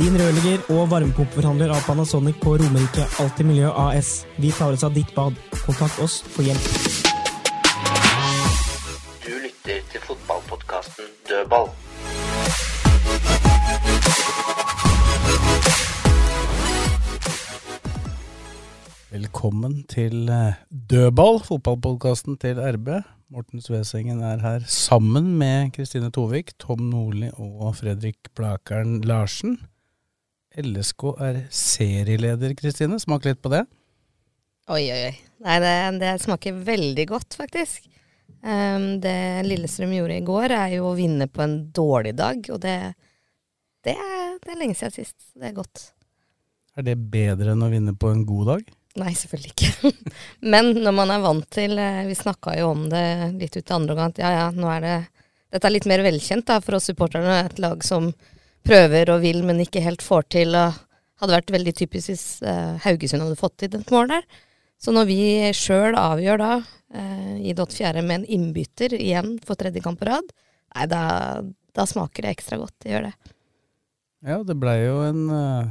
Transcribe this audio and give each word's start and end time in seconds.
Din 0.00 0.14
rørlegger 0.16 0.62
og 0.72 0.86
varmepumpeforhandler 0.88 1.68
av 1.74 1.82
Panasonic 1.84 2.38
på 2.40 2.54
Romerike 2.56 3.02
Alltid 3.20 3.44
Miljø 3.44 3.68
AS. 3.68 4.22
Vi 4.40 4.48
tar 4.56 4.72
oss 4.72 4.84
av 4.86 4.94
ditt 4.96 5.10
bad. 5.12 5.34
Kontakt 5.66 5.98
oss 6.00 6.14
for 6.24 6.46
hjelp. 6.46 6.68
Du 9.20 9.34
lytter 9.42 9.82
til 9.92 10.00
fotballpodkasten 10.06 11.10
Dødball. 11.28 11.68
Velkommen 19.10 19.82
til 19.92 20.32
eh, 20.32 20.62
Dødball, 20.70 21.42
fotballpodkasten 21.44 22.38
til 22.40 22.62
RB. 22.78 22.88
Morten 23.28 23.60
Svesengen 23.60 24.24
er 24.24 24.40
her 24.40 24.64
sammen 24.64 25.34
med 25.36 25.74
Kristine 25.76 26.08
Tovik, 26.08 26.54
Tom 26.56 26.88
Nordli 26.88 27.28
og 27.36 27.76
Fredrik 27.82 28.32
Blakeren 28.32 29.02
Larsen. 29.04 29.58
LSK 30.58 31.04
er 31.22 31.44
serieleder, 31.54 32.54
Kristine. 32.58 32.98
Smak 32.98 33.26
litt 33.28 33.40
på 33.42 33.52
det. 33.52 33.62
Oi, 34.70 34.82
oi, 34.90 35.02
oi. 35.10 35.14
Nei, 35.46 35.58
det, 35.62 35.74
det 36.02 36.16
smaker 36.22 36.58
veldig 36.66 37.06
godt, 37.10 37.36
faktisk. 37.38 37.86
Um, 38.40 39.00
det 39.02 39.44
Lillestrøm 39.46 39.92
gjorde 39.94 40.16
i 40.16 40.24
går, 40.26 40.54
er 40.56 40.74
jo 40.78 40.90
å 40.90 40.96
vinne 40.96 41.28
på 41.28 41.42
en 41.44 41.56
dårlig 41.76 42.14
dag, 42.18 42.42
og 42.52 42.60
det, 42.62 42.76
det, 43.84 43.94
er, 43.94 44.36
det 44.40 44.52
er 44.52 44.60
lenge 44.60 44.76
siden 44.78 44.94
sist. 44.96 45.16
Det 45.36 45.50
er 45.50 45.56
godt. 45.56 45.90
Er 46.78 46.86
det 46.86 46.96
bedre 47.12 47.54
enn 47.54 47.66
å 47.66 47.70
vinne 47.72 47.94
på 47.98 48.12
en 48.12 48.24
god 48.28 48.54
dag? 48.54 48.70
Nei, 49.00 49.14
selvfølgelig 49.14 49.54
ikke. 49.54 49.92
Men 50.52 50.72
når 50.78 50.94
man 50.96 51.12
er 51.14 51.22
vant 51.22 51.46
til 51.54 51.78
eh, 51.78 52.00
Vi 52.08 52.16
snakka 52.18 52.56
jo 52.58 52.72
om 52.72 52.88
det 52.90 53.04
litt 53.38 53.54
ut 53.54 53.62
i 53.62 53.74
andre 53.76 53.94
omgang, 53.94 54.10
at 54.10 54.18
ja 54.18 54.30
ja, 54.34 54.46
nå 54.50 54.66
er 54.72 54.82
det 54.82 54.96
Dette 55.54 55.68
er 55.68 55.74
litt 55.76 55.86
mer 55.90 56.02
velkjent 56.02 56.46
da, 56.46 56.58
for 56.62 56.78
oss 56.78 56.88
supporterne. 56.90 57.36
Et 57.46 57.62
lag 57.62 57.82
som 57.86 58.10
prøver 58.66 59.12
og 59.14 59.24
vil, 59.24 59.42
men 59.46 59.62
ikke 59.62 59.82
helt 59.84 60.04
får 60.04 60.28
til. 60.36 60.54
og 60.58 60.78
Hadde 61.20 61.36
vært 61.36 61.52
veldig 61.52 61.74
typisk 61.76 62.12
hvis 62.12 62.26
eh, 62.46 62.78
Haugesund 62.84 63.24
hadde 63.24 63.40
fått 63.40 63.58
til 63.60 63.76
et 63.76 63.92
mål 63.92 64.14
der. 64.14 64.28
Så 64.80 64.94
når 64.96 65.08
vi 65.10 65.20
sjøl 65.56 65.96
avgjør 66.00 66.40
da, 66.40 66.52
eh, 66.96 67.34
i 67.50 67.56
dott 67.56 67.74
fjerde 67.76 68.04
med 68.06 68.22
en 68.22 68.30
innbytter 68.38 68.94
igjen 68.96 69.34
for 69.44 69.60
tredje 69.60 69.82
kamp 69.84 70.00
på 70.00 70.08
rad, 70.08 70.32
nei, 70.76 70.86
da, 70.88 71.02
da 71.76 71.86
smaker 71.88 72.24
det 72.24 72.32
ekstra 72.38 72.56
godt. 72.60 72.78
Det 72.80 72.94
gjør 72.94 73.10
det. 73.10 73.14
Ja, 74.24 74.40
det 74.44 74.56
blei 74.60 74.82
jo 74.82 74.98
en 75.00 75.20
uh, 75.32 75.68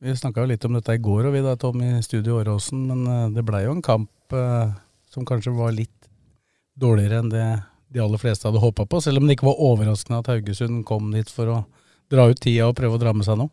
Vi 0.00 0.12
snakka 0.14 0.44
jo 0.44 0.50
litt 0.52 0.64
om 0.64 0.76
dette 0.78 0.94
i 0.94 1.02
går, 1.02 1.26
og 1.26 1.34
vi 1.34 1.42
da, 1.42 1.56
Tom, 1.58 1.82
i 1.82 2.02
studio 2.06 2.38
Åråsen, 2.38 2.84
men 2.86 3.02
uh, 3.06 3.32
det 3.34 3.42
blei 3.46 3.64
jo 3.64 3.74
en 3.74 3.82
kamp 3.84 4.34
uh, 4.34 4.70
som 5.10 5.26
kanskje 5.26 5.54
var 5.56 5.74
litt 5.74 6.10
dårligere 6.78 7.18
enn 7.20 7.32
det 7.32 7.48
de 7.90 8.02
aller 8.02 8.22
fleste 8.22 8.46
hadde 8.46 8.62
håpa 8.62 8.86
på, 8.86 9.00
selv 9.02 9.18
om 9.18 9.26
det 9.26 9.34
ikke 9.34 9.48
var 9.48 9.62
overraskende 9.66 10.20
at 10.22 10.30
Haugesund 10.30 10.84
kom 10.86 11.10
dit 11.10 11.30
for 11.30 11.50
å 11.50 11.58
dra 12.10 12.28
ut 12.30 12.40
tida 12.42 12.68
og 12.68 12.76
prøve 12.78 12.98
å 12.98 13.02
dra 13.02 13.14
med 13.16 13.26
seg 13.26 13.38
noe. 13.40 13.52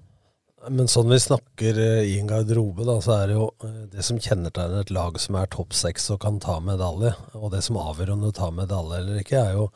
Men 0.73 0.89
sånn 0.91 1.11
vi 1.11 1.19
snakker 1.21 1.77
eh, 1.79 2.07
i 2.11 2.15
en 2.19 2.27
garderobe, 2.27 2.83
da, 2.87 2.97
så 3.03 3.13
er 3.19 3.29
det 3.29 3.35
jo 3.37 3.51
eh, 3.63 3.83
det 3.93 4.03
som 4.03 4.19
kjennetegner 4.19 4.83
et 4.83 4.91
lag 4.91 5.19
som 5.21 5.37
er 5.39 5.51
topp 5.53 5.75
seks 5.77 6.09
og 6.15 6.19
kan 6.25 6.41
ta 6.43 6.57
medalje, 6.63 7.13
og 7.37 7.53
det 7.53 7.61
som 7.63 7.79
avgjør 7.79 8.15
om 8.15 8.25
du 8.25 8.33
tar 8.35 8.55
medalje 8.55 8.99
eller 8.99 9.21
ikke, 9.21 9.43
er 9.43 9.55
jo 9.59 9.69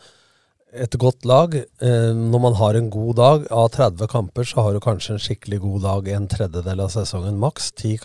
et 0.72 0.98
godt 1.00 1.28
lag. 1.28 1.56
Eh, 1.56 2.12
når 2.18 2.44
man 2.44 2.58
har 2.60 2.80
en 2.80 2.90
god 2.92 3.16
dag, 3.22 3.48
av 3.56 3.70
30 3.78 4.12
kamper, 4.12 4.48
så 4.48 4.66
har 4.66 4.76
du 4.76 4.84
kanskje 4.84 5.16
en 5.16 5.24
skikkelig 5.24 5.62
god 5.64 5.88
dag 5.88 6.12
en 6.16 6.30
tredjedel 6.32 6.84
av 6.84 6.92
sesongen 6.94 7.40
maks. 7.40 7.72
Åtte-ti 7.72 7.96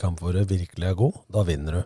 kamper 0.00 0.26
hvor 0.26 0.38
du 0.38 0.42
virkelig 0.42 0.88
er 0.88 0.98
god. 0.98 1.22
Da 1.30 1.46
vinner 1.46 1.78
du. 1.78 1.82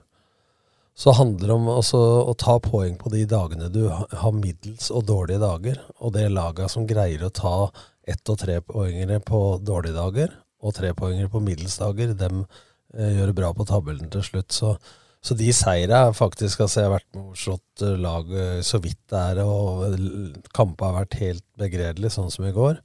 Så 0.96 1.12
handler 1.12 1.50
det 1.50 1.56
om 1.58 1.66
også 1.68 1.98
å 2.30 2.32
ta 2.40 2.56
poeng 2.64 2.94
på 2.96 3.10
de 3.12 3.26
dagene 3.28 3.68
du 3.68 3.82
har 3.90 4.32
middels 4.32 4.88
og 4.88 5.04
dårlige 5.10 5.42
dager. 5.42 5.80
Og 6.00 6.14
det 6.14 6.30
laget 6.32 6.72
som 6.72 6.86
greier 6.88 7.26
å 7.26 7.32
ta 7.36 7.70
ett- 8.08 8.30
og 8.32 8.38
trepoengere 8.40 9.18
på 9.20 9.40
dårlige 9.60 9.98
dager, 9.98 10.30
og 10.62 10.72
trepoengere 10.74 11.28
på 11.28 11.42
middels 11.44 11.76
dager, 11.82 12.14
dem 12.14 12.46
eh, 12.94 13.12
gjør 13.18 13.28
det 13.28 13.36
bra 13.36 13.50
på 13.52 13.66
tabellen 13.68 14.08
til 14.10 14.24
slutt. 14.24 14.54
Så, 14.56 14.72
så 15.20 15.36
de 15.36 15.50
seira 15.52 16.06
er 16.06 16.16
faktisk 16.16 16.62
Altså, 16.64 16.80
jeg 16.80 16.88
har 16.88 16.96
vært 16.96 17.18
med 17.18 17.28
og 17.28 17.36
slått 17.42 17.84
laget 17.84 18.00
lag 18.06 18.32
eh, 18.40 18.62
så 18.64 18.80
vidt 18.80 19.02
det 19.12 19.20
er, 19.34 19.42
og 19.44 20.48
kamper 20.56 20.88
har 20.88 21.02
vært 21.02 21.20
helt 21.20 21.44
begredelig, 21.60 22.14
sånn 22.16 22.32
som 22.32 22.48
i 22.48 22.54
går. 22.56 22.80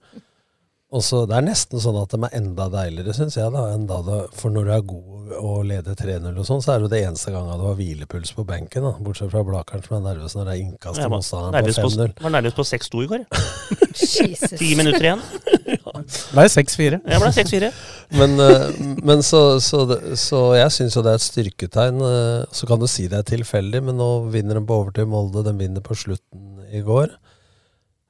Og 0.92 1.00
så 1.08 1.22
Det 1.30 1.38
er 1.38 1.46
nesten 1.46 1.80
sånn 1.80 1.96
at 2.02 2.12
de 2.12 2.18
er 2.28 2.34
enda 2.36 2.66
deiligere, 2.74 3.14
syns 3.16 3.38
jeg. 3.40 3.52
da, 3.54 3.62
enn 3.72 3.86
da 3.88 4.02
det, 4.04 4.18
For 4.36 4.52
når 4.52 4.66
du 4.68 4.72
er 4.76 4.82
god 4.82 5.08
og 5.40 5.62
leder 5.64 5.96
3-0 5.96 6.36
og 6.42 6.44
sånn, 6.46 6.60
så 6.60 6.74
er 6.74 6.82
det 6.82 6.84
jo 6.90 6.92
det 6.92 7.00
eneste 7.08 7.32
gangen 7.32 7.56
du 7.62 7.64
har 7.70 7.78
hvilepuls 7.80 8.34
på 8.36 8.44
benken. 8.46 8.84
da, 8.84 8.92
Bortsett 9.00 9.32
fra 9.32 9.44
Blakeren 9.48 9.86
som 9.86 9.96
er 10.02 10.10
nervøs 10.10 10.36
når 10.36 10.50
det 10.50 10.56
er 10.58 10.64
innkast 10.66 11.00
til 11.00 11.08
motstanderen 11.14 11.64
på 11.64 11.72
5-0. 11.96 12.12
var 12.26 12.34
nervøs 12.36 12.58
på 12.58 12.66
6-2 12.68 13.04
i 13.06 13.08
går. 13.14 13.24
Ti 14.60 14.76
minutter 14.76 15.08
igjen. 15.08 15.24
Blei 16.34 16.46
6-4. 16.52 17.00
Jeg 17.08 17.24
ble 17.24 17.32
6-4. 17.40 17.72
Men, 18.20 18.36
eh, 18.44 18.68
men 19.08 19.24
så, 19.24 19.42
så, 19.64 19.86
det- 19.88 20.20
så 20.20 20.42
jeg 20.60 20.76
syns 20.76 20.96
jo 21.00 21.06
det 21.08 21.14
er 21.16 21.20
et 21.22 21.28
styrketegn. 21.30 22.02
eh, 22.04 22.46
Så 22.52 22.68
kan 22.68 22.80
du 22.84 22.88
si 22.92 23.08
det 23.08 23.20
er 23.24 23.30
tilfeldig, 23.38 23.82
men 23.88 23.96
nå 23.96 24.12
vinner 24.32 24.60
de 24.60 24.66
på 24.68 24.82
overtid 24.84 25.08
Molde. 25.08 25.44
De 25.48 25.54
vinner 25.56 25.80
på 25.82 25.96
slutten 25.96 26.66
i 26.74 26.82
går. 26.84 27.16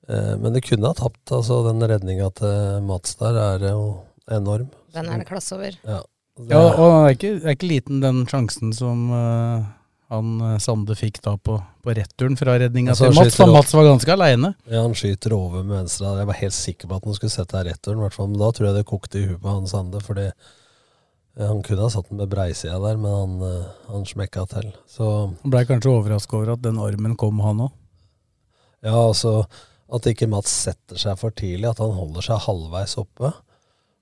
Eh, 0.10 0.38
Men 0.38 0.54
det 0.54 0.64
kunne 0.66 0.88
ha 0.88 0.94
tapt. 0.98 1.32
altså 1.32 1.62
Den 1.68 1.84
redninga 1.90 2.30
til 2.38 2.82
Mats 2.88 3.16
der 3.20 3.38
er 3.38 3.68
jo 3.70 3.84
enorm. 4.32 4.70
Den 4.94 5.10
er 5.10 5.22
det 5.22 5.28
klasse 5.28 5.56
over. 5.56 5.78
Ja, 5.84 6.02
det 6.38 6.50
Ja, 6.50 6.64
og 6.72 6.90
det 6.92 7.04
er 7.04 7.16
ikke, 7.18 7.34
det 7.40 7.46
er 7.46 7.56
ikke 7.58 7.70
liten 7.70 8.02
den 8.02 8.26
sjansen 8.28 8.74
som 8.74 9.12
uh, 9.12 9.64
han 10.12 10.42
eh, 10.42 10.58
Sande 10.60 10.96
fikk 10.96 11.22
da 11.24 11.38
på, 11.40 11.56
på 11.84 11.94
returen 11.96 12.36
fra 12.40 12.58
redninga 12.60 12.92
altså, 12.92 13.08
til 13.08 13.16
Mats, 13.16 13.38
Da. 13.40 13.48
Mats 13.48 13.74
var 13.78 13.88
ganske 13.88 14.12
aleine. 14.12 14.54
Ja, 14.68 14.82
han 14.84 14.96
skyter 14.98 15.36
over 15.38 15.64
med 15.64 15.78
venstre. 15.78 16.18
Jeg 16.20 16.28
var 16.28 16.40
helt 16.42 16.58
sikker 16.58 16.90
på 16.90 16.98
at 16.98 17.08
han 17.08 17.16
skulle 17.16 17.32
sette 17.36 17.64
returen, 17.68 18.02
i 18.02 18.06
hvert 18.08 18.18
fall. 18.18 18.28
Men 18.34 18.42
da 18.42 18.50
tror 18.52 18.68
jeg 18.68 18.78
det 18.80 18.90
kokte 18.90 19.22
i 19.22 19.30
huet 19.30 19.40
på 19.40 19.54
han 19.54 19.70
Sande, 19.72 20.02
fordi 20.04 20.28
eh, 20.28 21.46
han 21.46 21.64
kunne 21.64 21.86
ha 21.88 21.92
satt 21.94 22.10
den 22.12 22.20
med 22.20 22.32
breisida 22.34 22.80
der, 22.84 23.00
men 23.00 23.16
han, 23.16 23.38
eh, 23.48 23.72
han 23.94 24.08
smekka 24.10 24.46
til. 24.52 24.74
Så 24.92 25.12
Han 25.30 25.56
blei 25.56 25.64
kanskje 25.70 25.94
overraska 25.96 26.42
over 26.42 26.56
at 26.58 26.66
den 26.68 26.82
armen 26.84 27.16
kom, 27.16 27.40
han 27.48 27.68
òg. 27.70 27.76
Ja, 28.84 28.98
altså 28.98 29.46
at 29.92 30.08
ikke 30.08 30.30
Mats 30.32 30.52
setter 30.68 31.00
seg 31.00 31.18
for 31.20 31.34
tidlig, 31.36 31.70
at 31.72 31.82
han 31.84 31.96
holder 31.96 32.26
seg 32.26 32.44
halvveis 32.46 32.98
oppe 33.02 33.34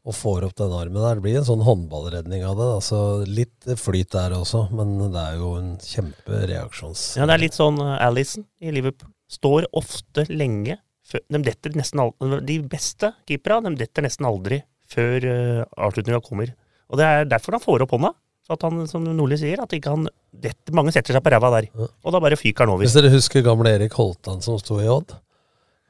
og 0.09 0.15
får 0.15 0.45
opp 0.47 0.56
den 0.57 0.74
armen 0.74 1.01
der. 1.01 1.18
Det 1.19 1.25
blir 1.25 1.39
en 1.41 1.47
sånn 1.47 1.65
håndballredning 1.65 2.44
av 2.47 2.57
det. 2.59 2.68
Altså, 2.80 3.00
litt 3.27 3.69
flyt 3.77 4.13
der 4.15 4.36
også, 4.38 4.68
men 4.74 4.95
det 5.13 5.21
er 5.21 5.41
jo 5.41 5.53
en 5.59 5.74
kjempereaksjons... 5.83 7.03
Ja, 7.19 7.27
det 7.30 7.36
er 7.36 7.44
litt 7.44 7.57
sånn 7.57 7.81
uh, 7.83 7.97
Alison 8.06 8.47
i 8.63 8.74
Liverpool. 8.74 9.12
Står 9.30 9.68
ofte 9.77 10.25
lenge 10.31 10.80
før 11.06 11.21
De 11.30 11.39
detter 11.45 11.75
nesten 11.77 12.00
aldri 12.01 12.39
De 12.47 12.56
beste 12.65 13.12
keeperne, 13.30 13.69
de 13.75 13.83
detter 13.83 14.01
nesten 14.06 14.25
aldri 14.25 14.57
før 14.89 15.27
uh, 15.30 15.68
avslutninga 15.85 16.21
kommer. 16.25 16.56
Og 16.89 16.97
det 16.97 17.06
er 17.06 17.30
derfor 17.30 17.57
han 17.57 17.65
får 17.65 17.85
opp 17.85 17.94
hånda. 17.94 18.15
Så 18.50 18.56
at 18.56 18.65
han, 18.65 18.81
som 18.89 19.03
Nordli 19.06 19.38
sier, 19.38 19.62
at 19.62 19.74
ikke 19.77 19.94
han 19.94 20.07
detter, 20.33 20.74
Mange 20.74 20.94
setter 20.95 21.13
seg 21.13 21.21
på 21.21 21.33
ræva 21.33 21.51
der. 21.59 21.68
Og 21.77 22.13
da 22.15 22.21
bare 22.24 22.39
fyker 22.39 22.65
han 22.65 22.74
over. 22.74 22.81
Hvis 22.81 22.97
dere 22.97 23.12
husker 23.13 23.45
gamle 23.45 23.75
Erik 23.77 23.94
Holtan 24.00 24.42
som 24.42 24.57
sto 24.62 24.80
i 24.81 24.89
Odd? 24.89 25.13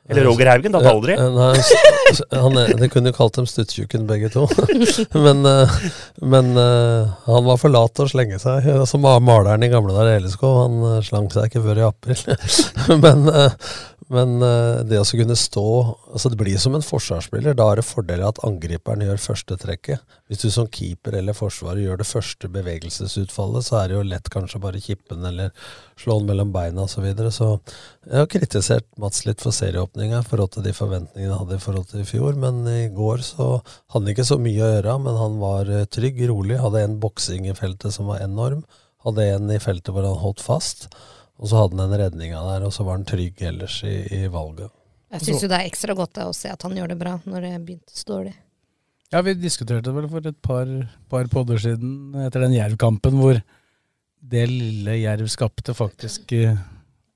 Eller 0.10 0.26
Roger 0.26 0.50
Haugen, 0.50 0.74
da 0.74 0.80
aldri. 0.90 1.16
Nei, 1.16 1.60
han 2.34 2.58
det 2.82 2.90
kunne 2.90 3.12
jo 3.12 3.18
kalt 3.20 3.36
dem 3.38 3.46
stuttjukken 3.50 4.08
begge 4.10 4.32
to. 4.34 4.48
men 5.26 5.46
eh, 5.46 5.76
men 6.22 6.58
eh, 6.58 7.10
han 7.26 7.46
var 7.46 7.60
for 7.62 7.74
lat 7.74 7.94
til 7.96 8.08
å 8.08 8.12
slenge 8.12 8.40
seg. 8.42 8.66
Som 8.90 9.06
maleren 9.06 9.64
i 9.66 9.72
gamle 9.72 9.94
dager 9.96 10.18
i 10.18 10.24
LSK, 10.24 10.44
han 10.64 10.82
uh, 10.84 10.98
slang 11.06 11.30
seg 11.34 11.50
ikke 11.50 11.64
før 11.68 11.82
i 11.82 11.88
april. 11.88 12.26
men 13.06 13.30
eh, 13.30 13.72
men 14.10 14.42
eh, 14.42 14.80
det 14.90 14.98
å 14.98 15.06
kunne 15.06 15.36
stå 15.38 15.64
altså 16.10 16.32
Det 16.34 16.40
blir 16.40 16.58
som 16.62 16.74
en 16.74 16.86
forsvarsspiller. 16.86 17.54
Da 17.58 17.68
er 17.70 17.80
det 17.80 17.86
fordel 17.86 18.24
at 18.26 18.42
angriperen 18.46 19.04
gjør 19.06 19.22
første 19.22 19.58
trekket. 19.62 20.02
Hvis 20.26 20.42
du 20.42 20.48
som 20.54 20.70
keeper 20.74 21.20
eller 21.20 21.38
forsvarer 21.38 21.84
gjør 21.84 22.02
det 22.02 22.08
første 22.10 22.50
bevegelsesutfallet, 22.56 23.68
så 23.68 23.78
er 23.80 23.90
det 23.90 23.98
jo 24.00 24.08
lett 24.10 24.32
kanskje 24.34 24.62
bare 24.64 24.82
kippe 24.82 25.14
den 25.14 25.30
eller 25.30 25.54
slå 26.00 26.18
den 26.18 26.32
mellom 26.32 26.54
beina 26.56 26.88
osv. 26.88 26.98
Så, 27.00 27.04
videre. 27.06 27.30
så 27.32 27.52
jeg 28.10 28.18
har 28.18 28.32
kritisert 28.34 28.88
Mats 29.00 29.22
litt 29.28 29.46
for 29.46 29.56
serieåpninga 29.56 30.24
i 30.24 30.28
forhold 30.28 30.56
til 30.56 30.66
de 30.66 30.74
forventningene 30.76 31.36
han 31.36 31.46
hadde 31.46 31.62
i 31.62 31.64
forhold 31.68 31.88
til 31.92 32.02
i 32.02 32.10
fjor. 32.10 32.34
Men 32.42 32.66
i 32.66 32.90
går 32.96 33.24
så 33.30 33.52
hadde 33.62 34.02
han 34.02 34.12
ikke 34.16 34.28
så 34.32 34.40
mye 34.42 34.66
å 34.66 34.74
gjøre, 34.74 34.98
men 35.06 35.22
han 35.22 35.40
var 35.44 35.70
eh, 35.70 35.86
trygg, 35.86 36.26
rolig. 36.34 36.58
Hadde 36.64 36.82
en 36.88 36.98
boksing 37.04 37.46
i 37.46 37.58
feltet 37.58 37.94
som 37.94 38.10
var 38.10 38.26
enorm. 38.26 38.66
Hadde 39.06 39.30
en 39.38 39.54
i 39.54 39.62
feltet 39.62 39.94
hvor 39.94 40.04
han 40.10 40.18
holdt 40.26 40.42
fast. 40.44 40.90
Og 41.40 41.48
så 41.48 41.56
hadde 41.62 41.78
han 41.80 41.90
den 41.92 42.00
redninga 42.02 42.40
der, 42.44 42.66
og 42.68 42.74
så 42.76 42.84
var 42.84 42.98
han 43.00 43.06
trygg 43.08 43.42
ellers 43.48 43.78
i, 43.88 43.96
i 44.18 44.28
valget. 44.32 44.72
Jeg 45.14 45.24
syns 45.26 45.42
jo 45.46 45.50
det 45.50 45.58
er 45.62 45.70
ekstra 45.70 45.96
godt 45.98 46.20
å 46.22 46.34
se 46.36 46.52
at 46.52 46.62
han 46.68 46.76
gjør 46.78 46.92
det 46.92 46.98
bra 47.00 47.16
når 47.26 47.46
det 47.48 47.54
begynte 47.66 47.96
så 47.96 48.10
dårlig. 48.12 48.34
Ja, 49.10 49.22
vi 49.26 49.34
diskuterte 49.40 49.88
det 49.88 49.96
vel 49.96 50.10
for 50.12 50.28
et 50.30 50.38
par, 50.46 50.68
par 51.10 51.30
podder 51.32 51.58
siden 51.64 52.12
etter 52.28 52.44
den 52.46 52.54
Jerv-kampen 52.54 53.16
hvor 53.18 53.40
det 54.22 54.44
lille 54.52 54.98
Jerv 55.00 55.30
skapte, 55.32 55.74
faktisk 55.74 56.34
eh, 56.36 56.60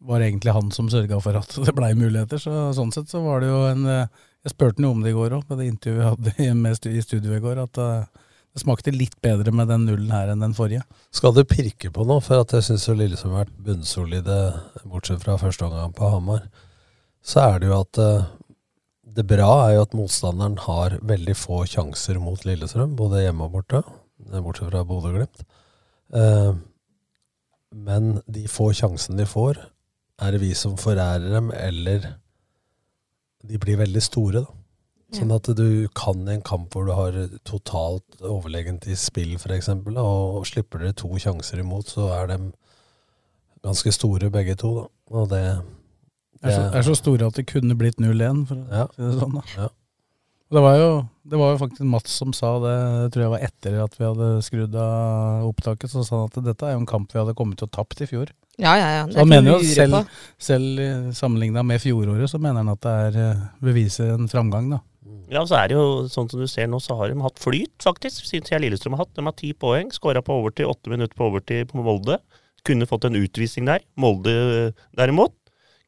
var 0.08 0.24
egentlig 0.24 0.56
han 0.56 0.72
som 0.74 0.88
sørga 0.90 1.20
for 1.22 1.38
at 1.38 1.54
det 1.68 1.76
blei 1.78 1.92
muligheter. 2.00 2.40
Så 2.42 2.72
sånn 2.80 2.94
sett 2.96 3.12
så 3.12 3.22
var 3.28 3.44
det 3.44 3.52
jo 3.52 3.60
en 3.70 3.86
eh, 3.92 4.08
Jeg 4.44 4.56
spurte 4.56 4.80
han 4.80 4.88
jo 4.88 4.94
om 4.96 5.04
det 5.04 5.12
i 5.14 5.16
går 5.20 5.36
òg, 5.38 5.44
på 5.48 5.56
det 5.60 5.68
intervjuet 5.70 6.00
vi 6.00 6.08
hadde 6.10 6.34
i- 6.48 6.56
med 6.64 6.80
stu- 6.80 6.92
i 6.96 7.04
studio 7.04 7.36
i 7.38 7.44
går, 7.44 7.62
at 7.68 7.78
eh, 7.84 8.23
det 8.54 8.62
smakte 8.62 8.94
litt 8.94 9.16
bedre 9.26 9.50
med 9.56 9.72
den 9.72 9.88
nullen 9.88 10.12
her 10.14 10.30
enn 10.30 10.44
den 10.44 10.54
forrige. 10.54 10.84
Skal 11.14 11.34
du 11.34 11.42
pirke 11.48 11.90
på 11.94 12.06
noe, 12.06 12.22
for 12.22 12.44
at 12.44 12.54
jeg 12.54 12.68
syns 12.68 12.86
Lillesund 12.94 13.34
har 13.34 13.48
vært 13.48 13.64
bunnsolide, 13.66 14.38
bortsett 14.86 15.24
fra 15.24 15.40
første 15.42 15.66
omgang 15.66 15.96
på 15.98 16.12
Hamar, 16.14 16.46
så 17.26 17.48
er 17.48 17.64
det 17.64 17.72
jo 17.72 17.80
at 17.80 18.02
eh, 18.04 18.30
det 19.18 19.26
bra 19.30 19.50
er 19.66 19.76
jo 19.78 19.88
at 19.88 19.98
motstanderen 19.98 20.60
har 20.68 21.00
veldig 21.02 21.36
få 21.38 21.64
sjanser 21.70 22.22
mot 22.22 22.46
Lillestrøm, 22.46 22.94
både 23.00 23.24
hjemme 23.24 23.48
og 23.48 23.58
borte, 23.58 23.82
eh, 24.30 24.42
bortsett 24.44 24.70
fra 24.70 24.86
Bodø-Glimt. 24.86 25.46
Eh, 26.14 26.54
men 27.74 28.20
de 28.30 28.46
få 28.52 28.70
sjansene 28.78 29.18
de 29.18 29.30
får, 29.30 29.58
er 30.22 30.36
det 30.36 30.44
vi 30.44 30.54
som 30.58 30.78
forærer 30.78 31.32
dem, 31.34 31.50
eller 31.58 32.06
de 33.44 33.58
blir 33.58 33.82
veldig 33.82 34.04
store, 34.06 34.46
da. 34.46 34.60
Sånn 35.14 35.32
at 35.36 35.46
du 35.56 35.88
kan 35.94 36.24
i 36.28 36.34
en 36.34 36.42
kamp 36.46 36.74
hvor 36.74 36.88
du 36.88 36.94
har 36.98 37.14
totalt 37.46 38.22
overlegent 38.26 38.88
i 38.90 38.96
spill, 38.98 39.36
f.eks., 39.38 39.70
og 39.70 40.46
slipper 40.50 40.80
dere 40.82 40.96
to 40.98 41.12
sjanser 41.22 41.62
imot, 41.62 41.92
så 41.94 42.08
er 42.16 42.32
de 42.34 42.40
ganske 43.64 43.94
store 43.96 44.32
begge 44.34 44.56
to, 44.60 44.74
da. 44.82 44.88
Og 45.14 45.30
det, 45.30 45.44
Er 46.44 46.52
så, 46.52 46.64
er 46.76 46.82
så 46.90 46.96
store 46.98 47.28
at 47.30 47.38
det 47.38 47.46
kunne 47.48 47.78
blitt 47.80 48.00
0-1, 48.02 48.46
for 48.50 48.56
å 48.56 48.68
Ja. 48.72 48.88
si 48.96 49.02
det 49.06 49.20
sånn. 49.22 49.34
da. 49.38 49.44
Ja. 49.58 49.70
Det 50.54 50.62
var, 50.62 50.76
jo, 50.78 50.90
det 51.26 51.38
var 51.40 51.52
jo 51.54 51.58
faktisk 51.58 51.82
Mats 51.90 52.12
som 52.12 52.34
sa 52.34 52.60
det, 52.62 52.74
det 53.02 53.14
tror 53.14 53.24
jeg 53.24 53.32
var 53.32 53.46
etter 53.48 53.78
at 53.84 53.96
vi 53.98 54.06
hadde 54.06 54.28
skrudd 54.46 54.76
av 54.78 55.48
opptaket, 55.48 55.90
så 55.90 56.04
sa 56.06 56.20
han 56.20 56.30
at 56.30 56.44
dette 56.46 56.68
er 56.68 56.74
jo 56.76 56.82
en 56.84 56.86
kamp 56.90 57.10
vi 57.14 57.18
hadde 57.20 57.34
kommet 57.34 57.58
til 57.58 57.66
å 57.70 57.74
tapt 57.74 58.02
i 58.02 58.06
fjor. 58.06 58.30
Ja, 58.62 58.76
ja, 58.78 58.90
ja. 59.00 59.06
Det 59.08 59.14
Så 59.16 59.20
han 59.24 59.32
er 59.32 59.42
mener 59.42 59.52
jo 59.56 59.64
selv, 59.66 59.94
på. 59.94 60.06
selv 60.38 61.14
sammenligna 61.18 61.64
med 61.66 61.82
fjoråret, 61.82 62.30
så 62.30 62.38
mener 62.40 62.62
han 62.62 62.70
at 62.70 62.82
det 62.86 62.92
er 62.92 63.50
beviset 63.64 64.04
beviser 64.06 64.14
en 64.14 64.30
framgang, 64.30 64.70
da. 64.76 64.80
Ja, 65.32 65.46
så 65.48 65.58
er 65.60 65.70
det 65.72 65.78
jo 65.78 66.06
sånn 66.12 66.28
som 66.32 66.42
du 66.42 66.48
ser 66.52 66.68
nå, 66.70 66.80
så 66.84 66.98
har 67.00 67.12
de 67.12 67.24
hatt 67.24 67.40
flyt, 67.42 67.76
faktisk, 67.84 68.26
siden 68.28 68.52
jeg 68.52 68.66
Lillestrøm 68.66 68.98
har 68.98 69.06
hatt. 69.06 69.14
De 69.16 69.26
har 69.26 69.36
ti 69.38 69.54
poeng, 69.58 69.92
skåra 69.96 70.24
på 70.26 70.36
overtid, 70.42 70.68
åtte 70.70 70.92
minutter 70.92 71.16
på 71.18 71.30
overtid 71.30 71.72
på 71.72 71.84
Molde. 71.86 72.20
Kunne 72.68 72.88
fått 72.90 73.08
en 73.08 73.20
utvisning 73.20 73.68
der. 73.70 73.86
Molde 74.00 74.74
derimot 74.98 75.36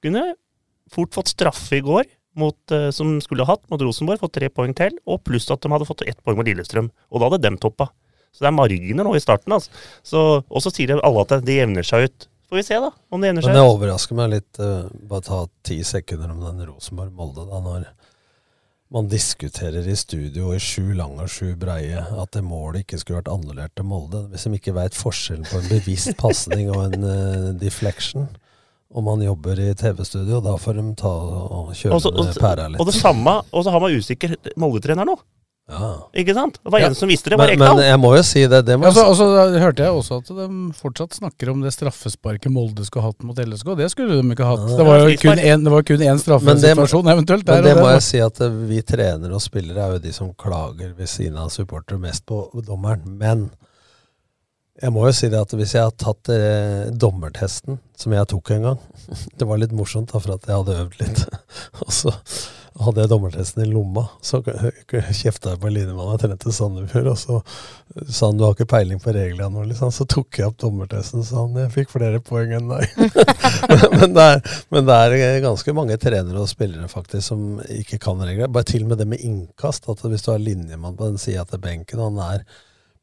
kunne 0.06 0.36
fort 0.92 1.16
fått 1.18 1.34
straffe 1.34 1.80
i 1.80 1.84
går, 1.86 2.06
mot, 2.36 2.58
eh, 2.72 2.90
som 2.92 3.16
skulle 3.24 3.48
hatt 3.48 3.64
mot 3.72 3.82
Rosenborg, 3.82 4.20
fått 4.20 4.36
tre 4.38 4.50
poeng 4.52 4.76
til, 4.76 4.98
og 5.08 5.24
pluss 5.24 5.48
at 5.54 5.64
de 5.64 5.72
hadde 5.72 5.88
fått 5.88 6.04
ett 6.06 6.20
poeng 6.24 6.38
mot 6.40 6.48
Lillestrøm. 6.48 6.90
Og 7.12 7.22
da 7.22 7.30
hadde 7.30 7.46
dem 7.46 7.58
toppa. 7.62 7.90
Så 8.36 8.44
det 8.44 8.50
er 8.52 8.58
marginer 8.58 9.08
nå 9.08 9.14
i 9.16 9.24
starten, 9.24 9.56
altså. 9.56 9.72
Så, 10.04 10.22
og 10.44 10.64
så 10.64 10.72
sier 10.74 10.98
alle 11.00 11.24
at 11.24 11.38
det 11.48 11.56
jevner 11.56 11.88
seg 11.88 12.10
ut. 12.10 12.28
Får 12.52 12.60
vi 12.60 12.66
se, 12.68 12.80
da, 12.84 12.92
om 13.10 13.24
det 13.24 13.32
jevner 13.32 13.46
seg 13.46 13.54
ut. 13.54 13.56
Men 13.56 13.62
det 13.62 13.76
overrasker 13.78 14.20
meg 14.20 14.34
litt, 14.34 14.60
uh, 14.60 14.90
bare 15.08 15.26
ta 15.26 15.40
ti 15.66 15.80
sekunder 15.88 16.34
om 16.36 16.44
den 16.44 16.68
Rosenborg-Molde, 16.68 17.48
da, 17.54 17.62
når 17.64 17.88
man 18.94 19.08
diskuterer 19.10 19.88
i 19.88 19.96
studio 19.96 20.54
i 20.54 20.60
sju 20.62 20.94
lange 20.94 21.26
og 21.26 21.32
sju 21.32 21.56
breie 21.60 22.00
at 22.00 22.36
det 22.36 22.44
målet 22.46 22.84
ikke 22.86 23.00
skulle 23.02 23.22
vært 23.22 23.32
annullert 23.34 23.74
til 23.78 23.88
Molde. 23.90 24.26
Hvis 24.32 24.46
de 24.46 24.58
ikke 24.60 24.76
veit 24.78 24.98
forskjellen 24.98 25.48
på 25.50 25.62
en 25.62 25.70
bevisst 25.72 26.14
pasning 26.22 26.70
og 26.74 26.84
en 26.88 27.08
uh, 27.08 27.54
deflection, 27.60 28.28
og 28.96 29.04
man 29.04 29.24
jobber 29.26 29.60
i 29.60 29.72
TV-studio, 29.76 30.40
da 30.46 30.54
får 30.62 30.78
de 30.78 30.84
ta 31.02 31.12
og 31.12 31.74
kjøre 31.76 31.98
og, 31.98 32.30
pæra 32.40 32.70
litt. 32.70 32.80
og 32.80 32.88
det 32.88 32.96
samme, 32.96 33.40
og 33.52 33.66
så 33.66 33.74
har 33.74 33.84
man 33.84 33.98
usikker 33.98 34.38
Molde-trener 34.62 35.08
nå. 35.10 35.18
Ja. 35.66 35.88
Ikke 36.14 36.36
sant? 36.38 36.60
Det 36.62 36.72
var 36.72 36.80
Ja. 36.84 36.88
en 36.92 36.96
som 36.96 37.10
visste 37.10 37.32
det, 37.32 37.38
var 37.42 37.48
Men, 37.50 37.58
men 37.58 37.80
jeg 37.88 37.98
må 37.98 38.12
jo 38.16 38.22
si 38.24 38.44
det. 38.46 38.60
det 38.68 38.76
må 38.78 38.86
altså, 38.86 39.02
jeg 39.08 39.16
så, 39.16 39.16
si. 39.18 39.24
og 39.24 39.54
så 39.56 39.60
hørte 39.64 39.84
jeg 39.88 39.96
også 39.98 40.18
at 40.22 40.28
de 40.38 40.48
fortsatt 40.78 41.18
snakker 41.18 41.50
om 41.50 41.62
det 41.66 41.72
straffesparket 41.74 42.54
Molde 42.54 42.86
skulle 42.86 43.08
hatt 43.08 43.24
mot 43.26 43.40
LSK. 43.42 43.72
Det 43.80 43.90
skulle 43.90 44.20
de 44.20 44.36
ikke 44.36 44.46
hatt. 44.46 44.68
Det 44.70 44.86
var 44.86 45.02
jo 45.02 45.16
kun 45.24 45.40
en, 45.42 45.64
det 45.66 45.74
var 45.74 45.86
kun 45.90 46.04
én 46.06 46.22
straffesituasjon 46.22 47.10
eventuelt. 47.16 47.48
Men 47.50 47.64
det 47.66 47.74
og 47.74 47.82
må 47.82 47.90
jeg 47.96 48.04
si 48.06 48.22
at 48.22 48.42
eh, 48.46 48.60
vi 48.70 48.82
trenere 48.86 49.34
og 49.34 49.42
spillere 49.42 49.88
er 49.88 49.96
jo 49.98 50.04
de 50.06 50.14
som 50.14 50.34
klager 50.38 50.94
ved 50.94 51.10
siden 51.10 51.40
av 51.42 51.50
supportere 51.50 51.98
mest 52.04 52.28
på 52.30 52.44
dommeren. 52.62 53.02
Men 53.18 53.48
jeg 54.84 54.94
må 54.94 55.08
jo 55.08 55.16
si 55.18 55.32
det 55.32 55.40
at 55.40 55.56
hvis 55.56 55.74
jeg 55.74 55.88
hadde 55.88 56.04
tatt 56.04 56.30
eh, 56.36 56.92
dommertesten, 56.94 57.80
som 57.98 58.14
jeg 58.14 58.28
tok 58.28 58.52
en 58.52 58.66
gang 58.70 58.80
Det 59.40 59.48
var 59.48 59.58
litt 59.62 59.74
morsomt, 59.74 60.12
da, 60.12 60.20
for 60.22 60.36
at 60.36 60.46
jeg 60.46 60.60
hadde 60.62 60.78
øvd 60.84 61.00
litt. 61.02 61.26
Og 61.88 61.90
så 61.96 62.14
hadde 62.76 63.04
jeg 63.04 63.10
dommertesten 63.12 63.64
i 63.64 63.70
lomma. 63.70 64.04
Så 64.26 64.42
kjefta 64.44 65.54
jeg 65.54 65.62
på 65.62 65.70
en 65.70 65.76
jeg 65.76 66.20
trente 66.22 66.52
Sandefjord, 66.52 67.08
og 67.14 67.20
så 67.20 67.40
sa 68.12 68.30
han 68.30 68.40
du 68.40 68.44
har 68.44 68.56
ikke 68.56 68.68
peiling 68.74 69.00
på 69.00 69.14
reglene. 69.16 69.48
nå, 69.54 69.64
Liksom. 69.70 69.94
Så 69.96 70.08
tok 70.12 70.40
jeg 70.40 70.50
opp 70.50 70.60
dommertesten 70.60 71.24
sa 71.24 71.46
han 71.46 71.56
jeg 71.62 71.72
fikk 71.76 71.94
flere 71.96 72.20
poeng 72.20 72.52
enn 72.58 72.68
deg. 72.74 72.86
men, 74.00 74.16
det 74.18 74.28
er, 74.28 74.44
men 74.76 74.90
det 74.90 75.00
er 75.00 75.40
ganske 75.46 75.78
mange 75.78 75.98
trenere 76.02 76.44
og 76.44 76.52
spillere 76.52 76.92
faktisk 76.92 77.32
som 77.32 77.48
ikke 77.64 78.02
kan 78.04 78.20
regler. 78.22 78.52
Bare 78.52 78.68
til 78.68 78.84
og 78.84 78.92
med 78.92 79.04
det 79.04 79.10
med 79.14 79.24
innkast. 79.24 79.88
at 79.90 80.04
Hvis 80.04 80.28
du 80.28 80.34
har 80.34 80.44
linjemann 80.44 81.00
på 81.00 81.12
den 81.14 81.22
sida 81.22 81.48
til 81.48 81.64
benken, 81.64 82.04
og 82.04 82.12
han 82.12 82.24
er 82.36 82.48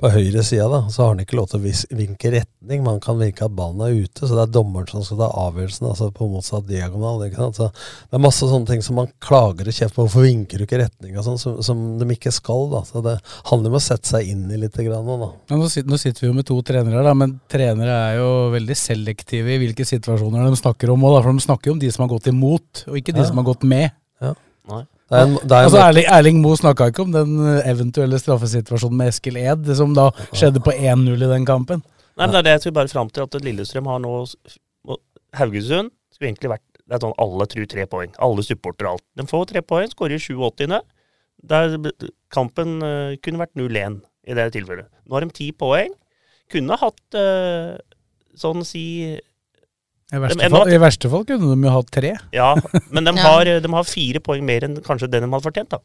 på 0.02 0.10
høyre 0.10 0.42
sida, 0.42 0.64
da, 0.66 0.80
så 0.90 1.04
har 1.04 1.12
han 1.12 1.20
ikke 1.22 1.36
lov 1.38 1.46
til 1.52 1.60
å 1.60 1.96
vinke 1.96 2.30
retning. 2.34 2.80
Man 2.82 2.98
kan 3.02 3.20
vinke 3.20 3.44
at 3.46 3.54
ballen 3.54 3.80
er 3.86 3.94
ute, 4.02 4.26
så 4.26 4.34
det 4.34 4.42
er 4.48 4.52
dommeren 4.56 4.88
som 4.90 5.04
skal 5.06 5.20
ta 5.20 5.28
avgjørelsen, 5.44 5.86
altså 5.92 6.08
på 6.14 6.26
motsatt 6.32 6.66
diagonal. 6.66 7.22
Ikke 7.28 7.38
sant? 7.38 7.60
Så 7.60 7.68
det 7.70 8.18
er 8.18 8.22
masse 8.24 8.48
sånne 8.50 8.66
ting 8.68 8.82
som 8.82 8.98
man 8.98 9.10
klager 9.22 9.70
og 9.70 9.76
kjefter 9.76 9.94
på. 10.00 10.06
Hvorfor 10.08 10.26
vinker 10.26 10.58
du 10.58 10.66
ikke 10.66 10.80
retning 10.82 11.14
og 11.20 11.26
sånn, 11.28 11.38
som, 11.38 11.60
som 11.62 11.84
de 12.02 12.08
ikke 12.16 12.32
skal, 12.34 12.66
da. 12.72 12.82
Så 12.88 13.02
det 13.06 13.14
handler 13.52 13.70
om 13.70 13.78
å 13.78 13.82
sette 13.86 14.10
seg 14.10 14.32
inn 14.32 14.44
i 14.50 14.58
litt 14.58 14.74
grann 14.82 15.06
da. 15.06 15.30
Ja, 15.52 15.58
nå, 15.60 15.68
sitter, 15.70 15.90
nå 15.94 16.00
sitter 16.02 16.26
vi 16.26 16.30
jo 16.32 16.36
med 16.40 16.48
to 16.50 16.58
trenere, 16.66 17.04
da, 17.06 17.14
men 17.22 17.36
trenere 17.52 17.98
er 18.10 18.18
jo 18.18 18.30
veldig 18.56 18.78
selektive 18.78 19.54
i 19.54 19.60
hvilke 19.62 19.86
situasjoner 19.86 20.48
de 20.50 20.58
snakker 20.58 20.90
om. 20.90 21.04
også, 21.06 21.20
da, 21.20 21.22
for 21.28 21.38
De 21.38 21.46
snakker 21.46 21.70
jo 21.70 21.76
om 21.78 21.84
de 21.86 21.92
som 21.94 22.06
har 22.08 22.10
gått 22.16 22.26
imot, 22.32 22.84
og 22.88 22.98
ikke 22.98 23.14
de 23.14 23.22
Ja. 23.22 23.28
som 23.30 23.38
har 23.38 23.44
gått 23.52 23.62
med. 23.62 23.92
Ja. 24.20 24.34
Nei. 24.68 24.82
Det 24.82 25.01
er 25.01 25.01
en, 25.12 25.36
er 25.44 25.56
altså, 25.66 25.80
Erling, 25.82 26.06
Erling 26.16 26.42
Moe 26.42 26.58
snakka 26.58 26.88
ikke 26.90 27.04
om 27.04 27.14
den 27.14 27.34
eh, 27.40 27.70
eventuelle 27.70 28.20
straffesituasjonen 28.20 28.98
med 29.00 29.12
Eskil 29.12 29.38
Ed, 29.40 29.68
som 29.78 29.92
da 29.96 30.08
skjedde 30.32 30.62
på 30.64 30.74
1-0 30.74 31.12
i 31.12 31.30
den 31.34 31.48
kampen. 31.48 31.82
Nei, 32.16 32.26
men 32.26 32.34
det 32.34 32.42
er 32.42 32.46
det 32.48 32.54
jeg 32.56 32.64
skulle 32.64 32.78
bare 32.80 32.92
fram 32.92 33.10
til, 33.12 33.26
at 33.28 33.44
Lillestrøm 33.44 33.88
har 33.88 34.00
nå 34.04 34.14
Haugesund 35.36 35.92
skulle 36.12 36.32
egentlig 36.32 36.52
vært 36.52 36.68
Det 36.82 36.96
er 36.96 37.04
sånn 37.04 37.14
alle 37.22 37.46
tror 37.48 37.68
tre 37.70 37.84
poeng. 37.88 38.10
Alle 38.20 38.42
supportere 38.44 38.90
og 38.90 38.98
alt. 38.98 39.04
De 39.16 39.24
får 39.30 39.46
tre 39.48 39.62
poeng, 39.64 39.88
skårer 39.88 40.18
i 40.18 40.20
87. 40.20 40.80
Der 41.48 41.76
kampen 42.34 42.74
uh, 42.84 43.14
kunne 43.22 43.40
vært 43.40 43.54
0-1 43.56 44.00
i 44.28 44.36
det 44.36 44.48
tilfellet. 44.54 44.90
Nå 45.06 45.16
har 45.16 45.24
de 45.24 45.36
ti 45.36 45.48
poeng. 45.56 45.94
Kunne 46.52 46.76
hatt 46.80 47.16
uh, 47.16 47.78
sånn 48.36 48.66
si 48.66 48.84
I 50.12 50.18
verste, 50.20 50.38
De- 50.44 50.50
fall, 50.52 50.68
I 50.72 50.78
verste 50.82 51.08
fall 51.12 51.22
kunne 51.28 51.54
de 51.54 51.66
jo 51.68 51.72
hatt 51.72 51.90
tre. 51.94 52.10
Ja, 52.36 52.50
men 52.92 53.04
de 53.08 53.14
Ja. 53.18 53.22
har, 53.24 53.48
de 53.64 53.70
har 53.72 53.84
fire 53.88 54.20
poeng 54.20 54.44
mer 54.44 54.66
enn 54.68 54.76
kanskje 54.84 55.08
den 55.10 55.24
de 55.24 55.30
hadde 55.32 55.46
fortjent, 55.46 55.70
da. 55.72 55.78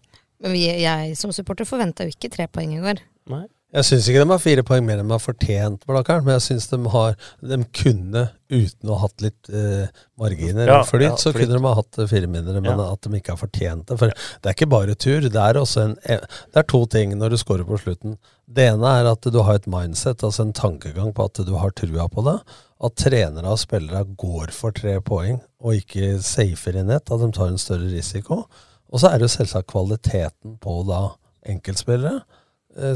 Men 0.44 0.52
vi, 0.54 0.66
jeg 0.84 1.16
som 1.18 1.32
supporter 1.34 1.66
forventa 1.66 2.04
jo 2.06 2.12
ikke 2.14 2.30
tre 2.34 2.46
poeng 2.52 2.76
i 2.76 2.82
går. 2.84 3.00
Nei. 3.32 3.46
Jeg 3.76 3.84
syns 3.84 4.06
ikke 4.08 4.22
de 4.24 4.32
har 4.32 4.40
fire 4.40 4.64
poeng 4.64 4.86
mer 4.88 5.02
enn 5.02 5.10
de 5.10 5.12
har 5.12 5.20
fortjent, 5.20 5.82
Blakkaren, 5.90 6.24
men 6.24 6.38
jeg 6.38 6.44
syns 6.46 6.70
de 6.72 6.78
har 6.94 7.18
De 7.44 7.58
kunne, 7.76 8.22
uten 8.48 8.88
å 8.88 8.96
ha 8.96 9.02
hatt 9.04 9.24
litt 9.26 9.50
eh, 9.52 9.90
marginer 10.18 10.70
Ja, 10.72 10.78
og 10.80 10.88
flyt, 10.88 11.04
ja, 11.04 11.18
så 11.20 11.34
flyt. 11.34 11.42
kunne 11.50 11.58
de 11.60 11.66
ha 11.68 11.74
hatt 11.76 12.00
eh, 12.00 12.08
fire 12.08 12.30
mindre, 12.32 12.62
men 12.64 12.80
Ja. 12.80 12.86
at 12.94 13.02
de 13.04 13.20
ikke 13.20 13.34
har 13.36 13.42
fortjent 13.42 13.86
det. 13.92 13.98
For 14.00 14.08
det 14.16 14.48
er 14.48 14.56
ikke 14.56 14.70
bare 14.72 14.96
tur. 14.96 15.20
Det 15.28 15.36
er 15.44 15.60
også 15.60 15.84
en 15.84 15.98
eh, 16.08 16.24
Det 16.54 16.62
er 16.64 16.68
to 16.72 16.82
ting 16.96 17.18
når 17.20 17.36
du 17.36 17.38
scorer 17.44 17.68
på 17.68 17.82
slutten. 17.84 18.16
Det 18.48 18.70
ene 18.72 18.94
er 19.02 19.12
at 19.12 19.28
du 19.36 19.42
har 19.44 19.60
et 19.60 19.68
mindset, 19.68 20.24
altså 20.24 20.48
en 20.48 20.54
tankegang 20.56 21.12
på 21.14 21.26
at 21.28 21.44
du 21.46 21.54
har 21.60 21.76
trua 21.76 22.08
på 22.08 22.24
det. 22.24 22.38
At 22.80 22.96
trenere 23.04 23.52
og 23.52 23.60
spillere 23.60 24.06
går 24.16 24.56
for 24.56 24.72
tre 24.72 24.96
poeng 25.04 25.42
og 25.60 25.76
ikke 25.76 26.22
safer 26.24 26.80
i 26.80 26.88
nett. 26.88 27.12
At 27.12 27.20
de 27.20 27.32
tar 27.36 27.52
en 27.52 27.60
større 27.60 27.92
risiko. 27.92 28.46
Og 28.88 29.02
så 29.04 29.12
er 29.12 29.20
det 29.20 29.28
jo 29.28 29.36
selvsagt 29.44 29.68
kvaliteten 29.76 30.56
på 30.64 30.80
da 30.88 31.10
enkeltspillere 31.52 32.22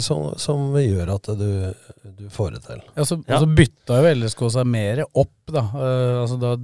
som, 0.03 0.31
som 0.39 0.75
gjør 0.77 1.15
at 1.15 1.31
du, 1.39 1.49
du 2.19 2.27
får 2.29 2.55
det 2.55 2.61
til. 2.67 2.81
Ja, 2.95 3.05
så, 3.07 3.17
Og 3.17 3.43
så 3.43 3.49
bytta 3.57 3.97
jo 4.01 4.13
LSK 4.19 4.45
seg 4.57 4.69
mer 4.69 5.03
opp, 5.07 5.35
da. 5.49 5.65
Uh, 5.73 6.21
altså 6.21 6.37
da 6.41 6.55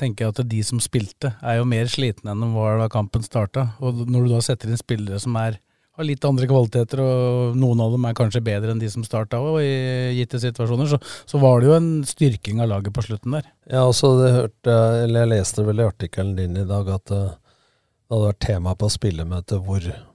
tenker 0.00 0.26
jeg 0.26 0.34
at 0.34 0.44
de 0.50 0.60
som 0.64 0.80
spilte, 0.82 1.34
er 1.44 1.58
jo 1.58 1.66
mer 1.68 1.90
slitne 1.90 2.32
enn 2.32 2.44
de 2.44 2.52
var 2.54 2.78
da 2.80 2.88
kampen 2.92 3.24
starta. 3.26 3.70
Og 3.84 4.06
når 4.06 4.26
du 4.26 4.32
da 4.34 4.40
setter 4.44 4.70
inn 4.70 4.80
spillere 4.80 5.20
som 5.22 5.36
er, 5.40 5.58
har 5.98 6.06
litt 6.06 6.24
andre 6.24 6.48
kvaliteter, 6.48 7.02
og 7.04 7.58
noen 7.60 7.82
av 7.84 7.94
dem 7.94 8.06
er 8.08 8.16
kanskje 8.16 8.42
bedre 8.44 8.72
enn 8.72 8.80
de 8.80 8.90
som 8.92 9.04
starta 9.06 9.40
òg, 9.42 9.60
i 9.64 10.16
gitte 10.20 10.40
situasjoner, 10.42 10.88
så, 10.92 11.00
så 11.28 11.40
var 11.42 11.60
det 11.60 11.70
jo 11.70 11.76
en 11.76 11.90
styrking 12.08 12.62
av 12.64 12.70
laget 12.72 12.96
på 12.96 13.04
slutten 13.04 13.36
der. 13.36 13.50
Ja, 13.68 13.84
altså, 13.84 14.14
det 14.22 14.34
hørte, 14.36 14.78
eller 15.04 15.26
jeg 15.26 15.32
leste 15.34 15.66
vel 15.66 15.82
i 15.82 15.88
artikkelen 15.88 16.36
din 16.38 16.60
i 16.62 16.68
dag 16.68 16.88
at 16.96 17.14
eh, 17.16 17.28
det 17.34 18.16
hadde 18.16 18.30
vært 18.30 18.46
tema 18.46 18.76
på 18.78 18.90
spillemøtet 18.90 19.66
hvor, 19.66 19.84
eh, 19.84 20.06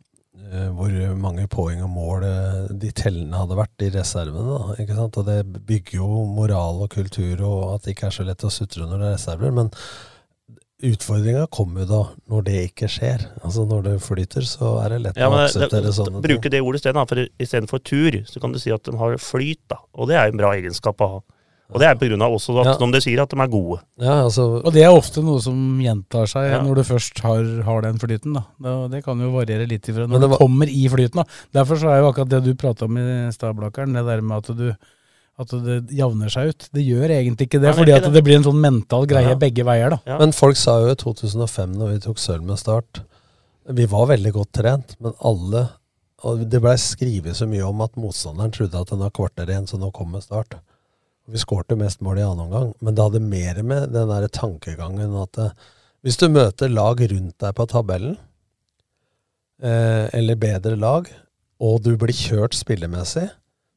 hvor 0.77 0.95
mange 1.19 1.45
poeng 1.51 1.83
og 1.85 1.89
mål 1.93 2.25
eh, 2.27 2.65
de 2.81 2.91
tellende 2.95 3.37
hadde 3.41 3.57
vært 3.59 3.85
i 3.85 3.91
reservene. 3.93 4.43
Da, 4.55 4.75
ikke 4.83 4.97
sant? 4.97 5.19
Og 5.21 5.27
det 5.29 5.39
bygger 5.69 5.99
jo 6.01 6.09
moral 6.35 6.83
og 6.85 6.91
kultur, 6.95 7.41
og 7.47 7.75
at 7.75 7.85
det 7.87 7.95
ikke 7.95 8.09
er 8.11 8.17
så 8.19 8.25
lett 8.27 8.45
å 8.47 8.51
sutre 8.53 8.87
når 8.89 9.01
det 9.01 9.09
er 9.11 9.17
reserver. 9.19 9.53
Men 9.59 9.71
utfordringa 10.85 11.45
kommer 11.55 11.85
jo 11.85 11.87
da 11.89 12.01
når 12.31 12.43
det 12.49 12.57
ikke 12.69 12.89
skjer. 12.91 13.23
Altså 13.45 13.63
Når 13.69 13.85
det 13.87 13.93
flyter, 14.03 14.45
så 14.47 14.73
er 14.83 14.95
det 14.95 14.99
lett 15.05 15.17
Ja, 15.21 15.29
å 15.31 15.37
akseptere 15.45 15.85
det, 15.87 15.93
sånne 15.97 16.19
ting. 16.19 16.25
bruke 16.27 16.51
det 16.51 16.61
ordet 16.61 16.81
isteden. 16.83 17.07
For 17.09 17.23
istedenfor 17.47 17.83
tur, 17.87 18.17
så 18.27 18.41
kan 18.43 18.51
du 18.53 18.59
si 18.61 18.73
at 18.75 18.83
de 18.83 18.97
har 18.99 19.15
flyt. 19.21 19.61
da, 19.71 19.79
Og 19.95 20.09
det 20.11 20.17
er 20.19 20.29
en 20.33 20.37
bra 20.41 20.51
egenskap 20.57 21.01
å 21.01 21.09
ha. 21.15 21.21
Og 21.73 21.79
det 21.81 21.87
er 21.87 21.95
av 22.21 22.31
også 22.31 22.59
at, 22.61 22.65
Ja. 22.67 22.73
som 22.77 22.91
de 22.91 22.99
sier, 23.01 23.19
at 23.21 23.29
de 23.29 23.39
er 23.41 23.47
gode. 23.47 23.79
Ja, 23.97 24.23
altså, 24.23 24.61
Og 24.63 24.71
det 24.71 24.83
er 24.83 24.93
ofte 24.93 25.23
noe 25.23 25.39
som 25.41 25.79
gjentar 25.81 26.27
seg 26.29 26.51
Ja. 26.51 26.61
når 26.61 26.75
du 26.75 26.83
først 26.83 27.19
har, 27.21 27.63
har 27.63 27.81
den 27.81 27.97
flyten. 27.97 28.33
da. 28.33 28.43
Det, 28.61 28.91
det 28.91 29.03
kan 29.03 29.17
jo 29.19 29.31
variere 29.31 29.67
litt 29.67 29.81
ifra 29.89 30.05
når 30.07 30.19
det 30.21 30.29
du 30.29 30.37
kommer 30.37 30.67
i 30.69 30.87
flyten. 30.87 31.15
da. 31.15 31.23
Derfor 31.53 31.75
så 31.77 31.89
er 31.89 32.01
jo 32.01 32.11
akkurat 32.11 32.29
det 32.29 32.43
du 32.43 32.53
prata 32.53 32.85
om 32.85 32.97
i 32.97 33.31
stad, 33.31 33.55
Blakkaren, 33.55 33.93
det 33.93 34.05
der 34.05 34.21
med 34.21 34.37
at 34.37 34.55
du 34.57 34.75
at 35.37 35.49
det 35.49 35.89
javner 35.91 36.29
seg 36.31 36.47
ut. 36.47 36.69
Det 36.71 36.85
gjør 36.85 37.09
egentlig 37.11 37.49
ikke 37.49 37.59
det, 37.59 37.67
Nei, 37.67 37.73
fordi 37.73 37.91
ikke 37.91 37.97
at 37.97 38.03
det. 38.03 38.13
det 38.13 38.23
blir 38.23 38.35
en 38.37 38.43
sånn 38.43 38.61
mental 38.61 39.05
greie 39.05 39.29
Ja. 39.29 39.35
begge 39.35 39.65
veier. 39.65 39.89
da. 39.89 40.17
Men 40.19 40.31
folk 40.31 40.55
sa 40.55 40.79
jo 40.79 40.91
i 40.91 40.95
2005, 40.95 41.75
når 41.75 41.89
vi 41.91 41.99
tok 41.99 42.17
sølv 42.17 42.43
med 42.43 42.57
Start 42.57 43.01
Vi 43.67 43.85
var 43.87 44.05
veldig 44.07 44.31
godt 44.31 44.51
trent, 44.53 44.95
men 45.01 45.11
alle 45.21 45.69
og 46.23 46.47
Det 46.49 46.61
blei 46.61 46.75
skrevet 46.77 47.35
så 47.35 47.45
mye 47.47 47.67
om 47.67 47.81
at 47.81 47.91
motstanderen 47.97 48.51
trodde 48.51 48.79
at 48.79 48.87
den 48.87 48.99
var 48.99 49.09
kvarter 49.09 49.45
igjen, 49.47 49.67
så 49.67 49.77
nå 49.77 49.91
kommer 49.91 50.21
Start. 50.21 50.55
Vi 51.25 51.41
skårte 51.41 51.77
mest 51.79 52.03
mål 52.05 52.19
i 52.21 52.25
annen 52.25 52.45
omgang, 52.45 52.73
men 52.85 52.95
det 52.95 53.05
hadde 53.05 53.23
mer 53.23 53.61
med 53.65 53.89
den 53.95 54.11
der 54.11 54.27
tankegangen 54.29 55.15
at 55.23 55.39
eh, 55.41 55.53
hvis 56.05 56.19
du 56.21 56.27
møter 56.29 56.69
lag 56.69 56.99
rundt 57.01 57.39
deg 57.41 57.55
på 57.57 57.65
tabellen, 57.71 58.17
eh, 59.63 60.05
eller 60.13 60.37
bedre 60.37 60.75
lag, 60.77 61.09
og 61.57 61.81
du 61.81 61.95
blir 61.97 62.13
kjørt 62.13 62.53
spillemessig, 62.53 63.25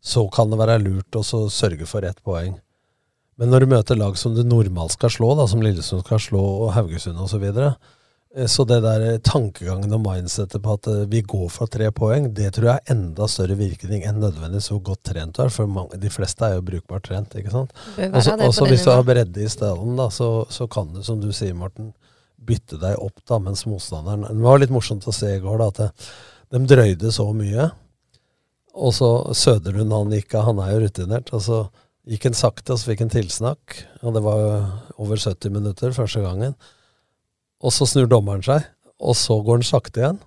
så 0.05 0.27
kan 0.33 0.51
det 0.53 0.59
være 0.61 0.81
lurt 0.83 1.17
å 1.17 1.25
sørge 1.25 1.89
for 1.89 2.05
ett 2.05 2.21
poeng. 2.27 2.59
Men 3.39 3.53
når 3.53 3.65
du 3.65 3.73
møter 3.73 3.99
lag 3.99 4.19
som 4.19 4.35
du 4.35 4.43
normalt 4.45 4.97
skal 4.97 5.13
slå, 5.15 5.31
da, 5.39 5.47
som 5.49 5.63
Lillesund 5.63 6.05
skal 6.05 6.21
slå, 6.23 6.43
og 6.67 6.75
Haugesund 6.75 7.17
osv., 7.17 7.33
så, 7.33 7.41
videre, 7.43 7.73
så 8.47 8.65
det 8.69 8.83
der 8.85 9.07
tankegangen 9.25 9.95
og 9.97 10.03
mindsettet 10.05 10.61
på 10.63 10.75
at 10.77 10.87
eh, 10.91 11.07
vi 11.09 11.23
går 11.25 11.47
for 11.53 11.71
tre 11.73 11.89
poeng, 11.97 12.29
det 12.37 12.51
tror 12.55 12.69
jeg 12.69 12.83
er 12.83 12.93
enda 12.93 13.29
større 13.31 13.57
virkning 13.57 14.05
enn 14.05 14.21
nødvendigvis 14.21 14.69
hvor 14.75 14.83
godt 14.91 15.07
trent 15.09 15.39
du 15.39 15.43
er, 15.47 15.53
for 15.55 15.71
mange, 15.71 15.97
de 16.03 16.11
fleste 16.13 16.45
er 16.45 16.59
jo 16.59 16.67
brukbart 16.67 17.09
trent, 17.09 17.39
ikke 17.41 17.55
sant. 17.55 17.73
Også, 17.97 18.37
også 18.45 18.69
hvis 18.69 18.85
du 18.85 18.93
har 18.93 19.07
bredde 19.09 19.43
i 19.45 19.49
stallen, 19.49 19.97
da, 19.97 20.11
så, 20.13 20.45
så 20.53 20.69
kan 20.71 20.93
du, 20.93 21.01
som 21.07 21.23
du 21.23 21.31
sier, 21.33 21.57
Morten, 21.57 21.95
bytte 22.49 22.79
deg 22.81 23.01
opp 23.03 23.19
da, 23.29 23.41
mens 23.43 23.65
motstanderen 23.69 24.29
Det 24.29 24.45
var 24.45 24.61
litt 24.61 24.73
morsomt 24.73 25.09
å 25.09 25.15
se 25.15 25.35
i 25.35 25.43
går, 25.43 25.65
da, 25.65 25.89
at 25.89 26.09
de 26.55 26.65
drøyde 26.69 27.13
så 27.13 27.27
mye. 27.37 27.71
Og 28.79 28.95
så 28.95 29.11
Søderlund, 29.35 29.93
han 29.93 30.15
gikk 30.15 30.37
av, 30.39 30.49
han 30.53 30.63
er 30.63 30.75
jo 30.75 30.83
rutinert. 30.85 31.33
Og 31.37 31.43
så 31.45 31.63
gikk 32.09 32.29
han 32.29 32.39
sakte, 32.39 32.75
og 32.75 32.81
så 32.81 32.93
fikk 32.93 33.05
han 33.05 33.13
tilsnakk. 33.13 33.79
Og 34.05 34.15
det 34.17 34.23
var 34.25 34.43
jo 34.43 34.53
over 35.05 35.21
70 35.21 35.55
minutter 35.55 35.97
første 35.97 36.23
gangen. 36.25 36.55
Og 37.65 37.75
så 37.75 37.89
snur 37.91 38.07
dommeren 38.11 38.45
seg, 38.47 38.67
og 38.99 39.17
så 39.19 39.39
går 39.43 39.61
han 39.61 39.67
sakte 39.67 40.03
igjen. 40.03 40.21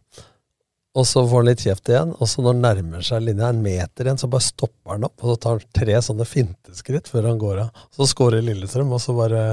Og 0.91 1.05
så 1.07 1.21
får 1.23 1.39
han 1.39 1.47
litt 1.47 1.61
kjeft 1.63 1.87
igjen, 1.87 2.09
og 2.17 2.27
så 2.27 2.43
når 2.43 2.55
han 2.55 2.65
nærmer 2.65 3.05
seg 3.07 3.23
linja 3.23 3.47
en 3.53 3.61
meter 3.63 4.07
igjen, 4.07 4.19
så 4.19 4.27
bare 4.31 4.43
stopper 4.43 4.97
han 4.97 5.05
opp, 5.07 5.15
og 5.21 5.29
så 5.31 5.35
tar 5.39 5.53
han 5.55 5.69
tre 5.79 6.01
sånne 6.03 6.27
finteskritt 6.27 7.07
før 7.07 7.29
han 7.29 7.39
går 7.39 7.61
av. 7.63 7.85
Så 7.95 8.09
skårer 8.11 8.43
Lillestrøm, 8.43 8.91
og 8.91 8.99
så 8.99 9.15
bare 9.15 9.45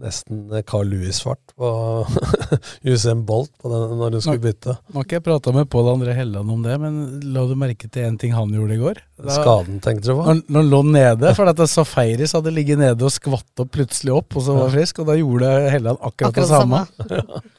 nesten 0.00 0.48
Carl 0.66 0.88
Louis-fart 0.90 1.52
på 1.56 1.68
Usain 2.90 3.20
Bolt 3.26 3.52
på 3.62 3.70
den, 3.70 3.94
når 4.00 4.16
hun 4.18 4.24
skulle 4.24 4.42
bytte. 4.42 4.74
Nå 4.90 4.98
har 4.98 5.06
ikke 5.06 5.18
jeg 5.20 5.24
prata 5.28 5.52
med 5.54 5.68
Pål 5.72 5.90
André 5.92 6.16
Helland 6.16 6.50
om 6.50 6.64
det, 6.66 6.74
men 6.82 6.98
la 7.34 7.44
du 7.46 7.54
merke 7.60 7.88
til 7.92 8.06
en 8.08 8.18
ting 8.20 8.34
han 8.34 8.52
gjorde 8.54 8.74
i 8.76 8.80
går? 8.82 9.00
Da- 9.22 9.36
Skaden, 9.38 9.78
tenkte 9.84 10.10
du 10.10 10.16
på? 10.18 10.26
Når, 10.26 10.42
når 10.48 10.60
han 10.64 10.70
lå 10.72 10.82
nede, 10.90 11.34
for 11.38 11.50
at 11.52 11.62
Safaris 11.70 12.34
hadde 12.36 12.52
ligget 12.56 12.80
nede 12.82 13.06
og 13.06 13.14
skvatt 13.14 13.62
opp 13.64 13.70
plutselig 13.76 14.16
opp, 14.18 14.34
og 14.40 14.46
så 14.48 14.56
var 14.58 14.72
frisk, 14.74 14.98
og 15.04 15.12
da 15.12 15.18
gjorde 15.20 15.52
Helland 15.70 16.00
akkurat, 16.00 16.32
Akkurat 16.32 16.42
det 16.42 16.50
samme. 16.50 16.84
samme. 16.98 17.42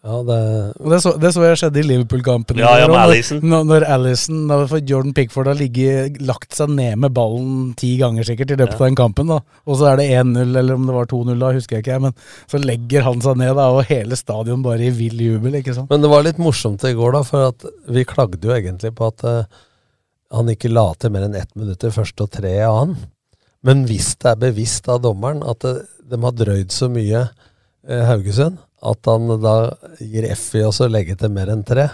Ja, 0.00 0.22
det 0.24 0.36
Og 0.80 0.92
det 0.94 0.98
så, 1.04 1.10
det 1.20 1.30
så 1.34 1.42
jeg 1.44 1.58
skjedde 1.60 1.80
i 1.82 1.84
Liverpool-kampen. 1.84 2.56
i 2.56 2.62
Ja, 2.62 2.72
ja, 2.80 2.86
med 2.88 3.02
Allison. 3.02 3.42
Når, 3.44 3.66
når 3.68 3.84
Allison, 3.84 4.38
da, 4.48 4.56
for 4.70 4.80
Jordan 4.80 5.12
Pickford 5.16 5.50
har 5.50 5.58
ligget, 5.58 6.16
lagt 6.24 6.56
seg 6.56 6.72
ned 6.72 6.96
med 7.02 7.12
ballen 7.16 7.74
ti 7.76 7.92
ganger 8.00 8.24
sikkert 8.24 8.54
i 8.54 8.56
løpet 8.56 8.78
av 8.78 8.86
den 8.86 8.96
kampen, 8.96 9.28
da. 9.28 9.40
og 9.66 9.76
så 9.76 9.90
er 9.90 10.00
det 10.00 10.06
1-0, 10.22 10.40
eller 10.46 10.78
om 10.78 10.86
det 10.88 10.94
var 10.96 11.10
2-0, 11.10 11.34
da 11.42 11.50
husker 11.56 11.76
jeg 11.76 11.84
ikke, 11.84 11.98
men 12.06 12.16
så 12.48 12.60
legger 12.62 13.04
han 13.04 13.20
seg 13.26 13.42
ned, 13.42 13.52
da, 13.58 13.66
og 13.76 13.90
hele 13.90 14.16
stadion 14.16 14.64
bare 14.64 14.88
i 14.88 14.94
vill 15.02 15.20
jubel. 15.20 15.58
ikke 15.60 15.76
sant? 15.76 15.92
Men 15.92 16.06
det 16.06 16.12
var 16.14 16.24
litt 16.24 16.40
morsomt 16.40 16.88
i 16.88 16.94
går, 16.96 17.18
da, 17.18 17.22
for 17.28 17.50
at 17.50 17.68
vi 17.92 18.06
klagde 18.08 18.40
jo 18.48 18.56
egentlig 18.56 18.94
på 18.96 19.10
at 19.12 19.26
uh, 19.28 19.60
han 20.32 20.48
ikke 20.54 20.72
la 20.72 20.86
til 20.96 21.12
mer 21.12 21.28
enn 21.28 21.36
ett 21.36 21.52
minutt 21.58 21.84
i 21.84 21.92
første 21.92 22.24
og 22.24 22.32
tre 22.40 22.56
av 22.64 22.78
han. 22.78 22.96
Men 23.68 23.84
hvis 23.84 24.14
det 24.16 24.32
er 24.32 24.42
bevisst 24.48 24.88
av 24.88 25.04
dommeren 25.04 25.44
at 25.44 25.68
uh, 25.68 25.84
de 26.08 26.24
har 26.24 26.40
drøyd 26.40 26.72
så 26.72 26.88
mye 26.88 27.26
uh, 27.28 28.02
Haugesund, 28.08 28.56
at 28.82 29.10
han 29.10 29.34
da 29.42 29.56
gir 30.00 30.26
F 30.32 30.54
i 30.56 30.64
å 30.64 30.72
legge 30.88 31.16
til 31.20 31.32
mer 31.34 31.52
enn 31.52 31.66
tre. 31.66 31.90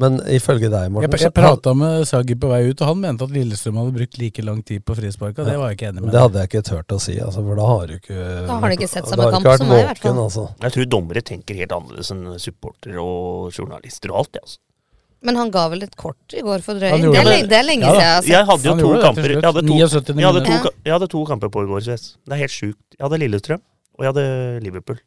Men 0.00 0.16
ifølge 0.32 0.70
deg, 0.72 0.86
Morten 0.94 1.12
Jeg, 1.12 1.26
jeg 1.26 1.34
prata 1.36 1.74
med 1.76 2.06
Sagi 2.08 2.36
på 2.40 2.48
vei 2.48 2.62
ut, 2.70 2.78
og 2.80 2.88
han 2.88 3.00
mente 3.02 3.26
at 3.26 3.34
Lillestrøm 3.34 3.80
hadde 3.82 3.92
brukt 3.98 4.16
like 4.16 4.44
lang 4.46 4.62
tid 4.64 4.84
på 4.86 4.96
frisparka. 4.96 5.44
Det 5.44 5.58
var 5.60 5.72
jeg 5.72 5.76
ikke 5.76 5.90
enig 5.90 6.04
med. 6.06 6.12
Det 6.14 6.22
hadde 6.22 6.40
jeg 6.40 6.50
ikke 6.50 6.62
turt 6.70 6.94
å 6.96 7.00
si, 7.04 7.16
altså, 7.20 7.42
for 7.44 7.60
da 7.60 7.66
har 7.68 7.90
du 7.90 7.94
ikke 7.98 8.16
Da 8.46 8.56
har 8.62 8.72
du 8.72 8.76
ikke 8.78 8.88
sett 8.88 9.10
samme 9.10 9.28
kamp 9.34 9.50
som 9.50 9.68
meg, 9.68 9.82
i 9.82 9.88
hvert 9.90 10.00
fall. 10.06 10.22
Altså. 10.24 10.46
Jeg 10.64 10.76
tror 10.76 10.88
dommere 10.96 11.24
tenker 11.32 11.60
helt 11.60 11.76
annerledes 11.76 12.14
enn 12.14 12.24
supportere 12.40 13.04
og 13.04 13.52
journalister 13.52 14.14
og 14.14 14.22
alt. 14.22 14.32
det, 14.38 14.44
altså. 14.46 14.60
Men 15.20 15.36
han 15.36 15.52
ga 15.52 15.66
vel 15.68 15.84
et 15.84 15.96
kort 16.00 16.32
i 16.32 16.40
går 16.40 16.64
for 16.64 16.80
drøying? 16.80 17.04
Det 17.12 17.20
er, 17.20 17.28
det. 17.28 17.40
det 17.50 17.58
er 17.58 17.66
lenge 17.66 17.84
Ja 17.84 17.92
siden 17.92 18.00
jeg 18.00 18.08
har 18.08 18.22
sett. 18.22 18.32
Jeg 18.32 18.46
hadde 18.54 18.70
jo 18.70 18.76
to 18.78 18.92
kamper 19.04 19.34
jeg 19.34 19.44
hadde 19.44 19.66
to, 19.66 19.76
jeg, 19.76 20.26
hadde 20.30 20.44
to, 20.46 20.74
jeg 20.86 20.94
hadde 20.96 21.08
to 21.12 21.24
kamper 21.28 21.52
på 21.52 21.66
i 21.66 21.68
går, 21.74 21.84
Sves. 21.90 22.06
Det 22.24 22.38
er 22.38 22.40
helt 22.46 22.54
sjukt. 22.56 22.84
Jeg 22.96 23.04
hadde 23.04 23.20
Lillestrøm, 23.20 23.60
og 23.98 24.06
jeg 24.06 24.14
hadde 24.14 24.28
Liverpool. 24.64 25.02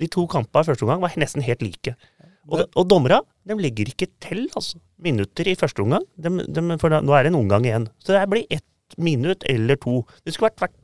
De 0.00 0.08
to 0.10 0.24
kampene 0.30 0.64
i 0.64 0.70
første 0.70 0.86
omgang 0.86 1.02
var 1.02 1.16
nesten 1.20 1.44
helt 1.44 1.62
like. 1.64 1.94
Og, 2.50 2.64
og 2.74 2.86
dommerne 2.90 3.20
de 3.46 3.56
legger 3.60 3.92
ikke 3.92 4.08
til 4.22 4.46
altså, 4.56 4.80
minutter 5.02 5.48
i 5.48 5.58
første 5.58 5.84
omgang, 5.84 6.04
de, 6.16 6.32
de, 6.48 6.64
for 6.80 6.92
da, 6.92 7.02
nå 7.04 7.14
er 7.14 7.26
det 7.26 7.32
en 7.32 7.42
omgang 7.42 7.66
igjen. 7.66 7.88
Så 8.02 8.16
det 8.16 8.24
blir 8.30 8.48
ett 8.50 8.96
minutt 8.98 9.44
eller 9.48 9.78
to. 9.80 10.00
Det 10.24 10.34
skulle 10.34 10.50
vært, 10.50 10.64
vært 10.66 10.78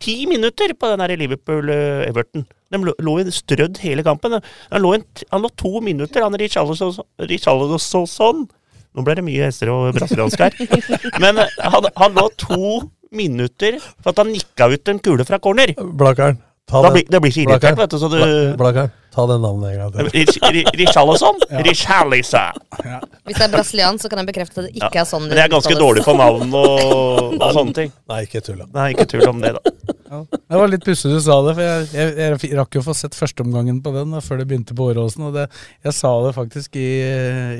ti 0.00 0.14
minutter 0.30 0.72
på 0.78 0.94
den 0.94 1.18
Liverpool-Everton. 1.20 2.46
De 2.70 2.80
lå, 2.86 3.14
i 3.18 3.26
jo 3.26 3.34
strødd 3.34 3.82
hele 3.82 4.06
kampen. 4.06 4.38
Han 4.70 4.82
lå, 4.82 4.94
en, 4.96 5.04
han 5.32 5.44
lå 5.44 5.50
to 5.60 5.82
minutter, 5.84 6.24
han 6.24 6.38
Richarlison. 6.40 8.46
Nå 8.90 9.04
ble 9.06 9.18
det 9.18 9.26
mye 9.26 9.46
hester 9.46 9.70
og 9.70 9.92
brasiliansk 9.94 10.40
her. 10.42 10.56
Men 11.22 11.38
eh, 11.38 11.58
han, 11.62 11.86
han 12.00 12.16
lå 12.16 12.26
to 12.40 12.80
minutter 13.14 13.78
for 13.82 14.12
at 14.12 14.22
han 14.22 14.32
nikka 14.32 14.70
ut 14.72 14.90
en 14.90 15.02
kule 15.02 15.26
fra 15.26 15.38
corner. 15.42 15.72
Blakkaren, 15.78 16.40
ta 16.70 16.82
Da 16.86 16.90
blir- 16.94 17.08
det 17.10 17.20
blir 17.24 17.34
så 17.34 17.42
irritert, 17.44 17.76
vet 17.82 17.90
du, 17.90 17.98
så 17.98 18.08
du- 18.12 18.18
Bla- 18.22 18.56
Blakkaren, 18.60 18.92
ta 19.10 19.26
det 19.26 19.36
navnet 19.42 19.72
en 19.72 19.78
gang 19.82 19.92
til. 19.96 20.10
Rich- 20.14 20.40
Ri- 20.54 20.66
Richarlison? 20.80 21.36
Ja. 21.50 23.00
Hvis 23.26 23.36
det 23.36 23.44
er 23.46 23.52
brasiliansk, 23.52 24.04
så 24.04 24.08
kan 24.12 24.22
jeg 24.22 24.28
bekrefte 24.30 24.62
at 24.62 24.68
det 24.70 24.74
ikke 24.78 24.94
Ja, 24.94 25.02
er 25.02 25.08
sånn 25.10 25.26
Men 25.26 25.34
det 25.36 25.44
er 25.44 25.52
ganske 25.52 25.74
dårlig 25.78 26.04
for 26.06 26.14
navn 26.18 26.54
og, 26.54 27.34
og 27.42 27.52
sånne 27.56 27.74
ting. 27.74 27.92
Nei, 28.10 28.20
ikke 28.26 28.42
tull. 28.46 28.62
Nei, 28.72 28.86
ikke 28.94 29.06
tull 29.10 29.26
om 29.28 29.40
det, 29.42 29.52
da. 29.58 29.74
Det 30.10 30.58
var 30.58 30.66
litt 30.72 30.82
pussig 30.82 31.10
du 31.12 31.20
sa 31.22 31.36
det, 31.46 31.52
for 31.54 31.62
jeg, 31.62 31.84
jeg, 31.94 32.38
jeg 32.50 32.56
rakk 32.58 32.74
jo 32.74 32.80
å 32.82 32.86
få 32.88 32.94
sett 32.98 33.14
førsteomgangen 33.14 33.76
på 33.84 33.92
den 33.94 34.10
da, 34.16 34.22
før 34.24 34.40
det 34.42 34.48
begynte 34.50 34.74
på 34.74 34.88
Åråsen. 34.90 35.28
Og 35.28 35.36
det, 35.36 35.44
jeg 35.86 35.94
sa 35.94 36.10
det 36.24 36.32
faktisk 36.34 36.74
i, 36.80 36.88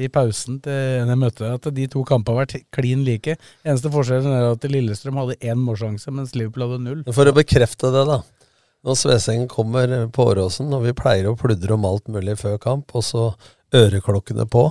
i 0.02 0.08
pausen 0.10 0.58
til 0.64 0.72
en 1.04 1.12
jeg 1.14 1.20
møtte, 1.20 1.52
at 1.58 1.68
de 1.76 1.86
to 1.92 2.02
kampene 2.08 2.40
har 2.40 2.46
vært 2.48 2.64
klin 2.74 3.04
like. 3.06 3.36
Eneste 3.66 3.92
forskjellen 3.94 4.34
er 4.34 4.48
at 4.56 4.66
Lillestrøm 4.70 5.20
hadde 5.22 5.38
én 5.46 5.62
målsjanse, 5.62 6.10
mens 6.14 6.34
Liverpool 6.34 6.66
hadde 6.66 6.82
null. 6.88 7.04
For 7.14 7.30
å 7.30 7.36
bekrefte 7.36 7.92
det, 7.94 8.02
da. 8.10 8.20
Når 8.86 8.96
Svesengen 8.96 9.48
kommer 9.48 9.90
på 10.08 10.30
Åråsen, 10.32 10.70
og 10.72 10.86
vi 10.86 10.96
pleier 10.96 11.28
å 11.28 11.36
pludre 11.36 11.76
om 11.76 11.84
alt 11.84 12.06
mulig 12.08 12.38
før 12.40 12.56
kamp, 12.62 12.94
og 12.96 13.04
så 13.04 13.24
øreklokkene 13.76 14.46
på 14.48 14.70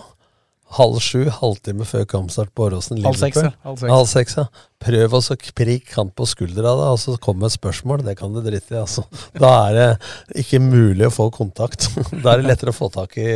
halv 0.77 0.99
sju, 1.01 1.23
halvtime 1.33 1.85
før 1.87 2.05
kampstart 2.09 2.51
på 2.53 2.67
Åråsen. 2.67 2.99
Halv 3.05 3.17
seks, 3.17 3.39
ja. 3.41 3.51
Halv 3.65 3.79
seks. 3.81 3.91
Halv 3.93 4.09
seks, 4.09 4.35
ja. 4.37 4.45
Prøv 4.79 5.15
å 5.17 5.21
prikke 5.57 5.95
han 5.97 6.11
på 6.15 6.27
skuldra, 6.29 6.75
da, 6.77 6.91
og 6.93 6.99
så 7.01 7.15
kommer 7.21 7.49
et 7.49 7.55
spørsmål. 7.57 8.03
Det 8.05 8.15
kan 8.19 8.33
du 8.33 8.41
drite 8.45 8.75
i, 8.75 8.81
altså. 8.81 9.05
Da 9.37 9.51
er 9.69 9.77
det 9.77 10.43
ikke 10.43 10.61
mulig 10.63 11.09
å 11.09 11.13
få 11.13 11.29
kontakt. 11.35 11.89
Da 12.23 12.33
er 12.33 12.41
det 12.41 12.49
lettere 12.49 12.73
å 12.73 12.77
få 12.77 12.89
tak 12.93 13.17
i 13.21 13.29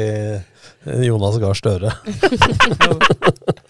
Jonas 1.05 1.39
Gahr 1.41 1.57
Støre. 1.57 1.93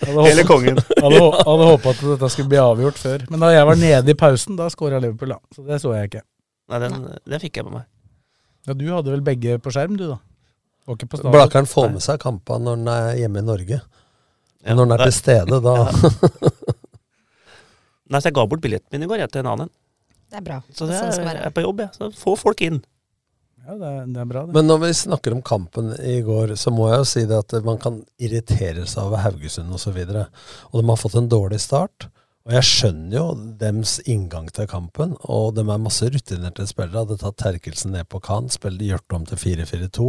Hele 0.04 0.46
kongen. 0.48 0.80
Hadde, 1.04 1.24
hadde 1.24 1.72
håpa 1.72 1.94
at 1.94 2.04
dette 2.04 2.32
skulle 2.34 2.52
bli 2.52 2.60
avgjort 2.64 3.00
før. 3.00 3.26
Men 3.32 3.44
da 3.44 3.54
jeg 3.54 3.68
var 3.70 3.80
nede 3.80 4.14
i 4.14 4.20
pausen, 4.20 4.60
da 4.60 4.70
skåra 4.74 5.02
Liverpool, 5.04 5.36
da. 5.36 5.42
Så 5.56 5.68
det 5.68 5.84
så 5.84 5.96
jeg 5.96 6.12
ikke. 6.12 6.28
Nei, 6.72 6.80
den, 6.80 6.94
den 7.28 7.42
fikk 7.44 7.58
jeg 7.60 7.66
på 7.68 7.74
meg. 7.74 7.88
Ja, 8.68 8.74
Du 8.80 8.86
hadde 8.94 9.12
vel 9.12 9.24
begge 9.26 9.58
på 9.60 9.74
skjerm, 9.76 9.98
du, 10.00 10.06
da? 10.14 10.20
Blakkaren 11.32 11.68
får 11.68 11.90
med 11.94 12.04
seg 12.04 12.20
kampene 12.24 12.64
når 12.68 12.80
den 12.80 12.90
er 12.92 13.18
hjemme 13.22 13.40
i 13.44 13.48
Norge. 13.48 13.78
Ja, 14.64 14.74
når 14.76 14.84
den 14.88 14.96
er 14.96 15.04
det- 15.04 15.10
til 15.12 15.18
stede, 15.20 15.60
da 15.64 15.76
Nei, 18.12 18.20
så 18.20 18.28
jeg 18.30 18.36
ga 18.36 18.44
bort 18.48 18.62
billetten 18.64 18.92
min 18.94 19.06
i 19.06 19.10
går 19.10 19.24
jeg, 19.24 19.32
til 19.34 19.42
en 19.44 19.52
annen. 19.54 19.70
Det 20.30 20.40
er 20.42 20.44
bra. 20.46 20.58
Så 20.76 20.86
det 20.90 20.98
Sånn 21.00 21.14
skal 21.16 21.24
er, 21.24 21.30
være. 21.30 21.40
jeg 21.40 21.50
er 21.50 21.56
på 21.56 21.64
jobb, 21.64 21.80
jeg. 21.86 21.94
Så 21.98 22.10
få 22.20 22.34
folk 22.40 22.62
inn. 22.66 22.82
Ja, 23.64 23.78
det 23.80 23.90
er, 23.90 24.00
det 24.12 24.20
er 24.22 24.28
bra, 24.30 24.42
det. 24.46 24.56
Men 24.58 24.68
når 24.68 24.82
vi 24.84 24.90
snakker 25.00 25.36
om 25.38 25.42
kampen 25.46 25.94
i 26.04 26.18
går, 26.26 26.52
så 26.60 26.74
må 26.76 26.90
jeg 26.92 27.00
jo 27.00 27.08
si 27.14 27.24
det 27.30 27.38
at 27.46 27.56
man 27.66 27.80
kan 27.82 28.02
irritere 28.20 28.84
seg 28.90 29.06
over 29.08 29.24
Haugesund 29.24 29.70
osv. 29.72 29.78
Og, 29.78 29.82
så 29.86 29.94
videre. 29.96 30.26
og 30.72 30.82
de 30.82 30.90
har 30.92 31.00
fått 31.00 31.16
en 31.22 31.30
dårlig 31.32 31.62
start. 31.64 32.10
Og 32.44 32.56
jeg 32.58 32.68
skjønner 32.68 33.16
jo 33.16 33.26
dems 33.60 33.98
inngang 34.04 34.50
til 34.52 34.68
kampen, 34.68 35.14
og 35.32 35.54
de 35.56 35.64
er 35.64 35.80
masse 35.80 36.10
rutinerte 36.12 36.66
spillere. 36.68 37.06
Hadde 37.06 37.16
tatt 37.22 37.38
Terkelsen 37.40 37.94
ned 37.96 38.10
på 38.12 38.20
kant, 38.24 38.52
spilte 38.52 38.84
Hjørt 38.84 39.16
om 39.16 39.24
til 39.30 39.40
4-4-2. 39.40 40.08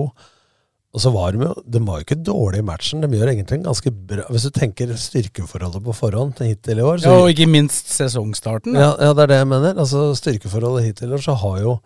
Og 0.94 1.02
så 1.02 1.10
var 1.10 1.34
de 1.34 1.42
jo 1.42 1.52
De 1.66 1.80
var 1.82 1.98
jo 1.98 2.04
ikke 2.06 2.22
dårlige 2.26 2.62
i 2.62 2.66
matchen. 2.66 3.02
De 3.02 3.10
gjør 3.10 3.32
egentlig 3.32 3.56
en 3.58 3.64
ganske 3.66 3.90
bra 3.90 4.26
Hvis 4.30 4.44
du 4.46 4.52
tenker 4.54 4.92
styrkeforholdet 4.94 5.82
på 5.82 5.94
forhånd 5.98 6.36
til 6.38 6.52
hittil 6.52 6.78
i 6.78 6.84
år 6.86 7.02
så 7.02 7.10
Ja, 7.10 7.22
og 7.24 7.30
ikke 7.32 7.48
minst 7.50 7.90
sesongstarten. 7.90 8.76
ja, 8.78 8.92
ja, 9.02 9.12
det 9.12 9.24
er 9.24 9.32
det 9.32 9.40
jeg 9.40 9.48
mener. 9.50 9.74
Altså 9.74 10.04
Styrkeforholdet 10.18 10.84
hittil 10.86 11.10
i 11.10 11.16
år, 11.18 11.24
så 11.26 11.34
har 11.42 11.60
jo 11.62 11.78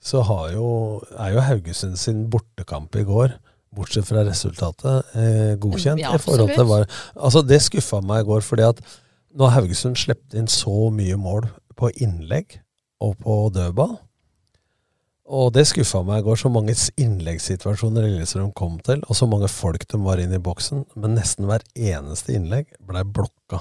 så 0.00 0.22
har 0.24 0.52
jo, 0.54 0.66
er 1.12 1.34
jo 1.34 1.40
Haugesund 1.44 1.98
sin 2.00 2.22
bortekamp 2.32 2.94
i 2.96 3.02
går, 3.04 3.34
bortsett 3.76 4.06
fra 4.08 4.22
resultatet, 4.24 5.10
eh, 5.12 5.56
godkjent. 5.60 6.00
Ja, 6.00 6.14
i 6.16 6.22
forhold 6.24 6.54
til 6.56 6.64
hva, 6.64 6.78
altså 7.20 7.42
Det 7.44 7.58
skuffa 7.60 8.00
meg 8.00 8.24
i 8.24 8.28
går, 8.30 8.40
fordi 8.40 8.64
at 8.64 8.80
når 9.36 9.54
Haugesund 9.54 9.98
slepte 9.98 10.38
inn 10.38 10.50
så 10.50 10.90
mye 10.94 11.18
mål 11.20 11.48
på 11.78 11.90
innlegg 12.02 12.58
og 13.00 13.16
på 13.22 13.36
dødball 13.54 13.94
Og 15.30 15.52
det 15.54 15.68
skuffa 15.70 16.02
meg 16.02 16.20
i 16.20 16.26
går, 16.26 16.40
så 16.40 16.50
mange 16.50 16.74
innleggssituasjoner 16.98 18.08
Lillestrøm 18.08 18.50
kom 18.56 18.80
til, 18.82 19.04
og 19.06 19.14
så 19.14 19.28
mange 19.30 19.46
folk 19.52 19.84
de 19.86 20.00
var 20.02 20.18
inne 20.18 20.40
i 20.40 20.42
boksen, 20.42 20.82
men 20.98 21.14
nesten 21.14 21.46
hver 21.46 21.62
eneste 21.78 22.34
innlegg 22.34 22.72
blei 22.82 23.04
blokka. 23.06 23.60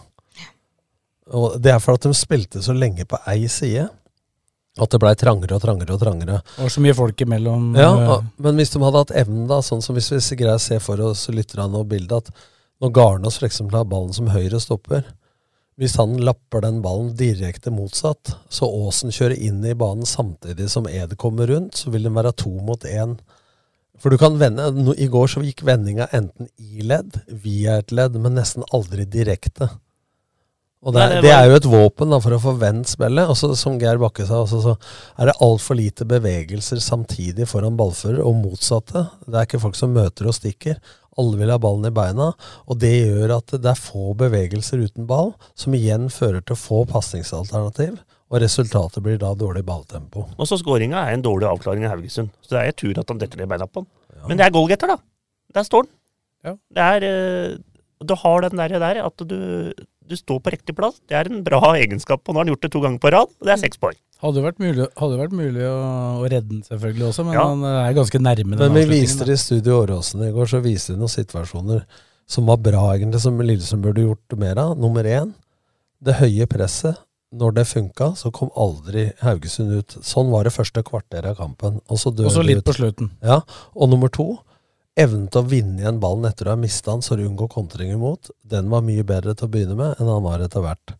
Og 1.29 1.59
Det 1.61 1.69
er 1.69 1.77
for 1.83 1.99
at 1.99 2.07
de 2.07 2.13
spilte 2.17 2.63
så 2.65 2.73
lenge 2.73 3.05
på 3.05 3.19
ei 3.29 3.45
side. 3.45 3.85
At 4.81 4.89
det 4.89 5.01
blei 5.03 5.13
trangere 5.13 5.59
og 5.59 5.61
trangere 5.61 5.93
og 5.93 6.01
trangere. 6.01 6.39
Og 6.57 6.73
så 6.73 6.81
mye 6.81 6.95
folk 6.97 7.21
imellom. 7.21 7.75
Ja, 7.77 7.91
eh, 8.15 8.25
Men 8.37 8.57
hvis 8.57 8.73
de 8.73 8.81
hadde 8.81 9.03
hatt 9.03 9.13
evnen, 9.21 9.45
da, 9.45 9.61
sånn 9.61 9.83
som 9.85 9.93
hvis 9.93 10.09
vi 10.09 10.39
greier 10.41 10.57
å 10.57 10.63
se 10.63 10.79
for 10.79 10.97
oss 11.05 11.27
lytterne 11.29 11.77
og 11.77 11.89
bildet, 11.91 12.17
at 12.17 12.33
når 12.81 12.93
Garnås 12.95 13.37
f.eks. 13.37 13.59
har 13.59 13.85
ballen 13.85 14.13
som 14.15 14.33
høyre 14.33 14.57
stopper 14.57 15.05
Hvis 15.79 15.95
han 15.95 16.17
lapper 16.19 16.59
den 16.65 16.81
ballen 16.83 17.13
direkte 17.15 17.71
motsatt, 17.71 18.33
så 18.51 18.67
Aasen 18.67 19.13
kjører 19.15 19.37
inn 19.39 19.61
i 19.63 19.75
banen 19.79 20.03
samtidig 20.09 20.67
som 20.73 20.89
Ed 20.91 21.13
kommer 21.21 21.47
rundt, 21.47 21.77
så 21.79 21.93
vil 21.93 22.03
den 22.03 22.17
være 22.17 22.33
to 22.35 22.51
mot 22.67 22.83
én. 22.83 23.13
For 23.99 24.11
du 24.11 24.17
kan 24.19 24.35
vende, 24.39 24.65
I 24.99 25.07
går 25.11 25.27
så 25.31 25.43
gikk 25.43 25.63
vendinga 25.67 26.09
enten 26.15 26.47
i 26.59 26.83
ledd, 26.87 27.21
via 27.31 27.77
et 27.79 27.91
ledd, 27.95 28.19
men 28.19 28.35
nesten 28.35 28.67
aldri 28.75 29.05
direkte. 29.07 29.69
Og 30.79 30.93
det, 30.95 31.01
er- 31.03 31.21
det 31.23 31.31
er 31.35 31.47
jo 31.51 31.55
et 31.59 31.65
våpen 31.67 32.11
da, 32.13 32.19
for 32.23 32.31
å 32.35 32.39
få 32.39 32.53
vendt 32.59 32.87
spillet. 32.87 33.27
Også, 33.27 33.49
som 33.59 33.75
Geir 33.81 33.99
Bakke 33.99 34.23
sa, 34.27 34.37
også, 34.45 34.61
så 34.63 34.75
er 35.19 35.27
det 35.31 35.39
altfor 35.43 35.75
lite 35.75 36.07
bevegelser 36.07 36.79
samtidig 36.83 37.47
foran 37.51 37.75
ballfører, 37.79 38.21
og 38.23 38.37
motsatte. 38.39 39.03
Det 39.27 39.35
er 39.35 39.47
ikke 39.47 39.59
folk 39.65 39.75
som 39.79 39.91
møter 39.95 40.27
og 40.31 40.35
stikker. 40.37 40.79
Alle 41.19 41.39
vil 41.39 41.51
ha 41.51 41.57
ballen 41.61 41.89
i 41.89 41.93
beina, 41.95 42.29
og 42.65 42.79
det 42.79 42.93
gjør 42.93 43.35
at 43.39 43.55
det 43.57 43.71
er 43.73 43.79
få 43.79 44.13
bevegelser 44.19 44.85
uten 44.85 45.07
ball, 45.09 45.33
som 45.57 45.75
igjen 45.75 46.07
fører 46.13 46.45
til 46.45 46.59
få 46.59 46.85
pasningsalternativ, 46.89 47.99
og 48.29 48.43
resultatet 48.43 49.03
blir 49.03 49.17
da 49.21 49.33
dårlig 49.37 49.65
balltempo. 49.67 50.27
Og 50.37 50.47
så 50.47 50.59
skåringa 50.61 51.01
er 51.01 51.17
en 51.17 51.25
dårlig 51.25 51.49
avklaring 51.49 51.87
av 51.87 51.95
Haugesund. 51.95 52.29
Så 52.45 52.53
det 52.55 52.61
er 52.61 52.77
tur 52.77 52.99
at 53.01 53.09
han 53.09 53.21
detter 53.21 53.41
ned 53.41 53.49
beina 53.51 53.67
på 53.67 53.83
han. 53.83 53.89
Men 54.29 54.39
det 54.39 54.45
er 54.45 54.53
goalgetter, 54.53 54.93
da. 54.93 54.99
Der 55.57 55.65
står 55.65 55.87
han. 55.87 55.95
Ja. 56.45 56.53
Det 56.77 56.85
er 56.85 57.05
eh, 57.09 57.57
Du 58.07 58.13
har 58.15 58.45
den 58.45 58.61
der, 58.61 58.77
der 58.79 59.01
at 59.03 59.23
du, 59.27 59.39
du 60.09 60.15
står 60.17 60.39
på 60.43 60.51
riktig 60.55 60.75
plass. 60.77 60.97
Det 61.07 61.15
er 61.19 61.29
en 61.29 61.43
bra 61.45 61.59
egenskap. 61.77 62.21
Og 62.25 62.33
nå 62.33 62.39
har 62.41 62.45
han 62.47 62.53
gjort 62.55 62.65
det 62.65 62.71
to 62.73 62.81
ganger 62.83 62.99
på 63.03 63.11
rad, 63.15 63.29
og 63.39 63.45
det 63.47 63.53
er 63.55 63.61
seks 63.63 63.77
poeng. 63.81 63.97
Hadde 64.19 64.41
vært 64.43 64.57
mulig, 64.59 64.85
hadde 64.99 65.17
vært 65.21 65.31
mulig 65.37 65.63
å, 65.63 65.75
å 66.19 66.25
redde 66.27 66.49
den 66.51 66.63
selvfølgelig 66.67 67.05
også, 67.07 67.23
men 67.29 67.37
Ja. 67.37 67.43
han 67.47 67.61
er 67.63 67.93
ganske 67.95 68.19
nærme 68.19 68.57
Men 68.59 68.73
vi 68.75 68.83
viste 68.89 69.23
det 69.29 69.37
i 69.37 69.43
Studio 69.45 69.77
Åråsen 69.85 70.25
i 70.27 70.31
går, 70.35 70.49
så 70.51 70.59
viste 70.65 70.91
vi 70.91 70.99
noen 70.99 71.13
situasjoner 71.13 71.85
som 72.27 72.45
var 72.51 72.57
bra, 72.61 72.81
egentlig, 72.97 73.21
som 73.23 73.39
Lillesund 73.39 73.81
burde 73.85 74.03
gjort 74.03 74.35
mer 74.37 74.59
av. 74.59 74.73
Nummer 74.77 75.07
én, 75.07 75.31
det 76.03 76.17
høye 76.19 76.45
presset. 76.51 76.99
Når 77.31 77.53
det 77.59 77.65
funka, 77.69 78.15
så 78.17 78.31
kom 78.33 78.49
aldri 78.57 79.11
Haugesund 79.21 79.71
ut. 79.77 79.95
Sånn 80.01 80.31
var 80.33 80.43
det 80.47 80.53
første 80.55 80.81
kvarteret 80.83 81.29
av 81.29 81.37
kampen. 81.37 81.75
Og 81.87 81.99
så 82.01 82.09
dør 82.09 82.25
Og 82.25 82.31
så 82.33 82.43
litt 82.43 82.57
ut. 82.63 82.65
på 82.65 82.73
slutten. 82.73 83.11
Ja, 83.21 83.41
Og 83.77 83.87
nummer 83.91 84.09
to, 84.09 84.39
evnen 84.99 85.27
til 85.31 85.41
å 85.41 85.49
vinne 85.49 85.81
igjen 85.81 86.01
ballen 86.01 86.27
etter 86.29 86.49
å 86.49 86.55
ha 86.55 86.59
mista 86.59 86.91
den, 86.91 87.03
så 87.05 87.15
du 87.15 87.25
unngår 87.25 87.49
kontringer 87.53 87.97
imot, 87.97 88.31
den 88.43 88.69
var 88.71 88.83
mye 88.85 89.05
bedre 89.07 89.35
til 89.37 89.47
å 89.47 89.53
begynne 89.53 89.77
med 89.79 89.99
enn 89.99 90.11
han 90.11 90.25
var 90.25 90.43
etter 90.43 90.63
hvert. 90.65 90.95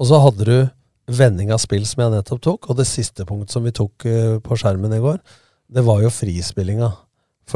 Og 0.00 0.08
så 0.10 0.20
hadde 0.24 0.48
du 0.48 1.14
vending 1.14 1.52
av 1.52 1.60
spill 1.62 1.84
som 1.86 2.04
jeg 2.04 2.14
nettopp 2.14 2.42
tok, 2.44 2.68
og 2.70 2.78
det 2.78 2.88
siste 2.88 3.26
punktet 3.28 3.54
som 3.54 3.64
vi 3.66 3.74
tok 3.76 4.06
eh, 4.08 4.36
på 4.42 4.58
skjermen 4.58 4.94
i 4.96 5.02
går, 5.02 5.20
det 5.74 5.84
var 5.84 6.02
jo 6.04 6.12
frispillinga. 6.12 6.90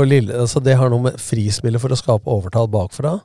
Lille, 0.04 0.36
altså 0.36 0.60
det 0.60 0.76
har 0.76 0.90
noe 0.92 1.08
med 1.08 1.20
frispillet 1.22 1.80
for 1.80 1.92
å 1.92 1.98
skape 1.98 2.28
overtall 2.30 2.68
bakfra. 2.70 3.16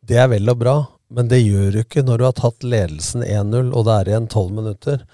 Det 0.00 0.16
er 0.16 0.30
vel 0.32 0.48
og 0.48 0.60
bra, 0.62 0.76
men 1.12 1.28
det 1.28 1.42
gjør 1.42 1.74
du 1.74 1.82
ikke 1.82 2.04
når 2.04 2.18
du 2.18 2.24
har 2.24 2.36
tatt 2.38 2.64
ledelsen 2.64 3.24
1-0, 3.26 3.72
og 3.76 3.84
det 3.86 3.96
er 3.96 4.10
igjen 4.12 4.30
12 4.30 4.54
minutter. 4.56 5.04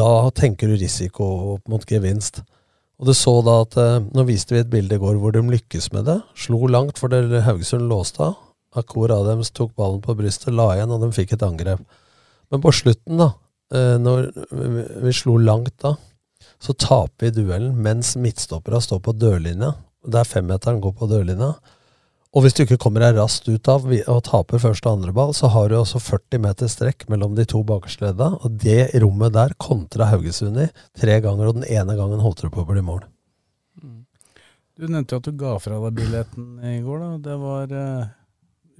Da 0.00 0.08
tenker 0.36 0.70
du 0.70 0.80
risiko 0.80 1.28
opp 1.54 1.68
mot 1.68 1.84
gevinst. 1.88 2.42
Og 3.00 3.08
du 3.08 3.14
så 3.16 3.32
da 3.44 3.56
at 3.64 3.76
eh, 3.80 4.04
Nå 4.12 4.26
viste 4.28 4.54
vi 4.54 4.60
et 4.60 4.70
bilde 4.72 4.98
i 4.98 5.00
går 5.00 5.16
hvor 5.20 5.32
de 5.32 5.40
lykkes 5.40 5.88
med 5.94 6.06
det. 6.10 6.18
Slo 6.36 6.66
langt 6.68 7.00
for 7.00 7.12
det 7.12 7.42
Haugesund 7.46 7.88
låste 7.88 8.26
av. 8.28 8.36
Akor 8.76 9.10
Adams 9.10 9.50
tok 9.50 9.72
ballen 9.74 10.02
på 10.04 10.14
brystet, 10.14 10.52
la 10.54 10.68
igjen, 10.76 10.92
og 10.94 11.02
de 11.02 11.08
fikk 11.16 11.32
et 11.34 11.42
angrep. 11.42 11.80
Men 12.52 12.62
på 12.62 12.70
slutten, 12.74 13.18
da, 13.18 13.32
eh, 13.74 13.96
når 13.98 14.30
vi- 15.02 15.12
slo 15.16 15.36
langt 15.38 15.76
da, 15.82 15.96
så 16.60 16.76
taper 16.76 17.30
vi 17.30 17.30
duellen 17.42 17.74
mens 17.82 18.16
midtstoppera 18.16 18.80
står 18.80 19.00
på 19.00 19.16
dørlinja. 19.18 19.74
Der 20.06 20.24
femmeteren 20.24 20.80
går 20.80 20.92
på 20.92 21.08
dørlinja. 21.08 21.54
Og 22.30 22.44
hvis 22.44 22.54
du 22.54 22.60
ikke 22.62 22.78
kommer 22.78 23.02
deg 23.02 23.16
raskt 23.18 23.48
ut 23.50 23.68
av 23.72 23.88
og 23.90 24.20
taper 24.22 24.60
første 24.62 24.86
og 24.86 25.00
andre 25.00 25.14
ball, 25.14 25.32
så 25.34 25.48
har 25.50 25.70
du 25.70 25.80
også 25.80 25.98
40 25.98 26.42
meter 26.44 26.70
strekk 26.70 27.08
mellom 27.10 27.34
de 27.34 27.42
to 27.48 27.64
bakerste 27.66 28.04
ledda, 28.04 28.28
og 28.38 28.60
det 28.62 28.92
rommet 29.02 29.34
der 29.34 29.56
kontra 29.58 30.06
Haugesund 30.12 30.60
i 30.62 30.68
tre 30.94 31.18
ganger, 31.24 31.50
og 31.50 31.58
den 31.58 31.66
ene 31.66 31.96
gangen 31.98 32.22
holdt 32.22 32.44
du 32.44 32.52
på 32.54 32.62
å 32.62 32.68
bli 32.70 32.84
mål. 32.86 33.02
Du 34.78 34.86
nevnte 34.86 35.16
jo 35.16 35.20
at 35.20 35.26
du 35.26 35.34
ga 35.36 35.56
fra 35.60 35.76
deg 35.82 35.98
billetten 35.98 36.46
i 36.64 36.78
går. 36.84 37.02
da. 37.02 37.10
Det 37.26 37.36
var 37.42 37.74
eh, 37.76 38.12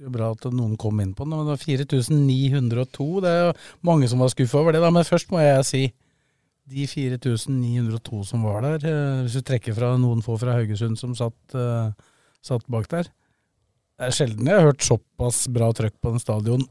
jo 0.01 0.13
bra 0.15 0.31
at 0.33 0.47
noen 0.49 0.79
kom 0.79 1.03
inn 1.03 1.11
på 1.13 1.27
den. 1.27 1.35
Men 1.35 1.45
det 1.45 1.53
var 1.53 1.61
4902. 1.61 3.09
Det 3.21 3.33
er 3.35 3.43
jo 3.43 3.51
mange 3.85 4.09
som 4.09 4.23
var 4.23 4.31
skuffa 4.33 4.63
over 4.63 4.73
det. 4.73 4.81
da. 4.81 4.89
Men 4.95 5.05
først 5.05 5.29
må 5.29 5.43
jeg 5.43 5.67
si 5.67 5.83
de 6.71 6.87
4902 6.87 8.23
som 8.31 8.47
var 8.47 8.65
der, 8.65 8.87
eh, 8.87 9.21
hvis 9.27 9.37
du 9.37 9.45
trekker 9.45 9.77
fra 9.77 9.91
noen 9.99 10.23
få 10.25 10.39
fra 10.41 10.55
Haugesund 10.57 10.97
som 10.97 11.13
satt, 11.19 11.37
eh, 11.53 11.91
satt 12.41 12.65
bak 12.71 12.89
der 12.89 13.11
Det 14.01 14.07
er 14.09 14.15
sjelden 14.17 14.47
jeg 14.49 14.57
har 14.57 14.71
hørt 14.71 14.81
såpass 14.81 15.43
bra 15.53 15.67
trøkk 15.77 15.93
på 16.01 16.09
en 16.09 16.21
stadion 16.21 16.63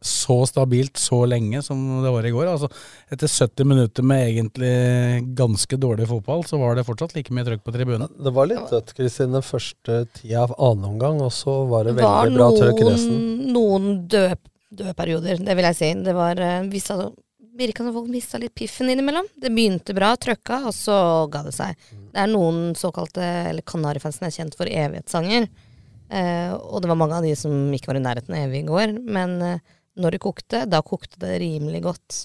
så 0.00 0.46
stabilt 0.46 0.96
så 0.96 1.26
lenge 1.26 1.60
som 1.62 1.80
det 2.04 2.12
var 2.14 2.24
i 2.24 2.30
går. 2.30 2.46
Altså, 2.46 2.68
etter 3.10 3.28
70 3.28 3.66
minutter 3.66 4.06
med 4.06 4.28
egentlig 4.28 5.34
ganske 5.36 5.76
dårlig 5.76 6.06
fotball, 6.08 6.44
så 6.48 6.56
var 6.60 6.78
det 6.78 6.86
fortsatt 6.86 7.16
like 7.16 7.34
mye 7.34 7.44
trøkk 7.44 7.64
på 7.66 7.74
tribunen. 7.74 8.08
Det 8.14 8.32
var 8.32 8.48
litt 8.48 8.72
dødt, 8.72 8.94
Kristin, 8.96 9.34
den 9.34 9.44
første 9.44 10.04
tida 10.14 10.46
av 10.46 10.54
annen 10.54 10.86
omgang, 10.94 11.20
og 11.20 11.34
så 11.34 11.60
var 11.68 11.90
det 11.90 11.98
veldig 11.98 12.08
var 12.08 12.34
bra 12.38 12.50
trøkk 12.56 12.82
resten. 12.86 13.18
noen, 13.18 13.54
noen 13.58 14.02
døde, 14.08 14.38
døde 14.70 14.96
perioder, 15.02 15.44
det 15.44 15.58
vil 15.58 15.70
jeg 15.72 15.80
si. 15.82 15.92
Det 16.08 16.16
var 16.16 16.44
eh, 16.46 16.60
visse 16.72 17.00
virka 17.58 17.82
som 17.82 17.94
folk 17.96 18.10
mista 18.12 18.38
litt 18.38 18.54
piffen 18.54 18.88
innimellom. 18.92 19.26
Det 19.34 19.50
begynte 19.50 19.98
bra, 19.98 20.14
trøkka, 20.16 20.62
og 20.70 20.76
så 20.76 20.96
ga 21.32 21.42
det 21.48 21.56
seg. 21.58 21.88
Det 22.14 22.22
er 22.22 22.30
noen 22.30 22.76
såkalte, 22.78 23.24
eller 23.50 23.66
Kanarifansen 23.66 24.30
er 24.30 24.36
kjent 24.38 24.54
for 24.54 24.70
evighetssanger. 24.70 25.50
Eh, 26.08 26.54
og 26.54 26.82
det 26.82 26.90
var 26.90 26.98
mange 26.98 27.18
av 27.18 27.26
de 27.26 27.34
som 27.36 27.52
ikke 27.74 27.92
var 27.92 28.00
i 28.00 28.04
nærheten 28.04 28.34
av 28.34 28.46
evig 28.46 28.64
i 28.64 28.68
går. 28.68 28.96
Men 29.08 29.36
eh, 29.44 29.66
når 29.98 30.16
det 30.16 30.24
kokte, 30.24 30.64
da 30.70 30.82
kokte 30.86 31.20
det 31.24 31.40
rimelig 31.42 31.82
godt. 31.84 32.22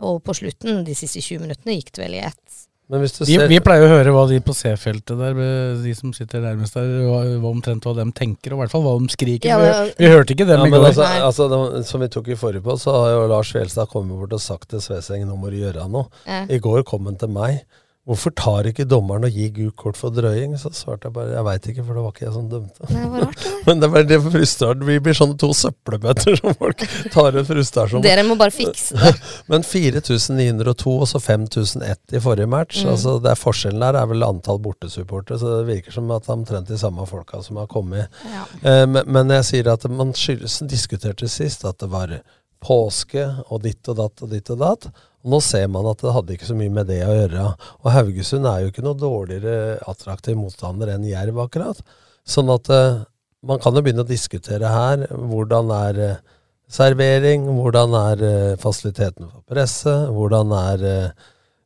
Og 0.00 0.22
på 0.24 0.34
slutten, 0.36 0.82
de 0.86 0.96
siste 0.96 1.22
20 1.22 1.44
minuttene, 1.44 1.76
gikk 1.76 1.92
det 1.96 2.04
vel 2.06 2.16
i 2.16 2.22
ett. 2.24 2.60
vi, 2.90 3.08
ser... 3.08 3.44
vi, 3.50 3.58
pleier 3.60 3.84
å 3.84 3.90
høre 3.90 4.14
hva 4.14 4.22
de 4.30 4.38
på 4.42 4.54
C-feltet 4.56 5.12
der, 5.20 5.42
de 5.82 5.92
som 5.94 6.14
sitter 6.16 6.40
nærmest 6.42 6.78
der, 6.78 6.88
hva, 7.04 7.50
omtrent 7.50 7.84
hva 7.84 7.92
de 7.98 8.06
tenker, 8.16 8.54
og 8.54 8.58
i 8.58 8.62
hvert 8.64 8.72
fall 8.72 8.86
hva 8.86 8.94
de 9.02 9.12
skriker. 9.12 9.50
Ja, 9.52 9.58
men, 9.60 9.90
vi, 9.90 10.06
vi, 10.06 10.10
hørte 10.14 10.34
ikke 10.34 10.48
dem 10.48 10.64
ja, 10.64 10.70
i 10.70 10.72
går. 10.72 10.86
Altså, 10.88 11.10
altså, 11.28 11.50
det, 11.52 11.84
som 11.90 12.02
vi 12.02 12.08
tok 12.16 12.32
i 12.32 12.38
forrige 12.40 12.64
på, 12.64 12.78
så 12.80 12.96
har 12.96 13.12
jo 13.12 13.28
Lars 13.34 13.52
Fjelstad 13.52 13.92
kommet 13.92 14.16
bort 14.16 14.34
og 14.38 14.42
sagt 14.42 14.72
til 14.72 14.82
Sveseng 14.84 15.28
nå 15.28 15.36
må 15.36 15.52
du 15.52 15.60
gjøre 15.60 15.84
noe. 15.92 16.08
Ja. 16.24 16.46
I 16.48 16.62
går 16.64 16.86
kom 16.88 17.06
han 17.10 17.20
til 17.20 17.32
meg. 17.36 17.60
Hvorfor 18.08 18.32
tar 18.32 18.64
ikke 18.64 18.86
dommeren 18.88 19.26
og 19.28 19.34
gir 19.36 19.50
gult 19.52 19.74
kort 19.78 19.98
for 19.98 20.14
drøying? 20.14 20.54
Så 20.58 20.70
svarte 20.72 21.10
jeg 21.10 21.14
bare 21.14 21.34
jeg 21.34 21.44
veit 21.44 21.66
ikke, 21.68 21.82
for 21.84 21.98
det 21.98 22.04
var 22.06 22.14
ikke 22.14 22.24
jeg 22.24 22.32
som 22.32 22.46
dømte. 22.48 22.86
Det 22.88 23.02
var 23.12 23.26
rart, 23.26 23.42
det. 23.44 23.50
Men 23.66 23.82
det 23.82 23.90
var 23.92 24.06
det 24.08 24.18
frustrert. 24.24 24.84
Vi 24.88 24.96
blir 25.04 25.18
sånne 25.18 25.36
to 25.42 25.50
søppelbøtter 25.58 26.40
som 26.40 26.56
folk 26.56 26.84
tar 27.12 27.36
ut 27.36 27.50
frustrasjon 27.50 28.04
Dere 28.06 28.24
må 28.24 28.38
bare 28.40 28.54
fikse 28.56 28.96
det. 28.96 29.12
Men 29.52 29.66
4902 29.68 30.94
og 30.96 31.10
så 31.12 31.20
5001 31.20 32.16
i 32.16 32.24
forrige 32.24 32.48
match. 32.48 32.80
Mm. 32.80 32.94
altså 32.94 33.18
det 33.20 33.34
er 33.34 33.42
Forskjellen 33.42 33.84
der 33.84 34.00
er 34.00 34.08
vel 34.08 34.24
antall 34.24 34.62
bortesupportere, 34.64 35.36
så 35.42 35.58
det 35.58 35.68
virker 35.68 35.98
som 35.98 36.08
at 36.16 36.24
det 36.24 36.32
er 36.32 36.38
omtrent 36.38 36.72
de 36.72 36.80
samme 36.80 37.04
folka 37.10 37.44
som 37.44 37.60
har 37.60 37.68
kommet. 37.68 38.08
Ja. 38.24 38.48
Eh, 38.64 38.86
men, 38.88 39.04
men, 39.04 39.36
jeg 39.36 39.48
sier 39.52 39.72
at 39.74 39.84
man 39.92 40.16
diskuterte 40.16 41.28
sist 41.28 41.68
at 41.68 41.78
det 41.84 41.92
var 41.92 42.16
påske 42.64 43.28
og 43.48 43.62
ditt 43.64 43.88
og 43.92 44.00
datt 44.00 44.24
og 44.24 44.32
ditt 44.32 44.50
og 44.56 44.64
datt. 44.64 44.90
Og 45.20 45.34
nå 45.34 45.40
ser 45.44 45.66
man 45.72 45.88
at 45.90 46.00
det 46.00 46.14
hadde 46.14 46.36
ikke 46.36 46.48
så 46.48 46.56
mye 46.56 46.72
med 46.72 46.88
det 46.88 47.02
å 47.04 47.12
gjøre. 47.12 47.46
Og 47.82 47.92
Haugesund 47.92 48.48
er 48.48 48.62
jo 48.62 48.70
ikke 48.72 48.84
noe 48.84 48.96
dårligere 48.96 49.78
attraktiv 49.90 50.38
motstander 50.40 50.94
enn 50.94 51.08
Jerv, 51.08 51.42
akkurat. 51.44 51.80
Sånn 52.24 52.52
at 52.52 52.70
uh, 52.72 53.02
man 53.44 53.60
kan 53.60 53.76
jo 53.76 53.82
begynne 53.84 54.04
å 54.06 54.08
diskutere 54.08 54.70
her 54.72 55.04
hvordan 55.10 55.72
er 55.76 56.00
uh, 56.00 56.38
servering, 56.72 57.50
hvordan 57.52 57.96
er 57.98 58.24
uh, 58.24 58.54
fasiliteten 58.60 59.28
for 59.28 59.44
presse, 59.50 59.92
hvordan 60.14 60.56
er 60.56 60.86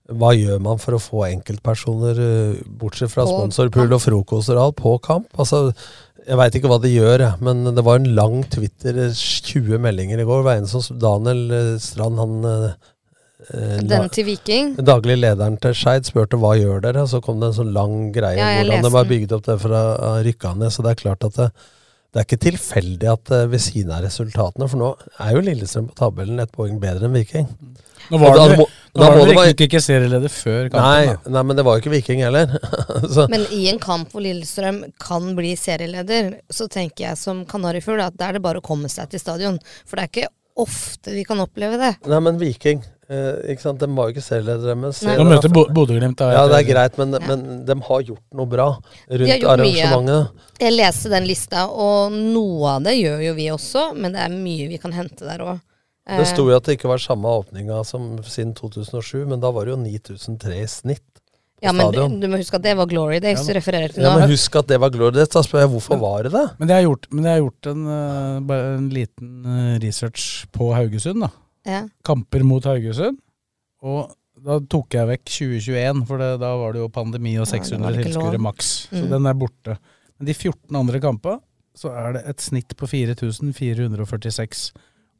hva 0.05 0.35
gjør 0.37 0.59
man 0.61 0.81
for 0.83 0.99
å 0.99 1.01
få 1.01 1.23
enkeltpersoner, 1.31 2.19
bortsett 2.77 3.09
fra 3.09 3.25
sponsorpool 3.25 3.95
og 3.97 4.03
frokoster 4.05 4.59
og 4.59 4.67
alt, 4.67 4.83
på 4.83 4.91
kamp? 5.07 5.31
Altså, 5.41 5.71
jeg 6.27 6.37
veit 6.37 6.59
ikke 6.59 6.69
hva 6.69 6.77
de 6.83 6.91
gjør, 6.93 7.25
men 7.45 7.63
det 7.71 7.85
var 7.87 8.03
en 8.03 8.11
lang 8.19 8.43
Twitter, 8.53 8.99
20 9.17 9.81
meldinger 9.81 10.21
i 10.21 10.27
går. 10.29 10.43
Det 10.43 10.49
var 10.51 10.61
en 10.61 10.69
som 10.69 11.01
Daniel 11.01 11.79
Strand, 11.81 12.21
han 12.21 12.77
Eh, 13.53 13.79
Den 13.85 14.09
til 14.15 14.29
Viking? 14.29 14.75
Daglig 14.81 15.19
lederen 15.21 15.59
til 15.61 15.77
Skeid 15.77 16.09
spurte 16.09 16.39
hva 16.41 16.55
gjør 16.59 16.85
dere, 16.87 17.07
så 17.11 17.21
kom 17.25 17.43
det 17.43 17.53
en 17.53 17.59
sånn 17.61 17.73
lang 17.77 17.97
greie 18.15 18.39
ja, 18.41 18.63
hvordan 18.63 18.87
de 18.87 18.93
har 18.97 19.09
bygd 19.11 19.35
opp 19.37 19.49
det 19.49 19.59
fra 19.63 19.81
rykka 20.25 20.55
ned. 20.61 20.73
Så 20.73 20.85
det 20.87 20.95
er 20.95 21.03
klart 21.03 21.27
at 21.29 21.41
det, 21.41 21.51
det 22.15 22.23
er 22.23 22.29
ikke 22.29 22.45
tilfeldig 22.47 23.11
at 23.11 23.35
uh, 23.35 23.45
ved 23.51 23.63
siden 23.63 23.93
av 23.95 24.05
resultatene, 24.07 24.69
for 24.71 24.81
nå 24.81 24.93
er 25.19 25.35
jo 25.35 25.43
Lillestrøm 25.43 25.91
på 25.91 25.99
tabellen 25.99 26.43
et 26.43 26.53
poeng 26.55 26.79
bedre 26.83 27.09
enn 27.09 27.17
Viking. 27.17 27.49
Nå 28.13 28.21
var 28.21 28.37
det, 28.37 28.59
må, 28.61 28.67
da, 28.93 29.09
var 29.09 29.17
det 29.25 29.35
riktig 29.35 29.67
ikke 29.71 29.81
serieleder 29.81 30.31
før 30.31 30.69
kampen. 30.69 30.85
Nei, 30.85 31.33
nei, 31.35 31.43
men 31.49 31.59
det 31.59 31.65
var 31.67 31.77
jo 31.77 31.83
ikke 31.83 31.95
Viking 31.95 32.21
heller. 32.23 32.53
men 33.33 33.47
i 33.57 33.65
en 33.73 33.81
kamp 33.83 34.13
hvor 34.13 34.23
Lillestrøm 34.25 34.83
kan 35.01 35.33
bli 35.37 35.55
serieleder, 35.59 36.35
så 36.53 36.69
tenker 36.71 37.09
jeg 37.09 37.21
som 37.21 37.43
kanarifugl 37.49 38.05
at 38.05 38.17
da 38.21 38.29
er 38.29 38.39
det 38.39 38.45
bare 38.45 38.61
å 38.61 38.67
komme 38.67 38.93
seg 38.93 39.11
til 39.13 39.23
stadion. 39.25 39.59
For 39.89 39.97
det 39.99 40.05
er 40.05 40.13
ikke 40.13 40.33
ofte 40.61 41.17
vi 41.17 41.25
kan 41.27 41.41
oppleve 41.43 41.81
det. 41.81 41.95
Nei, 42.07 42.21
men 42.23 42.39
Viking 42.39 42.85
Eh, 43.05 43.53
ikke 43.53 43.61
sant? 43.61 43.83
De 43.83 43.89
var 43.93 44.09
jo 44.09 44.15
ikke 44.15 44.25
serieledere. 44.25 44.77
Nå 44.79 45.27
møter 45.29 45.53
Bodø-Glimt. 45.53 46.23
Ja, 46.25 46.47
det 46.49 46.61
er 46.63 46.69
greit, 46.69 46.97
men, 47.01 47.13
ja. 47.13 47.21
men, 47.29 47.63
de 47.69 47.77
har 47.89 48.05
gjort 48.09 48.25
noe 48.39 48.49
bra 48.49 48.69
rundt 48.81 49.47
arrangementet. 49.53 50.33
Mye. 50.33 50.49
Jeg 50.63 50.77
leste 50.79 51.13
den 51.13 51.29
lista, 51.29 51.67
og 51.69 52.15
noe 52.17 52.77
av 52.77 52.87
det 52.89 52.97
gjør 52.97 53.25
jo 53.27 53.37
vi 53.37 53.51
også, 53.53 53.91
men 53.99 54.17
det 54.17 54.25
er 54.25 54.37
mye 54.37 54.71
vi 54.73 54.81
kan 54.81 54.95
hente 54.97 55.27
der 55.27 55.45
òg. 55.45 55.61
Det 56.05 56.25
sto 56.29 56.45
jo 56.45 56.53
at 56.53 56.67
det 56.69 56.77
ikke 56.77 56.91
var 56.91 57.01
samme 57.01 57.31
åpninga 57.33 57.79
som 57.89 58.19
siden 58.29 58.53
2007, 58.57 59.25
men 59.29 59.41
da 59.41 59.49
var 59.53 59.65
det 59.65 59.73
jo 59.73 59.81
9003 59.81 60.59
i 60.61 60.67
snitt. 60.69 61.07
Ja, 61.65 61.73
men 61.73 61.95
du, 61.95 62.03
du, 62.21 62.27
må 62.29 62.37
huske 62.37 62.59
at 62.59 62.65
det 62.67 62.75
var 62.77 62.89
Glory 62.91 63.23
Days 63.25 63.41
ja, 63.41 63.45
du 63.47 63.57
refererer 63.57 63.93
til 63.93 64.05
nå. 64.05 64.11
Ja, 64.11 64.19
men 64.21 64.33
husk 64.35 64.57
at 64.61 64.69
det 64.69 64.77
var 64.83 64.91
Glory 64.93 65.15
Days. 65.17 65.31
Da 65.33 65.41
spør 65.47 65.63
jeg 65.63 65.71
hvorfor 65.73 65.97
var 66.03 66.27
det 66.27 66.35
det? 66.35 66.45
Men 66.59 66.73
jeg 66.73 66.77
har 66.77 66.85
gjort, 66.85 67.09
men 67.13 67.25
jeg 67.25 67.33
har 67.33 67.41
gjort 67.41 67.71
en, 67.71 67.87
uh, 67.89 68.59
en 68.59 68.91
liten 68.93 69.31
uh, 69.49 69.79
research 69.81 70.27
på 70.53 70.69
Haugesund, 70.77 71.25
da. 71.25 71.31
Ja. 71.65 71.85
Kamper 72.07 72.45
mot 72.47 72.65
Haugesund. 72.69 73.19
Og 73.85 74.13
da 74.45 74.59
tok 74.71 74.97
jeg 74.97 75.09
vekk 75.09 75.27
2021, 75.31 76.05
for 76.09 76.21
det, 76.21 76.31
da 76.43 76.51
var 76.61 76.75
det 76.75 76.83
jo 76.83 76.93
pandemi 76.93 77.37
og 77.41 77.49
600 77.49 77.85
ja, 77.85 78.05
tilskuere 78.05 78.41
maks. 78.43 78.73
Så 78.91 79.05
mm. 79.05 79.11
den 79.13 79.29
er 79.31 79.39
borte. 79.39 79.77
Men 80.19 80.29
de 80.29 80.35
14 80.37 80.81
andre 80.81 81.01
kampene, 81.03 81.41
så 81.75 81.91
er 81.99 82.17
det 82.17 82.25
et 82.31 82.43
snitt 82.45 82.75
på 82.79 82.87
4446. 82.87 84.67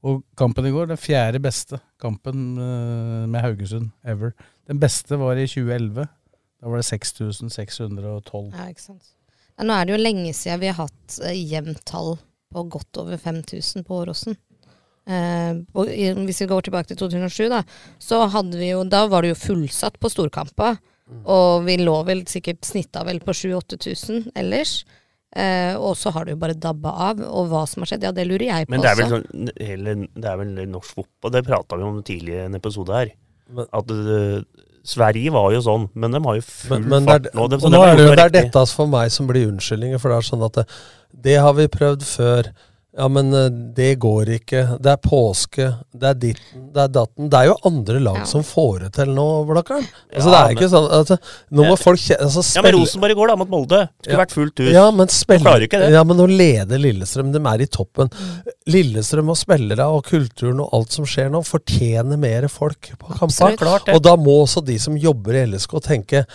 Og 0.05 0.21
kampen 0.39 0.69
i 0.69 0.73
går, 0.75 0.91
den 0.91 1.01
fjerde 1.01 1.41
beste 1.43 1.81
kampen 2.03 2.59
uh, 2.61 3.25
med 3.31 3.41
Haugesund 3.41 3.91
ever. 4.05 4.35
Den 4.69 4.81
beste 4.83 5.17
var 5.21 5.41
i 5.41 5.47
2011. 5.49 6.05
Da 6.05 6.71
var 6.71 6.81
det 6.81 6.87
6612. 6.91 8.53
Ja, 8.53 8.69
ikke 8.69 8.85
sant. 8.85 9.15
Ja, 9.55 9.65
nå 9.65 9.75
er 9.75 9.87
det 9.87 9.95
jo 9.95 10.03
lenge 10.03 10.35
siden 10.37 10.61
vi 10.61 10.71
har 10.71 10.85
hatt 10.85 11.19
uh, 11.25 11.33
jevnt 11.33 11.83
tall 11.89 12.19
på 12.53 12.67
godt 12.71 13.01
over 13.01 13.19
5000 13.19 13.87
på 13.89 14.03
Åråsen. 14.03 14.37
Eh, 15.05 15.53
hvis 16.25 16.43
vi 16.43 16.49
går 16.49 16.67
tilbake 16.67 16.89
til 16.89 17.01
2007, 17.03 17.47
da, 17.53 17.63
så 18.01 18.23
hadde 18.33 18.57
vi 18.57 18.71
jo 18.71 18.85
Da 18.89 19.05
var 19.13 19.25
det 19.25 19.35
jo 19.35 19.41
fullsatt 19.43 19.99
på 20.01 20.11
storkamper. 20.13 20.79
Mm. 21.05 21.25
Og 21.29 21.65
vi 21.67 21.79
lå 21.83 21.97
vel 22.09 22.25
sikkert 22.31 22.65
snitta 22.65 23.05
vel 23.05 23.21
på 23.25 23.35
7000-8000 23.37 24.31
ellers. 24.41 24.79
Eh, 25.35 25.75
og 25.75 25.97
så 25.99 26.13
har 26.15 26.25
det 26.25 26.37
jo 26.37 26.41
bare 26.41 26.57
dabba 26.57 26.95
av. 27.11 27.23
Og 27.27 27.51
hva 27.53 27.65
som 27.69 27.85
har 27.85 27.93
skjedd, 27.93 28.07
ja 28.09 28.15
det 28.15 28.27
lurer 28.29 28.47
jeg 28.49 28.69
på 28.69 28.77
Men 28.77 28.85
det 28.85 28.93
er 28.93 29.01
vel, 29.01 29.15
sånn, 29.17 29.51
hele, 29.59 29.97
det 30.15 30.31
er 30.31 30.41
vel 30.41 30.55
norsk 30.73 31.01
fotball, 31.01 31.35
det 31.35 31.47
prata 31.47 31.81
vi 31.81 31.89
om 31.89 32.03
tidligere 32.07 32.47
i 32.47 32.53
en 32.53 32.61
episode 32.61 32.97
her. 32.97 33.13
At 33.65 33.91
uh, 33.93 34.41
Sverige 34.85 35.33
var 35.35 35.51
jo 35.53 35.63
sånn, 35.65 35.89
men 35.97 36.15
de 36.15 36.21
har 36.25 36.39
jo 36.39 36.45
full 36.47 36.79
men, 36.79 36.91
men 36.93 37.09
fart 37.11 37.29
nå. 37.37 37.49
Det, 37.51 37.59
nå 37.73 37.83
er 37.83 37.99
det, 37.99 38.07
jo, 38.07 38.15
det 38.15 38.25
er 38.25 38.37
dette 38.39 38.65
for 38.73 38.91
meg 38.93 39.13
som 39.13 39.29
blir 39.29 39.51
unnskyldninger, 39.51 40.01
for 40.01 40.13
det 40.13 40.21
er 40.21 40.29
sånn 40.31 40.47
at 40.47 40.61
det, 40.61 40.65
det 41.27 41.37
har 41.41 41.57
vi 41.59 41.67
prøvd 41.73 42.07
før. 42.09 42.55
Ja, 42.97 43.09
men 43.11 43.35
eh, 43.35 43.47
det 43.77 43.95
går 44.03 44.29
ikke. 44.37 44.61
Det 44.79 44.91
er 44.93 45.01
påske, 45.03 45.67
det 45.91 46.07
er 46.13 46.19
ditten, 46.19 46.69
det 46.75 46.85
er 46.85 46.93
datten. 46.95 47.27
Det 47.31 47.41
er 47.41 47.49
jo 47.49 47.57
andre 47.67 47.99
lag 48.05 48.21
ja. 48.21 48.27
som 48.31 48.45
får 48.47 48.85
det 48.85 48.91
til 49.01 49.11
nå, 49.17 49.27
Blakkaren. 49.49 49.89
Altså, 50.13 50.29
ja, 50.29 50.31
det 50.31 50.39
er 50.39 50.47
men, 50.47 50.55
ikke 50.55 50.69
sånn 50.71 50.87
altså, 50.99 51.19
Nå 51.59 51.67
må 51.67 51.75
folk 51.81 52.05
altså, 52.15 52.45
Ja, 52.55 52.63
men 52.67 52.77
Rosenborg 52.79 53.17
i 53.17 53.19
går, 53.19 53.33
da, 53.33 53.39
mot 53.43 53.51
Molde. 53.51 53.83
Skulle 53.99 54.15
ja. 54.15 54.23
vært 54.23 54.37
fullt 54.37 54.63
hus. 54.63 54.71
Ja, 54.77 54.87
men 54.95 55.11
klarer 55.11 55.67
ikke 55.67 55.83
det. 55.83 55.91
Ja, 55.97 56.07
men 56.07 56.23
nå 56.23 56.29
leder 56.31 56.83
Lillestrøm. 56.85 57.35
De 57.35 57.43
er 57.51 57.67
i 57.67 57.71
toppen. 57.81 58.15
Lillestrøm 58.71 59.35
og 59.35 59.41
spillere 59.43 59.91
og 59.91 60.05
kulturen 60.07 60.63
og 60.63 60.79
alt 60.79 60.95
som 60.95 61.09
skjer 61.09 61.35
nå, 61.35 61.43
fortjener 61.49 62.21
mer 62.21 62.47
folk 62.53 62.95
på 62.95 63.19
kampene. 63.19 63.79
Og 63.97 64.05
da 64.07 64.15
må 64.21 64.39
også 64.45 64.63
de 64.63 64.79
som 64.83 64.95
jobber 64.95 65.41
i 65.41 65.49
LSK, 65.51 65.81
tenke 65.83 66.29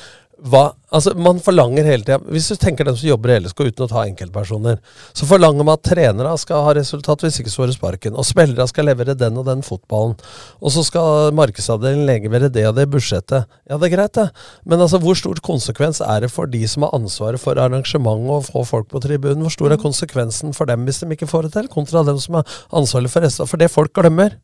hva, 0.47 0.69
altså 0.95 1.11
Man 1.19 1.39
forlanger 1.43 1.87
hele 1.87 2.05
tida 2.05 2.19
Hvis 2.31 2.47
du 2.51 2.55
tenker 2.59 2.87
dem 2.87 2.95
som 2.97 3.09
jobber 3.09 3.33
i 3.33 3.39
LSK 3.41 3.59
uten 3.59 3.85
å 3.85 3.89
ta 3.91 4.05
enkeltpersoner, 4.07 4.77
så 5.15 5.27
forlanger 5.27 5.67
man 5.67 5.75
at 5.75 5.83
trenere 5.89 6.31
skal 6.39 6.63
ha 6.63 6.75
resultat 6.77 7.25
hvis 7.25 7.41
ikke 7.41 7.51
så 7.51 7.63
får 7.63 7.73
sparken. 7.75 8.15
Og 8.15 8.27
spillere 8.27 8.67
skal 8.69 8.87
levere 8.87 9.17
den 9.19 9.37
og 9.39 9.47
den 9.49 9.63
fotballen. 9.65 10.15
Og 10.63 10.73
så 10.73 10.85
skal 10.87 11.35
markedsavdelingen 11.35 12.07
levere 12.07 12.51
det 12.53 12.65
og 12.69 12.77
det 12.77 12.87
budsjettet. 12.93 13.49
Ja, 13.67 13.77
det 13.77 13.89
er 13.89 13.95
greit, 13.97 14.15
det. 14.15 14.29
Men 14.63 14.79
altså, 14.85 15.01
hvor 15.03 15.17
stor 15.19 15.41
konsekvens 15.43 16.01
er 16.05 16.23
det 16.23 16.31
for 16.31 16.49
de 16.49 16.63
som 16.71 16.87
har 16.87 16.95
ansvaret 16.95 17.41
for 17.41 17.59
arrangementet 17.59 18.35
og 18.39 18.47
få 18.47 18.65
folk 18.67 18.89
på 18.93 19.03
tribunen? 19.03 19.43
Hvor 19.43 19.55
stor 19.57 19.75
er 19.75 19.81
konsekvensen 19.81 20.55
for 20.55 20.69
dem 20.69 20.87
hvis 20.87 21.03
de 21.03 21.11
ikke 21.15 21.29
får 21.29 21.49
det 21.49 21.55
til, 21.57 21.71
kontra 21.71 22.05
dem 22.07 22.19
som 22.23 22.39
er 22.39 22.59
ansvarlig 22.79 23.11
for 23.11 23.27
resten? 23.27 23.49
For 23.49 23.59
det 23.59 23.71
folk 23.73 23.91
glemmer, 23.95 24.39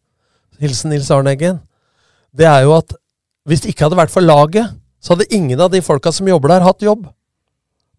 hilsen 0.59 0.91
Nils 0.91 1.11
Arne 1.11 1.35
Eggen, 1.35 1.61
det 2.35 2.47
er 2.51 2.65
jo 2.67 2.75
at 2.75 2.97
hvis 3.47 3.61
det 3.63 3.71
ikke 3.71 3.87
hadde 3.87 3.99
vært 3.99 4.11
for 4.11 4.25
laget 4.25 4.73
så 5.05 5.13
hadde 5.13 5.29
ingen 5.37 5.61
av 5.61 5.69
de 5.69 5.83
folka 5.85 6.09
som 6.11 6.27
jobber 6.27 6.55
der, 6.55 6.65
hatt 6.65 6.81
jobb. 6.81 7.05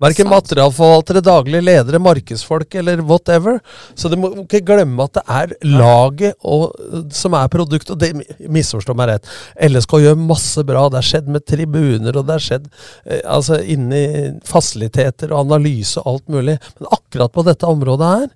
Verken 0.02 0.28
materialforvaltere, 0.28 1.22
daglige 1.24 1.62
ledere, 1.64 1.98
markedsfolk 2.04 2.74
eller 2.74 3.00
whatever. 3.00 3.60
Så 3.94 4.10
du 4.12 4.16
må 4.20 4.28
ikke 4.42 4.60
glemme 4.66 5.06
at 5.06 5.14
det 5.16 5.22
er 5.38 5.54
laget 5.64 6.36
og, 6.44 6.74
som 7.16 7.36
er 7.38 7.48
produktet. 7.52 7.94
Og 7.94 8.02
det 8.02 8.50
misforstår 8.52 8.98
meg 8.98 9.14
rett. 9.14 9.30
LSK 9.70 9.96
gjør 10.04 10.18
masse 10.20 10.66
bra. 10.68 10.84
Det 10.92 11.00
har 11.00 11.08
skjedd 11.12 11.30
med 11.32 11.46
tribuner, 11.48 12.12
og 12.12 12.26
det 12.26 12.36
har 12.36 12.44
skjedd 12.44 12.66
eh, 12.68 13.22
altså, 13.22 13.62
inni 13.62 14.02
fasiliteter 14.44 15.32
og 15.32 15.46
analyse 15.46 16.02
og 16.02 16.12
alt 16.12 16.34
mulig. 16.36 16.58
Men 16.76 16.92
akkurat 16.98 17.32
på 17.32 17.46
dette 17.48 17.70
området 17.70 18.12
her 18.18 18.28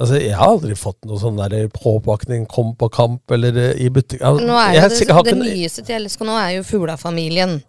Altså, 0.00 0.16
Jeg 0.16 0.36
har 0.38 0.48
aldri 0.54 0.76
fått 0.78 1.04
noe 1.04 1.20
sånn 1.20 1.36
der 1.36 1.68
påpakning 1.74 2.46
'kom 2.48 2.72
på 2.76 2.88
kamp' 2.88 3.34
eller 3.36 3.52
uh, 3.52 3.72
i 3.76 3.90
butikk. 3.92 4.22
Nå 4.22 4.56
er 4.56 4.78
jo 4.78 4.86
det, 4.88 5.00
det, 5.06 5.24
det 5.28 5.36
nyeste 5.36 5.84
til 5.84 6.06
LSK 6.06 6.24
nå 6.24 6.38
er 6.40 6.54
jo 6.56 6.62
Fuglafamilien. 6.64 7.60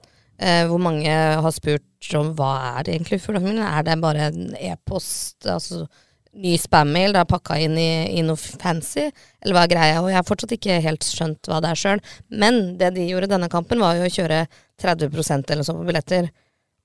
Eh, 0.41 0.63
hvor 0.65 0.79
mange 0.81 1.11
har 1.11 1.51
spurt 1.53 2.15
om 2.17 2.31
hva 2.33 2.79
er 2.79 2.85
det 2.87 2.95
egentlig 2.95 3.19
Fuglafamilien? 3.21 3.67
Er 3.67 3.83
det 3.85 3.99
bare 4.01 4.31
en 4.31 4.55
e-post? 4.55 5.43
Altså 5.45 5.85
ny 6.31 6.55
spam-mail 6.57 7.13
da 7.13 7.25
pakka 7.27 7.57
inn 7.59 7.75
i, 7.77 7.91
i 8.15 8.21
noe 8.23 8.39
fancy, 8.39 9.09
eller 9.43 9.57
hva 9.57 9.65
er 9.67 9.73
greia? 9.73 9.97
Og 9.99 10.07
jeg 10.09 10.17
har 10.17 10.27
fortsatt 10.27 10.53
ikke 10.55 10.79
helt 10.83 11.03
skjønt 11.03 11.49
hva 11.51 11.59
det 11.63 11.73
er 11.73 11.81
sjøl. 11.81 12.03
Men 12.31 12.61
det 12.79 12.93
de 12.95 13.09
gjorde 13.09 13.29
denne 13.33 13.51
kampen, 13.51 13.83
var 13.83 13.99
jo 13.99 14.07
å 14.07 14.13
kjøre 14.13 14.45
30% 14.81 15.51
eller 15.51 15.67
så 15.67 15.75
på 15.75 15.85
billetter. 15.87 16.31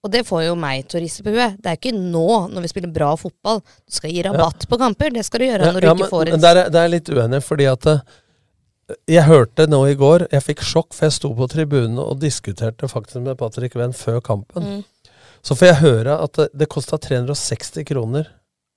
Og 0.06 0.12
det 0.14 0.22
får 0.28 0.44
jo 0.46 0.54
meg 0.62 0.84
til 0.86 1.00
å 1.00 1.02
riste 1.02 1.24
på 1.26 1.32
huet. 1.34 1.56
Det 1.58 1.72
er 1.72 1.78
ikke 1.80 1.92
nå, 1.96 2.26
når 2.52 2.62
vi 2.64 2.70
spiller 2.70 2.92
bra 2.94 3.08
fotball. 3.18 3.58
Du 3.82 3.96
skal 3.98 4.12
gi 4.14 4.22
rabatt 4.26 4.68
på 4.70 4.78
kamper. 4.78 5.10
Det 5.16 5.24
skal 5.26 5.42
du 5.42 5.46
gjøre 5.48 5.72
når 5.72 5.82
du 5.82 5.88
Ja, 5.88 5.94
ikke 5.96 6.04
men, 6.04 6.12
får 6.12 6.30
en 6.36 6.44
der, 6.44 6.60
er- 6.62 6.70
der 6.70 6.86
er 6.86 6.92
litt 6.94 7.10
uenig, 7.10 7.40
fordi 7.42 7.66
at 7.72 7.88
eh, 7.90 8.04
jeg 9.10 9.24
hørte 9.26 9.64
nå 9.66 9.80
i 9.90 9.96
går 9.98 10.28
Jeg 10.30 10.44
fikk 10.46 10.60
sjokk, 10.62 10.92
for 10.94 11.08
jeg 11.08 11.16
sto 11.16 11.32
på 11.34 11.48
tribunen 11.50 11.98
og 11.98 12.20
diskuterte 12.22 12.86
faktisk 12.86 13.18
med 13.24 13.36
Patrick 13.40 13.74
Wenn 13.74 13.92
før 13.92 14.20
kampen. 14.22 14.62
Mm. 14.62 14.84
Så 15.42 15.56
får 15.58 15.66
jeg 15.72 15.80
høre 15.82 16.14
at 16.22 16.38
det, 16.38 16.46
det 16.54 16.68
kosta 16.70 16.98
360 17.02 17.82
kroner 17.86 18.30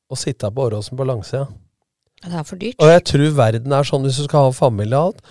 å 0.10 0.18
sitte 0.18 0.50
på 0.50 0.66
Åråsen 0.66 0.98
på 0.98 1.06
langsida. 1.06 1.46
Det 2.26 2.34
er 2.36 2.44
for 2.44 2.58
dyrt. 2.60 2.76
Og 2.82 2.90
jeg 2.90 3.04
tror 3.06 3.30
verden 3.38 3.72
er 3.78 3.86
sånn, 3.88 4.04
hvis 4.04 4.18
du 4.18 4.26
skal 4.26 4.50
ha 4.50 4.52
familie 4.58 4.98
og 4.98 5.14
alt 5.14 5.22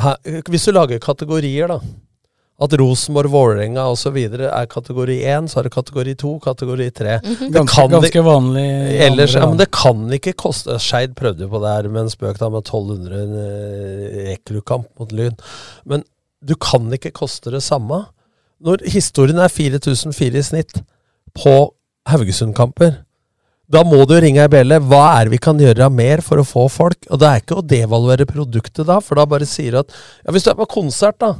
her, 0.00 0.16
Hvis 0.50 0.64
du 0.66 0.72
lager 0.72 0.98
kategorier, 0.98 1.68
da. 1.70 1.78
At 2.62 2.70
Rosenborg, 2.78 3.32
Vålerenga 3.32 3.82
osv. 3.90 4.14
er 4.46 4.66
kategori 4.70 5.16
1, 5.26 5.48
så 5.50 5.58
er 5.58 5.66
det 5.66 5.72
kategori 5.74 6.14
2, 6.20 6.32
kategori 6.44 6.86
3. 6.94 7.16
Mhm. 7.24 7.50
Det 7.50 7.58
Ganske- 7.58 7.88
ganske 7.90 8.22
vanlig 8.22 8.66
Ellers, 9.00 9.34
andre, 9.34 9.40
ja, 9.40 9.46
men 9.48 9.56
det 9.58 9.70
kan 9.72 10.10
ikke 10.14 10.34
koste 10.38 10.78
Skeid 10.78 11.16
prøvde 11.16 11.40
jo 11.40 11.48
på 11.48 11.60
det 11.60 11.72
her 11.74 11.88
med 11.90 12.02
en 12.04 12.12
spøk 12.14 12.38
da 12.38 12.48
med 12.48 12.62
1200 12.62 14.36
eh, 14.38 14.84
mot 14.98 15.10
Lyn. 15.12 15.36
Men 15.84 16.04
du 16.44 16.54
kan 16.54 16.90
ikke 16.92 17.10
koste 17.12 17.50
det 17.50 17.62
samme. 17.62 18.06
Når 18.62 18.84
historien 18.86 19.38
er 19.38 19.48
4004 19.48 20.38
i 20.38 20.42
snitt 20.42 20.78
på 21.34 21.72
Haugesund-kamper, 22.08 23.00
da 23.68 23.82
må 23.82 24.06
du 24.06 24.14
ringe 24.20 24.44
ei 24.44 24.48
bjelle. 24.52 24.78
Hva 24.78 25.18
er 25.18 25.24
det 25.24 25.32
vi 25.32 25.38
kan 25.42 25.58
gjøre 25.58 25.90
mer 25.90 26.20
for 26.24 26.36
å 26.36 26.46
få 26.46 26.68
folk? 26.70 26.98
Og 27.10 27.18
det 27.18 27.26
er 27.28 27.40
ikke 27.40 27.58
å 27.58 27.66
devaluere 27.66 28.26
produktet 28.28 28.86
da, 28.86 29.00
for 29.00 29.16
da 29.16 29.24
bare 29.26 29.48
sier 29.48 29.72
du 29.72 29.78
at 29.78 29.90
ja, 30.24 30.30
Hvis 30.32 30.44
du 30.44 30.50
er 30.52 30.58
på 30.60 30.68
konsert, 30.68 31.18
da. 31.18 31.34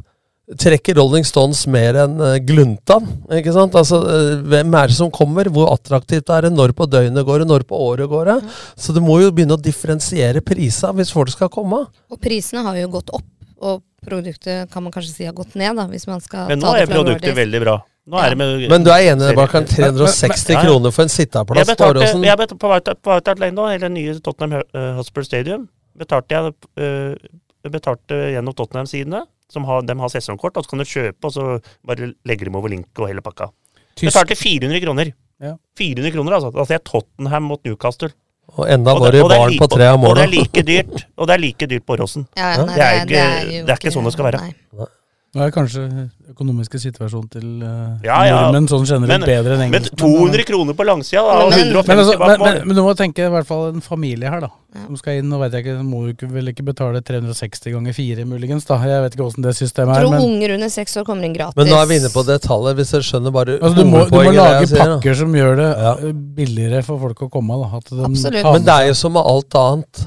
Trekker 0.45 0.99
Rolling 0.99 1.25
Stones 1.25 1.63
mer 1.73 1.97
enn 2.03 2.19
glunta, 2.45 2.99
Gluntan? 3.01 3.07
Ikke 3.33 3.53
sant? 3.55 3.77
Altså, 3.81 4.03
eh, 4.13 4.43
hvem 4.45 4.75
er 4.77 4.91
det 4.91 4.97
som 4.99 5.09
kommer? 5.13 5.49
Hvor 5.49 5.71
attraktivt 5.73 6.29
er 6.29 6.45
det? 6.45 6.51
Når 6.53 6.75
på 6.77 6.85
døgnet 6.85 7.25
går 7.25 7.41
det? 7.41 7.47
Når 7.49 7.65
på 7.65 7.79
året 7.81 8.11
går 8.11 8.29
det? 8.29 8.37
Så 8.77 8.93
du 8.93 9.01
må 9.01 9.23
jo 9.23 9.31
begynne 9.33 9.57
å 9.57 9.61
differensiere 9.61 10.45
prisa 10.45 10.93
hvis 10.93 11.15
folk 11.17 11.33
skal 11.33 11.49
komme. 11.49 11.87
Og 12.13 12.21
prisene 12.21 12.61
har 12.67 12.77
jo 12.77 12.91
gått 12.93 13.09
opp, 13.17 13.31
og 13.65 13.81
produktet 14.05 14.69
kan 14.71 14.85
man 14.85 14.93
kanskje 14.93 15.15
si 15.15 15.25
har 15.25 15.33
gått 15.33 15.57
ned, 15.57 15.79
da, 15.81 15.89
hvis 15.89 16.05
man 16.11 16.21
skal 16.21 16.51
Men 16.53 16.61
ta 16.61 16.69
nå 16.69 16.77
det 16.77 16.83
er 16.85 16.93
produktet 16.93 17.31
Nordic. 17.31 17.39
veldig 17.41 17.61
bra. 17.65 17.79
Nå 18.05 18.21
er 18.21 18.35
det 18.35 18.37
med 18.37 18.69
Men 18.69 18.85
du 18.85 18.91
er 18.93 19.07
enig 19.15 19.31
i 19.33 19.37
bak 19.39 19.49
360 19.49 19.73
men, 19.73 20.59
men, 20.59 20.67
kroner 20.67 20.93
for 20.93 21.07
en 21.07 21.15
sitteplass 21.15 21.71
på 21.73 21.87
Åråsen? 21.89 22.27
jeg 22.29 22.37
betalte 22.37 22.59
på 23.01 23.15
White 23.15 23.33
Hart 23.33 23.55
nå, 23.57 23.71
hele 23.73 23.89
nye 23.89 24.19
Tottenham 24.21 24.61
Hospital 24.61 24.93
Hotspur 24.99 25.25
Stadium, 25.25 25.65
betalte 25.97 26.37
jeg 26.37 27.73
betalte 27.73 28.19
gjennom 28.35 28.53
Tottenham-sidene, 28.53 29.23
som 29.53 29.65
har, 29.65 29.83
dem 29.83 29.99
har 30.01 30.09
sesongkort, 30.09 30.57
og 30.57 30.65
så 30.65 30.71
kan 30.71 30.79
du 30.79 30.85
kjøpe, 30.85 31.25
og 31.25 31.33
så 31.33 31.61
bare 31.87 32.13
legger 32.25 32.49
de 32.51 32.57
over 32.57 32.69
link 32.73 32.87
og 32.99 33.09
hele 33.09 33.21
pakka. 33.21 33.51
Tysk- 33.97 34.27
til 34.27 34.37
400 34.37 34.81
kroner. 34.85 35.13
Ja. 35.41 35.57
400 35.79 36.13
kroner, 36.13 36.33
altså. 36.39 36.51
Altså, 36.55 36.69
det 36.75 36.81
er 36.81 36.85
Tottenham 36.91 37.43
mot 37.43 37.61
Newcastle. 37.65 38.11
Og 38.59 38.69
enda 38.69 38.93
Og 38.93 39.01
var 39.01 39.11
det- 39.11 39.23
det 39.23 39.29
det 39.31 39.39
barn 39.39 39.59
på 39.59 39.69
tre 39.71 39.85
av 39.89 39.99
målene. 39.99 40.11
Og 40.11 40.17
det 40.17 40.25
er 40.25 40.41
like 40.41 40.63
dyrt, 40.63 41.07
og 41.17 41.27
det 41.27 41.35
er 41.35 41.39
like 41.39 41.67
dyrt 41.67 41.87
på 41.87 41.97
Åråsen. 41.97 42.27
Ja, 42.37 42.51
ja, 42.57 42.65
nei, 42.65 42.75
det, 42.75 42.83
er 42.83 42.93
det- 42.93 43.01
ikke, 43.01 43.07
det 43.09 43.17
er 43.17 43.59
jo 43.61 43.67
det 43.67 43.71
er 43.73 43.79
ikke 43.81 43.93
sånn 43.95 44.05
det 44.05 44.13
skal 44.13 44.25
være. 44.25 44.41
nei. 44.41 44.87
Nå 45.35 45.43
er 45.43 45.51
kanskje 45.51 45.83
økonomiske 46.31 46.79
situasjonen 46.79 47.29
til 47.33 47.47
uh, 47.65 47.97
Ja, 48.07 48.21
ja. 48.29 48.35
nordmenn 48.39 48.69
sånn 48.71 48.85
generelt 48.87 49.25
Men- 49.25 49.27
bedre 49.27 49.57
enn 49.57 49.63
Men 49.65 49.81
engelskmenn. 49.81 50.03
200 50.31 50.45
kroner 50.47 50.77
på 50.79 50.87
langsida, 50.87 51.25
da, 51.27 51.39
og 51.43 51.53
150 51.53 51.89
Men, 51.91 52.03
altså, 52.05 52.19
bak 52.21 52.29
men, 52.29 52.39
mål. 52.39 52.47
men, 52.53 52.69
men 52.69 52.79
du 52.79 52.83
må 52.87 52.95
tenke 52.99 53.27
i 53.27 53.33
hvert 53.35 53.49
fall 53.49 53.65
en 53.73 53.83
familie 53.83 54.31
her, 54.31 54.45
da. 54.47 54.51
Som 54.87 54.97
skal 54.99 55.19
inn. 55.21 55.33
og 55.35 55.43
vet 55.43 55.53
jeg 55.55 55.65
ikke, 55.65 55.75
må 55.87 56.05
du 56.05 56.13
ikke, 56.15 56.29
vel 56.35 56.51
ikke 56.51 56.65
betale 56.67 57.03
360 57.03 57.75
ganger 57.75 57.95
4 57.99 58.25
muligens, 58.31 58.65
da. 58.71 58.79
Jeg 58.87 59.03
vet 59.05 59.19
ikke 59.19 59.27
åssen 59.27 59.43
det 59.43 59.57
systemet 59.59 59.95
Jeg 59.95 60.05
er. 60.05 60.07
tror 60.07 60.17
Men, 60.17 60.25
unger 60.31 60.55
under 60.55 60.73
6 60.79 60.97
år 61.03 61.05
kommer 61.11 61.29
inn 61.29 61.35
gratis. 61.35 61.59
Men 61.59 61.71
nå 61.71 61.83
er 61.83 61.91
vi 61.91 61.99
inne 62.01 62.11
på 62.15 62.27
det 62.31 62.39
tallet, 62.47 62.79
hvis 62.79 62.95
jeg 62.95 63.07
skjønner 63.11 63.35
bare 63.35 63.59
altså, 63.59 63.75
du, 63.75 63.85
må, 63.91 64.07
du 64.07 64.15
må 64.15 64.31
lage 64.31 64.65
jeg 64.69 64.79
pakker 64.79 65.15
som 65.19 65.35
gjør 65.35 65.55
det 65.63 65.71
ja. 65.83 65.95
billigere 66.39 66.83
for 66.87 67.03
folk 67.03 67.27
å 67.27 67.31
komme. 67.31 67.59
Da. 67.63 67.83
At 67.83 67.91
de 67.91 68.03
Absolutt. 68.07 68.51
Men 68.55 68.67
det 68.71 68.75
er 68.81 68.91
jo 68.93 68.99
som 69.03 69.15
med 69.19 69.31
alt 69.35 69.59
annet. 69.67 70.07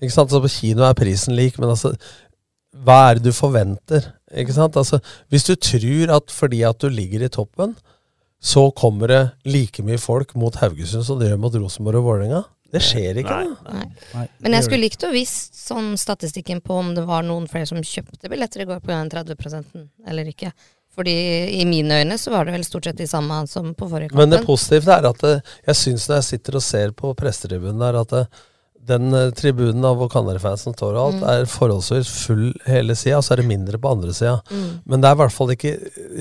Ikke 0.00 0.14
sant? 0.14 0.30
Så 0.32 0.40
på 0.40 0.48
kino 0.48 0.86
er 0.86 0.94
prisen 0.96 1.34
lik, 1.36 1.58
men 1.58 1.74
altså 1.74 1.90
Hva 2.86 3.10
er 3.10 3.18
det 3.18 3.28
du 3.28 3.34
forventer? 3.36 4.06
Ikke 4.38 4.54
sant? 4.54 4.76
Altså, 4.78 5.00
hvis 5.32 5.46
du 5.48 5.54
tror 5.56 6.14
at 6.16 6.34
fordi 6.34 6.62
at 6.66 6.78
du 6.82 6.88
ligger 6.92 7.24
i 7.26 7.32
toppen, 7.32 7.74
så 8.40 8.70
kommer 8.72 9.10
det 9.10 9.20
like 9.44 9.84
mye 9.84 10.00
folk 10.00 10.32
mot 10.38 10.54
Haugesund 10.62 11.04
som 11.04 11.20
det 11.20 11.28
gjør 11.28 11.42
mot 11.42 11.60
Rosenborg 11.60 12.00
og 12.00 12.08
Vålerenga. 12.08 12.42
Det 12.70 12.80
skjer 12.86 13.18
ikke, 13.18 13.36
Nei. 13.36 13.54
da. 13.66 13.86
Nei. 14.14 14.26
Men 14.44 14.54
jeg 14.54 14.66
skulle 14.66 14.84
likt 14.84 15.02
å 15.02 15.10
visst 15.10 15.58
sånn 15.58 15.96
statistikken 15.98 16.60
på 16.62 16.76
om 16.78 16.92
det 16.94 17.02
var 17.08 17.24
noen 17.26 17.48
flere 17.50 17.66
som 17.66 17.80
kjøpte 17.82 18.30
billetter 18.30 18.62
i 18.62 18.68
går 18.68 18.78
på 18.84 18.92
den 18.92 19.10
30% 19.10 19.80
eller 20.08 20.30
ikke. 20.30 20.52
Fordi 20.94 21.14
i 21.60 21.64
mine 21.66 22.00
øyne 22.02 22.18
så 22.18 22.32
var 22.34 22.46
det 22.46 22.54
vel 22.54 22.64
stort 22.66 22.86
sett 22.86 22.98
de 22.98 23.06
samme 23.10 23.42
som 23.50 23.72
på 23.78 23.88
forrige 23.90 24.14
Men 24.18 24.32
det 24.32 24.42
positive 24.46 24.90
er 24.94 25.06
at 25.10 25.20
det, 25.22 25.34
jeg 25.66 25.78
syns 25.78 26.06
når 26.08 26.18
jeg 26.20 26.28
sitter 26.28 26.58
og 26.58 26.64
ser 26.66 26.94
på 26.98 27.12
prestetribunen 27.18 27.82
der, 27.82 28.00
at 28.00 28.14
det, 28.14 28.24
den 28.88 29.12
eh, 29.14 29.28
tribunen 29.36 29.84
av 29.84 30.00
Canary-fansen 30.10 30.74
står 30.74 30.96
og 30.96 31.00
alt, 31.02 31.18
Mm. 31.20 31.28
er 31.30 31.44
forholdsvis 31.50 32.08
full 32.26 32.46
hele 32.66 32.94
sida, 32.96 33.18
og 33.18 33.24
så 33.26 33.34
er 33.34 33.42
det 33.42 33.46
mindre 33.50 33.78
på 33.78 33.90
andre 33.92 34.12
sida. 34.16 34.40
Mm. 34.50 34.80
Men 34.86 35.00
det 35.00 35.08
er 35.10 35.14
i 35.14 35.20
hvert 35.20 35.34
fall 35.36 35.52
ikke 35.54 35.72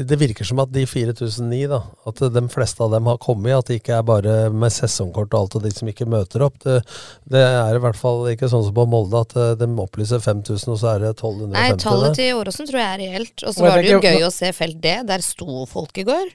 Det 0.09 0.17
virker 0.19 0.45
som 0.45 0.59
at 0.59 0.71
de 0.71 0.83
4009, 0.85 1.67
da, 1.71 1.79
at 2.07 2.19
de 2.35 2.43
fleste 2.51 2.83
av 2.83 2.91
dem 2.91 3.05
har 3.09 3.17
kommet, 3.17 3.55
at 3.57 3.65
det 3.71 3.79
ikke 3.81 3.97
er 3.97 4.03
bare 4.03 4.35
med 4.51 4.71
sesongkort 4.71 5.33
og 5.33 5.39
alt, 5.39 5.55
og 5.55 5.63
de 5.63 5.71
som 5.71 5.87
ikke 5.87 6.05
møter 6.09 6.43
opp. 6.45 6.59
Det, 6.63 6.83
det 7.29 7.41
er 7.41 7.75
i 7.75 7.79
hvert 7.83 7.97
fall 7.97 8.27
ikke 8.33 8.49
sånn 8.51 8.65
som 8.67 8.73
på 8.75 8.85
Molde, 8.89 9.23
at 9.23 9.35
eh, 9.35 9.55
de 9.55 9.69
opplyser 9.79 10.19
5000, 10.19 10.73
og 10.75 10.79
så 10.83 10.93
er 10.95 10.99
det 11.07 11.13
1250. 11.15 11.55
Nei, 11.55 11.71
tallet 11.81 12.15
til 12.19 12.35
Åråsen 12.37 12.69
tror 12.69 12.79
jeg 12.83 12.91
er 12.93 13.01
reelt. 13.05 13.43
Og 13.47 13.55
så 13.55 13.65
var 13.65 13.81
det 13.81 13.95
jo 13.95 14.03
gøy 14.03 14.27
å 14.27 14.31
se 14.33 14.51
felt 14.53 14.79
D. 14.83 14.93
Der 15.09 15.19
sto 15.25 15.65
folk 15.69 15.97
i 15.97 16.05
går. 16.07 16.29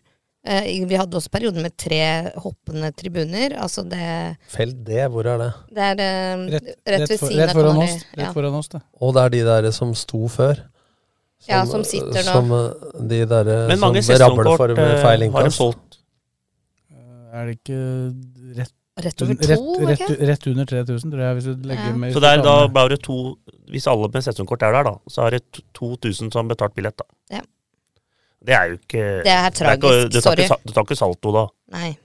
Eh, 0.44 0.84
vi 0.84 0.96
hadde 1.00 1.16
også 1.16 1.30
perioden 1.32 1.62
med 1.64 1.72
tre 1.80 1.98
hoppende 2.36 2.90
tribuner. 2.92 3.54
Altså 3.64 3.80
det, 3.88 4.36
Felt 4.52 4.82
D, 4.84 4.98
hvor 5.08 5.24
er 5.24 5.38
det? 5.40 5.50
det 5.72 5.86
er 5.88 6.02
eh, 6.04 6.44
Rett, 6.52 6.68
rett, 6.86 7.08
ved 7.08 7.18
siden 7.22 7.38
rett 7.40 7.48
av 7.54 7.56
foran 7.56 7.78
Kanari. 7.78 7.94
oss. 7.94 8.04
Rett 8.12 8.26
Ja. 8.26 8.32
foran 8.36 8.54
oss, 8.60 8.68
det. 8.68 8.82
Og 9.00 9.14
det 9.16 9.22
er 9.24 9.28
de 9.36 9.42
der 9.48 9.70
som 9.72 9.94
sto 9.94 10.28
før. 10.28 10.60
Ja, 11.48 11.64
som 11.68 11.82
sitter 11.84 12.20
nå. 12.20 12.32
Som 12.32 12.52
eh, 12.52 13.08
de 13.08 13.24
der 13.26 13.44
Men 13.68 13.80
mange 13.80 14.02
som 14.02 14.14
sesongkort 14.14 14.58
har 14.60 14.68
de 15.44 15.50
solgt. 15.50 15.98
Er 17.34 17.46
det 17.48 17.56
ikke 17.58 17.78
rett, 18.60 18.72
Rett 18.94 19.22
over 19.24 19.34
to, 19.34 19.46
rett, 19.88 20.02
rett, 20.06 20.20
rett 20.28 20.44
under 20.46 20.64
3000, 20.70 21.10
tror 21.10 21.20
jeg, 21.24 21.34
hvis 21.34 21.44
du 21.48 21.64
legger 21.66 21.88
Ja. 21.88 21.96
med 21.98 22.12
Så 22.14 22.20
det 22.22 22.28
er 22.30 22.42
da 22.44 22.68
bare 22.68 22.96
to 22.96 23.16
Hvis 23.72 23.88
alle 23.90 24.06
med 24.12 24.22
sesongkort 24.22 24.62
er 24.62 24.70
der, 24.76 24.84
da, 24.84 24.92
så 25.10 25.24
er 25.26 25.30
det 25.30 25.42
to- 25.74 25.96
2000 25.96 26.30
som 26.30 26.44
har 26.46 26.54
betalt 26.54 26.74
billett, 26.76 26.96
da. 26.96 27.04
Ja. 27.32 27.40
Det 28.44 28.54
er 28.54 28.70
jo 28.72 28.78
ikke 28.78 29.04
Det 29.24 29.32
er 29.32 29.46
ikke- 29.50 29.58
tragisk, 29.60 30.10
du, 30.12 30.20
tar 30.20 30.30
sorry. 30.30 30.42
ikke, 30.48 30.58
du 30.66 30.72
tar 30.76 30.84
ikke 30.84 30.96
salto 31.00 31.32
da. 31.32 31.46
Nei, 31.72 31.96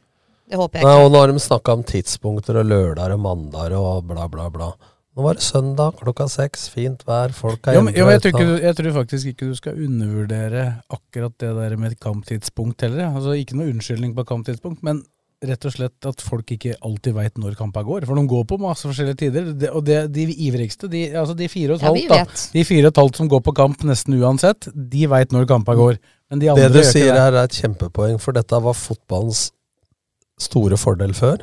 det 0.49 0.58
håper 0.58 0.80
jeg 0.80 0.86
Nei, 0.88 0.93
ikke. 0.95 1.06
og 1.06 1.12
nå 1.12 1.19
har 1.19 1.28
de 1.34 1.39
snakka 1.43 1.73
om 1.73 1.84
tidspunkter 1.84 2.60
og 2.62 2.65
lørdager 2.65 3.13
og 3.13 3.19
mandager 3.19 3.75
og 3.80 4.08
bla, 4.08 4.28
bla, 4.28 4.49
bla. 4.49 4.71
Nå 5.17 5.23
var 5.25 5.34
det 5.36 5.43
søndag 5.43 5.97
klokka 5.99 6.30
seks, 6.32 6.69
fint 6.71 7.04
vær, 7.06 7.34
folk 7.36 7.67
er 7.67 7.73
Jo, 7.75 7.82
men, 7.82 7.93
jo, 7.93 8.06
men 8.06 8.13
jeg, 8.15 8.21
tror 8.21 8.39
ikke, 8.39 8.62
jeg 8.63 8.75
tror 8.78 8.91
faktisk 9.04 9.25
ikke 9.34 9.47
du 9.49 9.56
skal 9.56 9.73
undervurdere 9.75 10.65
akkurat 10.89 11.34
det 11.43 11.49
der 11.58 11.75
med 11.78 11.99
kamptidspunkt 11.99 12.82
heller. 12.82 13.10
Altså, 13.15 13.34
ikke 13.36 13.58
noe 13.60 13.71
unnskyldning 13.73 14.13
på 14.15 14.23
kamptidspunkt, 14.30 14.82
men 14.86 15.02
rett 15.43 15.65
og 15.65 15.71
slett 15.71 16.06
at 16.08 16.21
folk 16.23 16.49
ikke 16.52 16.75
alltid 16.84 17.13
veit 17.15 17.38
når 17.39 17.56
kampa 17.60 17.84
går. 17.84 18.06
For 18.08 18.15
de 18.15 18.23
går 18.28 18.45
på 18.47 18.58
masse 18.60 18.84
forskjellige 18.88 19.17
tider. 19.25 19.54
Det, 19.60 19.69
og 19.71 19.84
det, 19.88 19.99
de 20.15 20.25
ivrigste, 20.47 20.89
de, 20.91 21.06
altså 21.15 21.36
de 21.36 21.47
fire 21.52 21.75
og 21.75 21.80
et 21.80 21.84
Ja, 21.84 21.91
halvt, 21.93 22.10
da. 22.10 22.49
De 22.54 22.63
fire 22.67 22.88
og 22.88 22.93
et 22.93 23.02
halvt 23.04 23.15
som 23.21 23.30
går 23.32 23.43
på 23.43 23.54
kamp 23.56 23.84
nesten 23.88 24.15
uansett, 24.19 24.67
de 24.75 25.06
veit 25.08 25.32
når 25.36 25.47
kampa 25.47 25.75
går. 25.80 25.99
Men 26.29 26.41
de 26.41 26.51
Det 26.55 26.69
du 26.73 26.83
sier 26.85 27.15
her 27.17 27.33
er 27.33 27.43
et 27.47 27.57
kjempepoeng, 27.57 28.19
for 28.21 28.35
dette 28.37 28.59
var 28.61 28.77
fotballens 28.77 29.49
store 30.39 30.77
fordel 30.77 31.13
før. 31.17 31.41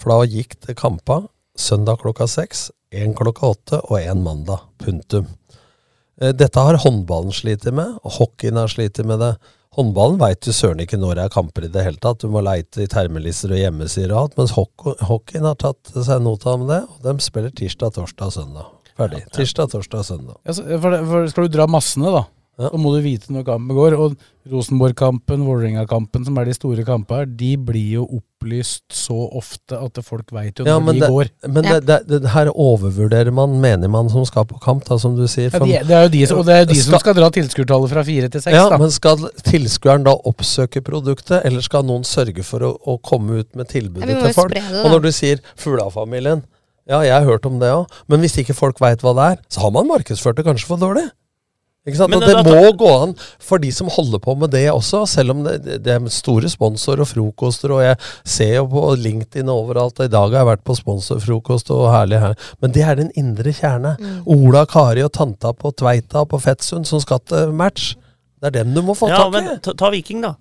For 0.00 0.10
da 0.12 0.24
gikk 0.26 0.56
det 0.66 0.78
kamper 0.80 1.26
søndag 1.58 2.00
klokka 2.00 2.26
seks, 2.30 2.70
én 2.92 3.12
klokka 3.16 3.52
åtte 3.54 3.80
og 3.84 3.98
én 4.00 4.22
mandag. 4.24 4.64
Punktum. 4.80 5.26
Eh, 6.20 6.32
Dette 6.32 6.60
har 6.60 6.80
håndballen 6.80 7.32
slitt 7.32 7.64
med, 7.72 7.98
og 8.02 8.16
hockeyen 8.18 8.56
har 8.56 8.72
slitt 8.72 8.98
med 9.04 9.20
det. 9.20 9.34
Håndballen 9.76 10.18
veit 10.20 10.40
du 10.44 10.52
søren 10.52 10.80
ikke 10.84 10.98
når 11.00 11.16
det 11.16 11.24
er 11.24 11.32
kamper 11.32 11.64
i 11.64 11.72
det 11.72 11.84
hele 11.84 12.00
tatt. 12.00 12.20
Du 12.20 12.28
må 12.28 12.42
leite 12.44 12.84
i 12.84 12.90
termelister 12.90 13.52
og 13.54 13.60
hjemmesider 13.60 14.12
og 14.12 14.20
alt. 14.22 14.36
Mens 14.40 14.52
hockeyen 15.08 15.48
har 15.48 15.56
tatt 15.60 15.92
seg 15.96 16.20
nota 16.24 16.56
om 16.58 16.66
det, 16.68 16.82
og 16.88 17.06
de 17.06 17.14
spiller 17.24 17.52
tirsdag, 17.56 17.94
torsdag 17.96 18.28
og 18.28 18.36
søndag. 18.36 18.66
Ferdig. 19.00 19.22
Tirsdag, 19.32 19.70
torsdag 19.72 20.02
og 20.02 20.08
søndag. 20.08 20.36
Ja, 20.44 20.52
for, 20.82 20.98
for 21.08 21.30
skal 21.32 21.48
du 21.48 21.56
dra 21.56 21.68
massene, 21.70 22.12
da, 22.12 22.26
Så 22.70 22.78
må 22.78 22.92
du 22.94 23.00
vite 23.02 23.32
når 23.34 23.44
kampen 23.48 23.74
går. 23.76 23.96
Og 23.98 24.14
Rosenborg-kampen, 24.52 25.42
Vålerenga-kampen, 25.46 26.24
som 26.26 26.36
er 26.38 26.48
de 26.48 26.54
store 26.56 26.84
kampene 26.86 27.22
her, 27.22 27.26
de 27.38 27.50
blir 27.56 27.92
jo 27.98 28.04
opplyst 28.18 28.82
så 28.94 29.14
ofte 29.38 29.78
at 29.78 29.98
folk 30.06 30.30
veit 30.34 30.58
jo 30.58 30.66
Ja, 30.66 30.78
når 30.82 30.96
de 30.96 31.00
det, 31.04 31.08
går. 31.14 31.30
men 31.48 31.62
det, 31.68 31.76
det, 31.86 31.98
det 32.24 32.30
her 32.34 32.50
overvurderer 32.50 33.30
man 33.34 33.54
menigmann 33.62 34.10
som 34.10 34.24
skal 34.28 34.46
på 34.50 34.58
kamp, 34.62 34.84
da, 34.88 34.98
som 34.98 35.14
du 35.18 35.24
sier. 35.30 35.50
Ja, 35.54 35.60
de, 35.62 35.78
det 35.88 35.96
er 35.98 36.02
jo 36.08 36.12
de, 36.16 36.22
som- 36.26 36.38
og 36.42 36.46
det 36.48 36.54
er 36.56 36.64
jo 36.64 36.70
de 36.72 36.80
som 36.82 36.98
skal 37.02 37.14
dra 37.18 37.30
tilskuertallet 37.38 37.90
fra 37.94 38.04
fire 38.08 38.28
til 38.34 38.42
seks. 38.44 38.56
Ja, 38.56 38.68
da. 38.72 38.78
men 38.82 38.90
skal 38.94 39.28
tilskueren 39.46 40.04
da 40.08 40.16
oppsøke 40.32 40.82
produktet, 40.82 41.40
eller 41.46 41.62
skal 41.62 41.86
noen 41.86 42.02
sørge 42.08 42.42
for 42.46 42.66
å, 42.66 42.72
å 42.86 42.98
komme 43.02 43.40
ut 43.44 43.54
med 43.58 43.70
tilbudet 43.70 44.10
Ja, 44.10 44.20
til 44.26 44.34
folk? 44.36 44.54
det, 44.58 44.64
og 44.82 44.90
når 44.96 45.06
du 45.06 45.12
sier 45.14 45.42
Fuglafamilien, 45.56 46.42
ja, 46.90 46.98
jeg 47.06 47.14
har 47.14 47.22
hørt 47.28 47.46
om 47.46 47.60
det 47.62 47.70
òg, 47.70 47.86
men 48.10 48.18
hvis 48.24 48.34
ikke 48.42 48.56
folk 48.58 48.80
veit 48.82 49.00
hva 49.06 49.12
det 49.14 49.26
er, 49.36 49.42
så 49.54 49.62
har 49.62 49.70
man 49.70 49.86
markedsført 49.86 50.34
det 50.40 50.44
kanskje 50.48 50.66
for 50.66 50.80
dårlig. 50.82 51.04
Ikke 51.82 51.98
sant? 51.98 52.12
Men 52.12 52.22
og 52.22 52.28
det 52.28 52.34
da- 52.36 52.42
må 52.54 52.72
gå 52.78 52.90
an 53.02 53.12
for 53.42 53.58
de 53.58 53.72
som 53.74 53.88
holder 53.90 54.20
på 54.22 54.36
med 54.38 54.52
det 54.54 54.68
også, 54.70 55.00
selv 55.10 55.32
om 55.34 55.40
det, 55.42 55.80
det 55.82 55.90
er 55.96 56.04
store 56.14 56.46
sponsorer 56.52 57.00
og 57.02 57.08
frokoster, 57.10 57.72
og 57.74 57.80
jeg 57.82 57.96
ser 58.24 58.52
jo 58.60 58.66
på 58.70 58.84
LinkedIn 59.02 59.50
overalt, 59.50 59.98
og 59.98 60.06
i 60.06 60.12
dag 60.12 60.28
har 60.30 60.36
jeg 60.44 60.50
vært 60.52 60.62
på 60.68 60.76
sponsorfrokost 60.78 61.72
og 61.74 61.88
herlig 61.90 62.20
her, 62.22 62.36
men 62.62 62.70
det 62.76 62.84
er 62.86 62.94
den 63.02 63.10
indre 63.18 63.50
kjerne. 63.50 63.96
Ola, 64.30 64.62
Kari 64.70 65.02
og 65.02 65.10
tanta 65.12 65.50
på 65.52 65.72
Tveita 65.74 66.22
på 66.30 66.38
Fettsund 66.40 66.86
som 66.86 67.00
skal 67.02 67.18
til 67.26 67.50
match. 67.52 67.96
Det 68.38 68.52
er 68.54 68.62
dem 68.62 68.74
du 68.74 68.82
må 68.86 68.94
få 68.94 69.08
Ja, 69.10 69.16
tak 69.24 69.34
i. 69.34 69.40
men 69.42 69.58
ta, 69.60 69.72
ta 69.74 69.90
Viking, 69.90 70.22
da. 70.22 70.36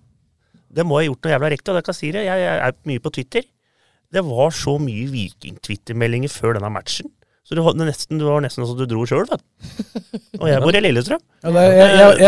Det 0.72 0.86
må 0.86 1.02
jeg 1.02 1.10
ha 1.10 1.14
gjort 1.16 1.26
noe 1.26 1.34
jævla 1.34 1.50
riktig, 1.52 1.70
og 1.74 1.76
det 1.76 1.84
kan 1.86 1.94
jeg 1.94 2.00
si 2.04 2.12
det. 2.14 2.22
Jeg, 2.30 2.38
jeg 2.46 2.62
er 2.70 2.78
mye 2.86 3.00
på 3.02 3.12
Twitter. 3.18 3.44
Det 4.14 4.22
var 4.30 4.54
så 4.54 4.78
mye 4.80 5.10
Viking-Twitter-meldinger 5.10 6.30
før 6.30 6.54
denne 6.58 6.70
matchen. 6.72 7.10
Så 7.52 7.56
det 7.60 7.64
var 7.66 7.74
nesten, 7.76 8.16
det 8.22 8.24
var 8.24 8.40
nesten 8.46 8.64
så 8.64 8.74
du 8.80 8.86
dro 8.88 9.02
sjøl. 9.04 9.26
Og 10.40 10.46
jeg 10.48 10.62
bor 10.64 10.76
i 10.78 10.82
Lillestrøm. 10.86 11.20
Ja, 11.44 11.52
det, 11.52 11.64
jeg, 11.68 11.90
jeg, 12.00 12.22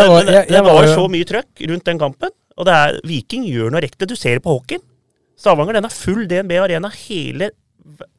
jeg, 0.52 0.64
var, 0.68 0.82
det, 0.84 0.90
så 0.98 1.06
mye 1.14 1.28
trøkk 1.30 1.62
rundt 1.72 1.86
den 1.88 2.02
kampen. 2.02 2.34
Og 2.60 2.68
det 2.68 2.74
er, 2.76 2.98
Viking 3.08 3.46
gjør 3.48 3.72
noe 3.72 3.82
riktig. 3.86 4.10
Du 4.12 4.18
ser 4.20 4.36
det 4.36 4.44
på 4.44 4.52
hockeyen. 4.58 4.84
Stavanger 5.40 5.78
den 5.80 5.88
er 5.88 5.96
full 5.96 6.28
DNB 6.28 6.52
Arena 6.66 6.92
hele, 7.08 7.50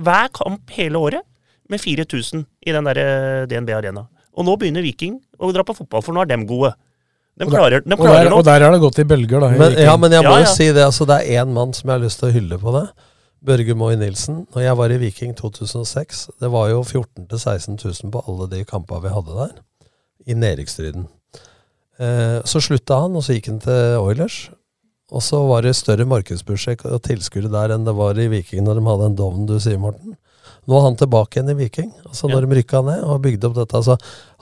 hver 0.00 0.32
kamp 0.32 0.72
hele 0.78 0.96
året 0.96 1.22
med 1.68 1.80
4000 1.84 2.46
i 2.64 2.72
den 2.72 2.88
der 2.88 3.02
eh, 3.04 3.44
DNB 3.52 3.76
Arena. 3.76 4.06
Og 4.34 4.48
nå 4.48 4.56
begynner 4.58 4.82
Viking 4.84 5.20
å 5.38 5.52
dra 5.54 5.62
på 5.68 5.76
fotball, 5.76 6.02
for 6.08 6.16
nå 6.16 6.24
er 6.24 6.32
dem 6.32 6.48
gode. 6.48 6.72
De 7.36 7.44
Og 7.44 7.50
der- 7.52 7.58
klarer, 7.60 7.82
og, 7.84 8.00
der, 8.08 8.32
og 8.40 8.44
der 8.48 8.64
har 8.64 8.72
det 8.72 8.80
gått 8.82 8.98
i 9.04 9.10
bølger, 9.12 9.44
da. 9.44 9.52
i 9.52 9.58
Men, 9.60 9.76
ja, 9.84 9.94
men 10.00 10.12
jeg 10.16 10.24
må 10.24 10.32
Ja, 10.38 10.40
jo 10.40 10.48
ja. 10.48 10.54
si 10.56 10.72
det. 10.72 10.84
altså 10.88 11.04
Det 11.12 11.20
er 11.20 11.42
én 11.44 11.52
mann 11.52 11.76
som 11.76 11.90
jeg 11.92 11.98
har 12.00 12.04
lyst 12.08 12.20
til 12.24 12.32
å 12.32 12.34
hylle 12.40 12.58
på 12.64 12.72
det. 12.80 12.86
Børge 13.44 13.74
Moy 13.76 13.94
Nilsen. 14.00 14.46
Når 14.54 14.62
jeg 14.62 14.76
var 14.78 14.92
i 14.92 14.98
Viking 15.02 15.34
2006, 15.36 16.30
det 16.40 16.48
var 16.52 16.70
jo 16.70 16.82
14 16.82 17.26
000-16 17.28 17.76
000 17.84 18.12
på 18.12 18.22
alle 18.28 18.48
de 18.50 18.64
kampene 18.64 19.04
vi 19.04 19.12
hadde 19.12 19.36
der. 19.36 19.54
I 20.26 20.36
nedrykksstriden. 20.38 21.04
Eh, 22.00 22.40
så 22.48 22.60
slutta 22.64 23.02
han, 23.02 23.16
og 23.16 23.24
så 23.26 23.36
gikk 23.36 23.50
han 23.52 23.60
til 23.60 23.98
Oilers. 24.00 24.48
Og 25.12 25.22
så 25.22 25.42
var 25.44 25.62
det 25.62 25.76
større 25.76 26.06
markedsbudsjett 26.08 26.86
og 26.88 27.02
tilskuere 27.04 27.52
der 27.52 27.74
enn 27.74 27.84
det 27.84 27.92
var 27.94 28.18
i 28.18 28.30
Viking 28.32 28.64
når 28.64 28.80
de 28.80 28.86
hadde 28.88 29.10
en 29.10 29.18
dovn, 29.18 29.44
du 29.46 29.58
sier, 29.60 29.78
Morten. 29.78 30.16
Nå 30.64 30.76
er 30.78 30.84
han 30.86 30.96
tilbake 30.96 31.38
igjen 31.38 31.52
i 31.52 31.56
Viking, 31.58 31.90
altså 32.08 32.28
når 32.30 32.46
de 32.46 32.58
rykka 32.58 32.80
ned 32.86 33.02
og 33.04 33.22
bygde 33.24 33.48
opp 33.48 33.56
dette. 33.58 33.80
Altså, 33.80 33.96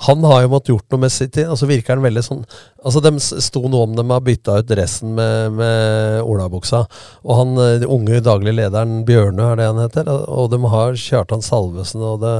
han 0.06 0.26
har 0.30 0.42
jo 0.44 0.50
måttet 0.52 0.72
gjort 0.72 0.94
noe 0.94 1.02
med 1.04 1.14
sitt 1.14 1.38
altså 1.42 1.62
så 1.62 1.70
virker 1.70 1.96
han 1.96 2.04
veldig 2.04 2.22
sånn 2.26 2.42
Altså, 2.82 3.02
De 3.04 3.12
sto 3.22 3.62
noe 3.70 3.86
om 3.86 3.94
de 3.94 4.04
har 4.08 4.24
bytta 4.26 4.56
ut 4.58 4.68
dressen 4.68 5.14
med, 5.14 5.54
med 5.58 6.26
olabuksa. 6.26 6.82
Og 7.22 7.38
han 7.38 7.54
eh, 7.62 7.78
den 7.82 7.90
unge 7.94 8.18
daglig 8.24 8.56
lederen 8.58 9.04
Bjørnø, 9.06 9.52
er 9.52 9.60
det 9.60 9.70
han 9.70 9.82
heter. 9.82 10.10
Og 10.10 10.50
de 10.50 10.58
har 10.72 10.98
Kjartan 10.98 11.44
Salvesen 11.46 12.02
og 12.02 12.20
det 12.24 12.36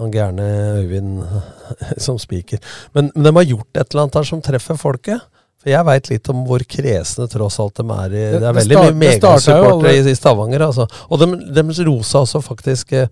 han 0.00 0.12
gærne 0.14 0.46
Øyvind 0.80 1.22
som 2.04 2.20
spiker. 2.20 2.60
Men, 2.96 3.10
men 3.14 3.28
de 3.28 3.36
har 3.36 3.48
gjort 3.54 3.80
et 3.80 3.86
eller 3.88 4.06
annet 4.06 4.20
her 4.20 4.28
som 4.28 4.44
treffer 4.44 4.80
folket. 4.80 5.24
For 5.60 5.68
jeg 5.68 5.84
veit 5.84 6.08
litt 6.08 6.28
om 6.32 6.44
hvor 6.48 6.62
kresne 6.64 7.26
tross 7.28 7.58
alt 7.60 7.74
de 7.76 7.84
er 7.84 8.06
i 8.06 8.22
Det 8.22 8.30
Det- 8.32 8.36
er 8.36 8.40
det 8.40 8.54
veldig 8.62 8.76
start- 8.78 8.94
mye 8.94 9.10
det 9.10 9.20
megasupportere 9.20 9.92
i, 9.92 10.10
i 10.10 10.14
Stavanger, 10.16 10.60
altså. 10.70 10.86
Og 11.10 11.18
de, 11.20 11.26
de 11.52 11.84
rosa 11.84 12.18
også 12.24 12.40
faktisk 12.42 12.92
eh, 12.96 13.06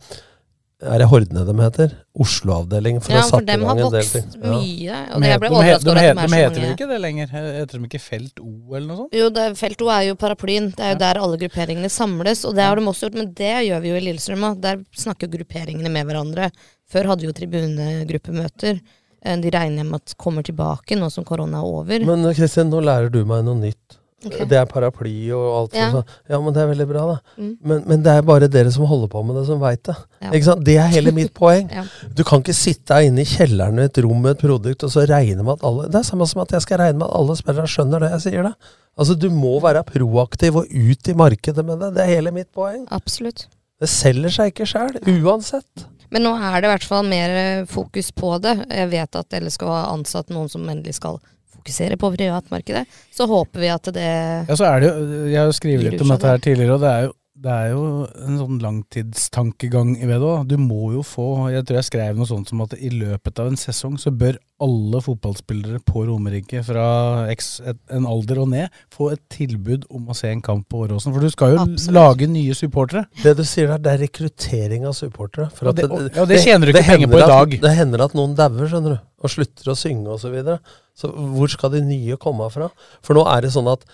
Er 0.81 0.99
det 1.03 1.09
Hordene 1.11 1.43
de 1.45 1.55
heter? 1.59 1.91
Oslo-avdeling. 2.17 3.01
For 3.03 3.11
Ja, 3.13 3.23
å 3.27 3.31
for 3.33 3.41
dem 3.43 3.65
har 3.67 3.75
vokst. 3.75 4.15
Ja. 4.15 4.23
mye. 4.53 4.99
Og 5.11 5.21
De 5.21 5.27
det 5.29 5.41
ble 5.41 5.49
de 5.49 5.63
het- 5.67 5.83
de 5.83 5.91
over 5.91 5.99
de 5.99 6.15
de 6.15 6.23
er 6.23 6.29
heter 6.39 6.61
vel 6.63 6.71
ikke 6.77 6.89
det 6.89 7.01
lenger? 7.03 7.27
Heter 7.33 7.79
de 7.81 7.85
ikke 7.89 8.01
Felt 8.01 8.39
O, 8.41 8.75
eller 8.77 8.87
noe 8.87 8.97
sånt? 8.97 9.13
Jo, 9.19 9.29
det, 9.29 9.47
Felt 9.59 9.83
O 9.83 9.89
er 9.91 10.03
jo 10.07 10.15
paraplyen. 10.15 10.71
Det 10.77 10.79
er 10.87 10.93
jo 10.95 10.99
der 11.03 11.19
alle 11.19 11.37
grupperingene 11.37 11.91
samles. 11.91 12.45
Og 12.47 12.55
det 12.55 12.63
har 12.63 12.77
de 12.77 12.83
også 12.87 13.09
gjort, 13.11 13.15
men 13.19 13.33
det 13.35 13.53
gjør 13.67 13.81
vi 13.83 13.89
jo 13.91 13.97
i 13.99 14.05
Lillestrøm 14.07 14.47
òg. 14.53 14.61
Der 14.61 14.77
snakker 14.97 15.27
grupperingene 15.29 15.91
med 15.91 16.07
hverandre. 16.07 16.53
Før 16.89 17.05
hadde 17.11 17.21
vi 17.21 17.27
jo 17.27 17.33
tribunegruppemøter. 17.33 18.81
Eh, 19.29 19.37
De 19.45 19.53
regner 19.55 19.83
jeg 19.85 19.91
med 19.93 20.01
at 20.03 20.17
kommer 20.21 20.47
tilbake 20.47 20.97
nå 20.99 21.11
som 21.13 21.27
korona 21.29 21.61
er 21.61 21.69
over. 21.69 22.05
Men 22.09 22.25
eh, 22.25 22.35
Kristin, 22.39 22.71
nå 22.73 22.81
lærer 22.85 23.13
du 23.13 23.21
meg 23.29 23.45
noe 23.47 23.61
nytt. 23.61 23.99
Okay. 24.27 24.49
Det 24.51 24.57
er 24.59 24.65
paraply 24.67 25.13
og 25.31 25.45
alt 25.55 25.75
Ja. 25.79 25.91
sånt. 25.93 26.09
Ja, 26.27 26.41
men 26.43 26.51
det 26.57 26.59
er 26.65 26.67
veldig 26.73 26.87
bra, 26.91 27.03
da. 27.07 27.19
Mm. 27.39 27.53
Men, 27.63 27.83
men 27.87 28.01
det 28.03 28.11
er 28.19 28.25
bare 28.27 28.49
dere 28.51 28.73
som 28.75 28.83
holder 28.91 29.07
på 29.13 29.21
med 29.29 29.37
det, 29.39 29.45
som 29.47 29.61
veit 29.63 29.85
det. 29.87 29.95
Ja. 30.25 30.55
Det 30.59 30.75
er 30.75 30.89
hele 30.91 31.13
mitt 31.15 31.31
poeng. 31.37 31.69
Ja. 31.79 31.85
Du 32.19 32.25
kan 32.27 32.43
ikke 32.43 32.57
sitte 32.59 32.97
her 32.99 33.07
inne 33.07 33.23
i 33.23 33.29
kjelleren 33.31 33.79
i 33.79 33.85
et 33.87 34.01
rom 34.03 34.19
med 34.25 34.35
et 34.35 34.43
produkt 34.43 34.83
og 34.83 34.91
så 34.91 35.05
regne 35.07 35.45
med 35.47 35.53
at 35.61 35.63
alle 35.71 35.87
Det 35.87 36.01
er 36.01 36.09
samme 36.09 36.27
som 36.27 36.43
at 36.43 36.51
jeg 36.57 36.65
skal 36.67 36.81
regne 36.83 36.99
med 36.99 37.07
at 37.07 37.15
alle 37.21 37.37
spillere 37.39 37.71
skjønner 37.71 38.03
det 38.03 38.11
jeg 38.17 38.25
sier, 38.27 38.49
da. 38.51 38.75
Altså, 38.99 39.15
du 39.15 39.29
må 39.31 39.53
være 39.63 39.85
proaktiv 39.87 40.59
og 40.65 40.67
ut 40.75 41.13
i 41.13 41.15
markedet 41.15 41.63
med 41.69 41.79
det. 41.79 41.93
Det 41.95 42.03
er 42.03 42.11
hele 42.17 42.35
mitt 42.35 42.51
poeng. 42.51 42.89
Absolutt. 42.91 43.47
Det 43.79 43.87
selger 43.93 44.35
seg 44.35 44.51
ikke 44.51 44.67
sjæl, 44.67 44.99
uansett. 45.23 45.87
Men 46.15 46.25
nå 46.25 46.35
er 46.37 46.61
det 46.61 46.69
i 46.69 46.73
hvert 46.73 46.87
fall 46.89 47.09
mer 47.09 47.35
eh, 47.37 47.65
fokus 47.69 48.13
på 48.17 48.37
det. 48.45 48.55
Jeg 48.71 48.91
vet 48.95 49.19
at 49.21 49.41
LSK 49.43 49.67
har 49.69 49.91
ansatt 49.93 50.33
noen 50.33 50.49
som 50.53 50.65
endelig 50.69 50.97
skal 50.97 51.19
fokusere 51.53 51.99
på 52.01 52.11
privatmarkedet. 52.15 52.85
Så 53.15 53.27
håper 53.29 53.61
vi 53.61 53.69
at 53.73 53.91
det 53.95 54.09
Ja, 54.49 54.57
så 54.57 54.69
er 54.71 54.81
det 54.81 54.89
jo, 54.91 55.07
Jeg 55.29 55.41
har 55.41 55.51
jo 55.51 55.57
skrevet 55.59 55.89
litt 55.89 56.05
om 56.05 56.15
dette 56.15 56.33
her 56.33 56.45
tidligere, 56.45 56.79
og 56.79 56.85
det 56.85 56.93
er 56.93 57.09
jo, 57.09 57.15
det 57.39 57.51
er 57.55 57.69
jo 57.71 57.83
en 58.27 58.39
sånn 58.41 58.57
langtidstankegang 58.59 59.93
i 60.01 60.07
det 60.09 60.17
òg. 60.19 60.49
Du 60.51 60.57
må 60.59 60.93
jo 60.97 61.05
få 61.07 61.27
Jeg 61.53 61.65
tror 61.69 61.79
jeg 61.79 61.87
skrev 61.87 62.17
noe 62.19 62.27
sånt 62.27 62.49
som 62.51 62.63
at 62.65 62.73
i 62.75 62.91
løpet 62.91 63.39
av 63.39 63.51
en 63.53 63.59
sesong 63.61 63.95
så 64.01 64.11
bør 64.11 64.39
alle 64.65 64.99
fotballspillere 65.05 65.79
på 65.87 66.03
Romerike 66.09 66.65
fra 66.67 67.29
en 67.31 68.09
alder 68.11 68.41
og 68.43 68.49
ned 68.51 68.75
få 68.95 69.13
et 69.15 69.23
tilbud 69.31 69.87
om 69.95 70.11
å 70.11 70.17
se 70.19 70.33
en 70.33 70.43
kamp 70.43 70.67
på 70.69 70.83
Åråsen. 70.87 71.15
For 71.15 71.23
du 71.23 71.31
skal 71.31 71.55
jo 71.55 71.61
Absolutt. 71.63 71.95
lage 71.95 72.27
nye 72.33 72.57
supportere. 72.59 73.05
Det 73.23 73.37
du 73.39 73.45
sier 73.47 73.71
der, 73.71 73.79
det 73.87 73.93
er 73.95 74.03
rekruttering 74.07 74.89
av 74.89 74.97
supportere. 74.99 75.51
For 75.55 75.69
at 75.71 75.77
det- 75.77 75.91
og- 75.91 76.11
ja, 76.15 76.25
det 76.25 76.41
tjener 76.43 76.67
du 76.67 76.73
ikke 76.73 76.87
penger 76.91 77.07
på 77.07 77.19
i 77.19 77.23
at- 77.23 77.29
dag. 77.29 77.61
Det 77.61 77.77
hender 77.77 78.03
at 78.03 78.15
noen 78.15 78.35
dauer, 78.35 78.67
skjønner 78.67 78.99
du, 78.99 79.01
og 79.23 79.31
slutter 79.31 79.71
å 79.71 79.77
synge 79.79 80.09
osv. 80.09 80.29
Så, 80.29 80.33
videre. 80.33 80.59
så 80.97 81.13
hvor 81.15 81.49
skal 81.49 81.71
de 81.71 81.81
nye 81.83 82.17
komme 82.17 82.51
fra? 82.51 82.71
For 83.01 83.15
nå 83.15 83.25
er 83.27 83.43
det 83.43 83.53
sånn 83.53 83.71
at 83.73 83.85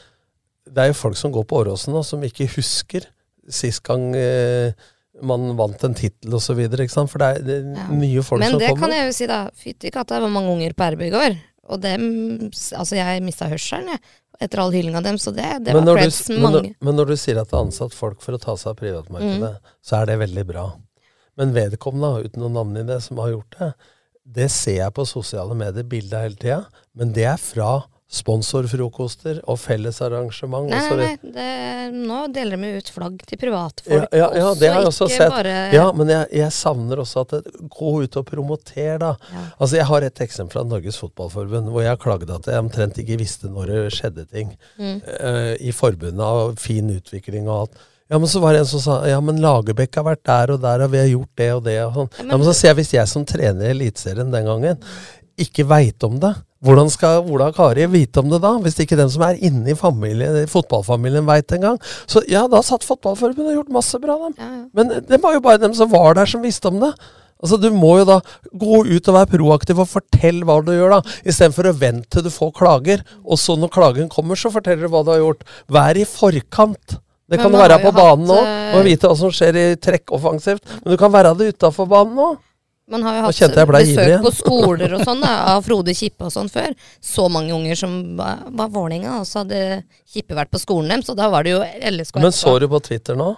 det 0.66 0.78
er 0.78 0.86
jo 0.88 0.94
folk 0.94 1.16
som 1.16 1.30
går 1.30 1.44
på 1.44 1.62
Åråsen 1.66 1.92
nå, 1.92 2.02
som 2.02 2.22
ikke 2.22 2.48
husker 2.48 3.04
sist 3.52 3.82
gang 3.86 4.14
eh, 4.16 4.72
man 5.22 5.52
vant 5.58 5.82
en 5.86 5.94
tittel 5.94 6.34
osv. 6.34 6.58
For 6.58 7.18
det 7.22 7.28
er, 7.28 7.42
det 7.44 7.56
er 7.60 7.74
Ja. 7.76 7.86
mye 7.94 8.22
folk 8.26 8.40
Men 8.40 8.50
som 8.56 8.58
det 8.60 8.72
kan 8.78 8.90
jeg 8.90 9.06
jo 9.06 9.12
si, 9.12 9.26
da. 9.30 9.48
Fytti 9.54 9.90
katta, 9.94 10.16
det 10.16 10.22
var 10.26 10.30
mange 10.34 10.50
unger 10.54 10.72
på 10.74 10.88
RB 10.94 11.02
i 11.06 11.10
går. 11.14 11.36
Og 11.70 11.80
dem 11.80 12.50
Altså, 12.76 12.96
jeg 12.98 13.22
mista 13.22 13.46
hørselen, 13.48 13.88
jeg. 13.94 14.00
Etter 14.42 14.58
all 14.58 14.72
hyllinga 14.74 15.00
dem. 15.02 15.16
Så 15.16 15.30
det, 15.32 15.46
det 15.64 15.72
var 15.72 15.86
creds 15.96 16.26
du, 16.26 16.34
men, 16.34 16.42
når, 16.42 16.50
mange. 16.62 16.74
men 16.82 16.96
når 16.98 17.06
du 17.12 17.16
sier 17.16 17.38
at 17.40 17.48
det 17.50 17.54
er 17.56 17.64
ansatt 17.64 17.94
folk 17.94 18.20
for 18.20 18.34
å 18.34 18.40
ta 18.42 18.56
seg 18.56 18.72
av 18.74 18.76
privatmarkedet, 18.82 19.52
Mm. 19.54 19.74
så 19.80 20.00
er 20.02 20.06
det 20.10 20.18
veldig 20.18 20.44
bra. 20.46 20.64
Men 21.38 21.52
vedkommende, 21.54 22.24
uten 22.26 22.42
noe 22.42 22.50
navn 22.50 22.76
i 22.76 22.82
det, 22.82 23.00
som 23.02 23.18
har 23.18 23.30
gjort 23.30 23.56
det, 23.60 23.70
det 24.26 24.50
ser 24.50 24.76
jeg 24.80 24.92
på 24.94 25.06
sosiale 25.06 25.54
medier 25.54 25.84
bilder 25.86 26.22
hele 26.26 26.34
tida. 26.36 26.66
Men 26.96 27.12
det 27.12 27.24
er 27.30 27.36
fra 27.38 27.84
sponsorfrokoster 28.10 29.40
og 29.50 29.56
fellesarrangement. 29.58 30.68
Nei, 30.70 30.80
og 30.92 30.98
nei, 31.00 31.06
nei. 31.22 31.32
Det, 31.34 31.96
nå 32.06 32.18
deler 32.34 32.60
de 32.60 32.70
ut 32.78 32.90
flagg 32.94 33.22
til 33.26 33.40
privatfolk 33.40 33.90
Ja, 33.94 34.04
ja, 34.12 34.28
ja, 34.38 34.50
det 34.60 34.68
har 34.70 34.82
jeg 34.84 34.90
også 34.90 35.08
sett. 35.10 35.30
bare 35.32 35.54
Ja, 35.74 35.86
men 35.96 36.12
jeg, 36.12 36.28
jeg 36.36 36.52
savner 36.54 37.00
også 37.02 37.24
at 37.24 37.34
det, 37.38 37.54
Gå 37.74 37.92
ut 38.04 38.18
og 38.20 38.26
promoter, 38.28 38.98
da. 39.02 39.14
Ja. 39.32 39.44
Altså, 39.58 39.76
Jeg 39.80 39.88
har 39.90 40.02
et 40.10 40.20
eksempel 40.26 40.52
fra 40.54 40.64
Norges 40.68 40.98
Fotballforbund 41.00 41.72
hvor 41.72 41.82
jeg 41.86 41.98
klagde 42.04 42.36
at 42.36 42.46
jeg 42.52 42.60
omtrent 42.62 43.00
ikke 43.02 43.18
visste 43.18 43.48
når 43.50 43.72
det 43.72 43.80
skjedde 43.96 44.26
ting 44.30 44.54
Mm. 44.78 45.00
uh, 45.06 45.54
i 45.62 45.70
forbundet 45.74 46.20
av 46.24 46.54
fin 46.60 46.88
utvikling 46.90 47.46
og 47.48 47.56
alt. 47.64 47.76
Ja, 48.10 48.18
men 48.20 48.28
så 48.28 48.40
var 48.42 48.52
det 48.52 48.60
en 48.64 48.68
som 48.68 48.80
sa 48.84 48.96
ja, 49.08 49.20
men 49.24 49.38
Lagerbäck 49.42 49.96
har 49.96 50.04
vært 50.06 50.22
der 50.28 50.52
og 50.54 50.60
der, 50.62 50.82
og 50.84 50.90
vi 50.92 50.98
har 51.00 51.06
gjort 51.08 51.30
det 51.40 51.48
og 51.54 51.62
det. 51.64 51.76
og 51.86 51.94
sånn. 51.94 52.08
Ja, 52.10 52.18
Ja, 52.18 52.24
men- 52.28 52.38
men, 52.40 52.46
så 52.48 52.54
sier 52.54 52.70
jeg, 52.74 52.76
hvis 52.82 52.92
jeg 52.92 53.08
som 53.08 53.24
trener 53.24 53.64
i 53.64 53.70
Eliteserien 53.72 54.30
den 54.30 54.44
gangen 54.44 54.78
ikke 55.38 55.64
veit 55.66 56.04
om 56.06 56.18
det, 56.20 56.34
hvordan 56.64 56.88
skal 56.92 57.26
Ola 57.28 57.50
og 57.52 57.58
Kari 57.58 57.84
vite 57.92 58.22
om 58.22 58.30
det 58.32 58.40
da? 58.44 58.54
Hvis 58.64 58.78
ikke 58.80 58.98
den 58.98 59.10
som 59.12 59.24
er 59.26 59.40
inne 59.44 59.74
i 59.74 59.78
familie, 59.78 60.46
fotballfamilien 60.50 61.26
veit 61.28 61.48
det 61.50 61.58
engang. 61.58 61.76
Så 62.08 62.24
ja, 62.30 62.46
da 62.50 62.62
satt 62.64 62.86
Fotballforbundet 62.88 63.52
og 63.52 63.60
gjort 63.60 63.76
masse 63.76 64.00
bra, 64.00 64.16
dem. 64.24 64.38
Ja, 64.38 64.48
ja. 64.48 64.64
Men 64.76 64.94
det 65.08 65.20
var 65.22 65.36
jo 65.36 65.44
bare 65.44 65.60
dem 65.60 65.76
som 65.76 65.92
var 65.92 66.16
der, 66.16 66.30
som 66.30 66.44
visste 66.44 66.72
om 66.72 66.80
det. 66.82 66.94
Altså, 67.44 67.58
Du 67.60 67.68
må 67.76 67.98
jo 68.00 68.06
da 68.08 68.18
gå 68.56 68.80
ut 68.88 69.08
og 69.10 69.16
være 69.18 69.32
proaktiv 69.34 69.82
og 69.84 69.90
fortelle 69.90 70.48
hva 70.48 70.60
du 70.64 70.72
gjør, 70.72 70.96
da. 70.96 71.16
Istedenfor 71.28 71.68
å 71.68 71.76
vente 71.76 72.08
til 72.16 72.24
du 72.24 72.32
får 72.32 72.54
klager, 72.56 73.04
og 73.24 73.40
så 73.40 73.58
når 73.60 73.72
klagen 73.74 74.08
kommer, 74.12 74.38
så 74.40 74.52
forteller 74.54 74.86
du 74.86 74.92
hva 74.94 75.04
du 75.04 75.12
har 75.12 75.20
gjort. 75.20 75.44
Vær 75.68 76.00
i 76.00 76.06
forkant. 76.08 76.98
Det 77.28 77.40
kan 77.40 77.52
være 77.56 77.78
på 77.80 77.92
banen 77.96 78.26
nå, 78.28 78.36
òg, 78.36 78.48
eh, 78.48 78.74
og 78.78 78.82
vite 78.84 79.08
hva 79.08 79.16
som 79.16 79.32
skjer 79.32 79.56
i 79.56 79.68
trekk 79.80 80.12
offensivt. 80.12 80.64
Men 80.82 80.92
du 80.92 81.00
kan 81.00 81.12
være 81.12 81.32
det 81.38 81.54
utafor 81.54 81.88
banen 81.88 82.20
òg. 82.20 82.40
Man 82.90 83.04
har 83.06 83.16
jo 83.16 83.22
hatt 83.24 83.70
besøk 83.70 84.24
på 84.26 84.32
skoler 84.36 84.92
og 84.98 85.04
sånn 85.08 85.22
av 85.24 85.62
Frode 85.64 85.94
Kippe 85.96 86.26
og 86.28 86.32
sånn 86.34 86.50
før. 86.52 86.74
Så 87.00 87.30
mange 87.32 87.54
unger 87.56 87.78
som 87.80 87.94
var, 88.18 88.42
var 88.52 88.72
Vålerenga, 88.74 89.22
og 89.22 89.28
så 89.28 89.40
hadde 89.40 89.60
Kippe 90.12 90.36
vært 90.36 90.52
på 90.52 90.60
skolen 90.60 90.92
deres, 90.92 91.08
og 91.08 91.16
da 91.16 91.30
var 91.32 91.46
det 91.46 91.54
jo 91.54 91.62
LSK. 91.64 92.20
Men 92.20 92.34
så 92.36 92.58
du 92.60 92.68
på 92.68 92.82
Twitter 92.84 93.16
nå? 93.16 93.30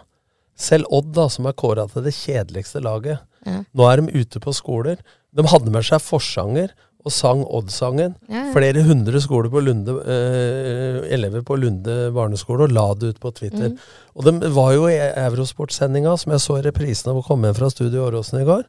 Selv 0.58 0.90
Odd, 0.90 1.12
da, 1.14 1.28
som 1.30 1.46
er 1.46 1.54
kåra 1.54 1.84
til 1.92 2.06
det 2.08 2.14
kjedeligste 2.16 2.82
laget. 2.82 3.22
Ja. 3.46 3.60
Nå 3.76 3.86
er 3.86 4.02
de 4.02 4.24
ute 4.24 4.42
på 4.42 4.54
skoler. 4.56 4.98
De 5.36 5.44
hadde 5.46 5.70
med 5.70 5.86
seg 5.86 6.02
forsanger 6.02 6.72
og 7.06 7.14
sang 7.14 7.44
Odd-sangen. 7.44 8.16
Ja, 8.26 8.40
ja. 8.40 8.54
Flere 8.54 8.82
hundre 8.82 9.20
skoler 9.22 9.52
på 9.52 9.62
Lunde, 9.62 9.94
øh, 9.94 11.04
elever 11.14 11.44
på 11.46 11.58
Lunde 11.60 12.08
barneskole 12.16 12.66
og 12.66 12.74
la 12.74 12.88
det 12.98 13.12
ut 13.14 13.20
på 13.22 13.30
Twitter. 13.36 13.70
Mm. 13.70 13.78
Og 14.16 14.26
de 14.26 14.50
var 14.56 14.72
jo 14.74 14.88
i 14.90 14.96
Eurosport-sendinga, 14.98 16.16
som 16.18 16.34
jeg 16.34 16.42
så 16.42 16.58
i 16.58 16.66
reprisen 16.66 17.12
av 17.12 17.20
å 17.20 17.24
komme 17.26 17.46
hjem 17.46 17.60
fra 17.60 17.70
Studio 17.70 18.08
Åråsen 18.08 18.40
i 18.42 18.48
går. 18.48 18.66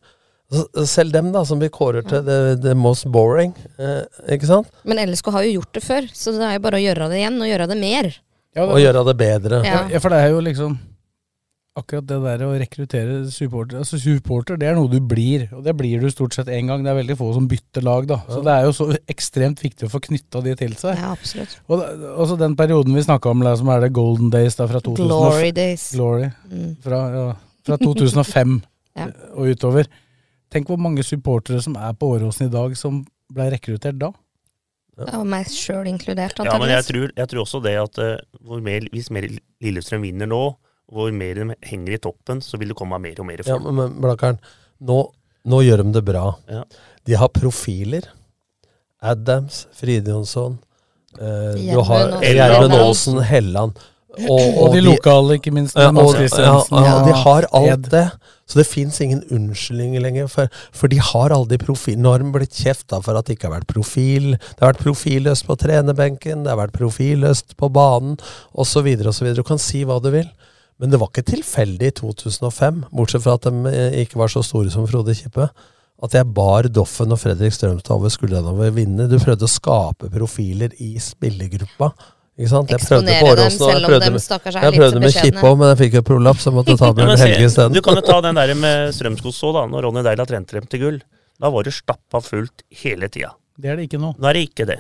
Selv 0.87 1.11
dem, 1.11 1.33
da, 1.35 1.41
som 1.43 1.59
vi 1.59 1.67
kårer 1.67 2.05
til 2.07 2.21
the, 2.23 2.55
the 2.63 2.73
most 2.77 3.03
boring, 3.11 3.51
eh, 3.83 4.05
ikke 4.31 4.47
sant? 4.47 4.69
Men 4.87 5.01
LSK 5.03 5.27
har 5.35 5.43
jo 5.43 5.57
gjort 5.57 5.73
det 5.75 5.83
før, 5.83 6.05
så 6.15 6.31
det 6.37 6.45
er 6.47 6.53
jo 6.55 6.61
bare 6.63 6.79
å 6.79 6.85
gjøre 6.85 7.09
det 7.11 7.17
igjen, 7.19 7.41
og 7.43 7.49
gjøre 7.49 7.67
det 7.67 7.77
mer. 7.81 8.07
Ja, 8.55 8.63
Og 8.65 8.79
gjøre 8.79 9.03
det 9.09 9.17
bedre. 9.19 9.59
Ja. 9.67 9.81
Ja, 9.91 9.99
for 9.99 10.09
det 10.15 10.21
er 10.23 10.31
jo 10.31 10.39
liksom 10.45 10.77
akkurat 11.77 12.07
det 12.09 12.15
der 12.23 12.41
å 12.41 12.53
rekruttere 12.57 13.17
supporter 13.29 13.77
Altså 13.83 13.99
supporter, 14.01 14.57
det 14.57 14.65
er 14.71 14.77
noe 14.79 14.89
du 14.89 14.97
blir, 15.03 15.43
og 15.53 15.61
det 15.67 15.75
blir 15.77 16.01
du 16.01 16.07
stort 16.09 16.33
sett 16.33 16.47
én 16.49 16.71
gang. 16.71 16.81
Det 16.81 16.89
er 16.89 16.97
veldig 16.97 17.17
få 17.19 17.27
som 17.35 17.45
bytter 17.51 17.85
lag, 17.85 18.07
da. 18.09 18.17
Så 18.31 18.39
det 18.47 18.55
er 18.55 18.65
jo 18.65 18.71
så 18.79 18.87
ekstremt 19.13 19.61
viktig 19.61 19.85
å 19.85 19.91
få 19.93 20.01
knytta 20.07 20.41
de 20.47 20.55
til 20.63 20.73
seg. 20.79 20.95
Ja, 20.97 21.11
absolutt. 21.13 21.53
Og 21.67 21.83
det, 21.83 21.91
også 22.15 22.39
den 22.39 22.55
perioden 22.57 22.97
vi 22.97 23.03
snakka 23.05 23.29
om, 23.35 23.43
som 23.59 23.69
er 23.75 23.83
det 23.85 23.91
Golden 23.93 24.31
Days 24.33 24.57
da, 24.57 24.65
fra 24.71 24.79
2000, 24.81 25.05
Glory 25.11 25.51
days. 25.53 25.91
Glory. 25.93 26.31
Mm. 26.49 26.73
Fra, 26.87 27.03
ja, 27.13 27.27
fra 27.67 27.77
2005 27.85 28.57
Ja. 28.97 29.11
og 29.35 29.51
utover. 29.53 29.85
Tenk 30.53 30.69
hvor 30.71 30.79
mange 30.79 31.03
supportere 31.03 31.59
som 31.63 31.75
er 31.79 31.95
på 31.99 32.13
Åråsen 32.15 32.47
i 32.47 32.53
dag, 32.53 32.75
som 32.79 33.01
ble 33.33 33.49
rekruttert 33.51 33.99
da. 33.99 34.13
Ja, 34.97 35.19
og 35.19 35.27
meg 35.29 35.49
sjøl 35.53 35.85
inkludert, 35.91 36.39
Ja, 36.41 36.55
men 36.57 36.71
jeg 36.71 36.85
tror, 36.87 37.11
jeg 37.13 37.29
tror 37.29 37.43
også 37.43 37.59
det 37.61 37.75
at 37.77 37.99
uh, 38.01 38.15
hvor 38.41 38.63
mer, 38.65 38.87
hvis 38.89 39.11
mer 39.13 39.27
Lillestrøm 39.61 40.01
vinner 40.07 40.29
nå, 40.29 40.41
hvor 40.89 41.11
mer 41.13 41.37
de 41.37 41.57
henger 41.67 41.97
i 41.97 41.99
toppen, 42.01 42.41
så 42.41 42.57
vil 42.57 42.71
det 42.71 42.77
komme 42.79 42.97
mer 43.03 43.19
og 43.21 43.27
mer 43.27 43.43
Ja, 43.45 43.59
men, 43.61 43.75
men 43.77 43.99
Blakkaren, 44.01 44.39
nå, 44.81 45.03
nå 45.45 45.59
gjør 45.67 45.83
de 45.83 45.93
det 45.99 46.03
bra. 46.07 46.31
Ja. 46.49 46.63
De 47.05 47.19
har 47.19 47.29
profiler. 47.35 48.07
Adams, 48.97 49.67
Fride 49.77 50.09
Jonsson 50.09 50.55
uh, 51.21 51.53
Du 51.53 51.77
har 51.85 52.17
Gjermund 52.23 52.25
Helland. 52.25 52.73
Aasen, 52.81 53.21
Helland. 53.21 53.85
Og, 54.25 54.73
de 54.73 54.81
lokale, 54.81 55.37
ikke 55.37 55.53
minst. 55.53 55.77
Ja, 55.77 55.91
og, 55.91 56.15
ja, 56.17 56.55
ja, 56.73 56.95
de 57.05 57.13
har 57.21 57.45
alt 57.53 57.91
det. 57.93 58.07
Så 58.47 58.61
det 58.61 58.67
fins 58.69 58.99
ingen 59.03 59.21
unnskyldninger 59.33 60.03
lenger. 60.03 60.27
For, 60.31 60.51
for 60.71 60.91
de 60.91 61.01
har 61.03 61.35
aldri 61.35 61.59
profil... 61.61 61.99
De 61.99 62.31
blitt 62.31 62.55
kjefta 62.55 63.01
for 63.03 63.19
at 63.19 63.27
det 63.27 63.37
ikke 63.37 63.49
har 63.49 63.57
vært 63.57 63.71
profil. 63.71 64.33
Det 64.37 64.63
har 64.63 64.71
vært 64.71 64.85
profilløst 64.85 65.47
på 65.47 65.57
trenerbenken, 65.59 66.45
det 66.45 66.53
har 66.53 66.61
vært 66.61 66.77
profilløst 66.77 67.57
på 67.59 67.69
banen, 67.75 68.15
osv. 68.55 68.87
osv. 69.11 69.31
Du 69.35 69.43
kan 69.47 69.59
si 69.61 69.83
hva 69.87 69.99
du 70.03 70.13
vil. 70.15 70.29
Men 70.77 70.93
det 70.93 70.99
var 71.01 71.09
ikke 71.11 71.25
tilfeldig 71.27 71.89
i 71.89 71.95
2005, 71.97 72.83
bortsett 72.93 73.23
fra 73.25 73.35
at 73.37 73.47
de 73.47 73.71
eh, 73.71 74.03
ikke 74.03 74.19
var 74.21 74.29
så 74.31 74.43
store 74.45 74.69
som 74.73 74.85
Frode 74.89 75.15
Kippe, 75.17 75.49
at 76.05 76.13
jeg 76.13 76.29
bar 76.37 76.67
Doffen 76.69 77.13
og 77.15 77.17
Fredrik 77.17 77.55
Strømstad 77.55 77.95
over 77.95 78.13
skuldrene 78.13 78.51
over 78.53 78.69
vinne. 78.75 79.07
Du 79.09 79.17
prøvde 79.17 79.47
å 79.47 79.49
skape 79.49 80.11
profiler 80.13 80.75
i 80.83 80.93
spillergruppa. 81.01 81.89
Ikke 82.37 82.49
sant? 82.51 82.69
Jeg 82.69 82.79
prøvde 82.85 83.05
Eksponere 83.09 83.21
på 83.23 83.29
dem, 83.33 83.45
Åråsen, 83.47 83.61
og 83.65 83.71
jeg 83.71 83.81
selv 83.81 84.07
om 84.07 84.13
med- 84.13 84.21
stakkars 84.21 84.55
er 84.55 84.65
Jeg 84.67 84.73
prøvde 84.77 84.99
med 84.99 85.07
beskjedne. 85.07 85.31
Kippe 85.39 85.47
òg, 85.49 85.55
men 85.57 85.71
jeg 85.71 85.77
fikk 85.81 85.93
jo 85.97 86.01
prolaps, 86.05 86.43
så 86.43 86.51
jeg 86.51 86.55
måtte 86.59 86.75
ta 86.81 86.89
Bjørn 86.93 87.13
Helge 87.17 87.45
isteden. 87.49 87.73
Du 87.73 87.81
kan 87.81 87.95
jo 87.97 88.03
ta 88.05 88.17
den 88.27 88.35
der 88.37 88.53
med 88.61 88.93
Strømskos 88.93 89.39
òg, 89.47 89.55
da. 89.57 89.63
Når 89.71 89.87
Ronny 89.87 90.03
Deila 90.05 90.25
trente 90.29 90.53
dem 90.59 90.67
til 90.69 90.83
gull. 90.83 90.99
Da 91.41 91.49
var 91.53 91.65
det 91.65 91.73
stappa 91.73 92.21
fullt 92.21 92.61
hele 92.83 93.09
tida. 93.13 93.31
Det 93.57 93.71
er 93.73 93.79
det 93.81 93.87
ikke 93.89 93.99
nå. 94.01 94.13
Nå 94.21 94.29
er 94.29 94.37
det 94.37 94.43
ikke 94.51 94.67
det. 94.69 94.77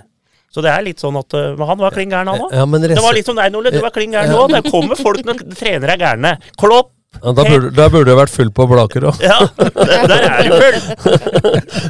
Så 0.53 0.61
det 0.63 0.69
er 0.71 0.85
litt 0.85 1.01
sånn 1.01 1.17
at 1.19 1.33
uh, 1.35 1.57
Men 1.59 1.67
han 1.69 1.81
var 1.81 1.91
klin 1.97 2.13
gæren, 2.13 2.29
han 2.31 2.45
òg. 2.45 2.53
Ja, 2.55 2.63
Det 2.93 3.01
var 3.03 3.17
litt 3.17 3.25
som 3.27 3.35
deg, 3.37 3.49
Nole. 3.51 3.73
Du 3.73 3.81
var 3.83 3.91
klin 3.93 4.13
gæren 4.13 4.31
nå. 4.31 4.45
Det 4.53 4.61
kommer 4.71 4.95
folk 4.97 5.25
når 5.27 5.41
trenere 5.59 5.97
er 5.97 6.01
gærne. 6.05 6.35
Klopp! 6.61 6.93
Ja, 7.17 7.31
da, 7.33 7.41
burde, 7.47 7.69
da 7.73 7.85
burde 7.89 8.11
det 8.11 8.15
vært 8.19 8.29
full 8.29 8.49
på 8.53 8.65
Blaker 8.69 9.07
òg. 9.09 9.21
Ja, 9.25 9.37
der 9.57 10.09
der 10.11 10.25
er 10.27 10.45
du 10.45 10.55
full! 10.61 10.79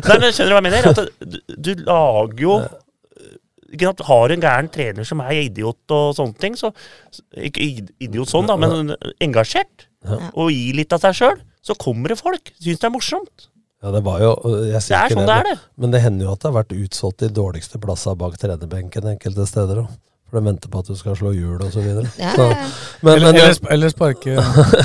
Nei, 0.07 0.17
men 0.21 0.31
skjønner 0.31 0.47
du 0.47 0.55
hva 0.55 0.61
jeg 0.61 0.65
mener? 0.69 0.87
At 0.93 1.01
du, 1.03 1.39
du 1.67 1.71
lager 1.83 2.43
jo 2.45 2.57
sant, 3.81 3.99
Har 4.07 4.29
en 4.35 4.41
gæren 4.41 4.69
trener 4.71 5.05
som 5.07 5.19
er 5.25 5.33
idiot 5.47 5.93
og 5.95 6.15
sånne 6.15 6.37
ting, 6.39 6.55
så 6.59 6.71
Ikke 7.35 7.61
idiot 7.99 8.29
sånn, 8.31 8.47
da, 8.47 8.55
men 8.57 8.95
engasjert, 9.23 9.87
og 10.33 10.51
gir 10.51 10.75
litt 10.79 10.93
av 10.93 11.01
seg 11.03 11.15
sjøl, 11.19 11.37
så 11.61 11.75
kommer 11.75 12.09
det 12.13 12.19
folk. 12.21 12.53
Syns 12.63 12.79
det 12.79 12.87
er 12.87 12.93
morsomt. 12.95 13.47
Ja, 13.83 13.91
det 13.93 13.99
var 14.07 14.19
jo 14.23 14.31
jeg 14.71 14.81
sier 14.81 14.95
Det 14.95 14.97
er 14.97 15.11
ikke 15.11 15.17
sånn 15.19 15.27
det 15.29 15.35
er, 15.37 15.43
det. 15.51 15.57
Men 15.77 15.91
det 15.93 15.99
hender 16.01 16.25
jo 16.25 16.31
at 16.33 16.39
det 16.41 16.47
har 16.49 16.55
vært 16.63 16.71
utsolgt 16.79 17.19
de 17.21 17.27
dårligste 17.29 17.77
plasser 17.83 18.15
bak 18.17 18.37
trenerbenken 18.41 19.05
enkelte 19.13 19.45
steder 19.49 19.83
òg. 19.83 19.91
For 20.27 20.41
de 20.41 20.49
venter 20.49 20.67
på 20.67 20.79
at 20.81 20.87
du 20.91 20.95
skal 20.99 21.15
slå 21.15 21.29
hjul 21.31 21.61
og 21.63 21.69
så 21.71 21.79
videre. 21.79 22.09
Ja, 22.19 22.33
Så- 22.35 22.47
ja, 22.49 22.55
ja. 22.57 22.65
Men, 23.05 23.13
eller, 23.13 23.31
men, 23.31 23.41
eller, 23.43 23.71
eller 23.71 23.89
sparke, 23.93 24.33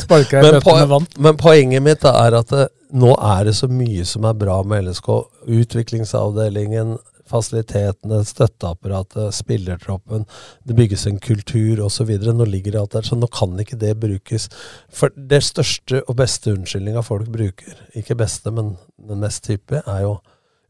sparke 0.05 0.43
men, 0.43 0.59
bøtte 0.59 0.74
med 0.76 0.89
vann. 0.93 1.07
men 1.18 1.37
poenget 1.41 1.83
mitt 1.83 2.05
er 2.07 2.37
at 2.39 2.53
det, 2.53 2.68
nå 2.93 3.14
er 3.16 3.49
det 3.49 3.55
så 3.59 3.66
mye 3.72 4.05
som 4.07 4.24
er 4.28 4.35
bra 4.39 4.61
med 4.62 4.85
LSK. 4.85 5.09
Utviklingsavdelingen, 5.49 6.99
fasilitetene, 7.33 8.20
støtteapparatet, 8.28 9.33
spillertroppen. 9.37 10.26
Det 10.68 10.76
bygges 10.78 11.07
en 11.11 11.18
kultur 11.22 11.83
osv. 11.87 12.12
Nå 12.28 12.47
ligger 12.49 12.76
det 12.76 12.83
alt 12.83 12.99
der, 12.99 13.09
så 13.09 13.18
nå 13.18 13.30
kan 13.33 13.57
ikke 13.62 13.80
det 13.80 13.97
brukes. 14.03 14.49
For 14.93 15.14
det 15.16 15.43
største 15.49 16.05
og 16.07 16.20
beste 16.20 16.55
unnskyldninga 16.55 17.05
folk 17.07 17.33
bruker, 17.33 17.80
ikke 17.99 18.18
beste, 18.20 18.53
men 18.55 18.76
den 19.01 19.24
mest 19.24 19.45
type, 19.49 19.83
er 19.83 20.07
jo 20.07 20.20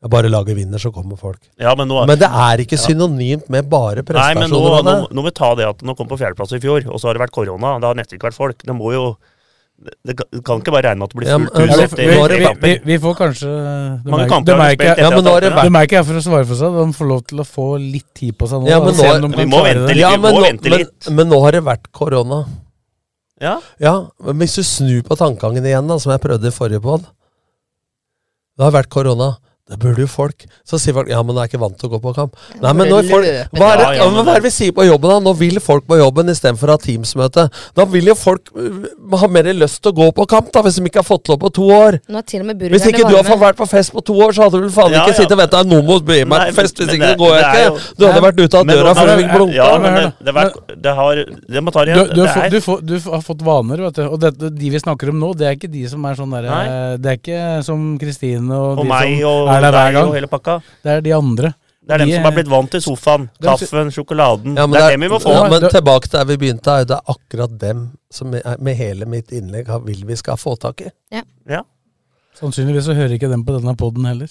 jeg 0.02 0.10
bare 0.10 0.30
laget 0.32 0.56
vinner, 0.58 0.80
så 0.82 0.90
kommer 0.90 1.14
folk. 1.14 1.38
Ja, 1.62 1.76
men, 1.78 1.86
nå, 1.86 2.00
Men 2.10 2.18
det 2.18 2.26
er 2.26 2.58
ikke 2.64 2.74
synonymt 2.80 3.46
med 3.54 3.68
bare 3.70 4.02
Nei, 4.02 4.32
men 4.34 4.50
nå, 4.50 4.58
prestasjoner. 4.58 4.82
nå, 4.82 5.10
nå 5.14 5.22
må 5.22 5.28
vi 5.28 5.34
ta 5.38 5.52
det 5.54 5.68
at 5.68 5.84
nå 5.86 5.94
kom 5.94 6.08
på 6.10 6.18
fjerdeplass 6.18 6.56
i 6.56 6.58
fjor, 6.62 6.88
og 6.90 6.98
så 6.98 7.08
har 7.08 7.14
det 7.14 7.22
vært 7.22 7.36
korona. 7.36 7.76
Det 7.78 7.86
har 7.86 7.94
nettopp 7.94 8.00
nesten 8.00 8.18
ikke 8.18 8.28
vært 8.32 8.40
folk. 8.40 8.64
Det 8.66 8.74
må 8.74 8.90
jo 8.96 9.04
Det 9.83 10.14
det 10.14 10.45
kan 10.47 10.61
ikke 10.62 10.70
bare 10.70 10.85
regne 10.87 10.99
med 11.03 11.09
at 11.09 11.12
det 11.12 11.18
blir 11.18 11.30
fullt 11.33 11.57
hus 11.59 11.70
Ja, 11.72 11.85
etter 11.85 11.97
vi, 11.97 12.05
vi, 12.07 12.37
vi, 12.39 12.45
kamper. 12.47 12.66
vi, 12.68 12.74
vi 12.87 12.99
får 13.03 13.14
kanskje 13.18 13.49
de 14.05 14.11
Mange 14.12 14.24
er- 14.24 14.28
kamper 14.30 14.53
de 14.53 14.59
har 14.61 14.68
er 14.68 14.76
ikke- 14.76 14.99
Ja, 15.03 15.11
men 15.11 15.24
nå 15.26 15.30
har 15.35 15.41
det 15.41 15.51
De 15.51 15.59
er 15.74 15.87
ikke 15.89 15.97
her 15.99 16.05
for 16.11 16.14
å 16.20 16.22
svare 16.22 16.47
for 16.47 16.55
seg, 16.61 16.76
de 16.78 16.93
får 16.99 17.09
lov 17.09 17.22
til 17.26 17.39
å 17.43 17.47
få 17.49 17.66
litt 17.80 18.07
tid 18.14 18.37
på 18.39 18.47
seg 18.47 18.62
nå. 18.62 18.68
Ja, 18.70 18.78
men 18.78 18.95
nå- 18.95 19.30
de 19.33 19.37
Vi 19.43 19.45
må 19.51 19.62
vente 19.64 19.89
litt. 19.89 19.97
Ja, 19.99 20.11
men 20.16 20.20
må 20.22 20.39
nå, 20.39 20.45
vente 20.47 20.70
men, 20.70 20.78
litt. 20.78 21.11
men 21.11 21.26
nå 21.28 21.41
har 21.43 21.51
det 21.53 21.62
vært 21.64 21.91
korona. 21.93 22.47
Ja, 23.41 23.59
Ja, 23.80 24.07
men 24.22 24.39
hvis 24.39 24.55
du 24.55 24.62
snur 24.62 25.03
på 25.03 25.16
tankegangen 25.18 25.64
igjen, 25.66 25.89
da, 25.89 25.99
som 25.99 26.12
jeg 26.12 26.20
prøvde 26.22 26.47
i 26.47 26.51
forrige 26.55 26.80
pod 26.80 27.03
Det 28.57 28.62
har 28.62 28.70
vært 28.70 28.89
korona. 28.89 29.37
Det 29.70 29.76
burde 29.78 30.02
jo 30.02 30.08
folk. 30.10 30.42
Så 30.66 30.76
sier 30.82 30.92
folk 30.96 31.06
ja, 31.08 31.20
men 31.22 31.36
jeg 31.38 31.46
er 31.46 31.50
ikke 31.52 31.60
vant 31.62 31.76
til 31.78 31.86
å 31.86 31.92
gå 31.94 31.98
på 32.02 32.10
kamp. 32.16 32.32
Nei, 32.60 32.72
men 32.74 32.88
når 32.90 33.06
folk, 33.06 33.26
hva 33.54 33.68
er 33.72 33.78
det, 33.78 33.84
Ja, 34.00 34.08
men 34.10 34.26
hva 34.26 34.32
er 34.34 34.40
det 34.42 34.48
vi 34.48 34.50
sier 34.50 34.72
på 34.74 34.82
jobben, 34.84 35.12
da? 35.12 35.18
Nå 35.22 35.32
vil 35.38 35.60
folk 35.62 35.86
på 35.86 35.98
jobben 36.00 36.32
istedenfor 36.32 36.72
å 36.72 36.74
ha 36.74 36.80
Teams-møte. 36.82 37.44
Da 37.78 37.86
vil 37.92 38.10
jo 38.10 38.16
folk 38.18 38.50
uh, 38.58 38.88
ha 39.22 39.28
mer 39.30 39.46
lyst 39.54 39.78
til 39.84 39.92
å 39.92 39.96
gå 40.00 40.08
på 40.18 40.26
kamp, 40.32 40.50
da, 40.52 40.64
hvis 40.66 40.80
de 40.80 40.84
ikke 40.90 40.98
har 41.00 41.06
fått 41.06 41.30
lov 41.30 41.38
på 41.44 41.52
to 41.60 41.68
år. 41.72 42.00
Nå 42.10 42.18
er 42.20 42.26
til 42.26 42.42
og 42.42 42.48
med 42.50 42.64
Hvis 42.74 42.88
ikke 42.90 43.06
du 43.06 43.14
har 43.14 43.38
vært 43.44 43.60
på 43.62 43.68
fest 43.70 43.94
på 43.94 44.02
to 44.10 44.16
år, 44.26 44.34
så 44.34 44.48
hadde 44.48 44.58
du 44.58 44.66
vel 44.66 44.74
faen 44.74 44.96
Ja, 44.96 45.04
ikke 45.06 45.14
ja. 45.14 45.20
sittet 45.22 45.36
og 45.38 45.42
ventet 45.44 45.70
noen 45.70 45.86
må 45.92 46.00
bli 46.10 46.18
med 46.26 46.44
på 46.50 46.58
fest, 46.58 46.82
hvis 46.82 46.92
ikke 46.98 47.12
det- 47.12 47.20
går 47.22 47.32
jeg 47.38 47.46
ikke. 47.46 47.62
jo- 47.70 47.96
Du 48.02 48.06
hadde 48.08 48.24
vært 48.26 48.42
ute 48.42 48.58
av 48.64 48.66
døra 48.72 48.94
før 48.98 49.12
du 49.12 49.22
fikk 49.22 49.32
blunka. 49.36 49.54
Ja, 49.60 49.70
Men 49.78 49.94
det, 49.94 50.04
det, 50.26 50.34
var, 50.34 50.52
det 50.88 50.96
har 50.98 51.22
Det 51.54 51.62
må 51.62 51.70
ta 51.78 51.84
det 51.86 51.94
igjen. 51.94 52.12
du, 52.18 52.22
er 52.26 52.50
du, 52.50 52.58
får, 52.66 52.82
du 52.82 52.98
har 52.98 53.22
fått 53.30 53.46
vaner, 53.46 53.86
vet 53.86 53.94
du. 54.02 54.04
Og 54.10 54.18
det, 54.26 54.34
de 54.58 54.74
vi 54.74 54.82
snakker 54.82 55.14
om 55.14 55.22
nå, 55.22 55.32
det 55.38 55.46
er 55.46 55.56
ikke 55.56 55.70
de 55.70 55.86
som 55.88 56.04
er 56.10 56.18
sånn 56.18 56.34
derre 56.34 56.98
Det 56.98 57.14
er 57.14 57.18
ikke 57.22 57.64
som 57.64 57.96
Kristine 58.02 58.50
og, 58.52 58.82
Og 58.82 58.84
de 58.84 58.88
meg 58.90 59.16
som 59.22 59.30
og 59.30 59.51
er 59.57 59.61
der 59.66 59.70
hver 59.76 59.92
gang. 59.92 60.09
og 60.09 60.14
hele 60.14 60.26
pakka. 60.28 60.61
Det 60.82 60.90
er 60.96 61.00
de 61.00 61.12
andre. 61.16 61.55
Det 61.82 61.94
er 61.96 61.98
dem 61.98 62.09
De 62.09 62.14
som 62.14 62.22
har 62.28 62.32
blitt 62.36 62.48
vant 62.50 62.70
til 62.70 62.80
sofaen, 62.80 63.24
kaffen, 63.42 63.88
sjokoladen. 63.90 64.55
Ja, 64.57 64.66
det 64.70 64.80
er 64.82 64.90
dem 64.94 65.00
vi 65.00 65.09
må 65.11 65.18
få. 65.20 65.32
Ja, 65.34 65.48
men 65.50 65.64
tilbake 65.68 66.07
til 66.09 66.18
der 66.20 66.24
vi 66.30 66.36
begynte, 66.38 66.70
er 66.78 66.84
det 66.86 66.94
er 66.96 67.11
akkurat 67.16 67.59
dem 67.59 67.80
som 68.11 68.34
er- 68.34 68.57
med 68.61 68.76
hele 68.76 69.05
mitt 69.07 69.32
innlegg 69.32 69.66
vil 69.84 70.05
vi 70.07 70.14
skal 70.16 70.36
få 70.36 70.55
tak 70.59 70.80
i. 70.80 70.90
Ja. 71.50 71.62
Sannsynligvis 72.38 72.86
så 72.88 72.94
hører 72.96 73.12
ikke 73.18 73.28
dem 73.28 73.44
på 73.44 73.59
denne 73.59 73.74
poden 73.76 74.07
heller. 74.09 74.28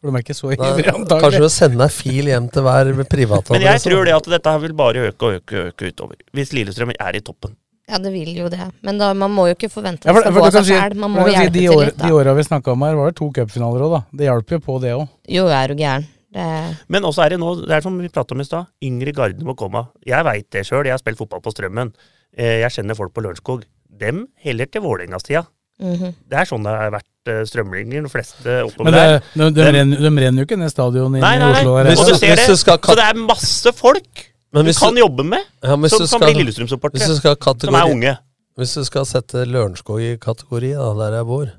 For 0.00 0.10
de 0.10 0.16
er 0.18 0.22
ikke 0.22 0.34
så 0.36 0.50
ivrige, 0.54 0.84
kanskje 0.84 0.94
antagelig. 1.00 1.40
å 1.42 1.50
sende 1.50 1.82
ei 1.86 1.88
fil 1.90 2.26
hjem 2.30 2.48
til 2.54 2.62
hver 2.62 2.90
privatadresse. 3.14 3.54
Men 3.56 3.62
jeg 3.66 3.80
tror 3.86 4.04
det 4.04 4.14
at 4.14 4.28
dette 4.34 4.50
her 4.54 4.58
vil 4.58 4.74
bare 4.78 5.06
øke 5.08 5.22
og 5.26 5.32
øke, 5.40 5.62
øke 5.72 5.88
utover. 5.90 6.14
Hvis 6.34 6.52
Lillestrøm 6.52 6.92
er 6.98 7.16
i 7.18 7.20
toppen. 7.20 7.56
Ja, 7.88 7.98
det 8.04 8.12
vil 8.12 8.34
jo 8.36 8.50
det. 8.52 8.66
Men 8.84 8.98
da, 9.00 9.14
man 9.16 9.32
må 9.32 9.46
jo 9.48 9.54
ikke 9.56 9.70
forvente 9.72 10.04
Ja, 10.04 10.12
at 10.12 10.18
for, 10.18 10.26
det 10.26 10.28
skal 10.28 10.36
gå 10.36 10.42
du 10.42 10.46
av 10.48 10.52
kan 10.52 10.66
seg 10.66 10.74
sjæl. 10.76 10.96
Man 11.00 11.14
må 11.14 11.24
si 11.24 11.34
hjelpe 11.34 11.54
de, 11.54 11.62
til 11.64 11.72
år, 11.72 11.84
litt, 11.88 11.96
de 11.96 12.04
da. 12.04 12.14
åra 12.18 12.34
vi 12.36 12.44
snakka 12.44 12.74
om 12.74 12.84
her, 12.84 12.94
var 13.00 13.10
det 13.10 13.16
to 13.20 13.28
cupfinaler 13.38 13.84
òg, 13.86 13.94
da. 13.96 14.00
Det 14.20 14.28
hjalp 14.28 14.54
jo 14.54 14.60
på 14.68 14.78
det 14.84 14.92
òg. 14.98 15.04
Jo, 15.38 15.46
er 15.48 15.72
du 15.72 15.82
gæren. 15.82 16.06
Det, 16.38 16.46
Men 16.92 17.08
også 17.08 17.24
er 17.24 17.32
det 17.32 17.40
nå, 17.40 17.54
det 17.64 17.72
er 17.78 17.84
som 17.86 17.96
vi 17.96 18.10
pratet 18.12 18.36
om 18.36 18.44
i 18.44 18.44
stad, 18.44 18.68
yngre 18.84 19.14
garde 19.16 19.48
må 19.48 19.56
komme. 19.56 19.86
Jeg 20.04 20.26
veit 20.28 20.50
det 20.52 20.66
sjøl, 20.68 20.84
jeg 20.84 20.92
har 20.92 21.00
spilt 21.00 21.18
fotball 21.22 21.40
på 21.40 21.54
Strømmen. 21.54 21.94
Eh, 22.36 22.60
Jeg 22.60 22.74
kjenner 22.76 22.98
folk 22.98 23.14
på 23.16 23.24
Lørenskog. 23.24 23.64
Dem 23.88 24.26
heller 24.44 24.68
til 24.68 24.84
Vålerengas-tida. 24.84 25.46
-hmm. 25.80 26.14
Det 26.28 26.38
er 26.38 26.44
sånn 26.44 26.64
det 26.66 26.74
har 26.74 26.90
vært 26.90 27.48
strømlinjer, 27.48 28.02
de 28.02 28.08
fleste 28.08 28.62
oppover 28.64 28.90
der. 28.94 29.20
de, 29.34 29.50
de, 29.52 29.66
renner, 29.72 29.96
de 30.00 30.10
renner 30.24 30.42
jo 30.42 30.46
ikke 30.48 30.58
ned 30.58 30.70
stadion 30.72 31.12
Nei, 31.12 31.20
i 31.20 31.38
nei, 31.38 31.38
nei. 31.38 31.60
Oslo. 31.60 31.76
Og 31.76 32.08
du 32.08 32.14
ser 32.18 32.36
det. 32.36 32.56
Så 32.56 32.96
det 32.96 33.04
er 33.04 33.14
masse 33.20 33.72
folk 33.76 34.24
du 34.52 34.62
hvis 34.70 34.78
kan 34.80 34.94
du- 34.94 35.00
jobbe 35.00 35.24
med, 35.24 35.44
Ja, 35.62 35.76
men 35.76 35.90
som 35.90 36.00
du 36.00 36.06
kan 36.08 36.20
bli 36.20 36.42
Lillestrøm-supportere. 36.44 37.20
Som 37.60 37.74
er 37.74 37.90
unge. 37.90 38.18
hvis 38.58 38.74
du 38.74 38.84
skal 38.84 39.04
sette 39.04 39.44
Lørenskog 39.46 40.00
i 40.00 40.16
kategori, 40.16 40.72
da, 40.74 40.92
der 40.94 41.16
jeg 41.18 41.26
bor, 41.26 41.50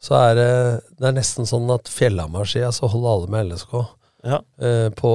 så 0.00 0.14
er 0.30 0.34
det, 0.34 0.82
det 0.98 1.06
er 1.08 1.12
nesten 1.12 1.46
sånn 1.46 1.68
at 1.74 1.84
Fjellhamar-sida 1.90 2.70
så 2.72 2.88
holder 2.88 3.08
alle 3.12 3.28
med 3.28 3.52
LSK. 3.52 3.86
Ja. 4.24 4.40
Eh, 4.60 4.88
på 4.90 5.12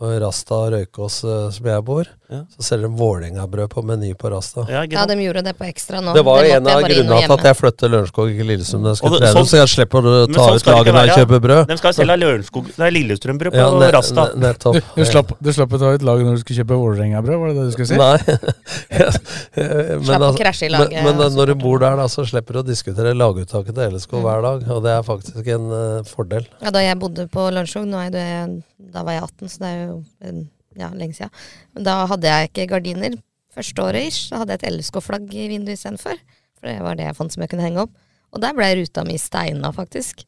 Rasta 0.00 0.54
og 0.54 0.72
Røykås, 0.72 1.20
eh, 1.24 1.50
som 1.54 1.66
jeg 1.66 1.84
bor, 1.84 2.04
Ja. 2.30 2.38
så 2.56 2.62
selger 2.64 2.88
de 2.88 2.96
Vålerenga-brød 2.96 3.68
på 3.68 3.82
Meny 3.84 4.14
på 4.16 4.30
Rasta. 4.32 4.62
Ja, 4.70 4.84
Ja, 4.88 5.04
de 5.06 5.14
gjorde 5.20 5.42
det 5.44 5.52
på 5.58 5.66
ekstra 5.68 6.00
nå. 6.00 6.14
Det 6.16 6.22
var 6.24 6.40
det 6.42 6.52
en 6.56 6.68
av 6.72 6.80
grunnene 6.82 7.18
til 7.20 7.32
at 7.36 7.44
jeg 7.50 7.56
flyttet 7.58 7.90
Lørenskog, 7.92 8.30
til 8.32 8.46
Lillestrøm. 8.48 8.86
jeg 8.88 8.96
skulle 8.96 9.18
trene, 9.20 9.34
sånn- 9.36 9.50
så 9.50 9.56
jeg 9.60 9.68
slipper 9.74 9.98
å 10.00 10.14
ta 10.32 10.46
sånn 10.46 10.56
ut 10.56 10.70
lagene 10.72 11.02
og 11.02 11.12
kjøper 11.18 11.40
brød. 11.44 11.66
De 11.68 11.76
skal 11.76 11.92
selge 11.92 12.16
Lørenskog 12.22 12.70
Nei, 12.80 12.90
Lillestrømbrød 12.96 13.52
på 13.52 13.60
Ja, 13.60 13.68
ne- 13.78 13.90
Rasta. 13.92 14.24
ne- 14.34 14.40
nettopp. 14.46 14.74
Du, 14.74 14.80
du, 14.96 15.04
slapp, 15.04 15.34
du 15.42 15.52
slapp 15.52 15.68
å 15.76 15.78
ta 15.78 15.92
ut 15.92 16.02
laget 16.02 16.24
når 16.24 16.34
du 16.34 16.40
skulle 16.44 16.64
kjøpe 16.64 16.80
Vålerenga-brød, 16.80 17.38
var 17.38 17.48
det 17.48 17.56
det 17.60 17.66
du 17.68 17.72
skulle 17.76 17.88
si? 17.92 17.96
Nei. 18.00 18.18
men, 18.94 20.04
Slapp 20.04 20.20
å 20.20 20.28
altså- 20.30 20.40
krasje 20.40 20.66
i 20.66 20.72
laget, 20.72 21.04
men 21.04 21.16
men 21.16 21.32
når 21.36 21.46
du 21.52 21.54
bor 21.60 21.78
der, 21.78 21.96
da, 21.96 22.08
så 22.08 22.24
slipper 22.26 22.54
du 22.54 22.62
å 22.62 22.66
diskutere 22.66 23.14
laguttaket 23.14 23.74
til 23.74 23.92
LSK 23.92 24.16
hver 24.24 24.42
dag, 24.42 24.64
og 24.70 24.82
det 24.82 24.90
er 24.96 25.02
faktisk 25.06 25.46
en 25.54 25.70
uh, 25.70 26.02
fordel. 26.08 26.46
Ja, 26.62 26.70
da 26.70 26.80
jeg 26.80 26.98
bodde 26.98 27.28
på 27.28 27.46
Lørenskog, 27.52 27.84
da 27.90 29.02
var 29.02 29.12
jeg 29.12 29.22
18, 29.22 29.48
så 29.48 29.58
det 29.58 29.68
er 29.68 29.86
jo 29.86 30.04
en, 30.24 30.48
ja, 30.80 30.90
lenge 30.94 31.16
siden. 31.18 31.32
Men 31.76 31.86
da 31.86 32.00
hadde 32.10 32.30
jeg 32.30 32.50
ikke 32.50 32.68
gardiner. 32.74 33.16
Første 33.54 33.82
året 33.84 34.08
ish, 34.10 34.28
så 34.30 34.40
hadde 34.40 34.56
jeg 34.56 34.64
et 34.64 34.72
LSK-flagg 34.74 35.34
i 35.38 35.48
vinduet 35.52 35.78
istedenfor. 35.78 36.18
For 36.58 36.70
det 36.70 36.78
var 36.82 36.98
det 36.98 37.06
jeg 37.06 37.18
fant 37.18 37.34
som 37.34 37.44
jeg 37.44 37.52
kunne 37.52 37.66
henge 37.66 37.84
opp. 37.86 37.92
Og 38.34 38.42
der 38.42 38.54
ble 38.56 38.70
ruta 38.80 39.04
mi 39.06 39.18
steina, 39.20 39.70
faktisk. 39.74 40.24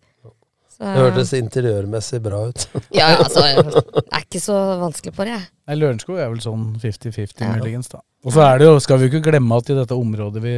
Så, 0.77 0.85
Det 0.85 1.01
hørtes 1.01 1.33
interiørmessig 1.35 2.21
bra 2.23 2.43
ut. 2.51 2.67
Ja, 2.93 3.09
ja, 3.15 3.23
altså, 3.25 3.43
jeg 3.49 3.63
er 3.65 4.25
ikke 4.27 4.43
så 4.45 4.57
vanskelig 4.83 5.15
på 5.17 5.25
det, 5.25 5.33
jeg. 5.33 5.47
Nei, 5.67 5.77
Lørenskog 5.81 6.19
er 6.21 6.29
vel 6.31 6.43
sånn 6.45 6.67
50-50 6.83 7.41
Ja. 7.41 7.55
muligens, 7.57 7.89
da. 7.91 8.03
Og 8.27 8.35
så 8.35 8.43
er 8.45 8.61
det 8.61 8.69
jo, 8.69 8.75
skal 8.85 9.01
vi 9.01 9.09
jo 9.09 9.15
ikke 9.15 9.31
glemme 9.31 9.57
at 9.57 9.71
i 9.73 9.79
dette 9.79 9.97
området 9.97 10.43
vi 10.45 10.53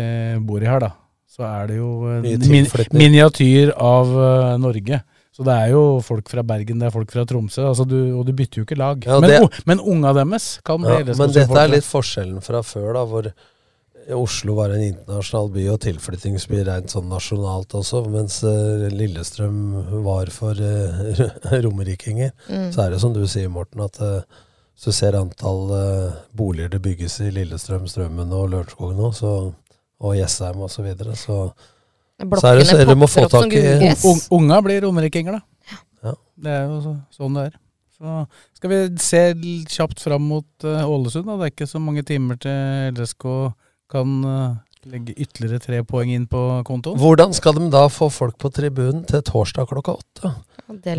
bor 0.49 0.65
i 0.65 0.69
her, 0.69 0.83
da, 0.83 0.91
så 1.31 1.47
er 1.47 1.71
det 1.71 1.79
jo 1.79 1.93
en 2.11 2.27
min, 2.51 2.67
miniatyr 2.99 3.71
av 3.77 4.11
uh, 4.11 4.57
Norge. 4.61 5.01
Så 5.39 5.45
det 5.47 5.55
er 5.55 5.69
jo 5.71 5.83
folk 6.03 6.27
fra 6.33 6.43
Bergen, 6.43 6.81
det 6.83 6.89
er 6.89 6.95
folk 6.97 7.13
fra 7.15 7.23
Tromsø, 7.31 7.63
altså 7.71 7.85
du, 7.87 7.95
og 8.19 8.25
du 8.27 8.33
bytter 8.35 8.59
jo 8.59 8.65
ikke 8.67 8.79
lag. 8.81 9.05
Ja, 9.07 9.21
men, 9.23 9.31
det- 9.31 9.43
o- 9.45 9.63
men 9.71 9.79
unga 9.79 10.11
deres 10.17 10.49
kan 10.67 10.83
bli 10.83 10.91
Ja, 10.91 11.05
LSK 11.05 11.21
men 11.23 11.37
dette 11.37 11.61
er 11.63 11.71
litt 11.77 11.87
forskjellen 11.87 12.43
fra 12.43 12.63
før, 12.67 12.89
da, 12.99 13.05
hvor 13.07 13.29
Oslo 14.19 14.55
var 14.57 14.73
en 14.73 14.81
internasjonal 14.87 15.51
by 15.53 15.65
og 15.69 15.79
tilflyttingsby 15.85 16.63
rent 16.65 16.91
sånn 16.95 17.11
nasjonalt 17.13 17.75
også, 17.77 18.01
mens 18.09 18.39
uh, 18.43 18.87
Lillestrøm 18.89 19.59
var 20.07 20.31
for 20.33 20.57
uh, 20.65 21.23
romerikinger. 21.63 22.33
Mm. 22.49 22.71
Så 22.73 22.87
er 22.87 22.95
det 22.97 23.01
som 23.05 23.13
du 23.13 23.23
sier, 23.29 23.51
Morten, 23.53 23.83
at 23.85 24.01
eh, 24.01 24.23
hvis 24.79 24.89
du 24.89 24.93
ser 24.97 25.19
antall 25.19 25.71
eh, 25.77 26.17
boliger 26.39 26.73
det 26.73 26.81
bygges 26.87 27.19
i 27.27 27.31
Lillestrøm, 27.37 27.85
Strømmen 27.91 28.33
og 28.33 28.49
Lørenskog 28.55 28.95
nå, 28.97 29.13
så, 29.13 29.35
og 30.01 30.17
Jessheim 30.17 30.63
osv., 30.65 30.79
så, 30.81 30.87
videre, 30.89 31.17
så 31.19 31.39
så 32.19 32.51
er 32.51 32.59
det 32.59 32.67
så 32.67 32.81
er 32.81 32.89
det 32.91 32.99
må 32.99 33.07
få 33.11 33.29
tak 33.31 33.53
i 33.55 33.63
Un, 34.09 34.21
unga 34.41 34.59
blir 34.65 34.83
romerikinger, 34.83 35.39
da. 35.39 35.79
Ja. 36.03 36.15
Det 36.45 36.53
er 36.55 36.65
jo 36.67 36.81
så, 36.83 36.95
sånn 37.15 37.39
det 37.39 37.49
er. 37.51 37.57
Så 37.99 38.19
skal 38.59 38.73
vi 38.73 38.81
se 39.03 39.23
kjapt 39.75 40.03
fram 40.03 40.27
mot 40.31 40.67
uh, 40.67 40.83
Ålesund. 40.87 41.27
da. 41.27 41.39
Det 41.39 41.49
er 41.49 41.55
ikke 41.55 41.71
så 41.71 41.81
mange 41.83 42.05
timer 42.07 42.39
til 42.43 42.95
LSK 42.95 43.27
kan 43.89 44.25
eh, 44.25 44.57
legge 44.93 45.15
ytterligere 45.21 45.61
tre 45.63 45.81
poeng 45.87 46.11
inn 46.15 46.27
på 46.31 46.41
kontoen. 46.67 46.99
Hvordan 47.01 47.35
skal 47.37 47.55
de 47.59 47.69
da 47.73 47.87
få 47.93 48.09
folk 48.13 48.39
på 48.41 48.51
tribunen 48.55 49.05
til 49.09 49.23
torsdag 49.27 49.69
klokka 49.71 49.97
åtte? 50.01 50.33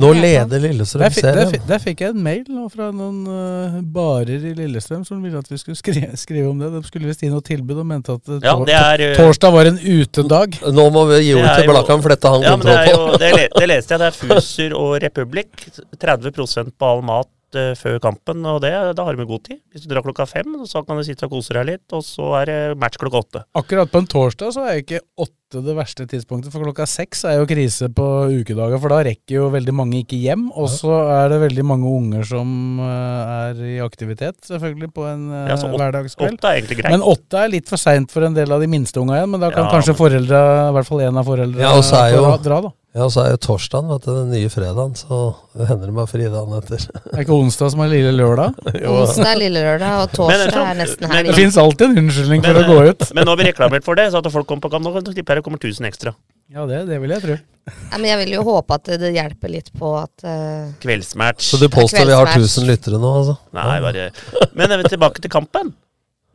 Nå 0.01 0.07
leder 0.17 0.63
Lillestrøm 0.63 1.03
Der, 1.03 1.11
fi- 1.13 1.21
der, 1.21 1.35
serien. 1.45 1.65
der 1.69 1.81
fikk 1.83 1.99
jeg 2.01 2.15
en 2.15 2.23
mail 2.25 2.39
nå 2.49 2.63
fra 2.73 2.87
noen 2.89 3.19
uh, 3.29 3.75
barer 3.85 4.41
i 4.49 4.53
Lillestrøm 4.57 5.03
som 5.05 5.19
ville 5.21 5.37
at 5.37 5.49
vi 5.51 5.59
skulle 5.61 5.77
skrive, 5.77 6.09
skrive 6.23 6.49
om 6.49 6.57
det. 6.63 6.71
De 6.73 6.81
skulle 6.87 7.05
visst 7.11 7.21
gi 7.21 7.29
noe 7.29 7.45
tilbud 7.45 7.83
og 7.83 7.85
mente 7.91 8.15
at 8.17 8.31
eh, 8.33 8.39
Ja, 8.47 8.55
er, 8.95 9.03
eh, 9.11 9.15
torsdag 9.19 9.53
var 9.53 9.69
en 9.69 9.77
utedag. 9.77 10.57
Nå 10.73 10.87
må 10.95 11.05
vi 11.11 11.19
gi 11.27 11.33
Det 11.35 11.41
ordet 11.43 11.57
til 11.61 11.69
Blakkan, 11.69 12.01
for 12.05 12.15
dette 12.15 12.31
har 12.33 12.39
han 12.39 12.47
ja, 12.49 12.55
men 12.57 12.65
det, 12.65 12.77
er 12.79 12.89
kontroll 12.89 13.05
jo, 13.05 13.13
på. 13.13 13.19
det, 13.21 13.31
le- 13.37 13.49
det 13.61 13.69
leste 13.75 13.93
jeg. 13.93 14.01
Det 14.01 14.09
er 14.09 14.17
Fuser 14.23 14.77
og 14.79 14.95
Republikk. 15.05 15.67
30 16.01 16.73
på 16.79 16.89
all 16.93 17.05
mat 17.05 17.29
eh, 17.55 17.73
før 17.79 17.99
kampen. 18.03 18.45
Og 18.45 18.61
det, 18.61 18.73
da 18.97 19.05
har 19.07 19.15
vi 19.19 19.25
god 19.29 19.43
tid. 19.47 19.61
Hvis 19.71 19.85
du 19.85 19.89
drar 19.93 20.03
klokka 20.05 20.27
fem, 20.29 20.59
så 20.69 20.83
kan 20.85 20.97
du 20.99 21.03
sitte 21.07 21.25
og 21.25 21.31
kose 21.37 21.53
deg 21.57 21.65
litt. 21.65 21.87
Og 21.95 22.03
så 22.05 22.33
er 22.41 22.45
det 22.51 22.59
match 22.81 22.97
klokka 23.01 23.23
åtte. 23.23 23.43
Akkurat 23.57 23.89
på 23.91 24.01
en 24.03 24.07
torsdag 24.09 24.53
så 24.55 24.65
er 24.69 24.81
ikke 24.83 25.01
åtte 25.17 25.35
det 25.65 25.73
verste 25.73 26.05
tidspunktet, 26.05 26.51
for 26.53 26.61
klokka 26.61 26.85
seks 26.85 27.23
er 27.25 27.39
jo 27.39 27.47
krise 27.49 27.87
på 27.89 28.03
ukedager, 28.29 28.77
for 28.77 28.93
da 28.93 28.99
rekker 29.07 29.33
jo 29.33 29.47
veldig 29.49 29.73
mange 29.73 30.03
ikke 30.03 30.19
hjem. 30.21 30.43
Og 30.53 30.67
så 30.69 30.93
er 31.09 31.31
det 31.33 31.39
veldig 31.41 31.65
mange 31.65 31.89
unger 31.89 32.27
som 32.29 32.51
eh, 32.85 33.31
er 33.49 33.63
i 33.65 33.79
aktivitet, 33.81 34.37
selvfølgelig, 34.45 34.91
på 34.93 35.07
en 35.09 35.23
uh, 35.33 35.47
Ja, 35.49 35.57
så 35.57 35.71
åt- 35.71 35.79
hverdagskveld. 35.81 36.37
åtte 36.37 36.51
er 36.51 36.59
egentlig 36.59 36.77
greit. 36.83 36.93
Men 36.93 37.01
åtte 37.01 37.41
er 37.41 37.49
litt 37.55 37.71
for 37.71 37.81
seint 37.81 38.13
for 38.13 38.27
en 38.29 38.37
del 38.37 38.53
av 38.53 38.61
de 38.61 38.69
minste 38.69 39.01
unga 39.01 39.17
igjen, 39.17 39.31
men 39.33 39.41
da 39.41 39.49
kan 39.49 39.65
Ja, 39.65 39.71
kanskje 39.73 39.95
men- 39.95 40.01
foreldra, 40.03 40.43
i 40.69 40.75
hvert 40.77 40.91
fall 40.91 41.01
en 41.07 41.17
av 41.23 41.25
foreldra, 41.25 41.65
Ja, 41.65 42.09
jo, 42.13 42.37
dra, 42.45 42.61
da. 42.67 42.71
Ja, 42.97 43.05
så 43.13 43.21
er 43.21 43.35
jo 43.35 43.39
torsdagen 43.45 43.89
vet 43.91 44.05
du, 44.07 44.09
den 44.15 44.31
nye 44.33 44.49
fredagen, 44.49 44.95
så 44.97 45.19
det 45.53 45.67
hender 45.69 45.91
det 45.91 45.93
meg 45.93 46.07
fri 46.09 46.23
dagen 46.25 46.55
etter. 46.57 46.81
Det 46.89 47.11
er 47.13 47.21
ikke 47.21 47.35
onsdag 47.37 47.69
som 47.75 47.83
er 47.85 47.91
lille 47.91 48.13
lørdag. 48.17 48.57
Onsdag 48.89 49.29
er 49.29 49.41
lille 49.43 49.61
lørdag, 49.61 49.99
og 50.01 50.15
torsdag 50.15 50.49
tror- 50.55 50.65
er 50.71 50.79
nesten 50.79 51.13
helg. 51.13 51.29
Det 51.29 51.37
fins 51.37 51.59
alltid 51.61 51.85
en 51.85 52.01
unnskyldning 52.03 52.41
for 52.47 52.57
Men, 52.57 52.65
å 52.65 52.73
gå 52.73 52.89
ut. 52.89 53.05
Men 53.13 53.29
nå 53.29 53.35
har 53.35 53.41
vi 53.43 53.47
reklamert 53.51 53.85
for 53.85 53.99
det, 53.99 54.07
så 54.09 54.23
at 54.23 54.31
folk 54.33 54.49
kommer 54.49 54.65
på 54.65 54.73
kamp. 54.73 54.89
Nå 54.89 55.03
tipper 55.13 55.37
jeg 55.37 55.43
det 55.43 55.45
kommer 55.45 55.61
1000 55.61 55.89
ekstra. 55.91 56.15
Ja, 56.49 56.65
det, 56.65 56.81
det 56.89 56.97
vil 57.03 57.13
jeg 57.13 57.25
tro. 57.27 57.37
Nei, 57.69 57.97
men 57.99 58.07
jeg 58.09 58.19
vil 58.23 58.33
jo 58.39 58.43
håpe 58.47 58.79
at 58.79 58.89
det, 58.97 59.13
hjelper 59.13 59.51
litt 59.53 59.69
på 59.77 59.93
at 59.99 60.25
uh... 60.25 60.71
Kveldsmatch. 60.81 61.45
Så 61.45 61.61
du 61.61 61.67
påstår 61.69 62.09
vi 62.09 62.17
har 62.17 62.25
kveldsmatch. 62.25 62.57
1000 62.57 62.69
lyttere 62.71 63.01
nå, 63.01 63.11
altså? 63.21 63.37
Nei, 63.53 63.77
bare 63.85 64.09
Men 64.57 64.73
jeg 64.73 64.81
vil 64.81 64.93
tilbake 64.95 65.21
til 65.21 65.33
kampen. 65.37 65.75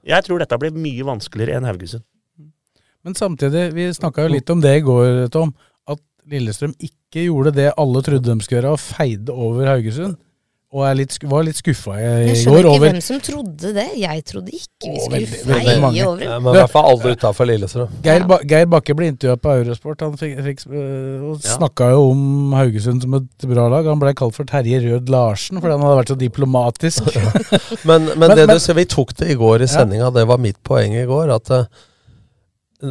Jeg 0.06 0.22
tror 0.22 0.38
dette 0.38 0.58
blir 0.62 0.76
mye 0.78 1.10
vanskeligere 1.10 1.58
enn 1.58 1.66
Haugesund. 1.66 2.06
Men 3.04 3.18
samtidig, 3.18 3.66
vi 3.74 3.90
snakka 3.92 4.24
jo 4.24 4.32
litt 4.32 4.54
om 4.54 4.62
det 4.62 4.78
i 4.78 4.84
går, 4.86 5.26
Tom. 5.34 5.50
Lillestrøm 6.30 6.74
ikke 6.80 7.26
gjorde 7.28 7.52
det 7.54 7.72
alle 7.78 8.02
trodde 8.06 8.24
de 8.32 8.44
skulle 8.44 8.60
gjøre, 8.62 8.72
og 8.76 8.80
feide 8.80 9.32
over 9.34 9.66
Haugesund. 9.74 10.16
Og 10.74 10.82
litt, 10.98 11.14
var 11.30 11.44
litt 11.46 11.54
skuffa 11.60 11.92
i, 12.00 12.06
Jeg 12.32 12.38
skjønner 12.40 12.64
ikke 12.64 12.70
over 12.72 12.80
hvem 12.88 12.96
som 13.06 13.18
trodde 13.22 13.68
det. 13.76 13.84
Jeg 13.94 14.24
trodde 14.26 14.50
ikke 14.56 14.88
vi 14.90 14.94
skulle 15.04 15.20
veldig- 15.20 15.42
veldig 15.46 15.66
feie 15.68 15.80
mange. 15.84 16.00
over. 16.08 16.22
Ja, 16.24 16.38
men 16.42 16.50
i 16.50 16.58
hvert 16.58 16.72
fall 16.72 16.88
aldri 16.90 17.12
utafor 17.14 17.46
Lillestrøm. 17.46 17.92
Geir, 18.02 18.24
ba 18.26 18.38
Geir 18.42 18.66
Bakke 18.72 18.96
ble 18.98 19.06
intervjua 19.12 19.36
på 19.44 19.52
Eurosport 19.60 20.00
Han 20.02 20.16
fikk, 20.18 20.34
fikk, 20.48 20.64
øh, 20.66 21.38
snakka 21.46 21.90
jo 21.92 22.00
om 22.10 22.52
Haugesund 22.58 23.02
som 23.06 23.14
et 23.20 23.46
bra 23.46 23.68
lag. 23.70 23.86
Han 23.86 24.00
ble 24.02 24.14
kalt 24.18 24.34
for 24.34 24.42
Terje 24.50 24.82
Rød 24.82 25.08
Larsen 25.14 25.60
fordi 25.62 25.76
han 25.78 25.86
hadde 25.86 26.00
vært 26.02 26.10
så 26.10 26.18
diplomatisk. 26.18 27.06
Men, 27.86 28.06
men, 28.06 28.18
Men- 28.18 28.30
det 28.36 28.46
men- 28.48 28.56
du 28.56 28.58
ser, 28.58 28.74
vi 28.74 28.84
tok 28.90 29.14
det 29.14 29.30
i 29.30 29.34
går 29.38 29.62
i 29.62 29.70
sendinga, 29.70 30.10
det 30.12 30.26
var 30.26 30.38
mitt 30.42 30.58
poeng 30.66 30.90
i 30.98 31.06
går. 31.06 31.30
At 31.36 31.50
eh, 31.54 31.64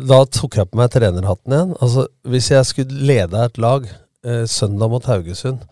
da 0.02 0.24
tok 0.26 0.58
jeg 0.58 0.70
på 0.72 0.80
meg 0.80 0.92
trenerhatten 0.94 1.54
igjen. 1.54 1.76
Altså, 1.80 2.08
Hvis 2.26 2.50
jeg 2.52 2.66
skulle 2.70 3.06
lede 3.08 3.46
et 3.46 3.60
lag 3.62 3.86
eh, 4.26 4.46
søndag 4.50 4.90
mot 4.90 5.06
Haugesund 5.06 5.64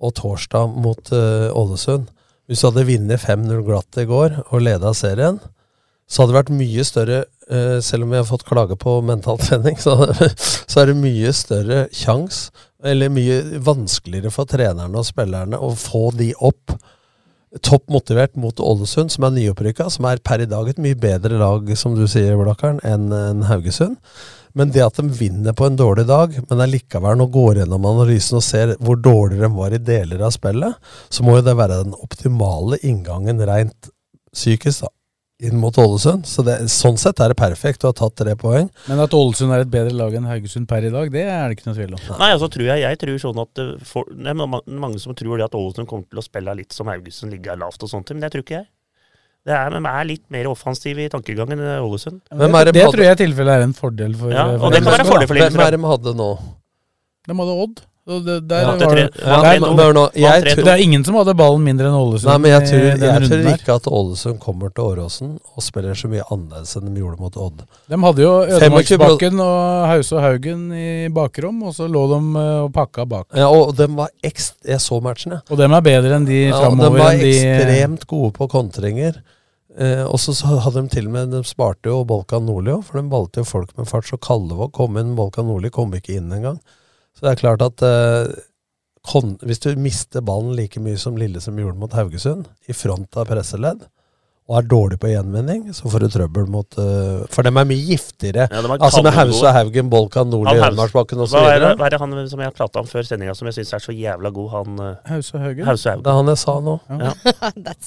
og 0.00 0.14
torsdag 0.18 0.74
mot 0.80 1.12
eh, 1.12 1.50
Ålesund 1.52 2.08
Hvis 2.48 2.62
du 2.62 2.70
hadde 2.70 2.86
vunnet 2.88 3.22
5-0 3.22 3.64
glatt 3.66 4.00
i 4.00 4.06
går 4.08 4.40
og 4.48 4.64
leda 4.64 4.94
serien, 4.96 5.38
så 6.10 6.22
hadde 6.22 6.32
det 6.32 6.38
vært 6.40 6.54
mye 6.56 6.86
større 6.88 7.18
eh, 7.50 7.78
Selv 7.84 8.06
om 8.06 8.14
vi 8.14 8.18
har 8.18 8.28
fått 8.28 8.48
klage 8.48 8.78
på 8.80 8.96
mentaltrening, 9.06 9.78
så, 9.84 9.98
så 10.40 10.82
er 10.82 10.90
det 10.90 10.98
mye 11.02 11.34
større 11.36 11.84
sjanse, 11.94 12.50
eller 12.82 13.12
mye 13.12 13.60
vanskeligere 13.60 14.32
for 14.32 14.48
trenerne 14.48 14.96
og 14.96 15.04
spillerne 15.06 15.58
å 15.60 15.74
få 15.76 16.08
de 16.16 16.32
opp 16.40 16.72
topp 17.58 17.88
motivert 17.90 18.36
mot 18.38 18.60
Ålesund, 18.62 19.10
som 19.10 19.26
er 19.26 19.34
nyopprykka, 19.34 19.88
som 19.90 20.06
er 20.06 20.22
per 20.22 20.44
i 20.44 20.48
dag 20.50 20.68
et 20.70 20.78
mye 20.82 20.98
bedre 20.98 21.40
lag, 21.40 21.72
som 21.78 21.96
du 21.98 22.04
sier, 22.08 22.38
Blakkaren, 22.38 22.78
enn 22.86 23.10
en 23.14 23.42
Haugesund. 23.48 23.98
Men 24.54 24.70
det 24.74 24.82
at 24.82 24.98
de 24.98 25.10
vinner 25.14 25.54
på 25.54 25.66
en 25.66 25.78
dårlig 25.78 26.06
dag, 26.08 26.34
men 26.50 26.62
allikevel 26.62 27.18
nå 27.18 27.26
går 27.30 27.62
gjennom 27.62 27.86
analysen 27.90 28.38
og 28.38 28.46
ser 28.46 28.74
hvor 28.82 28.98
dårligere 28.98 29.46
de 29.48 29.58
var 29.58 29.74
i 29.74 29.82
deler 29.82 30.24
av 30.26 30.34
spillet, 30.34 30.78
så 31.10 31.26
må 31.26 31.38
jo 31.38 31.44
det 31.46 31.58
være 31.58 31.82
den 31.84 31.98
optimale 31.98 32.80
inngangen 32.86 33.42
rent 33.46 33.90
psykisk, 34.34 34.86
da. 34.86 34.94
Inn 35.40 35.56
mot 35.56 35.76
Ålesund. 35.80 36.26
Så 36.28 36.44
det, 36.44 36.56
sånn 36.72 36.98
sett 37.00 37.20
er 37.24 37.32
det 37.32 37.38
perfekt. 37.40 37.80
Du 37.80 37.88
har 37.88 37.94
tatt 37.96 38.16
tre 38.20 38.34
poeng. 38.38 38.68
Men 38.90 39.00
at 39.00 39.14
Ålesund 39.16 39.54
er 39.56 39.64
et 39.64 39.70
bedre 39.72 39.94
lag 39.96 40.16
enn 40.16 40.28
Haugesund 40.28 40.68
per 40.68 40.84
i 40.84 40.92
dag, 40.92 41.08
det 41.14 41.22
er 41.24 41.48
det 41.48 41.56
ikke 41.56 41.70
noe 41.70 41.78
tvil 41.78 41.94
om. 41.96 42.02
Nei, 42.20 42.28
altså 42.34 42.50
tror 42.52 42.68
jeg, 42.68 42.82
jeg 42.84 43.00
tror 43.00 43.22
sånn 43.22 43.40
at 43.40 43.62
eh, 43.62 43.70
for, 43.88 44.10
det 44.12 44.34
er 44.34 44.36
mange 44.36 45.00
som 45.00 45.16
tror 45.16 45.40
det 45.40 45.48
at 45.48 45.56
Ålesund 45.56 45.88
kommer 45.88 46.04
til 46.10 46.20
å 46.20 46.26
spille 46.26 46.56
litt 46.58 46.76
som 46.76 46.92
Haugesund, 46.92 47.32
ligge 47.32 47.56
lavt 47.56 47.86
og 47.86 47.92
sånt, 47.92 48.12
men 48.12 48.26
det 48.26 48.34
tror 48.34 48.44
ikke 48.44 48.58
jeg. 48.58 48.68
Det 49.48 49.54
er, 49.56 49.72
de 49.72 49.80
er 49.88 50.04
litt 50.04 50.26
mer 50.28 50.50
offensive 50.50 51.00
i 51.00 51.08
tankegangen 51.12 51.56
enn 51.56 51.84
Ålesund. 51.86 52.20
Det, 52.28 52.48
det 52.52 52.74
det 52.76 52.88
tror 52.92 53.06
jeg 53.06 53.16
i 53.16 53.20
tilfelle 53.22 53.54
er 53.56 53.64
en 53.64 53.76
fordel 53.76 54.16
for 54.20 54.34
Ja, 54.34 54.44
for 54.52 54.68
og 54.68 54.74
det 54.74 54.82
kan 54.84 54.92
være 54.92 55.06
en 55.06 55.12
fordel 55.14 55.30
for. 55.30 55.40
Hvem 55.40 55.62
er 55.64 55.72
det 55.72 55.80
de 55.80 55.92
hadde 55.94 56.14
nå? 56.18 56.28
De 57.30 57.36
hadde 57.40 57.56
Odd. 57.64 57.80
Det, 58.26 58.36
der 58.50 58.60
Ja, 58.64 58.70
var 58.70 58.78
det 58.78 58.88
det, 58.90 59.22
ja, 59.22 59.36
der- 59.42 59.60
men- 59.60 59.76
nå, 59.94 60.04
tror- 60.10 60.64
det 60.64 60.66
er 60.72 60.82
ingen 60.82 61.04
som 61.06 61.14
hadde 61.14 61.34
ballen 61.38 61.62
mindre 61.62 61.86
enn 61.86 61.94
Ålesund. 61.94 62.26
Nei, 62.30 62.38
men 62.38 62.50
jeg 62.50 62.68
tror, 62.68 62.82
jeg 62.98 63.22
tror 63.28 63.48
ikke 63.54 63.74
at 63.78 63.86
Ålesund 63.86 64.38
kommer 64.42 64.74
til 64.74 64.84
Åråsen 64.84 65.32
og 65.56 65.62
spiller 65.62 65.94
så 65.94 66.10
mye 66.10 66.24
annerledes 66.30 66.76
enn 66.76 66.92
de 66.92 67.00
gjorde 67.00 67.20
mot 67.22 67.36
Odd. 67.36 67.62
De 67.88 68.00
hadde 68.02 68.22
jo 68.26 68.32
25 68.46 68.60
Ødemarksbakken 68.60 69.40
og 69.46 69.88
Hause 69.92 70.16
og 70.16 70.22
Haugen 70.26 70.66
i 70.74 71.08
bakrom, 71.08 71.62
og 71.62 71.74
så 71.78 71.86
lå 71.88 72.04
de 72.10 72.20
eh, 72.42 72.60
og 72.66 72.72
pakka 72.72 73.06
bak. 73.06 73.26
Ja, 73.34 73.48
og 73.48 73.76
dem 73.76 73.94
var 73.96 74.08
ekst... 74.24 74.56
Jeg 74.66 74.80
så 74.80 75.00
matchen, 75.02 75.32
jeg. 75.38 75.40
Og 75.50 75.56
dem 75.62 75.72
er 75.72 75.80
bedre 75.80 76.16
enn 76.18 76.26
de 76.26 76.48
Ja, 76.50 76.68
de 76.70 76.90
var 76.98 77.12
de 77.14 77.30
ekstremt 77.30 78.06
gode 78.10 78.32
på 78.36 78.48
kontringer. 78.50 79.22
Eh, 79.78 80.02
og 80.04 80.18
så 80.18 80.34
så 80.34 80.58
hadde 80.60 80.82
de 80.82 80.88
til 80.90 81.06
og 81.06 81.12
med 81.14 81.30
De 81.30 81.44
sparte 81.46 81.86
jo 81.86 82.00
Bolkan 82.04 82.42
Nordli 82.44 82.72
òg, 82.74 82.82
for 82.84 82.98
de 83.00 83.08
valgte 83.08 83.38
jo 83.40 83.44
folk 83.46 83.70
med 83.78 83.86
fart. 83.86 84.04
Så 84.10 84.18
Kallevåg 84.18 84.72
kom 84.72 84.96
inn, 84.98 85.14
Bolkan 85.16 85.46
Nordli 85.46 85.70
kom 85.70 85.92
ikke 85.94 86.16
inn 86.18 86.30
engang. 86.34 86.58
Så 87.20 87.26
det 87.26 87.34
er 87.34 87.40
klart 87.42 87.60
at 87.60 87.82
eh, 87.84 88.30
hvis 89.44 89.60
du 89.60 89.74
mister 89.76 90.24
ballen 90.24 90.54
like 90.56 90.80
mye 90.80 90.96
som 90.96 91.18
Lille 91.20 91.40
som 91.44 91.58
gjorde 91.60 91.76
mot 91.76 91.92
Haugesund, 91.92 92.46
i 92.64 92.72
front 92.72 93.16
av 93.20 93.28
presseledd, 93.28 93.82
og 94.50 94.56
er 94.58 94.64
dårlig 94.66 94.96
på 94.98 95.06
gjenvinning, 95.12 95.68
så 95.76 95.86
får 95.92 96.02
du 96.02 96.08
trøbbel 96.10 96.48
mot 96.50 96.74
uh, 96.82 97.22
For 97.30 97.46
dem 97.46 97.58
er 97.60 97.68
mye 97.70 97.84
giftigere. 97.86 98.48
Ja, 98.50 98.62
er 98.64 98.72
altså 98.82 99.02
med. 99.06 99.14
Hause 99.14 99.44
og 99.46 99.54
Haugen, 99.54 99.90
Bolkan, 99.92 100.26
Nordli, 100.32 100.56
Ørmarsbakken 100.58 101.22
osv. 101.22 101.36
Hva 101.38 101.52
er, 101.54 101.60
det- 101.62 101.70
hva 101.78 101.86
er 101.86 101.94
det 101.94 102.00
han 102.02 102.16
som 102.32 102.42
jeg 102.42 102.54
prata 102.58 102.82
om 102.82 102.88
før 102.90 103.06
sendinga 103.06 103.34
som 103.38 103.46
jeg 103.46 103.60
syns 103.60 103.72
er 103.78 103.84
så 103.84 103.94
jævla 103.94 104.32
god, 104.34 104.48
han 104.56 104.80
uh, 104.82 104.88
Hause 105.12 105.36
og 105.38 105.44
Haugen? 105.46 105.64
Hause 105.70 105.94
og 105.94 106.02
Det 106.02 106.10
er 106.10 106.18
han 106.18 106.32
jeg 106.34 106.40
sa 106.42 106.56
nå. 106.66 106.74
Ja. 106.90 107.12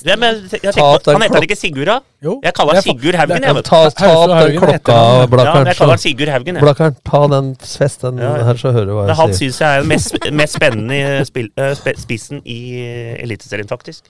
Ja, 0.08 0.16
men 0.24 0.40
jeg, 0.40 0.74
tenker, 0.74 1.12
han 1.12 1.28
heter 1.28 1.48
ikke 1.50 1.60
Sigurd, 1.60 1.92
da? 1.92 2.00
Jo. 2.24 2.40
Jeg 2.48 2.56
kaller 2.56 2.80
er 2.80 2.82
han 2.82 2.88
Sigurd 2.88 3.20
Haugen. 3.20 3.48
Jeg. 3.50 3.64
Ta, 3.68 3.84
ta 4.00 4.12
opp 4.24 4.34
den 4.40 4.60
klokka, 4.64 5.00
Blakkern. 5.36 5.64
Ja, 5.68 5.74
jeg 5.74 5.80
kaller 5.84 5.98
han 5.98 6.04
Sigurd 6.08 6.32
Haugen. 6.38 6.56
Jeg. 6.62 6.64
Blakkern, 6.64 6.96
ta 7.12 7.24
den 7.36 7.54
fest 7.60 8.08
den 8.08 8.24
Ja, 8.24 8.34
ja. 8.40 8.48
her, 8.48 8.62
så 8.64 8.72
hører 8.72 8.88
du 8.88 8.96
hva 8.98 9.08
jeg 9.10 9.16
sier. 9.16 9.22
han 9.26 9.34
syns 9.42 9.60
jeg 9.66 9.70
er 9.78 9.84
den 9.84 9.92
mest, 9.92 10.18
mest 10.44 10.58
spennende 10.62 11.00
i 11.04 11.26
spill, 11.28 11.52
eh, 11.60 11.76
spissen 12.00 12.40
i 12.48 12.60
eh, 12.80 13.18
Eliteserien, 13.28 13.68
faktisk. 13.68 14.08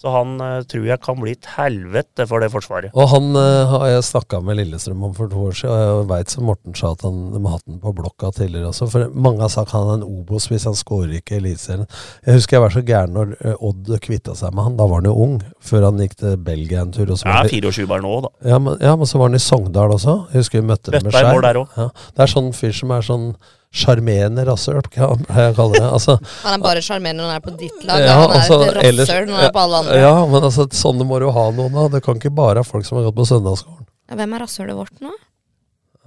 Så 0.00 0.08
han 0.14 0.30
eh, 0.40 0.62
tror 0.64 0.86
jeg 0.88 1.00
kan 1.04 1.18
bli 1.20 1.34
et 1.36 1.46
helvete 1.58 2.24
for 2.30 2.40
det 2.40 2.48
forsvaret. 2.54 2.94
Og 2.96 3.10
han 3.12 3.26
eh, 3.36 3.68
har 3.68 3.82
jeg 3.90 4.06
snakka 4.08 4.38
med 4.46 4.56
Lillestrøm 4.56 5.02
om 5.10 5.12
for 5.16 5.28
to 5.28 5.42
år 5.50 5.58
siden, 5.58 5.74
og 5.76 5.98
jeg 6.00 6.06
veit 6.08 6.32
som 6.32 6.46
Morten 6.48 6.76
sa 6.78 6.94
at 6.94 7.04
han 7.04 7.18
har 7.36 7.58
hatt 7.58 7.66
den 7.68 7.82
på 7.82 7.92
blokka 7.98 8.30
tidligere 8.38 8.70
også. 8.70 8.88
For 8.94 9.10
mange 9.12 9.44
har 9.44 9.52
sagt 9.52 9.74
han 9.76 9.90
er 9.90 9.98
en 10.00 10.06
Obos 10.08 10.48
hvis 10.48 10.64
han 10.70 10.78
skårer 10.78 11.12
ikke 11.18 11.36
i 11.36 11.42
Eliteserien. 11.42 11.84
Jeg 12.24 12.38
husker 12.40 12.56
jeg 12.56 12.64
var 12.64 12.74
så 12.78 12.84
gæren 12.88 13.12
når 13.18 13.36
eh, 13.44 13.60
Odd 13.70 13.92
kvitta 14.08 14.38
seg 14.40 14.56
med 14.56 14.70
han. 14.70 14.80
Da 14.80 14.88
var 14.88 15.02
han 15.02 15.10
jo 15.12 15.14
ung, 15.26 15.36
før 15.60 15.90
han 15.90 16.00
gikk 16.00 16.16
til 16.24 16.40
Belgia 16.48 16.80
en 16.86 16.96
tur. 16.96 17.04
Og 17.12 17.20
så 17.20 17.28
Ja, 17.28 17.36
var 17.36 17.44
han 17.44 17.54
24 17.60 17.88
bare 17.92 18.06
nå, 18.08 18.16
da. 18.24 18.32
ja, 18.54 18.58
men, 18.64 18.80
ja, 18.80 18.96
men 18.96 19.12
så 19.12 19.20
var 19.20 19.28
han 19.28 19.36
i 19.36 19.44
Sogndal 19.50 19.92
også. 20.00 20.16
Jeg 20.32 20.40
husker 20.46 20.62
vi 20.64 20.68
møtte 20.72 20.96
dem 20.96 21.04
med 21.10 21.12
Skjær. 21.20 21.44
der 21.44 21.60
også. 21.66 21.76
Ja, 21.76 21.90
det 22.16 22.24
er 22.24 22.32
sånn 22.38 22.52
fyr 22.56 22.72
som 22.80 22.96
er 22.96 23.04
sånn 23.12 23.28
sjarmerende 23.70 24.42
rasshøl, 24.48 24.80
kan 24.90 25.20
jeg 25.28 25.54
kalle 25.56 25.78
det. 25.78 25.86
Altså, 25.86 26.16
Han 26.42 26.56
er 26.56 26.62
bare 26.64 26.82
sjarmerende 26.82 27.22
når 27.22 27.30
han 27.30 27.38
er 27.40 27.44
på 27.44 27.56
ditt 27.60 27.84
lag. 27.86 28.02
ja, 28.02 28.14
han 28.18 28.30
er 28.30 28.38
altså, 28.40 28.58
et 28.66 28.78
rasshøl 28.80 29.28
når 29.30 29.36
han 29.38 29.46
er 29.46 29.54
på 29.54 29.62
alle 29.64 29.80
andre. 29.84 29.98
Ja, 30.02 30.14
men 30.26 30.46
altså, 30.50 30.66
sånne 30.74 31.06
må 31.06 31.20
du 31.22 31.28
ha 31.36 31.44
noen 31.54 31.76
av. 31.84 31.90
Det 31.94 32.02
kan 32.06 32.18
ikke 32.18 32.32
bare 32.34 32.64
ha 32.64 32.66
folk 32.66 32.86
som 32.88 32.98
har 32.98 33.06
gått 33.08 33.18
på 33.20 33.28
søndagsskolen. 33.30 33.86
Ja, 34.10 34.18
Hvem 34.18 34.34
er 34.34 34.42
rasshølet 34.44 34.78
vårt 34.78 35.02
nå? 35.04 35.12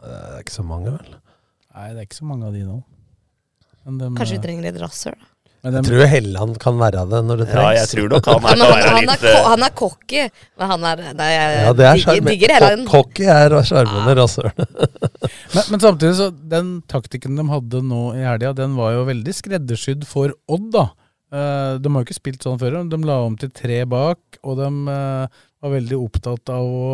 Det 0.04 0.18
er 0.20 0.42
ikke 0.44 0.58
så 0.58 0.66
mange, 0.68 0.92
vel. 0.92 1.14
Nei, 1.74 1.88
det 1.94 2.02
er 2.04 2.08
ikke 2.10 2.20
så 2.20 2.28
mange 2.28 2.50
av 2.50 2.58
de 2.58 2.66
nå. 2.68 2.82
Men 3.88 4.00
dem, 4.02 4.18
Kanskje 4.20 4.36
eh, 4.36 4.42
vi 4.42 4.48
trenger 4.48 4.68
litt 4.68 4.82
rasshøl? 4.84 5.16
da? 5.16 5.30
Men 5.64 5.78
Jeg 5.78 5.86
tror 5.88 6.10
Helland 6.12 6.58
kan 6.60 6.80
være 6.82 7.04
det 7.08 7.20
når 7.24 7.38
det 7.40 7.46
trengs. 7.48 7.64
Ja, 7.64 7.76
jeg 7.78 7.90
tror 7.94 8.10
nok 8.12 8.26
han 8.28 8.44
er, 8.44 8.50
han, 8.50 8.72
han, 8.74 8.98
er, 8.98 9.06
litt 9.08 9.22
ko- 9.24 9.30
eh, 9.32 9.46
han 9.48 9.64
er 9.68 9.76
cocky, 9.80 10.24
men 10.60 10.72
han 10.74 10.88
er 10.90 11.04
Nei, 11.20 11.30
jeg 11.32 11.62
Ja, 11.62 11.70
det 11.80 11.86
er 11.88 12.26
digger, 12.28 12.66
Cocky 12.90 13.30
er 13.32 13.56
sjarmerende 13.70 14.18
rasshøl. 14.20 14.50
men, 15.56 15.64
men 15.72 15.86
samtidig, 15.86 16.12
så 16.20 16.28
den 16.56 16.74
taktikken 16.92 17.40
de 17.40 17.48
hadde 17.48 17.84
nå 17.88 18.02
i 18.18 18.26
helga, 18.28 18.52
den 18.58 18.76
var 18.80 18.92
jo 18.98 19.08
veldig 19.08 19.38
skreddersydd 19.40 20.04
for 20.10 20.36
Odd, 20.52 20.68
da. 20.76 20.86
Eh, 21.34 21.72
de 21.80 21.90
har 21.96 22.04
jo 22.04 22.08
ikke 22.10 22.20
spilt 22.20 22.44
sånn 22.46 22.60
før. 22.62 22.82
De 22.92 23.00
la 23.08 23.22
om 23.24 23.40
til 23.40 23.50
tre 23.56 23.80
bak, 23.90 24.20
og 24.44 24.60
de 24.60 24.70
eh, 24.94 25.42
var 25.64 25.74
veldig 25.80 26.02
opptatt 26.04 26.52
av 26.54 26.68
å 26.68 26.94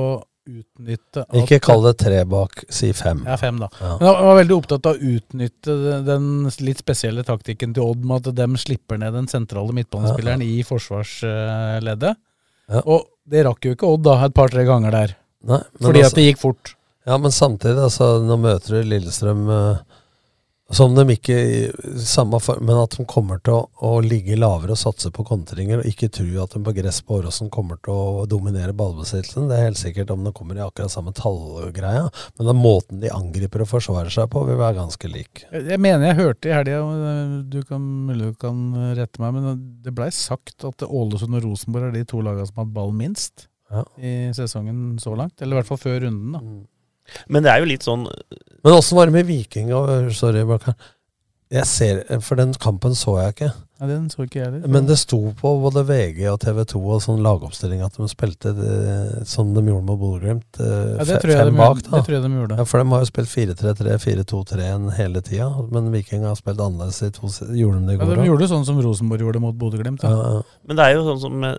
utnytte 0.49 1.21
at- 1.25 1.35
Ikke 1.39 1.59
kall 1.61 1.83
det 1.85 1.97
tre 2.01 2.23
bak, 2.25 2.63
si 2.69 2.91
fem. 2.93 3.23
Ja, 3.27 3.35
fem, 3.37 3.59
da. 3.61 3.67
Ja. 3.79 3.97
Men 3.99 4.07
jeg 4.09 4.25
var 4.27 4.37
veldig 4.39 4.55
opptatt 4.57 4.85
av 4.89 4.95
å 4.95 5.13
utnytte 5.15 5.75
den- 6.05 6.49
litt 6.65 6.81
spesielle 6.81 7.23
taktikken 7.27 7.73
til 7.73 7.83
Odd 7.83 8.03
med 8.05 8.27
at 8.27 8.35
de 8.35 8.47
slipper 8.57 8.97
ned 8.97 9.13
den 9.13 9.27
sentrale 9.27 9.71
midtbanespilleren 9.77 10.41
i 10.45 10.63
forsvarsleddet. 10.63 12.15
Ja. 12.69 12.81
Og 12.85 13.07
det 13.29 13.45
rakk 13.45 13.65
jo 13.65 13.75
ikke 13.75 13.87
Odd 13.93 14.03
da, 14.03 14.17
et 14.25 14.33
par-tre 14.33 14.65
ganger 14.65 14.91
der. 14.91 15.15
Nei, 15.43 15.61
Fordi 15.81 15.99
altså- 16.03 16.11
at 16.11 16.15
det 16.15 16.27
gikk 16.35 16.39
fort. 16.39 16.75
Ja, 17.07 17.17
men 17.17 17.31
samtidig, 17.31 17.77
altså, 17.79 18.21
nå 18.21 18.37
møter 18.37 18.67
du 18.81 18.83
Lillestrøm 18.83 19.47
eh, 19.49 19.79
som 20.71 20.93
de 20.93 21.03
ikke 21.15 21.35
samme 22.05 22.37
form, 22.43 22.65
men 22.67 22.77
at 22.77 22.93
de 22.97 23.05
kommer 23.09 23.39
til 23.41 23.55
å, 23.57 23.61
å 23.89 23.91
ligge 24.05 24.37
lavere 24.37 24.75
og 24.75 24.79
satse 24.79 25.09
på 25.13 25.25
kontringer, 25.25 25.81
og 25.81 25.89
ikke 25.89 26.11
tro 26.13 26.27
at 26.43 26.53
de 26.53 26.61
på 26.65 26.73
gress 26.77 26.99
på 27.05 27.17
Åråsen 27.19 27.49
kommer 27.53 27.79
til 27.85 27.95
å 27.95 28.25
dominere 28.29 28.75
ballbesittelsen. 28.77 29.47
Det 29.49 29.57
er 29.57 29.67
helt 29.69 29.81
sikkert 29.81 30.13
om 30.13 30.23
de 30.27 30.33
kommer 30.35 30.59
i 30.59 30.63
akkurat 30.65 30.93
samme 30.93 31.13
tallgreia, 31.17 32.05
men 32.37 32.51
den 32.51 32.61
måten 32.61 33.01
de 33.01 33.09
angriper 33.13 33.65
og 33.65 33.71
forsvarer 33.73 34.13
seg 34.13 34.29
på, 34.33 34.45
vil 34.49 34.59
være 34.61 34.77
ganske 34.77 35.09
lik. 35.11 35.45
Jeg 35.53 35.81
mener 35.81 36.11
jeg 36.11 36.19
hørte 36.21 36.51
i 36.51 36.55
helga, 36.55 36.81
eh, 37.11 37.35
du 37.49 37.61
kan, 37.65 37.85
mulig 38.09 38.33
du 38.33 38.41
kan 38.45 38.63
rette 38.97 39.21
meg, 39.23 39.37
men 39.39 39.63
det 39.85 39.95
blei 39.97 40.11
sagt 40.13 40.65
at 40.69 40.85
Ålesund 40.85 41.37
og 41.39 41.45
Rosenborg 41.49 41.89
er 41.89 41.97
de 41.97 42.05
to 42.09 42.21
lagene 42.21 42.45
som 42.49 42.61
har 42.61 42.67
hatt 42.69 42.75
ball 42.77 42.93
minst 42.95 43.47
Ja. 43.69 43.83
i 44.01 44.31
sesongen 44.33 44.97
så 45.01 45.11
langt. 45.17 45.41
Eller 45.41 45.55
i 45.55 45.59
hvert 45.59 45.67
fall 45.69 45.81
før 45.81 45.99
runden, 46.05 46.31
da. 46.33 46.39
Men 47.29 47.43
det 47.45 47.51
er 47.53 47.59
jo 47.63 47.69
litt 47.71 47.85
sånn 47.87 48.07
Men 48.63 48.73
åssen 48.75 48.97
var 48.99 49.05
det 49.09 49.13
med 49.19 49.25
Viking? 49.29 49.69
Sorry, 50.15 50.43
Bakkar. 50.47 50.75
Jeg 51.49 51.65
ser, 51.65 52.03
for 52.21 52.37
den 52.37 52.51
kampen 52.61 52.93
så 52.93 53.15
jeg 53.23 53.33
ikke. 53.33 53.47
Ja, 53.79 53.87
den 53.87 54.09
så 54.11 54.21
ikke 54.27 54.37
jeg 54.37 54.45
heller. 54.51 54.67
Men 54.69 54.85
det 54.85 54.97
sto 55.01 55.17
på 55.39 55.49
både 55.63 55.81
VG 55.87 56.19
og 56.29 56.35
TV 56.43 56.59
2 56.67 56.81
og 56.93 56.99
sånn 57.01 57.23
lagoppstilling 57.25 57.79
at 57.81 57.95
de 57.97 58.05
spilte 58.11 58.51
det, 58.53 58.73
som 59.25 59.49
de 59.55 59.63
gjorde 59.63 59.87
med 59.87 59.97
Bodø-Glimt. 60.01 60.59
eh, 60.59 60.99
ja, 60.99 61.07
det, 61.07 61.15
tror 61.23 61.31
jeg 61.33 61.39
fem 61.39 61.49
de, 61.49 61.57
bak, 61.57 61.79
gjorde- 61.79 61.89
da. 61.89 61.95
det 61.95 62.05
tror 62.05 62.17
jeg 62.19 62.23
de 62.27 62.31
gjorde. 62.41 62.57
Ja, 62.59 62.65
For 62.69 62.83
de 62.83 62.89
har 62.91 63.01
jo 63.01 63.09
spilt 63.09 63.31
4-3-3, 63.33 63.95
4-2-3 64.03 64.91
hele 64.99 65.21
tida. 65.25 65.47
Men 65.71 65.89
Viking 65.95 66.27
har 66.27 66.35
spilt 66.37 66.59
annerledes 66.61 67.01
i 67.07 67.09
to 67.17 67.31
Gjorde 67.31 67.79
de 67.79 67.87
det 67.87 67.95
i 67.95 67.97
Ja, 67.97 68.03
går 68.03 68.05
de 68.05 68.27
gjorde 68.27 68.29
gjorde 68.29 68.51
sånn 68.53 68.67
som 68.69 68.83
Rosenborg 68.85 69.25
gjorde 69.25 69.41
mot 69.47 69.57
Bodø-Glimt. 69.57 70.03
Ja, 70.05 70.43
Men 70.67 70.75
det 70.77 70.85
er 70.85 70.93
jo 70.99 71.07
sånn 71.07 71.21
som 71.23 71.43
eh, 71.49 71.57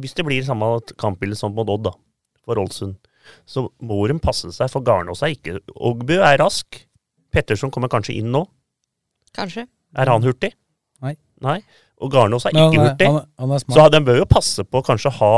Hvis 0.00 0.14
det 0.18 0.24
blir 0.26 0.42
samme 0.42 0.72
kampbilde 0.98 1.36
som 1.38 1.54
mot 1.54 1.68
Odd, 1.70 1.84
da, 1.86 1.94
for 2.44 2.58
Ålesund, 2.58 2.96
så 3.48 3.66
må 3.84 4.00
de 4.10 4.16
passe 4.22 4.50
seg, 4.54 4.70
for 4.72 4.84
Garnås 4.86 5.22
er 5.24 5.34
ikke 5.36 5.58
Ogbu 5.76 6.16
er 6.18 6.38
rask. 6.42 6.82
Petterson 7.32 7.72
kommer 7.72 7.88
kanskje 7.92 8.18
inn 8.20 8.30
nå. 8.34 8.44
Kanskje. 9.36 9.66
Er 9.96 10.10
han 10.12 10.24
hurtig? 10.24 10.52
Nei. 11.04 11.14
Nei. 11.44 11.58
Og 12.02 12.12
Garnås 12.12 12.46
er 12.48 12.54
ikke 12.56 12.80
hurtig. 12.82 13.08
han, 13.08 13.20
er- 13.22 13.28
han 13.40 13.54
er. 13.56 13.64
Så 13.72 13.88
de 13.94 14.00
bør 14.04 14.22
jo 14.22 14.28
passe 14.30 14.64
på 14.68 14.84
kanskje 14.86 15.14
ha 15.20 15.34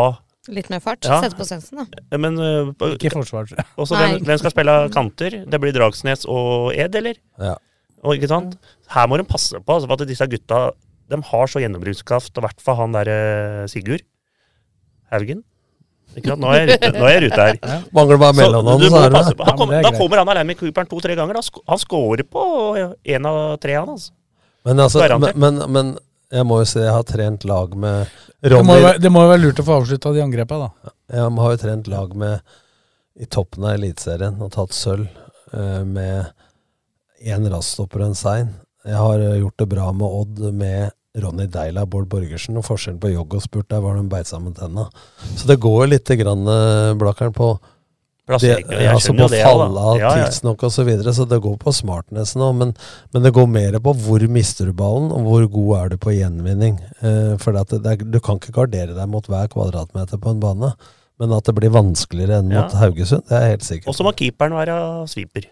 Litt 0.52 0.66
mer 0.68 0.80
fart. 0.84 1.00
Ja. 1.08 1.22
Sette 1.24 1.38
på 1.38 1.44
sensen, 1.48 1.78
da. 1.80 2.18
Men 2.20 2.34
uh, 2.36 2.68
Ikke 2.92 3.08
forsvar. 3.14 3.48
også 3.80 3.94
så 3.94 4.00
hvem, 4.00 4.18
hvem 4.28 4.40
skal 4.42 4.52
spille 4.52 4.74
kanter? 4.92 5.38
Det 5.48 5.60
blir 5.62 5.72
Dragsnes 5.72 6.26
og 6.28 6.74
Ed, 6.76 6.98
eller? 7.00 7.16
Ja. 7.40 7.54
Og, 8.04 8.18
ikke 8.18 8.28
sant? 8.28 8.58
Her 8.92 9.08
må 9.08 9.16
de 9.16 9.24
passe 9.24 9.56
på, 9.56 9.64
altså, 9.78 9.88
for 9.88 9.96
at 9.96 10.10
disse 10.10 10.26
gutta 10.28 10.58
de 11.08 11.16
har 11.30 11.48
så 11.48 11.60
gjennombruddskraft, 11.64 12.32
og 12.36 12.42
i 12.42 12.46
hvert 12.46 12.60
fall 12.64 12.76
han 12.82 12.92
derre 12.96 13.16
Sigurd 13.72 14.04
Haugen. 15.12 15.40
Ikke 16.14 16.32
sant? 16.32 16.42
Nå 16.42 16.50
er 16.54 16.72
jeg, 16.72 16.92
nå 16.94 17.04
er 17.08 17.16
jeg 17.16 17.30
ute 17.30 17.46
her. 17.48 17.60
Mangler 17.96 18.20
bare 18.22 18.36
Så 18.36 18.40
mellomnavn, 18.42 18.82
du 18.82 18.88
så 18.88 19.02
er 19.02 19.14
det 19.14 19.22
Da. 19.24 19.46
Ja, 19.48 19.54
kom, 19.58 19.70
det 19.70 19.78
er 19.80 19.86
da 19.86 19.94
kommer 19.98 20.22
han 20.22 20.32
alene 20.34 20.48
med 20.52 20.60
Cooperen 20.60 20.90
to-tre 20.90 21.16
ganger. 21.18 21.40
Da. 21.40 21.64
Han 21.72 21.80
scorer 21.82 22.26
på 22.28 22.44
én 22.78 23.30
av 23.30 23.40
tre, 23.62 23.78
han 23.78 23.94
altså. 23.96 24.12
Men, 24.64 24.80
altså, 24.80 25.04
men, 25.20 25.32
men, 25.36 25.62
men 25.72 25.94
jeg 26.32 26.46
må 26.48 26.62
jo 26.62 26.68
si 26.68 26.80
jeg 26.80 26.92
har 26.94 27.04
trent 27.04 27.44
lag 27.44 27.74
med 27.76 28.14
Ronny 28.44 28.94
det 29.00 29.10
må 29.12 29.24
jo 29.24 29.30
være 29.30 29.42
lurt 29.42 29.60
å 29.60 29.64
få 29.64 29.78
avslutta 29.80 30.12
de 30.12 30.22
angrepa, 30.24 30.56
da. 30.60 30.92
Jeg 31.12 31.34
har 31.40 31.52
jo 31.52 31.60
trent 31.60 31.90
lag 31.92 32.14
med 32.16 32.56
i 33.14 33.28
toppen 33.30 33.64
av 33.64 33.76
Eliteserien 33.78 34.40
og 34.42 34.50
tatt 34.52 34.74
sølv 34.74 35.06
uh, 35.54 35.84
med 35.86 36.32
én 37.24 37.48
raststopper 37.48 38.02
og 38.02 38.10
en 38.10 38.18
sein. 38.18 38.50
Jeg 38.84 39.00
har 39.00 39.22
eh, 39.22 39.38
gjort 39.40 39.62
det 39.62 39.66
bra 39.70 39.86
med 39.96 40.16
Odd 40.18 40.40
med 40.52 40.92
Ronny 41.18 41.46
Deila 41.46 41.84
Bård 41.86 42.08
Borgersen. 42.10 42.56
Og 42.58 42.64
forskjellen 42.66 43.00
på 43.02 43.12
jogg 43.12 43.36
og 43.38 43.42
spurt, 43.44 43.68
der 43.70 43.80
var 43.84 43.94
de 43.98 44.02
beit 44.10 44.26
sammen 44.30 44.54
tenna. 44.56 44.88
Så 45.36 45.46
det 45.50 45.60
går 45.62 45.84
jo 45.84 45.90
lite 45.94 46.16
grann, 46.20 46.44
Blakkeren, 46.98 47.32
på 47.36 47.52
det, 48.40 48.54
altså 48.88 49.12
på 49.12 49.20
jo 49.20 49.28
det. 49.28 49.42
fall 49.44 49.60
av 49.76 49.98
Ja, 50.00 50.10
ja. 50.16 50.24
tidsnok 50.24 50.62
og 50.64 50.70
så 50.72 50.84
videre, 50.86 51.12
så 51.12 51.26
det 51.28 51.42
går 51.44 51.58
på 51.60 51.72
smartness 51.76 52.30
nå. 52.40 52.46
Men, 52.56 52.70
men 53.12 53.22
det 53.26 53.34
går 53.36 53.46
mer 53.52 53.76
på 53.84 53.92
hvor 54.00 54.24
mister 54.32 54.70
du 54.70 54.72
ballen, 54.72 55.10
og 55.12 55.26
hvor 55.28 55.44
god 55.52 55.72
er 55.82 55.92
du 55.92 55.98
på 56.00 56.14
gjenvinning. 56.16 56.78
Eh, 57.04 57.34
for 57.42 57.58
at 57.60 57.68
det, 57.74 57.82
det 57.84 57.92
er, 57.92 58.04
du 58.16 58.20
kan 58.24 58.40
ikke 58.40 58.54
gardere 58.62 58.96
deg 58.96 59.10
mot 59.12 59.28
hver 59.28 59.50
kvadratmeter 59.52 60.16
på 60.24 60.32
en 60.32 60.40
bane. 60.40 60.72
Men 61.20 61.36
at 61.36 61.44
det 61.46 61.54
blir 61.54 61.70
vanskeligere 61.70 62.40
enn 62.40 62.48
Ja. 62.50 62.64
mot 62.64 62.72
Haugesund, 62.80 63.28
det 63.28 63.36
er 63.38 63.50
helt 63.52 63.62
sikker 63.68 63.92
Og 63.92 63.94
så 63.94 64.02
må 64.08 64.10
keeperen 64.18 64.56
være 64.56 64.78
sviper. 65.12 65.44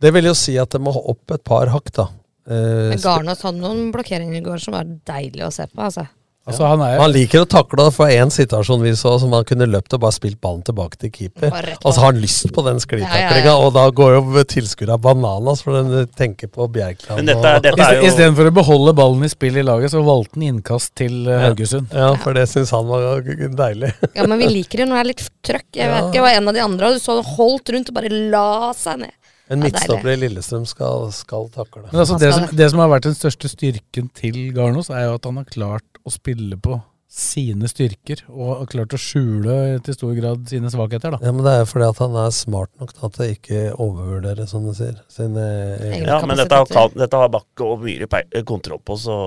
Det 0.00 0.14
vil 0.14 0.30
jo 0.30 0.32
si 0.38 0.54
at 0.56 0.70
det 0.72 0.80
må 0.80 0.94
opp 0.96 1.34
et 1.34 1.42
par 1.44 1.66
hakk, 1.68 1.90
da. 1.92 2.06
Eh, 2.50 2.88
Men 2.90 2.98
Garnås 3.04 3.44
hadde 3.46 3.62
noen 3.62 3.92
blokkeringer 3.94 4.40
i 4.40 4.46
går 4.46 4.58
som 4.62 4.74
var 4.74 4.84
deilig 5.06 5.46
å 5.46 5.52
se 5.54 5.68
på. 5.70 5.78
altså. 5.86 6.08
Altså, 6.48 6.64
han 6.66 6.80
er 6.82 6.96
han 6.98 7.12
liker 7.12 7.42
å 7.44 7.46
takle 7.46 7.84
det, 7.84 7.92
for 7.94 8.08
én 8.10 8.30
situasjon 8.32 8.80
vi 8.82 8.90
så 8.98 9.10
som 9.20 9.30
han 9.36 9.44
kunne 9.46 9.66
løpt 9.70 9.92
og 9.94 10.00
bare 10.02 10.14
spilt 10.16 10.38
ballen 10.42 10.62
tilbake 10.66 10.96
til 10.98 11.10
keeper. 11.12 11.52
Og 11.84 11.92
så 11.92 12.00
har 12.00 12.08
han 12.14 12.18
lyst 12.22 12.48
på 12.56 12.64
den 12.64 12.80
sklitaklinga, 12.80 13.20
Ja, 13.20 13.36
ja, 13.36 13.44
ja. 13.52 13.56
og 13.60 13.74
da 13.76 13.84
går 13.94 14.14
jo 14.16 14.42
tilskuerne 14.48 14.96
bananas, 15.04 15.60
for 15.62 15.76
den 15.76 16.08
tenker 16.16 16.48
på 16.50 16.66
Bjerkland. 16.72 17.20
Men 17.20 17.26
dette, 17.28 17.52
og- 17.54 17.62
dette 17.68 17.90
jo 18.00 18.08
Istedenfor 18.08 18.48
å 18.50 18.54
beholde 18.56 18.96
ballen 18.96 19.22
i 19.22 19.28
spill 19.30 19.60
i 19.60 19.62
laget, 19.68 19.92
så 19.92 20.02
valgte 20.02 20.40
han 20.40 20.48
innkast 20.48 20.94
til 20.96 21.28
eh, 21.28 21.44
Haugesund. 21.44 21.92
Ja, 21.92 22.14
for 22.16 22.32
det 22.34 22.48
syns 22.48 22.72
han 22.74 22.88
var 22.88 23.20
deilig. 23.60 23.92
Ja, 24.16 24.26
men 24.26 24.38
vi 24.40 24.48
liker 24.48 24.78
det 24.82 24.88
når 24.88 24.96
det 24.96 25.04
er 25.04 25.10
litt 25.12 25.28
trøkk. 25.44 25.68
Jeg 25.76 25.92
vet 25.92 26.04
ikke, 26.08 26.14
jeg 26.18 26.22
var 26.22 26.40
en 26.40 26.48
av 26.48 26.54
de 26.54 26.60
andre, 26.66 26.86
og 26.88 26.92
du 26.94 27.04
så 27.04 27.20
det 27.20 27.30
holdt 27.36 27.68
rundt 27.76 27.92
og 27.92 27.94
bare 28.00 28.10
la 28.32 28.72
seg 28.72 28.98
ned. 29.04 29.12
En 29.50 29.58
midtstopper 29.64 30.12
i 30.14 30.18
Lillestrøm 30.20 30.66
skal, 30.68 31.08
skal 31.14 31.48
takle. 31.54 31.88
Men 31.90 32.04
altså, 32.04 32.18
det, 32.22 32.30
som, 32.36 32.46
det 32.56 32.68
som 32.70 32.82
har 32.84 32.92
vært 32.92 33.08
den 33.08 33.16
største 33.18 33.50
styrken 33.50 34.06
til 34.14 34.38
Garnås, 34.54 34.92
er 34.94 35.08
jo 35.08 35.16
at 35.18 35.26
han 35.26 35.40
har 35.42 35.48
klart 35.50 36.00
å 36.06 36.12
spille 36.14 36.58
på 36.62 36.78
sine 37.10 37.66
styrker, 37.66 38.20
og 38.30 38.52
har 38.60 38.68
klart 38.70 38.92
å 38.94 38.98
skjule 39.02 39.54
til 39.82 39.96
stor 39.96 40.12
grad 40.14 40.44
sine 40.46 40.70
svakheter, 40.70 41.16
da. 41.16 41.18
Ja, 41.26 41.32
men 41.34 41.42
det 41.42 41.50
er 41.56 41.64
jo 41.64 41.68
fordi 41.72 41.88
at 41.90 41.98
han 42.04 42.14
er 42.22 42.30
smart 42.36 42.70
nok 42.78 42.92
til 42.94 43.08
at 43.08 43.18
det 43.18 43.28
ikke 43.34 43.62
overvurderer, 43.74 44.46
som 44.46 44.68
du 44.68 44.70
sier. 44.78 45.00
Sine 45.10 45.48
egne 45.90 46.04
Ja, 46.06 46.20
men 46.22 46.38
dette 46.38 46.60
har, 46.62 46.94
dette 46.94 47.22
har 47.24 47.32
Bakke 47.34 47.66
og 47.66 47.82
Myhre 47.82 48.22
kontroll 48.46 48.78
på, 48.86 48.94
så 49.02 49.18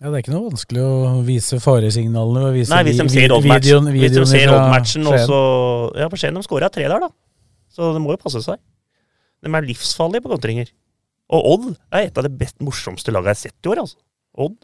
Ja, 0.00 0.08
Det 0.08 0.14
er 0.16 0.22
ikke 0.24 0.32
noe 0.34 0.48
vanskelig 0.50 0.82
å 0.84 0.96
vise 1.24 1.60
faresignalene. 1.60 2.48
og 2.48 2.56
Vise 2.56 2.72
Nei, 2.72 2.82
hvis 2.88 2.98
de 3.00 3.08
ser 3.12 3.32
oddmatchen, 3.32 3.36
odd-match- 3.36 3.68
videoen- 3.68 3.92
hvis 3.96 4.16
de 4.16 4.26
ser 4.32 4.48
fra 4.48 5.12
og 5.12 5.20
så 5.28 5.38
Ja, 6.00 6.08
for 6.08 6.16
Skien 6.16 6.34
de 6.36 6.42
skåra 6.48 6.72
tre 6.72 6.88
der, 6.88 7.00
da. 7.00 7.08
Så 7.76 7.90
det 7.92 8.00
må 8.02 8.14
jo 8.14 8.20
passe 8.22 8.40
seg. 8.44 8.56
De 9.44 9.52
er 9.52 9.66
livsfarlige 9.68 10.24
på 10.24 10.32
kontringer. 10.32 10.70
Og 11.36 11.44
Odd 11.52 11.66
er 11.92 12.06
et 12.08 12.18
av 12.18 12.24
de 12.24 12.30
best, 12.40 12.56
morsomste 12.64 13.12
lagene 13.12 13.34
jeg 13.34 13.36
har 13.36 13.42
sett 13.50 13.66
i 13.68 13.72
år, 13.74 13.82
altså. 13.84 13.98
Odd. 14.46 14.56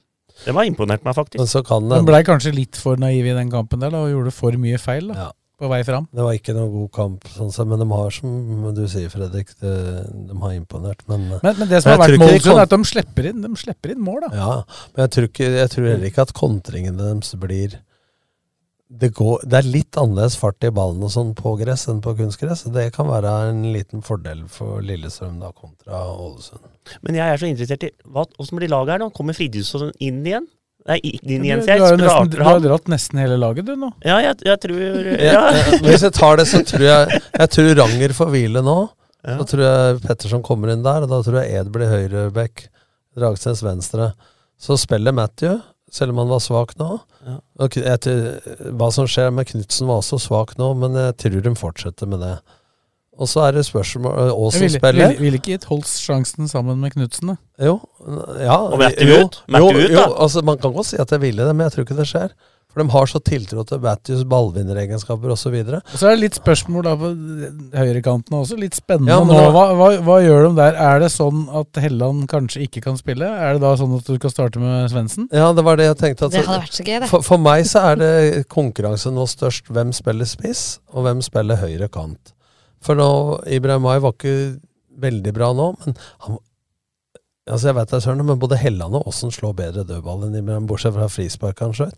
De 0.46 0.54
har 0.56 0.64
imponert 0.68 1.04
meg, 1.04 1.14
faktisk. 1.18 1.40
Men 1.42 1.50
så 1.50 1.60
kan 1.66 1.84
De 1.90 1.98
det 2.00 2.06
blei 2.08 2.22
kanskje 2.24 2.54
litt 2.56 2.78
for 2.80 2.96
naiv 2.96 3.26
i 3.28 3.34
den 3.36 3.50
kampen 3.52 3.82
der 3.82 3.92
da, 3.92 4.00
og 4.06 4.12
gjorde 4.14 4.32
for 4.32 4.56
mye 4.62 4.78
feil 4.80 5.10
da, 5.12 5.16
Ja. 5.26 5.28
på 5.60 5.68
vei 5.68 5.82
fram. 5.84 6.06
Det 6.14 6.24
var 6.24 6.32
ikke 6.38 6.54
noen 6.56 6.70
god 6.72 6.90
kamp, 6.96 7.26
sånn 7.34 7.52
sett, 7.52 7.68
men 7.68 7.82
de 7.82 7.88
har, 7.92 8.10
som 8.16 8.72
du 8.74 8.80
sier, 8.88 9.10
Fredrik, 9.12 9.52
de, 9.60 9.74
de 10.30 10.38
har 10.40 10.54
imponert. 10.56 11.04
Men, 11.10 11.28
Men, 11.42 11.58
men 11.58 11.68
det 11.68 11.82
som 11.84 11.92
men 11.92 12.00
har 12.00 12.06
vært 12.08 12.18
Målesund, 12.22 12.48
kon- 12.48 12.58
er 12.62 12.62
at 12.64 12.70
de 12.78 12.90
slipper 12.94 13.28
inn, 13.28 13.42
de 13.44 13.52
slipper 13.60 13.92
inn 13.96 14.00
mål, 14.08 14.20
da. 14.24 14.30
Ja, 14.40 14.54
men 14.94 15.04
jeg 15.04 15.12
tror, 15.18 15.28
ikke, 15.28 15.50
jeg 15.58 15.70
tror 15.76 15.90
heller 15.92 16.08
ikke 16.14 16.24
at 16.30 16.32
kontringene 16.38 16.96
deres 17.12 17.34
blir 17.44 17.76
det, 18.92 19.08
går, 19.16 19.44
det 19.48 19.58
er 19.62 19.68
litt 19.72 19.96
annerledes 19.96 20.34
fart 20.36 20.64
i 20.66 20.70
ballen 20.74 21.02
og 21.06 21.12
sånn 21.14 21.32
på 21.36 21.54
gress 21.60 21.86
enn 21.88 22.02
på 22.04 22.12
kunstgress. 22.18 22.66
Det 22.74 22.90
kan 22.94 23.08
være 23.08 23.30
en 23.48 23.62
liten 23.72 24.04
fordel 24.04 24.44
for 24.52 24.84
Lillestrøm 24.84 25.38
da 25.40 25.52
kontra 25.52 26.02
Ålesund. 26.12 26.64
Men 27.06 27.16
jeg 27.16 27.32
er 27.32 27.40
så 27.40 27.48
interessert 27.48 27.86
i 27.88 27.92
åssen 28.12 28.58
blir 28.58 28.72
laget 28.72 28.96
her 28.96 29.04
nå? 29.04 29.08
Kommer 29.16 29.36
Fridtjofsson 29.38 29.94
inn 30.02 30.20
igjen? 30.26 30.48
Nei, 30.90 30.98
igjen, 30.98 31.44
du, 31.44 31.46
jeg. 31.46 31.78
har 31.78 31.94
jo 31.94 31.98
nesten, 32.00 32.30
du 32.32 32.40
har 32.42 32.58
dratt 32.64 32.88
nesten 32.90 33.20
hele 33.22 33.36
laget, 33.38 33.68
du, 33.68 33.76
nå. 33.78 33.92
Ja, 34.02 34.16
jeg, 34.24 34.40
jeg 34.48 34.58
tror 34.64 34.80
ja, 35.14 35.42
Hvis 35.84 36.02
jeg 36.02 36.14
tar 36.16 36.40
det, 36.40 36.48
så 36.50 36.58
tror 36.66 36.82
jeg 36.88 37.20
Jeg 37.20 37.52
tror 37.54 37.70
Ranger 37.78 38.14
får 38.18 38.32
hvile 38.34 38.64
nå. 38.66 38.76
Ja. 39.22 39.36
Da 39.38 39.46
tror 39.46 39.62
jeg 39.62 40.00
Petterson 40.02 40.42
kommer 40.42 40.72
inn 40.72 40.82
der, 40.82 41.06
og 41.06 41.12
da 41.12 41.20
tror 41.22 41.38
jeg 41.38 41.60
Ed 41.60 41.70
blir 41.74 41.92
høyreback. 41.92 42.66
Dragsnes 43.14 43.62
venstre. 43.62 44.10
Så 44.58 44.74
spiller 44.80 45.14
Matthew, 45.14 45.60
selv 45.92 46.14
om 46.14 46.22
han 46.22 46.30
var 46.32 46.40
svak 46.40 46.72
nå. 46.80 46.96
Ja. 47.28 47.36
Hva 48.72 48.88
som 48.94 49.06
skjer 49.10 49.30
med 49.34 49.50
Knutsen 49.50 49.90
var 49.90 50.00
også 50.00 50.18
svak 50.22 50.56
nå, 50.60 50.72
men 50.80 50.96
jeg 50.96 51.16
tror 51.20 51.44
de 51.44 51.54
fortsetter 51.58 52.08
med 52.08 52.22
det. 52.24 52.36
Og 53.20 53.28
så 53.28 53.42
er 53.44 53.52
det 53.58 53.66
spørsmål 53.68 54.14
øh, 54.16 54.30
Aasen 54.32 54.62
ville 54.64 54.78
spiller. 54.80 55.10
vil, 55.12 55.18
vil 55.20 55.34
ikke 55.36 55.50
gitt 55.52 55.66
Holst 55.68 55.98
sjansen 56.00 56.48
sammen 56.48 56.80
med 56.80 56.94
Knutsen, 56.94 57.34
da. 57.34 57.66
Jo. 57.68 57.74
Ja, 58.40 58.56
Og 58.72 58.78
Matthew 58.80 59.12
ut. 59.26 59.36
Matthew 59.52 59.82
ut, 59.82 59.90
da. 59.92 59.98
jo, 59.98 60.06
altså 60.24 60.42
Man 60.48 60.58
kan 60.62 60.72
godt 60.72 60.88
si 60.88 60.96
at 60.96 61.12
jeg 61.12 61.20
ville 61.20 61.44
det, 61.44 61.52
men 61.56 61.66
jeg 61.68 61.74
tror 61.76 61.86
ikke 61.86 61.98
det 62.00 62.08
skjer. 62.08 62.32
For 62.72 62.80
de 62.80 62.88
har 62.94 63.08
så 63.10 63.20
tiltro 63.20 63.62
til 63.68 63.80
Matthews 63.84 64.22
ballvinneregenskaper 64.32 65.32
osv. 65.34 65.56
Og 65.60 65.92
så 65.92 66.08
er 66.08 66.14
det 66.14 66.22
litt 66.22 66.38
spørsmål 66.38 66.86
da 66.86 66.94
på 66.96 67.10
høyrekanten 67.76 68.36
også. 68.38 68.56
Litt 68.60 68.78
spennende 68.78 69.12
Ja, 69.12 69.18
nå. 69.28 69.36
Hva, 69.52 69.64
hva, 69.76 69.88
hva 70.06 70.16
gjør 70.24 70.46
de 70.48 70.52
der? 70.56 70.78
Er 70.80 71.02
det 71.04 71.10
sånn 71.12 71.42
at 71.60 71.82
Helland 71.84 72.24
kanskje 72.32 72.64
ikke 72.64 72.80
kan 72.86 72.96
spille? 72.96 73.28
Er 73.28 73.58
det 73.58 73.64
da 73.64 73.74
sånn 73.76 73.92
at 73.98 74.08
du 74.08 74.16
skal 74.16 74.32
starte 74.32 74.62
med 74.62 74.88
Svendsen? 74.92 75.28
Ja, 75.36 75.50
det 75.52 75.66
var 75.66 75.76
det 75.76 75.90
jeg 75.90 75.98
tenkte. 76.00 76.30
At 76.30 76.36
Det 76.36 76.46
hadde 76.46 76.62
vært 76.64 76.78
så 76.78 76.86
gøy, 76.88 76.94
det. 77.04 77.10
For, 77.12 77.26
for 77.26 77.42
meg 77.44 77.66
så 77.68 77.84
er 77.90 78.00
det 78.00 78.12
konkurranse 78.52 79.12
nå 79.12 79.26
størst 79.28 79.68
hvem 79.72 79.92
spiller 79.96 80.28
spiss, 80.28 80.64
og 80.96 81.04
hvem 81.04 81.20
spiller 81.24 81.60
høyre 81.60 81.90
kant. 81.92 82.32
For 82.82 82.96
nå, 82.98 83.10
Ibrahim 83.52 83.84
Ay 83.92 84.00
var 84.02 84.16
ikke 84.16 84.38
veldig 85.02 85.36
bra 85.36 85.52
nå, 85.56 85.74
men 85.84 86.00
han 86.24 86.40
Altså 87.50 87.72
Jeg 87.72 87.74
vet 87.74 87.90
det, 87.90 87.98
Søren, 88.04 88.20
men 88.22 88.38
både 88.38 88.54
Helland 88.54 88.94
og 88.94 89.08
Aasen 89.10 89.32
slår 89.34 89.56
bedre 89.58 89.82
dødball 89.82 90.28
enn 90.28 90.36
Ibrahim, 90.38 90.68
bortsett 90.70 90.94
fra 90.94 91.08
frispark 91.10 91.58
han 91.64 91.72
skjøt. 91.74 91.96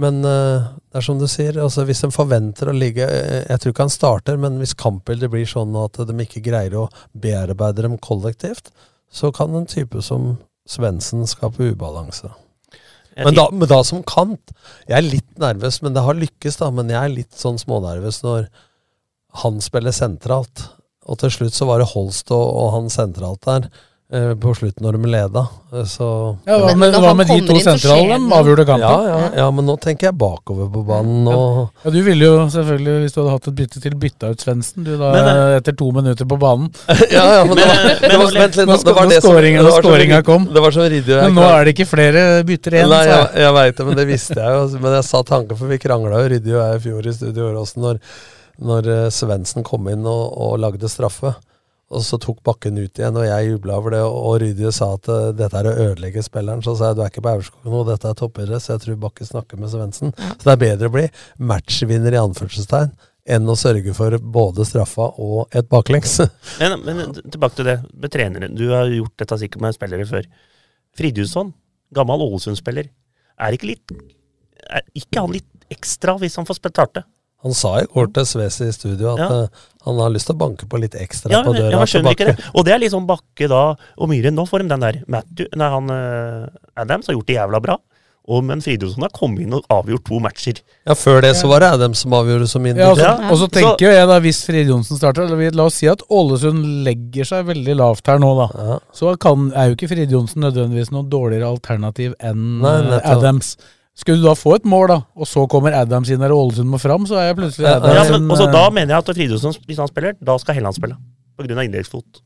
Men 0.00 0.22
eh, 0.24 0.70
det 0.88 1.00
er 1.00 1.04
som 1.04 1.18
du 1.20 1.26
sier, 1.28 1.58
altså 1.60 1.84
hvis 1.84 2.00
de 2.04 2.08
forventer 2.14 2.70
å 2.70 2.76
ligge 2.76 3.04
eh, 3.04 3.42
Jeg 3.50 3.60
tror 3.60 3.74
ikke 3.74 3.86
han 3.86 3.92
starter, 3.92 4.38
men 4.40 4.56
hvis 4.60 4.76
kampbildet 4.78 5.32
blir 5.32 5.48
sånn 5.48 5.76
at 5.76 6.00
de 6.08 6.16
ikke 6.24 6.44
greier 6.44 6.78
å 6.80 6.86
bearbeide 7.12 7.84
dem 7.84 7.98
kollektivt, 8.00 8.72
så 9.12 9.28
kan 9.34 9.52
en 9.56 9.68
type 9.68 10.00
som 10.04 10.36
Svendsen 10.68 11.26
skape 11.26 11.72
ubalanse. 11.72 12.30
Men 13.18 13.34
da, 13.36 13.48
men 13.52 13.68
da 13.68 13.80
som 13.84 14.00
kant 14.06 14.52
Jeg 14.86 14.94
er 14.96 15.04
litt 15.04 15.40
nervøs, 15.40 15.80
men 15.82 15.92
det 15.92 16.04
har 16.06 16.16
lykkes, 16.16 16.60
da. 16.62 16.70
Men 16.72 16.92
jeg 16.92 17.00
er 17.02 17.16
litt 17.16 17.34
sånn 17.36 17.58
smånervøs 17.60 18.22
når 18.24 18.46
han 19.42 19.58
spiller 19.64 19.92
sentralt. 19.96 20.68
Og 21.10 21.18
til 21.20 21.32
slutt 21.34 21.56
så 21.56 21.66
var 21.68 21.82
det 21.82 21.90
Holst 21.92 22.30
og, 22.32 22.40
og 22.40 22.72
han 22.76 22.88
sentralt 22.94 23.42
der. 23.44 23.68
Eh, 24.12 24.34
På 24.36 24.52
slutten 24.54 24.84
når 24.84 24.98
de 25.00 25.08
leda. 25.12 25.42
Eh, 25.72 25.84
Så 25.88 26.06
Ja, 26.46 26.58
hva 26.60 26.66
Men 26.72 26.78
med, 26.82 26.92
når 26.94 27.00
hva 27.06 27.12
med 27.16 27.26
de 27.30 27.38
to 27.48 27.54
sentralene? 27.64 28.28
De 28.28 28.36
avgjorde 28.36 28.64
ja, 28.66 28.68
kampen. 28.68 29.06
ja, 29.08 29.20
ja, 29.40 29.46
men 29.50 29.64
nå 29.66 29.76
tenker 29.80 30.08
jeg 30.10 30.16
bakover 30.20 30.68
på 30.74 30.82
banen. 30.86 31.26
Og, 31.32 31.70
Ja, 31.84 31.90
Du 31.90 32.02
ville 32.02 32.24
jo 32.28 32.34
selvfølgelig, 32.52 32.94
hvis 33.06 33.14
du 33.14 33.20
hadde 33.22 33.30
hatt 33.36 33.48
et 33.48 33.54
bytte 33.62 33.80
til, 33.82 33.94
bytta 33.96 34.30
ut 34.34 34.38
Svendsen. 34.44 34.84
Du 34.84 34.92
da, 34.98 35.12
Men, 35.16 35.24
eh, 35.32 35.56
etter 35.60 35.72
to 35.76 35.90
minutter 35.92 36.24
på 36.28 36.38
banen. 36.38 36.68
ja, 37.10 37.24
ja, 37.40 37.44
men 37.44 37.56
det 37.56 37.64
var, 37.66 37.80
Men- 37.82 38.00
det 38.02 38.18
var, 38.18 38.26
men- 38.32 38.42
vent 38.42 38.56
litt, 38.56 38.68
Nå 38.68 38.76
nå- 38.76 38.84
det 38.84 38.94
var 39.00 39.06
det 39.08 39.22
som- 39.22 39.30
skåringen- 39.32 39.64
det 39.64 39.72
var 39.72 39.82
skåringa 39.82 40.22
kom. 40.24 40.44
Det 40.52 40.60
var 40.60 40.70
som 40.72 40.82
Riddu 40.82 41.14
Men 41.22 41.34
nå 41.34 41.42
er 41.48 41.64
det 41.64 41.74
ikke 41.76 41.88
flere 41.88 42.44
bytter 42.44 42.70
igjen. 42.78 42.88
Nei, 42.90 43.04
jeg, 43.06 43.28
jeg. 43.46 43.52
veit 43.54 43.76
det, 43.76 43.86
men 43.86 43.96
det 43.96 44.06
visste 44.08 44.36
jeg 44.36 44.52
jo. 44.52 44.78
Men 44.78 44.92
jeg 44.98 45.04
sa 45.04 45.22
tanken, 45.22 45.56
for 45.56 45.66
vi 45.66 45.78
krangla 45.78 46.20
jo 46.22 46.28
Ryddi 46.36 46.52
og 46.52 46.60
jeg 46.68 46.76
i 46.76 46.84
fjor 46.90 47.06
i 47.06 47.12
studio 47.16 47.48
Åråsen 47.52 47.82
når, 47.82 47.98
når 48.60 48.90
Svendsen 49.10 49.64
kom 49.64 49.88
inn 49.88 50.04
og, 50.06 50.36
og 50.36 50.58
lagde 50.60 50.88
straffe. 50.88 51.34
Og 51.92 52.04
så 52.06 52.18
tok 52.20 52.40
Bakken 52.46 52.80
ut 52.80 52.98
igjen, 52.98 53.16
og 53.20 53.26
jeg 53.26 53.50
jubla 53.50 53.76
over 53.78 53.94
det. 53.94 54.02
Og, 54.08 54.34
Rydje 54.42 54.72
sa 54.74 54.92
at 54.96 55.08
eh, 55.12 55.30
dette 55.36 55.60
er 55.60 55.68
å 55.68 55.74
ødelegge 55.86 56.24
spilleren. 56.24 56.64
Så 56.64 56.74
sa 56.78 56.90
jeg 56.90 56.98
du 56.98 57.04
er 57.04 57.12
ikke 57.12 57.24
på 57.24 57.32
Aurskog 57.34 57.68
nå, 57.68 57.84
dette 57.88 58.08
er 58.08 58.18
toppidrett, 58.18 58.64
så 58.64 58.74
jeg 58.74 58.84
tror 58.86 59.00
Bakke 59.06 59.28
snakker 59.28 59.60
med 59.60 59.72
Svendsen. 59.72 60.14
Så 60.16 60.42
det 60.46 60.54
er 60.54 60.62
bedre 60.64 60.90
å 60.90 60.94
bli 60.96 61.06
matchvinner 61.52 62.16
i 62.16 62.22
anførselstegn 62.22 62.94
enn 63.32 63.46
å 63.46 63.54
sørge 63.54 63.92
for 63.94 64.16
både 64.34 64.64
straffa 64.66 65.12
og 65.22 65.52
et 65.54 65.68
baklengs. 65.70 66.16
Men, 66.60 66.80
men 66.82 67.12
tilbake 67.20 67.60
til 67.60 67.68
det 67.70 67.76
med 67.94 68.10
trenere. 68.10 68.48
Du 68.50 68.64
har 68.72 68.90
gjort 68.90 69.14
dette 69.22 69.38
sikkert 69.44 69.62
med 69.62 69.76
spillere 69.76 70.06
før. 70.08 70.26
Fridtjonsson, 70.98 71.52
gammel 71.94 72.24
Ålesund-spiller, 72.26 72.90
er 73.42 73.56
ikke 73.56 73.70
litt 73.70 73.94
Er 74.62 74.82
ikke 74.98 75.22
han 75.22 75.32
litt 75.34 75.48
ekstra 75.72 76.14
hvis 76.20 76.36
han 76.38 76.46
får 76.48 76.58
starte? 76.60 77.04
Han 77.42 77.54
sa 77.58 77.72
i 77.80 77.86
går 77.90 78.12
til 78.14 78.26
Svesi 78.30 78.68
i 78.68 78.72
studio 78.74 79.14
at 79.14 79.18
Ja. 79.18 79.28
eh, 79.42 79.62
han 79.84 79.98
har 79.98 80.10
lyst 80.14 80.28
til 80.30 80.36
å 80.36 80.38
banke 80.38 80.68
på 80.70 80.78
litt 80.78 80.94
ekstra 80.94 81.30
Ja, 81.32 81.42
på 81.42 81.54
døra. 81.56 81.70
ja, 81.72 81.78
men 81.78 81.86
til 81.86 81.90
skjønner 81.90 82.14
ikke 82.14 82.28
det. 82.30 82.44
Og 82.54 82.64
det 82.64 82.72
er 82.74 82.78
sånn 82.94 83.06
Bakke 83.08 83.48
da 83.50 83.62
og 83.98 84.08
Myhren. 84.08 84.34
Nå 84.38 84.44
får 84.46 84.62
de 84.62 84.68
den 84.68 84.80
der. 84.80 85.00
Matthew, 85.08 85.48
nei, 85.58 85.68
han 85.68 85.90
eh, 85.90 86.46
Adams 86.76 87.06
har 87.10 87.14
gjort 87.16 87.26
det 87.26 87.36
jævla 87.40 87.60
bra. 87.60 87.76
Og, 88.30 88.44
men 88.46 88.60
Fridtjofsson 88.62 89.02
har 89.02 89.10
kommet 89.10 89.42
inn 89.42 89.54
og 89.56 89.64
avgjort 89.74 90.04
to 90.06 90.20
matcher. 90.22 90.60
Ja, 90.86 90.94
Før 90.94 91.20
det 91.24 91.32
så 91.34 91.48
var 91.50 91.64
det 91.64 91.72
Adams 91.74 92.04
som 92.04 92.14
avgjorde 92.14 92.46
som 92.46 92.62
mindre. 92.62 92.84
Ja, 92.84 92.90
altså, 92.92 93.08
Ja. 93.08 93.30
Og 93.32 93.38
så 93.40 93.48
tenker 93.50 93.82
jo 93.82 93.90
jeg 93.90 94.06
da, 94.06 94.18
hvis 94.22 94.44
Frid 94.46 94.70
starter 94.86 95.24
eller 95.26 95.50
La 95.58 95.64
oss 95.66 95.74
si 95.74 95.88
at 95.90 96.04
Ålesund 96.08 96.84
legger 96.86 97.26
seg 97.26 97.46
veldig 97.50 97.74
lavt 97.76 98.06
her 98.06 98.20
nå, 98.22 98.30
da. 98.38 98.46
Ja. 98.62 98.78
Så 98.94 99.16
kan, 99.18 99.50
er 99.58 99.72
jo 99.72 99.74
ikke 99.74 99.88
Frid 99.90 100.14
nødvendigvis 100.38 100.92
noe 100.94 101.02
dårligere 101.10 101.50
alternativ 101.50 102.14
enn 102.22 102.60
Nei, 102.62 102.78
eh. 103.00 103.10
Adams. 103.10 103.56
Skulle 103.94 104.22
du 104.22 104.24
da 104.24 104.32
få 104.38 104.54
et 104.56 104.64
mål, 104.64 104.86
da, 104.88 104.98
og 105.20 105.26
så 105.28 105.42
kommer 105.52 105.74
Adams 105.76 106.08
inn 106.10 106.22
der 106.24 106.32
og 106.32 106.46
Ålesund 106.46 106.70
må 106.72 106.78
fram, 106.80 107.04
så 107.06 107.18
er 107.20 107.26
jeg 107.28 107.36
plutselig 107.42 107.66
Ja, 107.68 107.74
Adams 107.76 108.08
Ja, 108.08 108.18
men 108.18 108.30
også 108.32 108.46
eh, 108.48 108.52
Da 108.54 108.62
mener 108.72 108.94
jeg 108.94 109.04
at 109.04 109.10
Fridtjofsson, 109.18 109.56
hvis 109.68 109.80
han 109.82 109.90
spiller, 109.90 110.14
da 110.24 110.36
skal 110.40 110.56
Helland 110.56 110.78
spille. 110.78 110.96
På 111.36 111.44
grunn 111.44 111.60
av 111.60 111.66
innleggsfot. 111.68 112.22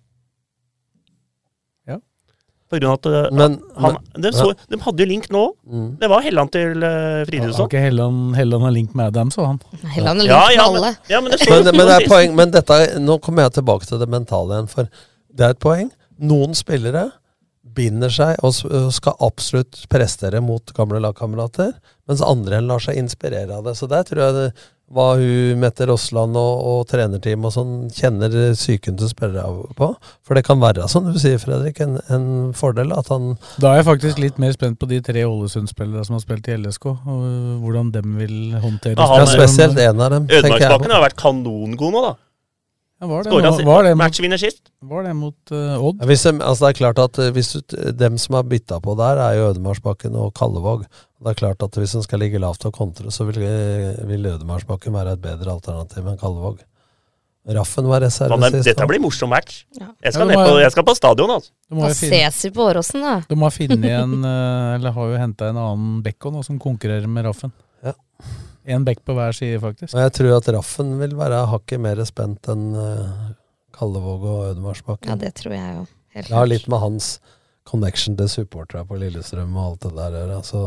Ja. 1.90 1.98
På 2.70 2.78
grunn 2.78 2.92
av 2.92 3.00
at 3.00 3.08
eh, 3.10 3.26
Men, 3.40 3.58
han, 3.82 3.98
de, 4.14 4.32
så, 4.34 4.52
de 4.70 4.78
hadde 4.86 5.04
jo 5.04 5.08
link 5.10 5.26
nå. 5.34 5.42
Mm. 5.66 5.90
Det 6.04 6.10
var 6.14 6.24
Helland 6.28 6.54
til 6.54 6.86
uh, 6.86 6.86
Har 6.86 7.28
Fridtjonsson. 7.32 7.68
ikke 7.70 7.82
Helland, 7.82 8.22
Helland 8.38 8.66
har 8.68 8.74
link 8.78 8.94
med 8.98 9.10
Adams, 9.10 9.38
og 9.42 9.50
han. 9.50 9.60
Helland 9.98 10.22
er 10.22 10.30
Ja, 10.30 10.40
ja, 10.54 10.70
med 10.70 10.80
alle. 10.80 10.94
men, 10.94 11.12
ja, 11.16 11.20
men 11.26 11.34
det 11.34 11.50
men, 11.50 11.70
men 11.82 11.90
det 11.90 11.98
er 11.98 12.08
poeng. 12.14 12.34
Men 12.38 12.54
dette, 12.54 12.80
nå 13.02 13.18
kommer 13.26 13.46
jeg 13.48 13.58
tilbake 13.58 13.90
til 13.90 14.02
det 14.02 14.10
mentale 14.14 14.54
igjen. 14.60 14.70
For 14.70 14.90
det 15.34 15.50
er 15.50 15.58
et 15.58 15.62
poeng. 15.62 15.90
Noen 16.30 16.54
spillere 16.56 17.08
binder 17.76 18.12
seg 18.12 18.40
og 18.46 18.54
skal 18.96 19.18
absolutt 19.22 19.84
prestere 19.92 20.40
mot 20.44 20.72
gamle 20.76 21.02
lagkamerater, 21.04 21.74
mens 22.08 22.22
andre 22.24 22.58
enn 22.60 22.70
lar 22.70 22.80
seg 22.82 22.98
inspirere 23.00 23.58
av 23.60 23.68
det. 23.68 23.76
Så 23.78 23.88
der 23.90 24.02
tror 24.08 24.22
jeg 24.24 24.34
det, 24.40 24.48
hva 24.94 25.16
hun 25.18 25.58
Mette 25.58 25.82
Rossland 25.90 26.36
og, 26.38 26.60
og 26.70 26.82
trenerteam 26.86 27.42
og 27.48 27.50
sånn 27.56 27.70
kjenner 27.90 28.30
psyken 28.54 28.94
til 29.00 29.08
spillere 29.10 29.42
på. 29.74 29.88
For 30.22 30.38
det 30.38 30.44
kan 30.46 30.60
være, 30.62 30.84
som 30.92 31.08
du 31.10 31.16
sier, 31.18 31.40
Fredrik, 31.42 31.80
en, 31.82 31.96
en 32.14 32.28
fordel 32.54 32.94
at 32.94 33.10
han 33.10 33.32
Da 33.58 33.72
er 33.72 33.80
jeg 33.80 33.88
faktisk 33.88 34.20
litt 34.22 34.38
mer 34.38 34.54
spent 34.54 34.78
på 34.78 34.86
de 34.92 35.00
tre 35.02 35.24
Ålesund-spillere 35.26 36.06
som 36.06 36.14
har 36.14 36.22
spilt 36.22 36.46
i 36.52 36.54
LSK, 36.60 36.86
og 36.92 37.26
hvordan 37.64 37.90
dem 37.98 38.14
vil 38.20 38.36
håndtere 38.62 38.94
det. 38.94 39.02
ja, 39.02 39.18
er- 39.24 39.34
Spesielt 39.34 39.82
en 39.88 40.04
av 40.06 40.14
dem, 40.14 40.30
Ødemarksbakken 40.30 40.94
har 40.94 41.02
vært 41.08 41.18
kanongod 41.18 41.90
nå, 41.98 42.04
da. 42.06 42.14
Ja, 42.96 43.06
var 43.10 43.24
det, 43.26 43.30
Skåra 43.30 43.50
var 43.66 43.82
det 43.84 43.90
mot, 43.92 43.98
matchvinner 44.00 44.40
sist. 44.40 44.70
var 44.80 45.02
det 45.04 45.10
mot 45.14 45.50
uh, 45.52 45.74
Odd? 45.84 45.98
Ja, 46.00 46.06
hvis 46.08 46.22
de, 46.24 46.30
altså 46.40 46.64
det 46.64 46.70
er 46.70 46.78
klart 46.78 47.00
at 47.02 47.18
eh, 47.20 47.32
hvis 47.36 47.50
du, 47.52 47.74
Dem 47.92 48.16
som 48.16 48.38
har 48.38 48.46
bytta 48.48 48.78
på 48.80 48.94
der, 48.96 49.20
er 49.20 49.34
jo 49.36 49.50
Ødemarsbakken 49.50 50.16
og 50.16 50.30
Kallevåg. 50.38 50.86
Det 51.20 51.34
er 51.34 51.36
klart 51.36 51.60
at 51.66 51.76
Hvis 51.76 51.92
en 51.98 52.06
skal 52.06 52.22
ligge 52.24 52.40
lavt 52.40 52.64
og 52.64 52.72
kontre, 52.72 53.12
så 53.12 53.26
vil, 53.28 53.42
eh, 53.44 54.00
vil 54.08 54.24
Ødemarsbakken 54.32 54.96
være 54.96 55.12
et 55.18 55.20
bedre 55.26 55.52
alternativ 55.58 56.08
enn 56.08 56.16
Kallevåg. 56.22 56.64
Raffen 57.46 57.86
var 57.86 58.00
reserve 58.02 58.40
sist. 58.50 58.64
Dette 58.66 58.88
blir 58.90 58.98
morsom 59.04 59.30
match. 59.30 59.60
Ja. 59.76 59.90
Jeg 60.02 60.08
Ja, 60.08 60.10
skal, 60.16 60.26
det 60.26 60.32
ned 60.32 60.40
må 60.40 60.48
på, 60.48 60.56
jeg- 60.64 60.72
skal 60.72 60.84
på 60.88 60.96
stadion, 60.96 61.30
altså. 61.36 61.52
Da 61.70 61.92
ses 61.94 62.42
vi 62.48 62.50
på 62.56 62.64
Åråsen, 62.64 63.04
da. 63.04 63.36
må 63.36 63.44
har 63.46 63.54
funnet 63.54 63.84
en, 64.00 64.16
eller 64.24 64.96
har 64.96 65.12
jo 65.12 65.20
henta 65.20 65.52
en 65.52 65.60
annen 65.60 66.02
Bekko 66.02 66.32
nå, 66.32 66.42
som 66.48 66.58
konkurrerer 66.58 67.06
med 67.06 67.28
Raffen. 67.28 67.52
Ja. 67.84 67.92
En 68.66 68.84
bekk 68.86 69.04
på 69.06 69.14
hver 69.14 69.34
side, 69.36 69.60
faktisk. 69.62 69.94
Og 69.94 70.02
jeg 70.02 70.14
tror 70.18 70.36
at 70.40 70.48
Raffen 70.56 70.96
vil 70.98 71.14
være 71.18 71.44
hakket 71.52 71.82
mer 71.82 72.00
spent 72.08 72.48
enn 72.50 72.64
uh, 72.74 73.28
Kallevåg 73.76 74.24
og 74.26 74.40
Ødemarksbakken. 74.50 75.12
Ja, 75.12 75.18
det 75.20 75.36
tror 75.38 75.54
jeg 75.54 75.76
jo. 75.76 75.84
Helt 76.16 76.30
Det 76.30 76.38
har 76.38 76.48
litt 76.48 76.66
med 76.72 76.82
hans 76.82 77.10
connection 77.66 78.16
til 78.18 78.30
supporterne 78.32 78.86
på 78.88 78.98
Lillestrøm 78.98 79.54
og 79.54 79.64
alt 79.68 79.86
det 79.86 79.92
der 79.98 80.16
å 80.16 80.22
gjøre. 80.22 80.40
Så 80.46 80.62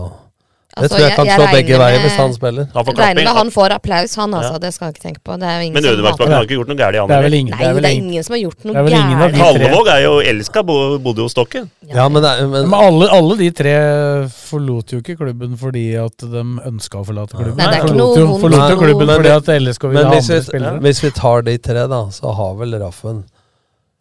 det 0.70 0.84
Altså, 0.86 0.96
tror 0.96 1.00
jeg 1.02 1.10
jeg- 1.10 1.16
kan 1.18 1.26
jeg 1.26 1.40
slå 1.40 1.46
begge 1.52 1.78
veier 1.82 2.00
hvis 2.06 2.16
han 2.16 2.34
spiller. 2.34 2.66
Han 2.74 2.86
får 2.86 2.94
Regner 3.00 3.24
med 3.26 3.34
han 3.40 3.50
får 3.52 3.70
applaus, 3.74 4.16
han 4.16 4.32
altså. 4.38 4.52
Ja. 4.54 4.60
Det 4.60 4.74
skal 4.74 4.86
jeg 4.86 4.94
ikke 4.96 5.02
tenke 5.10 5.22
på. 5.26 5.34
Det 5.40 5.48
er 5.50 5.60
ingen 5.66 5.74
Men 5.74 5.84
Ødemarksbakken 5.92 6.34
har 6.36 6.44
ikke 6.46 6.56
gjort 6.60 6.68
noe 6.70 6.78
gærent, 6.78 7.00
han 7.00 7.08
Det 7.10 7.16
er 7.18 7.22
vel 7.22 7.24
heller. 7.24 7.38
ingen, 7.40 7.52
Nei, 7.52 7.58
det 7.60 7.68
er 7.70 7.74
vel 7.74 7.86
ingen. 7.90 8.10
ingen 8.10 8.24
som 8.24 8.34
har 8.34 8.42
gjort 8.46 8.66
noe 8.66 8.74
gærent. 8.86 9.36
Kallevåg 9.40 9.88
er 9.90 10.02
jo 10.06 10.14
elska, 10.32 10.64
bo- 10.66 11.00
bodde 11.00 11.22
hos 11.26 11.32
Stokken. 11.34 11.70
Ja, 11.90 12.08
men, 12.08 12.22
det 12.22 12.30
er, 12.40 12.48
men 12.48 12.70
Men 12.70 12.80
alle, 12.80 13.10
alle 13.10 13.36
de 13.38 13.50
tre 13.52 13.74
forlot 14.30 14.94
jo 14.94 15.00
ikke 15.02 15.18
klubben 15.18 15.58
fordi 15.58 15.86
at 16.06 16.18
de 16.18 16.44
ønska 16.70 17.02
å 17.02 17.06
forlate 17.06 17.34
klubben. 17.34 17.58
Nei, 17.58 17.66
det 17.66 17.76
er 17.76 17.82
ikke 17.84 17.90
forlot 17.96 18.16
noe 18.16 18.18
jo, 18.20 18.38
forlot 18.40 18.70
jo 18.70 18.78
klubben 18.78 19.08
men- 19.08 19.18
fordi 19.20 19.36
at 19.36 19.62
LSK 19.62 19.84
ville 19.90 20.04
Men 20.04 20.06
ha 20.06 20.20
andre 20.20 20.42
spillere. 20.44 20.80
hvis 20.86 21.02
vi 21.02 21.10
tar 21.12 21.42
de 21.42 21.58
tre, 21.58 21.88
da, 21.88 22.02
så 22.14 22.36
har 22.36 22.56
vel 22.56 22.80
Raffen 22.80 23.24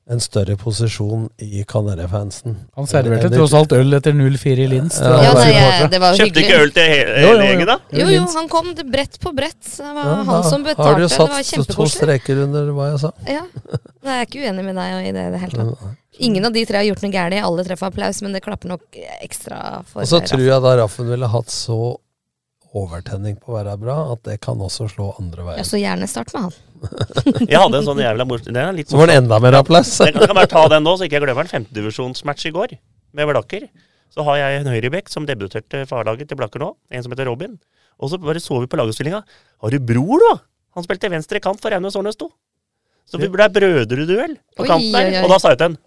en 0.08 0.20
større 0.24 0.54
posisjon 0.56 1.26
i 1.44 1.64
Kanarifansen. 1.68 2.54
Han 2.78 2.86
serverte 2.88 3.28
tross 3.28 3.52
alt 3.52 3.74
øl 3.76 3.92
etter 3.98 4.14
0-4 4.16 4.64
i 4.64 4.68
Linz. 4.70 4.96
Ja, 5.04 5.10
Ja, 5.22 5.34
nei, 5.36 5.50
jeg, 5.52 5.90
det 5.92 6.00
var 6.00 6.14
jo 6.14 6.22
Kjøpte 6.22 6.44
ikke 6.44 6.60
øl 6.62 6.72
til 6.72 6.88
hele, 6.88 7.18
Jo, 7.20 7.26
jo, 7.26 7.26
hele 7.28 7.42
jo. 7.42 7.50
gjengen, 7.50 7.68
da? 7.68 7.76
Jo, 8.00 8.06
jo, 8.14 8.22
han 8.38 8.48
kom 8.48 8.70
bredt 8.88 9.20
på 9.20 9.34
bredt. 9.36 9.60
Det 9.76 9.92
var 9.98 10.08
Ja, 10.08 10.16
han 10.30 10.48
som 10.48 10.64
betalte. 10.64 10.88
Har 10.88 10.96
du 10.96 11.04
Det 11.04 11.10
satt 11.12 11.74
to 11.76 11.88
streker 11.92 12.42
under 12.46 12.72
hva 12.72 12.88
jeg 12.94 13.02
sa? 13.04 13.12
Ja. 13.28 13.44
Nei, 13.44 14.16
Jeg 14.16 14.24
er 14.24 14.26
ikke 14.30 14.44
uenig 14.46 14.64
med 14.70 14.80
deg 14.80 15.08
i 15.10 15.12
det 15.12 15.26
i 15.28 15.30
det 15.36 15.42
hele 15.44 15.60
tatt. 15.60 15.94
Ingen 16.18 16.48
av 16.48 16.52
de 16.56 16.64
tre 16.66 16.80
har 16.80 16.88
gjort 16.88 17.04
noe 17.04 17.12
galt. 17.14 17.38
Alle 17.44 17.64
tre 17.68 17.76
får 17.76 17.92
applaus, 17.92 18.22
men 18.24 18.32
det 18.32 18.42
klapper 18.42 18.72
nok 18.72 19.00
ekstra 19.20 19.84
for 19.86 20.02
Og 20.02 20.08
så 20.08 20.24
tror 20.24 20.40
jeg 20.46 20.62
da 20.64 20.76
Raffen 20.80 21.12
ville 21.12 21.28
hatt 21.30 21.52
så 21.52 21.98
overtenning 22.76 23.36
på 23.40 23.52
å 23.52 23.58
være 23.58 23.76
bra, 23.80 24.12
at 24.12 24.24
det 24.28 24.40
kan 24.44 24.60
også 24.60 24.88
slå 24.92 25.12
andre 25.20 25.56
Ja, 25.56 25.64
så 25.64 25.80
gjerne 25.80 26.08
start 26.10 26.32
med 26.34 26.48
han. 26.48 26.56
Jeg 27.50 27.58
hadde 27.58 27.80
en 27.80 27.86
sånn 27.86 28.00
jævla 28.02 28.26
morsom 28.28 28.52
Den 28.54 28.60
er 28.62 28.76
litt 28.76 28.92
var 28.94 29.10
det 29.10 29.18
enda 29.20 29.38
mer 29.42 29.58
applaus. 29.60 29.90
Jeg 30.04 30.14
kan, 30.16 30.34
bare 30.36 30.50
ta 30.50 30.64
den 30.72 30.84
nå, 30.86 30.94
så 30.98 31.06
ikke 31.06 31.18
jeg 31.18 31.24
glemmer 31.26 31.46
en 31.46 31.52
Femtedivisjonsmatch 31.52 32.48
i 32.50 32.54
går 32.54 32.76
med 33.18 33.30
Blakker. 33.30 33.68
Så 34.14 34.24
har 34.26 34.38
jeg 34.40 34.60
en 34.62 34.70
høyrebekk 34.72 35.10
som 35.12 35.26
debuterte 35.28 35.84
farlaget 35.90 36.30
til 36.30 36.38
Blakker 36.40 36.62
nå, 36.62 36.72
en 36.90 37.04
som 37.04 37.12
heter 37.14 37.28
Robin. 37.28 37.56
Og 37.98 38.12
så 38.12 38.20
bare 38.22 38.40
så 38.42 38.60
vi 38.62 38.70
på 38.70 38.78
lagoppstillinga. 38.78 39.22
Har 39.64 39.74
du 39.74 39.78
bror, 39.82 40.22
da? 40.22 40.34
Han 40.78 40.86
spilte 40.86 41.10
venstre 41.12 41.40
kant 41.42 41.60
for 41.62 41.74
Raunes 41.74 41.96
Årnes 41.98 42.18
2. 42.20 42.28
Så 43.08 43.18
vi 43.20 43.28
ble 43.32 43.46
brødreduell 43.52 44.36
på 44.56 44.64
Oi, 44.64 44.68
kanten 44.68 44.92
der. 44.92 45.08
oi, 45.08 45.14
oi. 45.16 45.22
Og 45.24 45.32
da 45.32 45.38
sa 45.40 45.52
jeg 45.54 45.60
til 45.60 45.70
han 45.70 45.78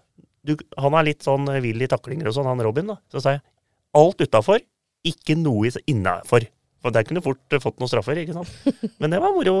du, 0.42 0.56
Han 0.82 0.96
er 0.98 1.06
litt 1.06 1.22
sånn 1.22 1.46
vill 1.62 1.84
i 1.84 1.88
taklinger 1.90 2.28
og 2.28 2.34
sånn, 2.34 2.48
han 2.50 2.62
Robin. 2.66 2.88
da. 2.90 2.98
Så 3.14 3.22
sa 3.22 3.36
jeg 3.36 3.44
alt 3.94 4.24
utafor, 4.24 4.58
ikke 5.06 5.36
noe 5.38 5.70
innafor. 5.86 6.48
For 6.82 6.94
der 6.94 7.06
kunne 7.06 7.22
du 7.22 7.26
fort 7.28 7.58
fått 7.62 7.78
noen 7.78 7.90
straffer, 7.90 8.18
ikke 8.18 8.34
sant. 8.34 8.50
Men 8.98 9.14
det 9.14 9.20
var 9.22 9.34
moro. 9.36 9.54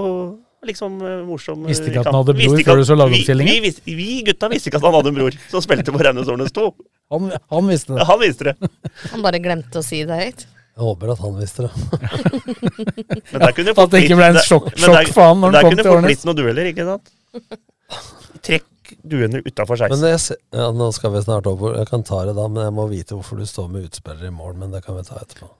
Liksom 0.62 1.00
eh, 1.02 1.20
morsom 1.26 1.64
eh, 1.64 1.72
Visste 1.72 1.88
ikke 1.90 2.00
at 2.04 2.06
han 2.12 2.14
hadde 2.20 2.34
bror 2.38 2.60
før 2.62 2.76
du 2.78 2.84
så 2.86 2.94
vi, 2.94 3.00
lagoppstillingen? 3.02 3.52
vi, 3.56 3.60
visste- 3.66 3.94
vi 3.98 4.08
gutta 4.28 4.48
visste 4.52 4.70
ikke 4.70 4.78
at 4.78 4.84
han 4.86 4.94
hadde 4.94 5.10
en 5.10 5.16
bror 5.18 5.36
som 5.50 5.64
spilte 5.64 5.90
på 5.94 6.02
Raunes 6.06 6.28
Årnes 6.30 6.52
2. 6.54 6.66
Han, 7.16 7.32
han 7.50 7.66
visste 7.72 7.96
det. 7.96 8.04
Han 8.06 8.20
visste 8.22 8.44
det. 8.52 8.54
Han 9.12 9.24
bare 9.26 9.40
glemte 9.42 9.80
å 9.82 9.84
si 9.86 10.04
det 10.06 10.18
høyt. 10.20 10.44
Jeg 10.72 10.86
håper 10.86 11.10
at 11.12 11.20
han 11.20 11.34
visste 11.36 11.66
det. 11.66 11.72
Men 13.32 13.42
der 13.42 13.52
kunne 13.56 13.66
det 13.74 13.78
At 13.82 13.90
det 13.92 14.04
ikke 14.06 14.16
ble 14.20 14.28
en 14.30 14.38
sjokk- 14.46 14.70
der- 14.70 14.84
sjokk 14.86 15.10
for 15.16 15.26
han 15.32 15.42
når 15.42 15.50
han 15.50 15.56
Der 15.58 15.66
kom 15.66 15.72
kunne 15.74 15.82
til 15.82 15.82
det 15.82 15.90
fort 15.90 15.98
Årnes. 15.98 16.08
blitt 16.12 16.24
noen 16.30 16.38
dueller, 16.38 16.70
ikke 16.70 16.86
sant? 16.88 17.12
Trekk 18.42 18.94
duene 19.08 19.42
utafor 19.46 19.82
Men 19.90 20.06
jeg 20.06 20.38
ja, 20.54 20.70
nå 20.78 20.88
skal 20.94 21.12
vi 21.14 21.20
snart 21.26 21.46
over. 21.50 21.76
Jeg 21.82 21.90
kan 21.90 22.02
ta 22.06 22.22
det 22.28 22.34
da, 22.38 22.46
men 22.48 22.62
jeg 22.68 22.74
må 22.78 22.86
vite 22.90 23.18
hvorfor 23.18 23.42
du 23.42 23.46
står 23.50 23.68
med 23.74 23.90
utspillere 23.90 24.30
i 24.30 24.34
mål. 24.34 24.54
Men 24.62 24.70
det 24.74 24.84
kan 24.86 24.96
vi 24.96 25.04
ta 25.10 25.18
etterpå. 25.20 25.50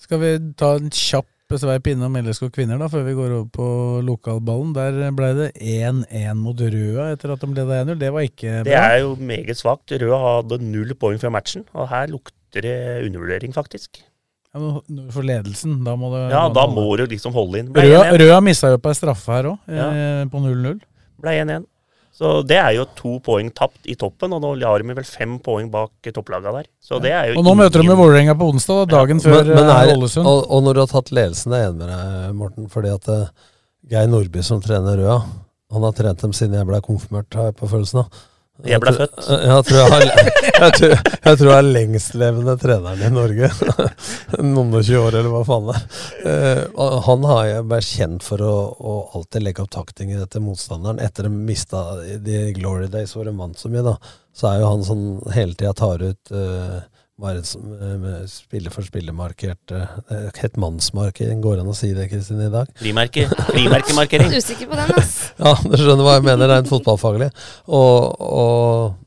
Skal 0.00 0.20
vi 0.24 0.32
ta 0.58 0.74
en 0.80 0.90
kjapp 0.90 1.28
sveip 1.54 1.86
innom 1.86 2.16
LSK 2.18 2.48
kvinner 2.50 2.80
da, 2.80 2.88
før 2.90 3.04
vi 3.06 3.12
går 3.14 3.30
over 3.36 3.44
på 3.54 3.66
lokalballen? 4.02 4.72
Der 4.74 5.12
ble 5.14 5.28
det 5.38 5.46
1-1 5.62 6.34
mot 6.40 6.58
Røa 6.58 7.12
etter 7.14 7.32
at 7.36 7.44
de 7.44 7.50
leda 7.54 7.78
1-0. 7.84 7.98
Det 8.00 8.10
var 8.16 8.26
ikke 8.26 8.64
Det 8.66 8.74
er 8.74 8.98
jo 9.04 9.12
meget 9.20 9.54
svakt. 9.60 9.94
Røa 10.02 10.18
hadde 10.24 10.58
null 10.64 10.90
poeng 10.98 11.20
fra 11.22 11.30
matchen, 11.30 11.62
og 11.72 11.86
her 11.92 12.10
lukter 12.10 12.66
det 12.66 12.74
undervurdering, 13.06 13.54
faktisk. 13.54 14.02
Ja, 14.56 14.58
for 15.12 15.22
ledelsen, 15.22 15.84
da 15.84 15.94
må 16.00 16.10
du 16.10 16.18
Ja, 16.32 16.48
da 16.50 16.66
må 16.66 16.88
du 16.98 17.06
liksom 17.06 17.32
holde 17.36 17.60
inn. 17.62 17.70
Røa, 17.76 18.10
1-1. 18.10 18.18
Røa 18.24 18.40
mista 18.42 18.72
jo 18.74 18.78
på 18.82 18.90
ei 18.90 18.98
straffe 18.98 19.30
her 19.38 19.52
òg, 19.52 19.58
Ja. 19.70 19.88
eh, 19.92 20.24
på 20.32 20.42
0-0. 20.42 20.80
Ble 21.22 21.30
1-1. 21.44 21.66
Så 22.16 22.30
det 22.48 22.56
er 22.56 22.70
jo 22.78 22.86
to 22.96 23.18
poeng 23.20 23.50
tapt 23.52 23.88
i 23.92 23.94
toppen, 23.98 24.32
og 24.32 24.40
nå 24.40 24.54
har 24.62 24.80
de 24.80 24.94
vel 24.96 25.04
fem 25.04 25.34
poeng 25.44 25.66
bak 25.72 26.08
topplaga 26.16 26.54
der. 26.54 26.68
Så 26.80 26.96
det 27.02 27.12
er 27.12 27.28
jo 27.28 27.40
Og 27.42 27.44
nå 27.44 27.52
møter 27.58 27.82
de 27.82 27.90
med 27.90 27.98
Vålerenga 28.00 28.34
på 28.40 28.48
onsdag, 28.54 28.86
da, 28.86 29.02
dagen 29.02 29.20
før 29.20 29.42
Men, 29.42 29.50
men 29.58 29.72
eh, 29.74 29.92
Ålesund. 29.92 30.24
og, 30.30 30.46
og 30.48 30.62
når 30.64 30.78
du 30.78 30.80
har 30.80 30.92
tatt 30.94 31.12
ledelsen, 31.12 31.52
det 31.52 31.58
er 31.58 31.66
jeg 31.66 31.74
enig 31.74 31.82
med 31.82 31.92
deg, 31.92 32.38
Morten. 32.38 32.70
Fordi 32.72 32.94
at 32.94 33.10
eh, 33.12 33.26
Geir 33.92 34.08
Nordby 34.08 34.44
som 34.48 34.62
trener 34.64 34.96
Røa, 35.02 35.18
han 35.76 35.84
har 35.84 35.98
trent 35.98 36.24
dem 36.24 36.32
siden 36.36 36.56
jeg 36.56 36.68
ble 36.70 36.80
konfirmert, 36.88 37.36
har 37.36 37.50
jeg 37.50 37.58
på 37.60 37.68
følelsen 37.68 38.00
av. 38.06 38.24
Jeg 38.64 38.80
ble 38.80 38.92
født. 38.96 39.16
Jeg 39.50 39.64
tror 39.68 39.76
jeg, 39.76 39.90
har, 39.92 40.04
jeg, 40.06 40.70
tror, 40.76 40.92
jeg 40.96 41.38
tror 41.38 41.50
jeg 41.50 41.56
er 41.58 41.66
lengstlevende 41.76 42.54
treneren 42.60 43.02
i 43.04 43.10
Norge. 43.12 43.50
Noen 44.54 44.72
og 44.78 44.86
tjue 44.86 45.02
år, 45.02 45.18
eller 45.20 45.32
hva 45.34 45.42
faen 45.44 45.68
det 45.68 45.76
er. 45.76 45.84
Eh, 46.30 46.84
han 47.06 47.26
har 47.28 47.42
jeg 47.50 47.66
vært 47.74 47.90
kjent 47.90 48.24
for 48.24 48.44
å, 48.46 48.54
å 48.72 48.94
alltid 49.18 49.44
legge 49.44 49.64
opp 49.66 49.74
taktinger 49.76 50.24
etter 50.24 50.44
motstanderen. 50.44 51.02
Etter 51.04 51.28
de 51.28 51.34
mista 51.36 51.84
de 52.00 52.46
Glory 52.56 52.88
Days 52.92 53.12
hvor 53.16 53.28
de 53.28 53.36
vant 53.36 53.60
så 53.60 53.68
mye, 53.72 53.84
da, 53.84 53.96
så 54.36 54.50
er 54.50 54.62
jo 54.62 54.72
han 54.72 54.86
sånn 54.88 55.06
hele 55.36 55.56
tida 55.56 55.74
tar 55.76 56.04
ut 56.06 56.32
uh, 56.32 56.80
bare 57.20 57.42
som, 57.48 57.72
eh, 57.72 58.26
spiller 58.28 58.70
for 58.70 58.84
spiller-markert 58.84 59.72
uh, 59.72 59.86
Het 60.36 60.56
mannsmarkering, 60.60 61.40
går 61.40 61.56
det 61.56 61.64
an 61.64 61.72
å 61.72 61.76
si 61.76 61.92
det, 61.96 62.10
Kristin, 62.12 62.42
i 62.44 62.50
dag? 62.52 62.68
Frimerke, 62.76 63.24
frimerkemarkering. 63.48 64.34
Usikker 64.40 64.68
på 64.68 64.76
den, 64.76 64.92
ass. 65.00 65.14
Ja, 65.40 65.54
du 65.56 65.76
skjønner 65.80 66.04
hva 66.04 66.18
jeg 66.18 66.26
mener, 66.28 66.50
rent 66.52 66.68
fotballfaglig. 66.68 67.30
Og, 67.72 68.20
og, 68.20 68.98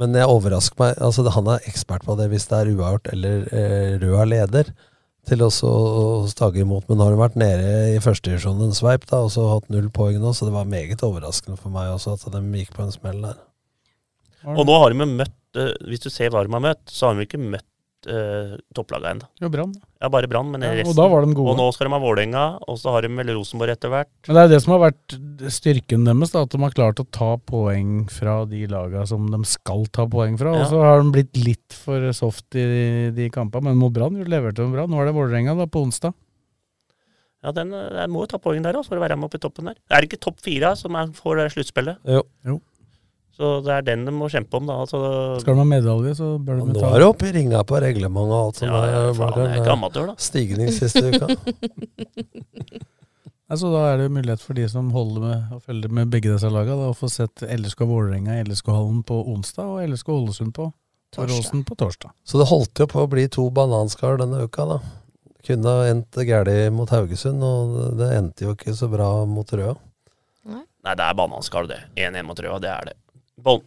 men 0.00 0.16
jeg 0.16 0.30
overrasker 0.30 0.80
meg 0.80 1.02
altså 1.02 1.26
Han 1.34 1.50
er 1.52 1.66
ekspert 1.68 2.06
på 2.06 2.16
det 2.16 2.30
hvis 2.30 2.46
det 2.48 2.60
er 2.60 2.70
uavgjort 2.72 3.10
eller 3.12 3.44
eh, 3.52 3.98
er 4.00 4.30
leder, 4.30 4.70
til 5.28 5.44
å 5.44 5.50
stage 6.32 6.62
imot. 6.64 6.86
Men 6.88 7.02
har 7.04 7.12
hun 7.12 7.20
vært 7.20 7.36
nede 7.38 7.74
i 7.92 8.00
førstedivisjon 8.00 8.64
en 8.64 8.72
sveip, 8.74 9.04
da, 9.10 9.20
og 9.26 9.34
så 9.34 9.44
hatt 9.50 9.68
null 9.68 9.90
poeng 9.92 10.16
nå, 10.22 10.32
så 10.32 10.48
det 10.48 10.56
var 10.56 10.70
meget 10.70 11.04
overraskende 11.04 11.60
for 11.60 11.74
meg 11.74 11.92
også 11.92 12.16
at 12.16 12.24
de 12.32 12.40
gikk 12.56 12.72
på 12.78 12.86
en 12.86 12.94
smell 12.94 13.20
der. 13.26 13.36
Og 14.48 14.64
nå 14.64 14.78
har 14.80 14.94
de 14.94 15.04
møtt 15.04 15.36
eh, 15.58 15.74
Hvis 15.88 16.04
du 16.04 16.10
ser 16.12 16.30
hva 16.30 16.44
de 16.46 16.52
har 16.54 16.64
møtt, 16.64 16.86
så 16.90 17.08
har 17.08 17.18
de 17.18 17.26
ikke 17.26 17.40
møtt 17.40 17.66
uh, 18.08 18.56
topplaga 18.76 19.10
ennå. 19.14 19.26
Jo, 19.42 19.50
Brann. 19.52 19.74
Ja, 20.00 20.08
bare 20.12 20.28
Brann, 20.30 20.50
men 20.52 20.64
Ja, 20.64 20.72
og 20.86 20.94
da 20.96 21.06
var 21.10 21.24
de 21.24 21.34
gode. 21.36 21.52
Og 21.52 21.58
nå 21.58 21.66
skal 21.74 21.88
de 21.88 21.92
ha 21.94 22.00
Vålerenga, 22.00 22.44
og 22.64 22.78
så 22.80 22.94
har 22.94 23.04
de 23.04 23.10
vel 23.12 23.32
Rosenborg 23.36 23.74
etter 23.74 23.92
hvert. 23.92 24.10
Men 24.28 24.38
det 24.38 24.44
er 24.44 24.52
det 24.54 24.62
som 24.64 24.74
har 24.76 24.82
vært 24.86 25.16
styrken 25.52 26.06
deres, 26.08 26.32
da, 26.32 26.44
at 26.46 26.54
de 26.54 26.62
har 26.62 26.76
klart 26.76 27.02
å 27.02 27.08
ta 27.12 27.34
poeng 27.50 28.08
fra 28.12 28.40
de 28.48 28.64
laga 28.70 29.04
som 29.10 29.28
de 29.32 29.42
skal 29.48 29.84
ta 29.92 30.06
poeng 30.10 30.38
fra. 30.40 30.54
Ja. 30.56 30.64
Og 30.64 30.72
så 30.72 30.80
har 30.84 31.04
de 31.04 31.14
blitt 31.18 31.36
litt 31.40 31.76
for 31.76 32.08
soft 32.16 32.56
i 32.56 33.10
de 33.16 33.28
kampene, 33.34 33.70
men 33.70 33.80
mot 33.80 33.94
Brann 33.94 34.18
leverte 34.24 34.64
de 34.64 34.72
bra. 34.72 34.88
Nå 34.88 35.00
er 35.00 35.10
det 35.10 35.16
Vålerenga 35.18 35.56
da, 35.58 35.68
på 35.70 35.84
onsdag. 35.84 36.16
Ja, 37.40 37.52
den, 37.56 37.72
eh, 37.72 37.88
den 37.96 38.12
må 38.12 38.24
jo 38.24 38.32
ta 38.34 38.40
poeng 38.42 38.64
der 38.64 38.76
òg, 38.76 38.84
for 38.84 39.00
å 39.00 39.02
være 39.02 39.16
med 39.16 39.30
oppe 39.30 39.40
i 39.40 39.42
toppen 39.42 39.70
der. 39.70 39.78
Er 39.88 40.02
det 40.02 40.10
ikke 40.10 40.24
topp 40.28 40.42
fire 40.44 40.74
som 40.76 40.96
er, 41.00 41.12
får 41.16 41.40
det 41.40 41.46
sluttspillet? 41.54 42.02
Jo. 42.04 42.24
Jo. 42.44 42.58
Så 43.40 43.50
det 43.64 43.72
er 43.72 43.84
den 43.86 44.02
de 44.04 44.12
må 44.12 44.26
kjempe 44.28 44.58
om, 44.58 44.66
da. 44.68 44.74
Altså, 44.84 44.98
Skal 45.40 45.56
de 45.56 45.62
ha 45.62 45.68
medalje, 45.70 46.12
så 46.18 46.34
bør 46.36 46.58
de 46.60 46.74
ta 46.76 46.80
Nå 46.84 46.90
er 46.90 47.00
det 47.00 47.06
oppe 47.08 47.30
i 47.30 47.34
ringa 47.38 47.62
på 47.64 47.78
reglementet 47.80 48.34
og 48.36 48.40
alt 48.44 48.60
som 48.60 48.68
Ja, 48.68 48.80
ja, 48.84 48.98
er. 49.08 49.14
faen, 49.16 49.38
jeg 49.40 49.54
er 49.54 49.62
ikke 49.62 49.76
amatør, 49.78 50.10
da. 50.10 50.16
Stigning 50.20 50.72
siste 50.76 51.06
uka. 51.08 51.30
Altså, 53.50 53.66
da 53.74 53.80
er 53.90 53.96
det 53.98 54.12
mulighet 54.14 54.42
for 54.44 54.54
de 54.54 54.64
som 54.70 54.92
holder 54.94 55.24
med 55.24 55.54
og 55.56 55.62
følger 55.66 55.90
med 55.90 56.10
begge 56.12 56.30
disse 56.30 56.46
lagene, 56.54 56.86
å 56.86 56.94
få 56.94 57.08
sett 57.10 57.42
LSK 57.42 57.82
Vålerenga 57.82 58.36
i 58.38 58.44
LSK-hallen 58.46 59.00
på 59.08 59.16
onsdag 59.32 59.72
og 59.72 59.80
LSK 59.90 60.12
Ålesund 60.14 60.54
på 60.54 60.68
Åråsen 61.18 61.64
på 61.66 61.74
torsdag. 61.74 62.12
Så 62.22 62.38
det 62.38 62.46
holdt 62.46 62.78
jo 62.78 62.86
på 62.86 63.02
å 63.02 63.08
bli 63.10 63.24
to 63.26 63.48
bananskall 63.50 64.20
denne 64.20 64.44
uka, 64.46 64.68
da. 64.70 64.76
Kunne 65.42 65.72
ha 65.74 65.88
endt 65.90 66.14
galt 66.28 66.52
mot 66.76 66.92
Haugesund, 66.94 67.42
og 67.42 67.96
det 67.98 68.12
endte 68.14 68.46
jo 68.46 68.54
ikke 68.54 68.76
så 68.78 68.86
bra 68.92 69.08
mot 69.26 69.50
Røa. 69.50 69.74
Nei, 70.46 70.94
det 70.94 71.08
er 71.08 71.16
bananskall, 71.18 71.66
det. 71.66 71.80
1-1 71.98 72.28
mot 72.28 72.38
Røa, 72.38 72.60
det 72.62 72.70
er 72.70 72.92
det. 72.92 72.94
Bon, 73.44 73.62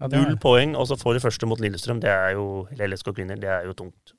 Ja, 0.00 0.06
er 0.06 0.14
Null 0.14 0.36
poeng, 0.38 0.76
og 0.78 0.86
så 0.86 0.96
får 0.98 1.16
de 1.16 1.20
første 1.20 1.46
mot 1.50 1.60
Lillestrøm. 1.60 2.00
Det 2.00 2.10
er 2.10 2.36
jo 2.38 2.68
LSK 2.70 3.10
kvinner, 3.16 3.36
det 3.36 3.50
er 3.50 3.66
jo 3.66 3.74
tungt. 3.74 4.14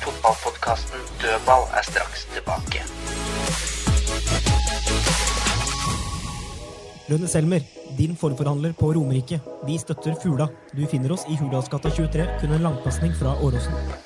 Fotballpodkasten 0.00 1.04
Dødball 1.20 1.68
er 1.76 1.84
straks 1.84 2.24
tilbake. 2.32 2.80
Rønne 7.06 7.28
Selmer, 7.28 7.68
din 7.98 8.16
forforhandler 8.16 8.72
på 8.72 8.90
Romerike. 8.96 9.40
Vi 9.66 9.78
støtter 9.78 10.16
Fula. 10.22 10.48
Du 10.72 10.86
finner 10.90 11.12
oss 11.12 11.28
i 11.30 11.36
Hurdalsgata 11.36 11.92
23, 11.92 12.26
kun 12.40 12.56
en 12.56 12.68
langpasning 12.70 13.14
fra 13.20 13.36
Åråsen. 13.44 14.05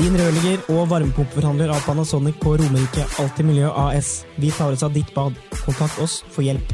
Din 0.00 0.14
rørlegger 0.16 0.62
og 0.72 0.86
varmepumpeforhandler 0.88 1.68
av 1.74 1.82
Panasonic 1.84 2.38
på 2.40 2.54
Romerike 2.56 3.04
Alltid 3.20 3.44
Miljø 3.50 3.68
AS. 3.68 4.22
Vi 4.40 4.48
tar 4.56 4.72
oss 4.72 4.84
av 4.86 4.94
ditt 4.96 5.12
bad. 5.12 5.36
Kontakt 5.66 6.00
oss 6.00 6.22
for 6.32 6.40
hjelp. 6.46 6.72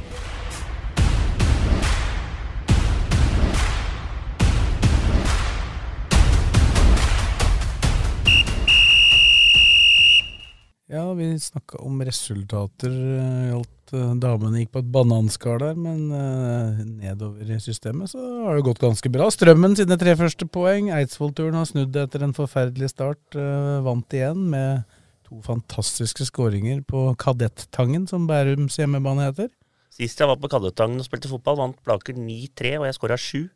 Vi 11.19 11.31
snakka 11.41 11.81
om 11.85 12.03
resultater. 12.05 12.93
eh, 12.93 13.49
Gjaldt 13.51 13.93
eh, 13.97 14.13
damene 14.23 14.61
gikk 14.63 14.73
på 14.75 14.83
et 14.85 14.91
bananskall 14.95 15.59
der, 15.63 15.75
men 15.79 16.07
eh, 16.13 16.85
nedover 16.87 17.51
i 17.57 17.59
systemet 17.63 18.13
så 18.13 18.21
har 18.47 18.57
det 18.59 18.67
gått 18.69 18.83
ganske 18.85 19.11
bra. 19.13 19.27
Strømmen 19.33 19.77
sine 19.79 19.99
tre 20.01 20.15
første 20.21 20.47
poeng. 20.47 20.93
Eidsvoll-turen 20.95 21.59
har 21.59 21.69
snudd 21.71 21.97
etter 21.97 22.25
en 22.27 22.37
forferdelig 22.37 22.93
start. 22.95 23.23
eh, 23.35 23.81
vant 23.87 24.17
igjen 24.17 24.47
med 24.53 24.85
to 25.27 25.41
fantastiske 25.43 26.23
skåringer 26.29 26.85
på 26.87 27.09
Kadettangen, 27.19 28.07
som 28.07 28.29
Bærums 28.31 28.77
hjemmebane 28.79 29.27
heter. 29.31 29.49
Sist 29.97 30.21
jeg 30.21 30.29
var 30.29 30.37
på 30.39 30.51
Kadettangen 30.53 31.01
og 31.01 31.07
spilte 31.09 31.31
fotball, 31.33 31.57
vant 31.59 31.79
Blaker 31.87 32.15
9-3, 32.15 32.77
og 32.79 32.87
jeg 32.87 32.99
skåra 32.99 33.17
7. 33.19 33.47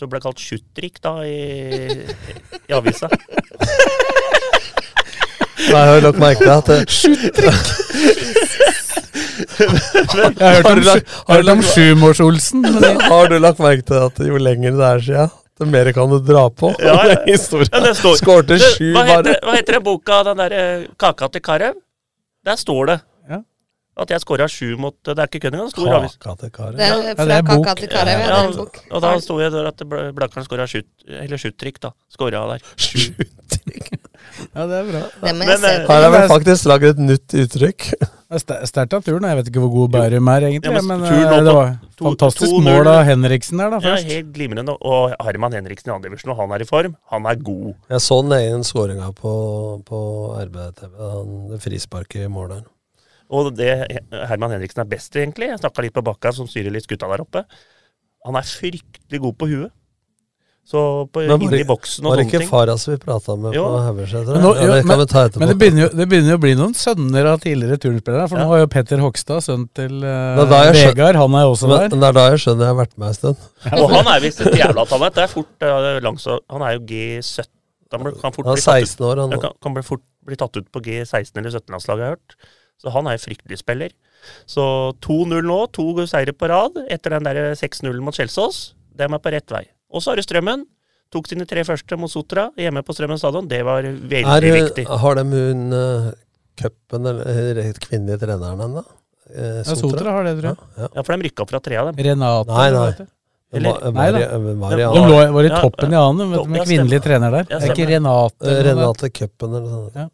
Så 0.00 0.06
det 0.06 0.12
ble 0.14 0.20
kalt 0.24 0.40
Sjuttrik 0.40 0.96
da 1.04 1.12
i, 1.28 2.06
i 2.64 2.72
avisa. 2.72 3.10
Nei, 5.60 5.80
jeg 5.80 5.90
har 5.90 6.00
lagt 6.06 6.18
merke 6.22 6.38
til 6.40 6.50
at 6.50 6.66
det- 6.66 8.00
Jeg 9.60 10.40
har 10.40 10.54
hørt 10.54 10.66
om, 10.66 10.70
Har 10.70 10.74
du 10.74 10.80
lagt- 10.86 11.10
hørt 11.28 11.48
om 11.52 11.60
Sjumors-Olsen. 11.62 12.64
Har 13.12 13.28
du 13.28 13.38
lagt 13.38 13.58
merke 13.60 13.82
til 13.86 13.94
at 14.06 14.18
jo 14.26 14.36
lenger 14.40 14.70
det 14.78 14.86
er 14.88 15.00
siden, 15.06 15.30
det 15.60 15.68
mer 15.68 15.92
kan 15.92 16.08
du 16.12 16.18
dra 16.24 16.46
på? 16.50 16.72
Ja, 16.80 16.94
ja. 17.10 17.16
Ja, 17.26 17.80
det 17.84 17.96
står- 17.96 18.16
Skårte 18.22 18.58
sju 18.58 18.92
hva, 18.94 19.04
heter, 19.04 19.22
bare. 19.22 19.38
hva 19.44 19.54
heter 19.58 19.72
den 19.78 19.84
boka, 19.86 20.22
den 20.30 20.36
der 20.40 20.52
eh, 20.56 20.86
Kaka 20.98 21.28
til 21.28 21.40
Karev? 21.44 21.74
Der 22.44 22.56
står 22.56 22.86
det 22.86 22.98
Ja. 23.28 23.42
at 24.00 24.08
jeg 24.10 24.20
skåra 24.24 24.46
sju 24.48 24.76
mot 24.80 24.94
Det 25.04 25.18
er 25.18 25.26
ikke 25.28 25.40
kødd 25.44 25.54
engang. 25.54 25.68
det 25.68 25.76
sto 25.76 25.84
i 25.86 25.90
avisen. 25.92 26.18
Kaka 26.24 26.36
til 26.46 26.50
Karev. 26.56 26.76
Det 26.78 26.86
er 26.86 26.86
Ja, 26.88 27.14
fra 27.14 27.24
det 27.28 27.36
er 27.36 27.42
bok. 27.42 27.64
kaka 27.66 27.74
til 27.80 27.88
Karev. 27.92 28.18
Ja, 28.18 28.26
det 28.26 28.38
er 28.38 28.48
en 28.48 28.56
bok. 28.56 28.78
og 28.90 29.02
da 29.02 29.18
sto 29.20 29.40
jeg 29.40 29.52
der 29.52 29.66
at 29.68 29.76
Bla- 29.84 30.10
Blakkaren 30.16 30.46
skåra 30.48 30.66
sjutt, 30.66 30.88
eller 31.08 31.36
sjuttrikk, 31.36 31.80
da. 31.84 31.90
Skåra 32.16 32.46
der. 32.48 33.98
Ja, 34.54 34.64
det 34.66 34.76
er 34.80 34.88
bra. 34.90 35.00
Det 35.22 35.32
må 35.36 35.44
Men, 35.46 35.58
se 35.60 35.70
eh, 35.70 35.84
på. 35.86 35.92
Her 35.92 36.04
har 36.06 36.12
vi 36.14 36.20
faktisk 36.32 36.66
laget 36.70 36.96
et 36.96 37.02
nytt 37.06 37.34
uttrykk. 37.44 37.86
Er 38.30 38.38
sterkt 38.70 38.94
av 38.94 39.02
turen. 39.02 39.24
Jeg 39.26 39.38
vet 39.40 39.48
ikke 39.50 39.62
hvor 39.64 39.72
god 39.74 39.92
Bærum 39.96 40.28
er, 40.30 40.46
egentlig. 40.48 40.70
Ja, 40.70 40.82
men 40.86 41.00
men 41.02 41.06
eh, 41.08 41.22
opp 41.34 41.44
det 41.48 41.54
var 41.56 41.70
to- 41.98 42.04
fantastisk 42.10 42.52
2-0. 42.52 42.62
mål 42.68 42.90
av 42.92 43.00
Henriksen 43.08 43.58
der, 43.62 43.70
da, 43.74 43.80
Først. 43.82 44.06
Ja, 44.06 44.16
helt 44.20 44.30
glimrende. 44.36 44.76
Og 44.80 45.14
Herman 45.26 45.56
Henriksen 45.58 45.90
i 45.90 45.94
andre 45.96 46.10
divisjon, 46.12 46.32
og 46.36 46.38
han 46.44 46.54
er 46.54 46.62
i 46.62 46.68
form. 46.68 46.94
Han 47.14 47.26
er 47.26 47.40
god. 47.50 47.72
Jeg 47.90 48.04
så 48.06 48.20
den 48.22 48.36
egen 48.38 48.62
skåringa 48.68 49.10
på, 49.18 49.32
på 49.88 50.02
RBTV. 50.44 50.94
Han- 51.16 51.48
Det 51.50 51.60
frisparket 51.64 52.24
i 52.28 52.30
mål 52.30 52.48
der. 52.54 52.62
Og 53.30 53.50
det 53.54 53.72
Herman 54.10 54.50
Henriksen 54.56 54.80
er 54.84 54.88
best 54.90 55.14
i, 55.16 55.24
egentlig. 55.24 55.50
Jeg 55.50 55.58
snakka 55.62 55.82
litt 55.82 55.94
på 55.94 56.02
Bakka, 56.06 56.32
som 56.34 56.46
styrer 56.50 56.70
litt 56.74 56.86
gutta 56.90 57.06
der 57.10 57.22
oppe. 57.26 57.44
Han 58.26 58.36
er 58.36 58.42
fryktelig 58.46 59.20
god 59.22 59.36
på 59.38 59.46
huet. 59.50 59.72
Så 60.70 60.80
på, 61.10 61.18
Men 61.26 61.32
var 61.34 61.42
inni 61.48 61.64
boksen 61.66 62.04
og 62.06 62.12
Var 62.12 62.20
det 62.20 62.24
ikke 62.28 62.40
fara 62.46 62.50
Faras 62.76 62.84
vi 62.86 62.94
prata 63.02 63.34
med 63.34 63.56
Jo. 63.56 63.64
på 63.66 63.78
Haugeseter? 63.88 64.36
Men, 64.36 64.42
nå, 64.44 64.50
Ja, 64.54 64.66
det 64.70 64.82
kan 64.84 64.86
men, 64.92 64.98
vi 65.00 65.06
ta 65.10 65.22
etterpå. 65.26 65.40
men 65.42 65.48
det, 65.50 65.56
begynner 65.58 65.82
jo, 65.82 65.88
det 65.98 66.06
begynner 66.12 66.30
jo 66.30 66.36
å 66.38 66.42
bli 66.44 66.52
noen 66.60 66.74
sønner 66.78 67.26
av 67.32 67.40
tidligere 67.42 67.78
turnspillere. 67.82 68.28
For 68.30 68.38
Ja. 68.38 68.44
nå 68.44 68.48
har 68.52 68.58
jo 68.62 68.68
Petter 68.70 69.02
Hogstad, 69.02 69.42
sønn 69.42 69.64
til 69.74 69.96
uh, 70.06 70.38
Vegard, 70.46 71.16
han 71.18 71.34
er 71.34 71.42
jo 71.42 71.50
også 71.56 71.66
men, 71.66 71.74
der. 71.80 71.88
men 71.90 72.00
det 72.04 72.08
er 72.08 72.12
da 72.20 72.24
jeg 72.30 72.38
skjønner 72.44 72.62
jeg 72.68 72.70
har 72.74 72.78
vært 72.86 72.94
med 73.02 73.08
en 73.08 73.14
stund. 73.18 73.36
Og 73.82 73.90
han 73.96 74.06
er 74.14 74.20
visst 74.22 74.40
et 74.46 74.54
jævla 74.62 74.84
talent. 74.86 75.14
Det 75.18 75.24
er 75.26 75.32
fort 75.34 75.66
uh, 75.66 75.98
langs, 76.06 76.28
Han 76.54 76.62
er 76.62 76.76
jo 76.78 76.80
G17. 76.86 77.48
Han 77.90 78.00
ble- 78.06 78.14
kan 78.22 78.30
fort 78.38 78.46
Han 78.46 78.54
er 78.54 78.60
bli 78.60 78.62
tatt 78.62 78.82
ut- 78.86 78.94
16 78.94 79.06
år, 79.10 79.16
han 79.24 79.30
Ja, 79.30 79.36
nå. 79.36 79.40
kan, 79.42 79.52
kan 79.66 79.74
bli 79.74 79.82
fort 79.82 80.06
bli 80.30 80.36
tatt 80.38 80.56
ut 80.56 80.70
på 80.70 80.80
G16 80.86 81.34
eller 81.42 81.50
17-landslaget, 81.50 81.98
har 81.98 82.06
jeg 82.06 82.14
hørt. 82.14 82.36
Så 82.78 82.92
han 82.94 83.06
er 83.10 83.18
jo 83.18 83.24
fryktelig 83.26 83.58
spiller. 83.58 83.90
Så 84.46 84.94
2-0 85.02 85.42
nå, 85.42 85.58
to 85.74 86.06
seire 86.06 86.30
på 86.32 86.46
rad 86.46 86.78
etter 86.88 87.10
den 87.18 87.26
der 87.26 87.54
6-0 87.58 87.98
mot 88.00 88.14
Kjelsås. 88.14 88.74
Dem 88.94 89.14
er 89.14 89.18
på 89.18 89.32
rett 89.34 89.50
vei. 89.50 89.64
Og 89.90 90.02
så 90.02 90.10
har 90.12 90.16
du 90.20 90.22
Strømmen. 90.22 90.66
Tok 91.10 91.26
sine 91.26 91.42
tre 91.50 91.64
første 91.66 91.96
mot 91.98 92.10
Sotra 92.12 92.48
hjemme 92.60 92.84
på 92.86 92.94
Strømmen 92.94 93.18
stadion. 93.18 93.48
Det 93.50 93.62
var 93.66 93.82
veldig 93.82 94.20
Er, 94.22 94.44
viktig. 94.54 94.84
har 94.86 95.14
de 95.18 95.24
hun 95.26 95.72
uh, 95.74 96.10
cupen, 96.60 97.06
eller 97.10 97.26
eller 97.26 97.72
kvinnelige 97.82 98.20
treneren 98.22 98.60
ennå? 98.68 98.84
Eh, 99.34 99.62
Ja, 99.66 99.74
Sotra 99.74 100.12
har 100.14 100.24
det, 100.28 100.36
tror 100.38 100.52
jeg. 100.52 100.68
Ja, 100.76 100.82
ja. 100.84 100.88
Ja, 100.94 101.02
for 101.02 101.16
de 101.16 101.26
rykka 101.28 101.42
opp 101.42 101.50
fra 101.50 101.60
tre 101.60 101.76
av 101.80 101.90
dem. 101.90 101.98
Renate. 102.06 102.54
Nei, 102.54 102.70
nei. 102.70 103.08
Eller- 103.52 103.80
Ma- 103.90 103.90
Nei 103.90 104.10
da. 104.14 104.20
De 104.30 105.00
lå, 105.10 105.18
var 105.34 105.42
i 105.42 105.48
Ja, 105.50 105.60
toppen 105.60 105.90
i 105.92 105.98
annen, 105.98 106.30
med, 106.30 106.46
med 106.46 106.62
kvinnelig 106.68 107.02
trener 107.02 107.30
der. 107.34 107.46
Ja, 107.50 107.58
Det 107.58 107.70
er 107.70 107.74
ikke. 107.74 107.88
Renate. 107.90 108.46
Eh. 108.46 108.62
Renate 108.70 109.10
Cupen 109.10 109.50
eller 109.50 109.66
noe 109.66 109.90
sånt. 109.90 110.12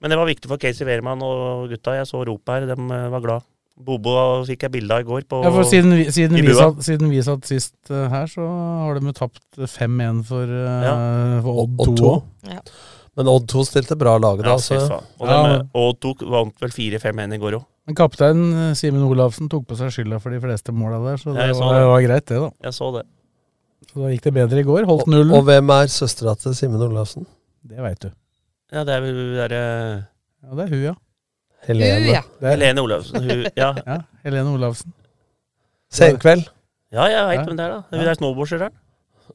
Men 0.00 0.10
det 0.14 0.18
var 0.20 0.26
viktig 0.30 0.46
for 0.46 0.56
Casey 0.62 0.86
Wehrmann 0.86 1.22
og 1.26 1.66
gutta. 1.72 1.96
Jeg 1.98 2.06
så 2.06 2.22
ropet 2.22 2.54
her. 2.54 2.66
De 2.70 2.78
eh, 2.78 3.08
var 3.10 3.20
glad. 3.26 3.42
Bobo 3.78 4.12
fikk 4.48 4.66
jeg 4.66 4.74
bilde 4.74 4.94
av 4.96 5.04
i 5.04 5.06
går. 5.06 5.24
På, 5.30 5.40
Ja, 5.46 5.52
for 5.54 5.68
siden 5.68 5.94
vi, 5.94 6.08
siden, 6.14 6.38
i 6.38 6.42
vi 6.42 6.54
satt, 6.56 6.82
siden 6.84 7.10
vi 7.12 7.22
satt 7.24 7.46
sist 7.48 7.76
uh, 7.92 8.08
her, 8.12 8.26
så 8.30 8.44
har 8.44 8.98
de 8.98 9.10
jo 9.10 9.16
tapt 9.16 9.42
5-1 9.58 10.22
for, 10.28 10.44
uh, 10.50 10.84
Ja. 10.84 10.94
for 11.44 11.64
Odd 11.64 11.82
Odd 11.86 11.98
2 12.02 12.12
Ja. 12.50 12.60
Men 13.18 13.30
Odd 13.32 13.48
2 13.50 13.64
stilte 13.66 13.96
bra 13.98 14.16
lag 14.22 14.42
da. 14.42 14.54
Ja, 14.54 14.58
så. 14.62 15.00
Og 15.18 15.26
Ja, 15.30 15.62
Odd 15.74 16.00
2 16.04 16.14
vant 16.30 16.54
vel 16.62 16.74
4-5-1 16.74 17.34
i 17.34 17.40
går 17.42 17.58
òg. 17.58 17.66
Men 17.88 17.96
kaptein 17.96 18.42
eh, 18.52 18.74
Simen 18.76 19.02
Olafsen 19.06 19.48
tok 19.48 19.64
på 19.70 19.78
seg 19.78 19.90
skylda 19.94 20.18
for 20.20 20.34
de 20.34 20.38
fleste 20.42 20.74
måla 20.76 20.98
der, 21.06 21.16
så 21.16 21.32
det 21.32 21.46
ja, 21.48 21.54
så 21.56 21.64
var, 21.64 21.72
det. 21.72 21.80
det 21.80 21.88
var 21.88 22.02
greit, 22.04 22.26
det, 22.28 22.40
da. 22.44 22.50
Jeg 22.68 22.76
så 22.76 22.90
det. 22.98 23.04
Så 23.88 24.02
da 24.02 24.10
gikk 24.12 24.26
det 24.26 24.32
bedre 24.36 24.60
i 24.60 24.66
går. 24.68 24.84
Holdt 24.90 25.08
nullen. 25.08 25.32
og 25.38 25.46
hvem 25.48 25.72
er 25.72 25.88
søstera 25.88 26.34
til 26.36 26.54
Simen 26.58 26.84
Olafsen? 26.84 27.24
Det 27.64 27.80
veit 27.80 28.02
du. 28.04 28.10
Ja, 28.74 28.84
det 28.84 28.92
er 28.92 29.00
vel 29.06 29.16
hun 29.16 29.30
derre 29.38 29.62
Ja, 30.44 30.50
det 30.58 30.66
er 30.66 30.74
hun, 30.74 30.82
ja. 30.90 30.94
Helene. 31.66 31.98
Uh, 32.06 32.12
ja. 32.12 32.22
Er, 32.40 32.50
Helene 32.54 32.80
Olavsen. 32.84 33.22
Hun, 33.22 33.46
ja. 33.56 33.70
ja, 33.86 33.96
Helene 34.24 34.52
Olavsen. 34.54 34.92
Senkveld. 35.92 36.44
ja, 36.92 37.06
jeg 37.08 37.24
veit 37.30 37.38
Ja. 37.40 37.44
hvem 37.48 37.56
det 37.56 37.64
er, 37.66 37.70
da. 37.74 37.80
Hun 37.90 37.98
Ja. 38.00 38.04
der 38.10 38.14
snowboardskjøren. 38.20 38.72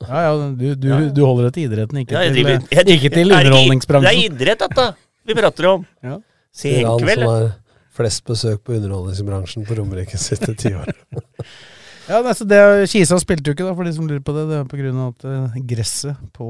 Ja, 0.01 0.19
ja, 0.26 0.32
du, 0.57 0.67
du, 0.76 0.88
du 1.13 1.21
holder 1.26 1.49
deg 1.49 1.53
til 1.53 1.67
idretten, 1.69 1.99
ikke 2.01 2.15
Ja, 2.15 2.21
jeg 2.26 2.34
til, 2.34 2.43
driver- 2.43 2.63
eh, 2.63 2.78
jeg- 2.80 2.95
ikke 2.97 3.09
til 3.13 3.32
er 3.32 3.36
underholdningsbransjen. 3.45 4.09
Det 4.09 4.13
er 4.13 4.32
idrett, 4.32 4.59
dette 4.59 4.86
vi 5.26 5.34
prater 5.38 5.67
om. 5.69 5.86
Ja. 6.03 6.17
Det 6.61 6.71
er 6.80 6.88
han 6.88 6.99
som 6.99 7.28
har 7.30 7.45
flest 7.93 8.24
besøk 8.26 8.63
på 8.65 8.74
underholdningsbransjen 8.80 9.65
på 9.67 9.78
Romerike 9.78 10.17
siste 10.17 10.55
tiår. 10.57 10.89
Ja, 12.10 12.20
altså 12.20 12.45
det, 12.47 12.60
Kisa 12.91 13.16
spilte 13.22 13.47
jo 13.47 13.56
ikke, 13.56 13.66
da, 13.68 13.74
for 13.78 13.88
de 13.88 13.93
som 13.95 14.08
lurer 14.10 14.24
på 14.26 14.34
det. 14.36 14.43
Det 14.49 14.58
er 14.60 14.66
på 14.68 14.80
grunn 14.80 14.99
av 14.99 15.14
at 15.14 15.26
eh, 15.30 15.58
gresset 15.70 16.20
på 16.36 16.47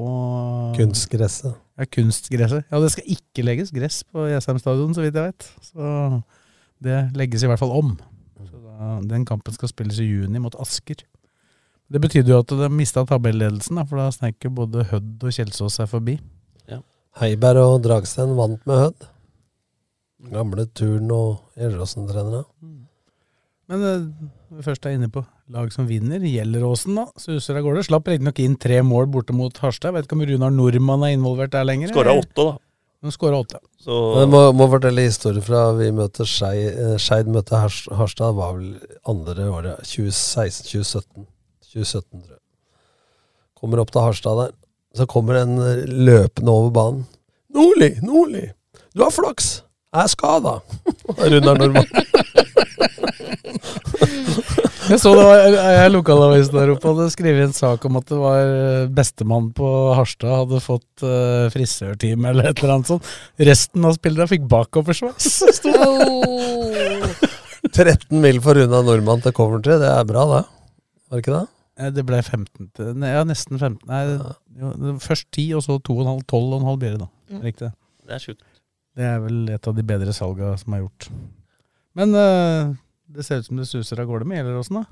Kunstgresset. 0.78 1.54
Ja, 1.78 1.88
kunstgresset. 1.90 2.66
Ja, 2.70 2.80
det 2.82 2.92
skal 2.94 3.16
ikke 3.16 3.46
legges 3.46 3.72
gress 3.74 4.02
på 4.06 4.28
Jessheim 4.30 4.60
stadion, 4.62 4.94
så 4.94 5.06
vidt 5.06 5.18
jeg 5.18 5.32
vet. 5.32 5.48
Så 5.66 5.94
det 6.84 7.00
legges 7.18 7.46
i 7.46 7.50
hvert 7.50 7.62
fall 7.62 7.74
om. 7.74 7.96
Så 8.50 8.60
da, 8.60 8.94
den 9.10 9.26
kampen 9.30 9.56
skal 9.56 9.72
spilles 9.72 10.02
i 10.02 10.10
juni 10.10 10.42
mot 10.42 10.58
Asker. 10.62 11.06
Det 11.94 12.02
betydde 12.02 12.34
jo 12.34 12.42
at 12.42 12.54
de 12.58 12.70
mista 12.74 13.04
tabelledelsen, 13.06 13.78
da, 13.78 13.86
for 13.90 14.02
da 14.02 14.10
sneik 14.14 14.42
jo 14.46 14.54
både 14.58 14.86
Hødd 14.90 15.26
og 15.26 15.36
Kjelsås 15.38 15.78
seg 15.82 15.90
forbi. 15.92 16.18
Heiberg 17.22 17.62
og 17.62 17.84
Dragsten 17.86 18.32
vant 18.34 18.64
med 18.66 18.80
Hødd. 18.82 19.04
Gamle 20.34 20.66
Turn- 20.74 21.12
og 21.14 21.44
Gjeldråsen-trenere. 21.60 22.42
Men 23.70 23.84
det 23.84 23.92
når 24.50 24.58
vi 24.58 24.66
først 24.66 24.86
er 24.86 24.96
inne 24.98 25.12
på 25.14 25.22
lag 25.52 25.72
som 25.74 25.88
vinner, 25.88 26.20
Gjelleråsen 26.24 26.96
da, 26.96 27.06
suser 27.20 27.56
av 27.60 27.64
gårde. 27.66 27.84
Slapp 27.88 28.08
riktignok 28.08 28.40
inn 28.40 28.56
tre 28.60 28.82
mål 28.86 29.08
borte 29.12 29.34
mot 29.36 29.58
Harstad. 29.64 29.92
Vet 29.96 30.06
ikke 30.08 30.16
om 30.18 30.24
Runar 30.28 30.52
Nordmann 30.56 31.04
er 31.08 31.12
involvert 31.18 31.52
der 31.56 31.66
lenger. 31.68 31.88
Skåra 31.92 32.14
åtte, 32.20 32.34
da. 32.38 32.54
De 33.04 33.12
skåra 33.12 33.36
åtte. 33.44 33.58
Så 33.84 33.92
Jeg 34.22 34.28
må, 34.32 34.40
må 34.56 34.68
fortelle 34.72 35.04
historien 35.04 35.44
fra 35.44 35.74
vi 35.76 35.90
møter 35.92 36.24
eh, 36.24 36.96
Skeid 37.04 37.28
møtte 37.28 37.60
Hars- 37.60 37.90
Harstad. 37.92 38.32
var 38.38 38.54
vel 38.56 38.80
andre 39.06 39.50
året. 39.52 39.76
2016-2017. 39.84 41.26
2017, 41.74 42.24
tror 42.24 42.38
jeg. 42.38 42.42
Kommer 43.60 43.80
opp 43.84 43.92
til 43.92 44.02
Harstad 44.08 44.36
der. 44.40 44.52
Så 44.96 45.06
kommer 45.10 45.34
en 45.42 45.58
løpende 46.06 46.52
over 46.54 46.72
banen. 46.72 47.04
Nordli! 47.54 47.92
Nordli! 48.06 48.48
Du 48.96 49.04
har 49.04 49.12
flaks! 49.12 49.64
Jeg 49.94 50.04
er 50.04 50.08
skada! 50.14 50.54
Runar 51.34 51.56
Nordmann. 51.60 51.88
Jeg 54.84 55.00
så 55.00 55.14
det 55.16 55.24
var 55.24 55.38
jeg 55.78 55.92
lokalavisen 55.94 56.58
der 56.58 56.72
oppe 56.74 56.90
hadde 56.92 57.06
skrevet 57.14 57.46
en 57.46 57.56
sak 57.56 57.86
om 57.88 58.00
at 58.00 58.10
det 58.10 58.18
var 58.20 58.42
eh, 58.44 58.90
bestemann 58.92 59.48
på 59.56 59.68
Harstad 59.96 60.34
hadde 60.42 60.60
fått 60.64 61.06
uh, 61.08 61.48
frisørtime 61.54 62.34
eller 62.34 62.50
et 62.50 62.60
eller 62.60 62.74
annet 62.76 62.92
sånt. 62.92 63.08
Resten 63.40 63.88
av 63.88 63.96
spillerne 63.96 64.30
fikk 64.32 64.48
bakoversveis. 64.52 65.40
Oh. 65.74 67.10
13 67.74 68.20
mil 68.22 68.38
for 68.44 68.60
unna 68.60 68.82
nordmann 68.86 69.22
til 69.24 69.34
Coventry, 69.36 69.78
det 69.82 69.88
er 69.90 70.04
bra, 70.08 70.24
det. 70.30 70.42
Var 71.10 71.18
det 71.18 71.24
ikke 71.24 71.36
det? 71.38 71.46
Eh, 71.80 71.92
Det 71.96 72.04
ble 72.06 72.20
15 72.22 72.70
til 72.76 73.06
Ja, 73.08 73.24
nesten 73.28 73.58
15. 73.60 73.80
Nei, 73.90 74.02
jo, 74.60 74.96
først 75.02 75.30
10, 75.32 75.48
og 75.58 75.64
så 75.66 75.80
2,5. 75.80 76.26
12,5 76.30 76.80
blir 76.82 76.98
det, 76.98 77.02
da. 77.06 77.10
Mm. 77.32 77.42
Riktig. 77.48 77.72
Det 78.04 78.18
er 78.18 78.24
sjukt. 78.26 78.44
Det 78.94 79.08
er 79.10 79.24
vel 79.24 79.40
et 79.56 79.68
av 79.72 79.78
de 79.80 79.86
bedre 79.90 80.14
salga 80.14 80.54
som 80.62 80.76
er 80.76 80.84
gjort. 80.84 81.08
Men 81.98 82.14
eh, 82.20 82.74
det 83.16 83.26
ser 83.28 83.42
ut 83.42 83.50
som 83.50 83.62
det 83.62 83.70
suser 83.70 84.02
av 84.02 84.10
gårde 84.10 84.28
med 84.30 84.42
Gjelleråsen, 84.42 84.82
da. 84.82 84.86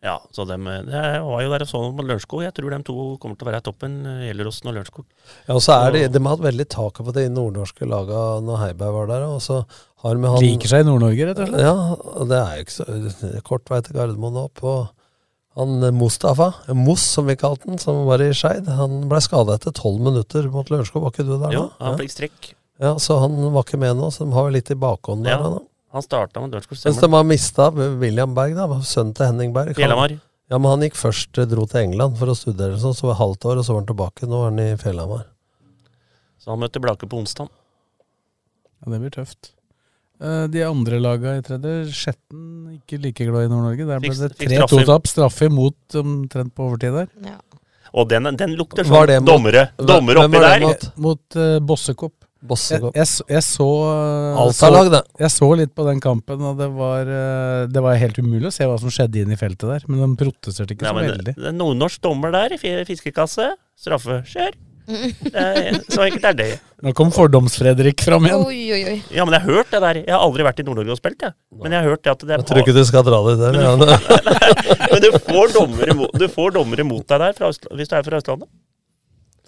Ja, 0.00 0.14
så 0.32 0.46
dem, 0.48 0.64
jeg 0.64 1.24
var 1.26 1.42
jo 1.44 1.48
der 1.52 1.62
og 1.66 1.68
så 1.68 1.78
på 1.92 2.04
Lørenskog. 2.08 2.40
Jeg 2.46 2.54
tror 2.56 2.72
de 2.72 2.78
to 2.88 2.94
kommer 3.20 3.36
til 3.36 3.44
å 3.44 3.48
være 3.50 3.58
i 3.60 3.64
toppen, 3.66 3.98
eh, 4.08 4.22
Gjelleråsen 4.30 4.70
og 4.70 4.76
Lørenskog. 4.78 5.04
Ja, 5.44 5.56
og 5.58 5.60
så 5.60 5.74
er 5.76 5.92
de, 5.92 6.00
de 6.08 6.22
har 6.24 6.32
hatt 6.38 6.44
veldig 6.46 6.66
taket 6.72 7.04
på 7.04 7.12
de 7.18 7.24
nordnorske 7.28 7.88
laga 7.88 8.22
når 8.46 8.62
Heiberg 8.62 8.94
var 8.96 9.10
der. 9.12 9.26
Og 9.28 9.42
så 9.44 9.58
har 10.00 10.16
med 10.22 10.32
han 10.32 10.40
Liker 10.40 10.72
seg 10.72 10.86
i 10.86 10.88
Nord-Norge, 10.88 11.26
rett 11.28 11.42
og 11.44 11.50
slett. 11.52 11.66
Ja, 11.66 11.74
og 12.16 12.32
det 12.32 12.38
er 12.40 12.56
jo 12.56 12.64
ikke 12.64 12.78
så 13.18 13.42
kort 13.50 13.68
vei 13.74 13.82
til 13.84 13.98
Gardermoen 13.98 14.40
opp. 14.40 14.64
Og 14.64 14.88
han 15.60 15.76
eh, 15.84 15.92
Mustafa, 16.00 16.48
eh, 16.64 16.80
Moss 16.88 17.04
som 17.18 17.28
vi 17.28 17.36
kalte 17.36 17.68
han, 17.68 17.82
som 17.82 18.06
var 18.08 18.24
i 18.24 18.30
Skeid, 18.32 18.72
han 18.80 19.02
ble 19.10 19.20
skada 19.20 19.58
etter 19.60 19.76
tolv 19.76 20.00
minutter 20.08 20.48
mot 20.48 20.72
Lørenskog. 20.72 21.04
Var 21.04 21.12
ikke 21.12 21.28
du 21.28 21.36
der 21.36 21.58
Jo, 21.58 21.66
da? 21.76 21.90
han 21.90 22.00
fikk 22.00 22.16
strekk. 22.16 22.54
Ja, 22.80 22.94
så 22.96 23.20
han 23.20 23.36
var 23.52 23.68
ikke 23.68 23.76
med 23.84 23.98
nå, 24.00 24.08
så 24.08 24.24
de 24.24 24.32
har 24.32 24.48
jo 24.48 24.56
litt 24.56 24.72
i 24.72 24.80
bakhånd 24.80 25.28
der. 25.28 25.36
Ja, 25.36 25.50
da. 25.58 25.66
Han 25.90 26.04
starta 26.04 26.42
med 26.42 26.54
Lørenskog. 26.54 26.78
Mens 26.84 27.00
de 27.02 27.12
har 27.12 27.24
mista 27.26 27.68
William 27.74 28.34
Berg, 28.34 28.56
da, 28.58 28.80
sønnen 28.86 29.14
til 29.16 29.26
Henning 29.30 29.54
Berg. 29.54 29.74
Fjellhamar. 29.78 30.18
Ja, 30.50 30.58
men 30.58 30.70
han 30.72 30.82
gikk 30.82 30.98
først, 30.98 31.38
eh, 31.38 31.46
dro 31.50 31.66
til 31.70 31.84
England 31.84 32.18
for 32.18 32.30
å 32.30 32.34
studere, 32.34 32.78
sånn, 32.78 32.94
så 32.94 33.06
var 33.06 33.14
det 33.14 33.20
halvt 33.20 33.46
år, 33.50 33.60
og 33.60 33.66
så 33.66 33.74
var 33.74 33.80
han 33.82 33.90
tilbake. 33.90 34.26
Nå 34.30 34.40
er 34.40 34.50
han 34.50 34.60
i 34.64 34.68
Fjellhamar. 34.78 35.24
Så 36.40 36.50
han 36.50 36.62
møter 36.62 36.82
Blake 36.82 37.06
på 37.06 37.18
onsdag. 37.20 37.50
Ja, 38.80 38.92
det 38.92 39.00
blir 39.02 39.14
tøft. 39.14 39.52
Eh, 40.20 40.46
de 40.52 40.62
andre 40.66 40.98
laga 41.00 41.36
i 41.38 41.42
tredje, 41.44 41.92
Skjetten 41.94 42.74
ikke 42.76 42.98
like 43.00 43.24
glad 43.24 43.46
i 43.46 43.52
Nord-Norge. 43.52 43.86
Der 43.88 44.02
ble 44.02 44.10
det 44.10 44.32
straffe. 44.34 44.80
3-2-tap, 44.80 45.06
straffe 45.08 45.48
imot 45.48 45.96
omtrent 46.00 46.54
på 46.54 46.66
overtid 46.66 46.98
der. 46.98 47.38
Og 47.90 48.08
den, 48.10 48.28
den 48.38 48.54
lukter 48.58 48.86
Var 48.86 49.14
sånn 49.16 49.26
dommere, 49.26 49.70
dommere 49.78 50.26
oppi 50.26 50.42
der. 50.44 50.60
mot? 50.62 50.84
Mot 50.96 51.38
uh, 51.40 51.58
Bossekopp. 51.58 52.14
Bossekopp. 52.42 52.94
Jeg, 52.96 53.04
jeg, 53.04 53.08
så- 53.10 53.24
jeg 53.28 53.42
så 53.44 53.66
eh, 53.90 54.52
så- 54.56 55.02
Jeg 55.20 55.30
så 55.30 55.48
litt 55.56 55.74
på 55.74 55.84
den 55.86 56.00
kampen, 56.00 56.40
og 56.40 56.56
det 56.58 56.70
var, 56.72 57.00
eh, 57.02 57.66
det 57.66 57.82
var 57.82 57.94
helt 58.00 58.16
umulig 58.18 58.48
å 58.48 58.52
se 58.52 58.64
hva 58.64 58.78
som 58.80 58.88
skjedde 58.88 59.20
inn 59.22 59.32
i 59.32 59.36
feltet 59.36 59.68
der. 59.68 59.84
Men 59.88 60.16
de 60.16 60.24
protesterte 60.24 60.72
ikke 60.74 60.86
Ja, 60.88 60.92
så 60.94 61.04
veldig. 61.04 61.34
det 61.36 61.46
er 61.46 61.52
nordnorsk 61.52 62.00
dommer 62.00 62.32
der 62.32 62.52
i 62.56 62.58
fiskekasse. 62.88 63.52
Straffe. 63.76 64.22
Kjør! 64.24 64.52
Det 64.90 65.84
så 65.92 66.02
enkelt 66.02 66.24
er 66.24 66.32
det. 66.34 66.60
Nå 66.82 66.90
kom 66.98 67.12
Fordoms-Fredrik 67.14 68.00
fram 68.02 68.24
igjen. 68.26 68.42
Oi, 68.42 68.72
oi, 68.74 68.80
oi. 68.90 69.02
Ja, 69.14 69.22
men 69.24 69.36
jeg 69.36 69.42
har 69.44 69.52
hørt 69.52 69.70
det 69.70 69.80
der. 69.84 69.94
Jeg 70.00 70.10
har 70.10 70.24
aldri 70.24 70.42
vært 70.42 70.58
i 70.58 70.64
Nord-Norge 70.66 70.90
og 70.90 70.98
spilt, 70.98 71.20
jeg. 71.22 71.32
Men 71.62 71.70
jeg 71.76 71.84
har 71.84 71.90
hørt 71.92 72.02
det 72.02 72.10
at 72.10 72.18
det 72.24 72.30
er 72.34 72.38
Jeg 72.42 72.46
tror 72.48 72.62
ikke 72.64 72.74
du 72.74 72.84
skal 72.88 73.04
dra 73.06 73.20
dit 73.28 73.38
der. 73.38 73.52
Men 73.52 73.62
Ja. 73.62 73.76
du, 73.76 73.86
men 74.90 75.04
du 75.04 75.10
får 75.28 75.52
dommere 75.54 75.94
mot, 75.94 76.10
du 76.18 76.26
får 76.32 76.56
dommere 76.56 76.84
mot 76.88 77.06
deg 77.06 77.22
der 77.22 77.32
fra, 77.38 77.52
hvis 77.52 77.88
du 77.92 77.94
er 77.94 78.02
fra 78.02 78.18
Østlandet. 78.18 78.48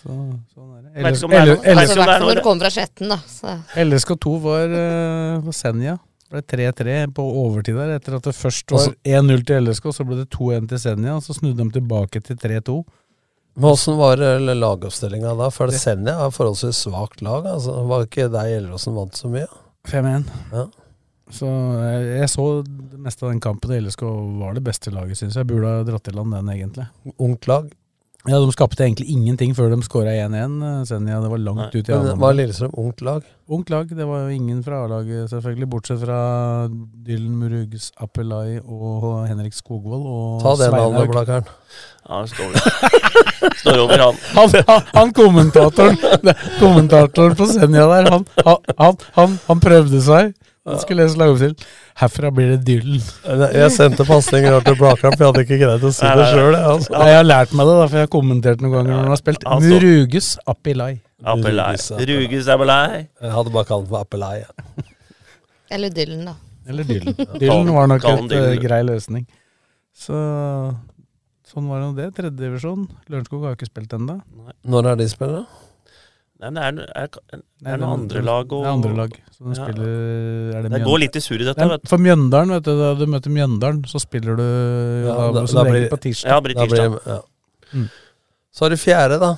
Så, 0.03 0.15
sånn 0.55 0.71
er 0.77 0.81
det. 0.83 0.93
Vet 1.05 1.17
ikke 1.17 1.29
om 1.29 1.31
det 1.33 1.39
er 1.39 1.47
noe- 1.47 1.61
vet 1.63 1.79
Altså, 1.83 2.07
det 2.07 2.37
er 2.37 2.43
kommer 2.43 2.65
fra 2.67 2.71
Skjetten, 2.75 3.13
da. 3.13 3.19
Så. 3.31 3.53
LSK2 3.85 4.33
var 4.43 4.75
uh, 4.75 5.53
Senja. 5.55 5.99
Det 6.33 6.33
ble 6.33 6.43
3-3 6.73 6.97
på 7.15 7.23
overtid 7.43 7.77
der, 7.77 7.95
etter 7.99 8.17
at 8.17 8.27
det 8.27 8.35
først 8.35 8.73
var 8.73 8.81
Altså- 8.89 8.97
1-0 9.05 9.47
til 9.47 9.69
LSK, 9.69 9.93
så 9.93 10.07
ble 10.09 10.17
det 10.23 10.29
2-1 10.33 10.69
til 10.73 10.79
Senja, 10.83 11.15
og 11.17 11.23
så 11.23 11.37
snudde 11.37 11.63
de 11.63 11.79
tilbake 11.79 12.23
til 12.25 12.37
3-2. 12.41 12.83
Men 13.55 13.69
åssen 13.75 13.99
var 13.99 14.17
eh, 14.25 14.39
lagoppstillinga 14.41 15.35
da? 15.37 15.51
For 15.53 15.69
Senja 15.77 16.15
er 16.25 16.31
forholdsvis 16.33 16.87
svakt 16.87 17.21
lag. 17.21 17.45
Altså. 17.45 17.75
Var 17.91 18.07
ikke 18.07 18.31
deg 18.33 18.49
Gjelleråsen 18.55 18.97
vant 18.97 19.19
så 19.19 19.29
mye? 19.29 19.45
5-1. 19.91 20.25
Ja. 20.55 20.65
Så 21.33 21.49
jeg, 21.49 22.09
jeg 22.23 22.31
så 22.33 22.47
det 22.65 22.99
meste 23.01 23.25
av 23.27 23.31
den 23.33 23.41
kampen, 23.45 23.71
og 23.73 23.85
LSK 23.87 24.03
var 24.41 24.57
det 24.57 24.65
beste 24.65 24.93
laget, 24.93 25.21
syns 25.21 25.37
jeg. 25.37 25.47
Burde 25.49 25.69
ha 25.69 25.85
dratt 25.85 26.09
i 26.09 26.17
land 26.17 26.33
den, 26.33 26.49
egentlig. 26.55 26.89
Ungt 27.21 27.49
lag. 27.51 27.69
Ja, 28.23 28.39
De 28.39 28.53
skapte 28.55 28.85
egentlig 28.85 29.09
ingenting 29.11 29.51
før 29.57 29.73
de 29.73 29.81
skåra 29.83 30.13
1-1. 30.15 30.53
eh, 30.63 30.83
Senja, 30.87 31.21
det 31.21 31.31
var 31.33 31.41
langt 31.43 31.75
ut 31.75 31.89
i 31.89 31.91
Men 31.91 32.01
andre 32.01 32.17
var 32.21 32.37
Lillestrøm 32.39 32.75
ungt 32.79 33.01
lag? 33.03 33.25
Ungt 33.51 33.71
lag. 33.71 33.89
Det 33.89 34.07
var 34.07 34.21
jo 34.23 34.29
ingen 34.37 34.61
fra 34.63 34.85
A-laget, 34.85 35.31
selvfølgelig, 35.33 35.69
bortsett 35.73 36.05
fra 36.05 36.69
Dylan 37.03 37.35
Murugs 37.41 37.91
Appelai 37.99 38.61
og 38.63 39.27
Henrik 39.27 39.57
Skogvold 39.57 40.07
og 40.07 40.39
Ta 40.45 40.55
den. 40.61 41.11
Blakkaren. 41.11 41.51
Ja, 42.09 42.23
det 42.23 42.31
står, 42.31 42.55
står 43.59 43.83
over 43.83 43.99
han. 44.07 44.17
Han, 44.39 44.55
han, 44.69 44.81
han 44.95 45.13
kommentatoren 45.15 45.99
Kommentatoren 46.63 47.37
på 47.39 47.47
Senja 47.47 47.87
der, 47.91 48.11
han, 48.11 48.25
han, 48.45 48.57
han, 48.79 48.97
han, 49.19 49.37
han 49.49 49.61
prøvde 49.63 50.01
seg. 50.03 50.33
Han 50.69 50.79
skulle 50.79 51.03
lese 51.03 51.19
lagoppstilling. 51.19 51.65
Herfra 51.99 52.31
blir 52.35 52.53
det 52.53 52.59
Dylan. 52.69 53.01
Jeg 53.57 53.71
sendte 53.75 54.05
pasninger 54.07 54.61
til 54.63 54.77
Blakram, 54.79 55.17
for 55.17 55.25
jeg 55.25 55.33
hadde 55.33 55.43
ikke 55.47 55.59
greid 55.59 55.87
å 55.89 55.91
si 55.97 56.07
det 56.21 56.27
sjøl. 56.31 56.55
Altså. 56.59 56.93
Jeg 56.95 57.17
har 57.19 57.27
lært 57.27 57.57
meg 57.59 57.67
det, 57.67 57.75
da, 57.81 57.87
for 57.89 57.99
jeg 57.99 58.07
har 58.07 58.13
kommentert 58.13 58.63
noen 58.63 58.77
ganger 58.77 58.93
når 58.93 59.01
han 59.03 59.11
har 59.15 59.21
spilt. 59.21 59.47
Altså. 59.57 59.81
Ruges 59.83 60.29
Appelai. 60.53 60.93
Appelai. 61.35 61.75
Ruges 62.13 62.51
Appelai. 62.55 63.03
Jeg 63.03 63.35
hadde 63.35 63.55
bare 63.57 63.71
kalt 63.73 63.89
den 63.89 63.91
for 63.91 64.07
Appelai. 64.07 64.37
ja. 64.45 64.87
Eller 65.73 65.91
Dylan, 65.97 66.25
da. 66.31 66.37
Eller 66.69 66.87
Dylan. 66.87 67.19
Dylan 67.43 67.75
var 67.75 67.91
nok 67.91 68.07
en 68.13 68.33
eh, 68.39 68.55
grei 68.63 68.83
løsning. 68.87 69.27
Så 69.99 70.15
sånn 71.49 71.67
var 71.69 71.83
nå 71.83 71.91
det. 71.97 72.13
Tredjedivisjon. 72.17 72.87
Lørenskog 73.11 73.43
har 73.49 73.57
jo 73.57 73.59
ikke 73.59 73.71
spilt 73.73 73.99
ennå. 73.99 74.21
Når 74.63 74.93
er 74.93 75.01
de 75.03 75.09
spillere? 75.11 75.45
Nei, 76.43 76.51
men 76.51 76.55
det 76.81 76.87
er, 76.91 77.07
er, 77.07 77.09
er, 77.33 77.43
er 77.73 77.77
noen 77.79 77.93
andre 78.01 78.23
lag 78.27 78.53
og 78.53 78.65
Det 78.65 78.69
er 78.69 78.73
andre 78.73 78.95
lag. 78.99 79.13
Så 79.37 79.45
Ja. 79.53 79.55
spiller, 79.65 79.93
er 80.59 80.63
det, 80.63 80.71
Det 80.73 80.83
går 80.85 80.99
litt 81.05 81.17
i 81.17 81.23
surr 81.23 81.41
i 81.41 81.45
dette, 81.47 81.59
Nei, 81.63 81.69
vet. 81.77 81.89
For 81.89 81.99
Mjøndalen, 82.03 82.51
vet 82.57 82.65
du, 82.67 82.73
da 82.81 82.95
du 82.99 83.07
møter 83.07 83.31
Mjøndalen, 83.31 83.83
så 83.87 84.01
spiller 84.03 84.37
du 84.37 84.43
Ja, 85.07 85.15
da, 85.15 85.41
da- 85.41 85.47
da 85.47 85.65
blir- 85.71 85.89
på 85.89 86.01
tirsdag. 86.03 86.29
Ja, 86.31 86.41
blir 86.41 86.55
Da 86.55 86.67
tirsdag. 86.67 86.91
blir- 86.91 87.07
ja. 87.07 87.21
Mm. 87.75 87.89
Så 88.53 88.65
har 88.65 88.71
du 88.71 88.77
fjerde, 88.77 89.19
da. 89.21 89.37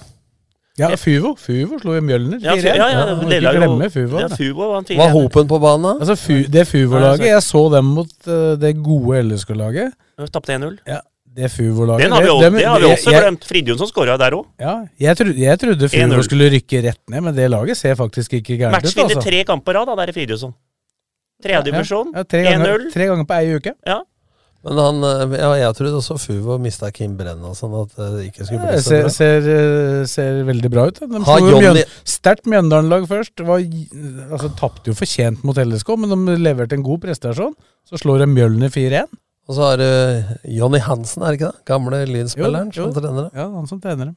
Ja, 0.76 0.88
Fuvo. 0.98 1.36
Fuvo 1.38 1.78
slo 1.78 1.92
jo 1.94 2.00
Mjølner. 2.02 2.40
Ja, 2.42 2.56
4-1. 2.56 2.64
ja, 2.64 2.74
ja, 2.74 3.06
ja, 3.06 3.14
ikke 3.14 3.52
glemme 3.60 3.90
Fuvo. 3.94 4.18
Ja. 4.18 4.26
Fuvo 4.28 4.72
vant 4.72 4.88
Var 4.90 5.10
Hopen 5.12 5.46
på 5.46 5.60
banen, 5.62 5.82
da? 5.86 5.92
Altså, 6.02 6.16
fu, 6.18 6.42
det 6.50 6.66
Fuvo-laget, 6.66 7.26
jeg 7.30 7.42
så 7.46 7.70
dem 7.70 7.84
mot 7.94 8.10
uh, 8.26 8.56
det 8.56 8.72
gode 8.82 9.22
LSK-laget. 9.22 9.92
Tapte 10.32 10.50
1-0. 10.58 10.78
Ja, 10.86 10.98
det 11.34 11.50
Fuvo-laget 11.50 12.04
Den 12.04 12.12
har 12.14 12.20
vi, 12.22 12.26
det- 12.26 12.34
også- 12.34 12.44
dem- 12.44 12.54
det 12.60 12.66
har 12.66 12.78
vi 12.80 12.86
også 12.92 13.10
jeg- 13.10 13.22
glemt. 13.24 13.44
Fridjonsson 13.50 13.88
skåra 13.90 14.16
der 14.18 14.30
òg. 14.38 14.44
Ja, 14.60 14.74
jeg, 15.00 15.16
trodde, 15.18 15.36
jeg 15.38 15.58
trodde 15.58 15.88
Fuvo 15.90 16.22
skulle 16.22 16.50
rykke 16.54 16.82
rett 16.84 17.00
ned, 17.10 17.20
men 17.22 17.34
det 17.34 17.50
laget 17.50 17.76
ser 17.76 17.94
faktisk 17.98 18.32
ikke 18.38 18.58
gærent 18.58 18.76
ut. 18.76 18.82
Matchvinner 18.84 19.16
Altså. 19.16 19.22
tre 19.28 19.44
kamper 19.44 19.72
på 19.72 19.74
rad, 19.78 19.86
da, 19.86 19.94
der 20.04 20.08
i 20.12 20.16
Fridjonsson. 20.20 20.54
Tredjedivisjon. 21.42 22.12
Ja, 22.14 22.22
ja, 22.22 22.58
1-0. 22.58 22.90
tre 22.94 23.06
ganger 23.10 23.26
på 23.28 23.34
ei 23.40 23.54
uke. 23.58 23.72
Ja. 23.86 24.00
Men 24.64 24.78
han, 24.80 25.02
eh, 25.04 25.38
ja, 25.42 25.50
jeg 25.60 25.74
trodde 25.76 25.98
også 25.98 26.14
Fuvo 26.22 26.54
mista 26.58 26.88
Kim 26.90 27.18
Brenna, 27.18 27.50
sånn 27.52 27.74
at 27.82 27.90
det 27.98 28.30
ikke 28.32 28.46
skulle 28.46 28.62
bli 28.64 28.78
så 28.78 28.86
ser, 28.86 29.02
bra. 29.02 29.10
ser, 29.12 29.48
eh, 30.00 30.04
ser 30.08 30.38
veldig 30.48 30.70
bra 30.72 30.86
ut. 30.88 31.00
De 31.00 31.06
Johnny- 31.20 31.60
Mjøn, 31.60 31.82
sterkt 32.08 32.46
Mjøndalen-lag 32.48 33.04
først. 33.10 33.44
Var, 33.44 33.58
altså, 34.32 34.48
Tapte 34.56 34.86
jo 34.88 34.94
fortjent 34.96 35.44
mot 35.44 35.54
LSK, 35.58 35.98
men 35.98 36.08
de 36.24 36.38
leverte 36.40 36.72
en 36.72 36.82
god 36.82 37.02
prestasjon. 37.02 37.52
Så 37.84 38.00
slår 38.00 38.20
de 38.24 38.26
Mjølner 38.26 38.70
4-1. 38.72 39.04
Og 39.44 39.56
så 39.58 39.66
har 39.68 39.76
det 39.80 39.88
Jonny 40.56 40.78
Hansen, 40.80 41.22
er 41.22 41.34
det 41.34 41.40
ikke 41.40 41.50
det? 41.52 41.64
Gamle 41.68 41.98
Lyn-spilleren 42.08 42.70
som 42.72 42.94
trener 42.96 43.26
dem. 43.26 43.34
Ja, 43.36 43.48
han 43.52 43.66
som 43.68 43.80
trener 43.82 44.08
dem. 44.12 44.16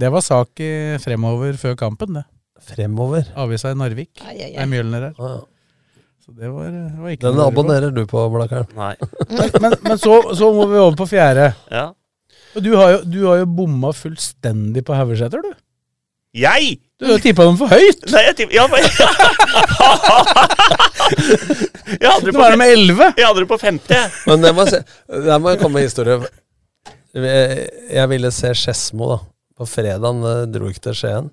Det 0.00 0.08
var 0.12 0.24
sak 0.24 0.60
i 0.64 0.70
fremover 1.00 1.56
før 1.60 1.76
kampen, 1.80 2.16
det. 2.18 2.24
Fremover. 2.66 3.28
Avisa 3.36 3.70
i 3.72 3.76
Narvik. 3.76 4.22
Ai, 4.24 4.32
ai, 4.32 4.38
Det 4.38 4.46
ai. 4.56 4.62
er 4.64 4.70
Mjølner 4.70 5.06
her. 5.10 5.20
Ah, 5.20 5.34
ja. 5.36 6.00
Så 6.26 6.32
det 6.34 6.48
var, 6.50 6.70
det 6.72 7.02
var 7.02 7.12
ikke 7.12 7.26
Den 7.28 7.36
lure 7.36 7.44
på. 7.44 7.52
abonnerer 7.52 7.92
du 7.94 8.00
på, 8.10 8.22
Blakkaren. 8.32 8.72
Nei. 8.76 8.94
Men, 9.30 9.50
men, 9.62 9.76
men 9.84 10.00
så, 10.02 10.16
så 10.34 10.48
må 10.56 10.64
vi 10.72 10.80
over 10.80 10.96
på 10.98 11.06
fjerde. 11.12 11.50
Ja. 11.70 11.84
Du 12.56 12.70
har 12.80 12.94
jo, 12.96 12.98
du 13.12 13.20
har 13.28 13.42
jo 13.42 13.46
bomma 13.60 13.92
fullstendig 13.94 14.82
på 14.88 14.96
Haugeseter, 14.96 15.44
du. 15.44 15.52
Jeg! 16.36 16.78
Du 17.00 17.10
har 17.12 17.18
tippa 17.20 17.44
dem 17.44 17.56
for 17.60 17.68
høyt! 17.68 18.06
Nei, 18.12 18.22
jeg 18.24 18.36
tippa 18.38 18.54
Ja, 18.56 18.64
men 18.72 18.80
Jeg 22.00 22.08
hadde 22.10 22.26
det 22.26 22.34
Nå 22.34 22.42
er 22.44 22.54
de 22.54 22.58
med 22.60 22.72
11! 22.72 23.08
Jeg 23.20 23.26
hadde 23.28 23.42
det 23.44 23.48
på 23.50 23.58
50. 23.60 24.16
Men 24.30 24.44
det 24.44 24.52
må, 24.56 24.64
jeg 24.66 24.72
se, 24.72 24.80
der 25.26 25.38
må 25.42 25.52
jeg 25.52 25.60
komme 25.60 25.78
med 25.78 25.86
historie. 25.86 26.16
Jeg, 27.16 27.66
jeg 27.98 28.06
ville 28.12 28.30
se 28.34 28.52
Skedsmo, 28.58 29.10
da. 29.14 29.18
På 29.56 29.64
fredagen 29.68 30.18
eh, 30.28 30.42
dro 30.52 30.68
ikke 30.72 30.82
til 30.88 30.96
Skien. 30.98 31.28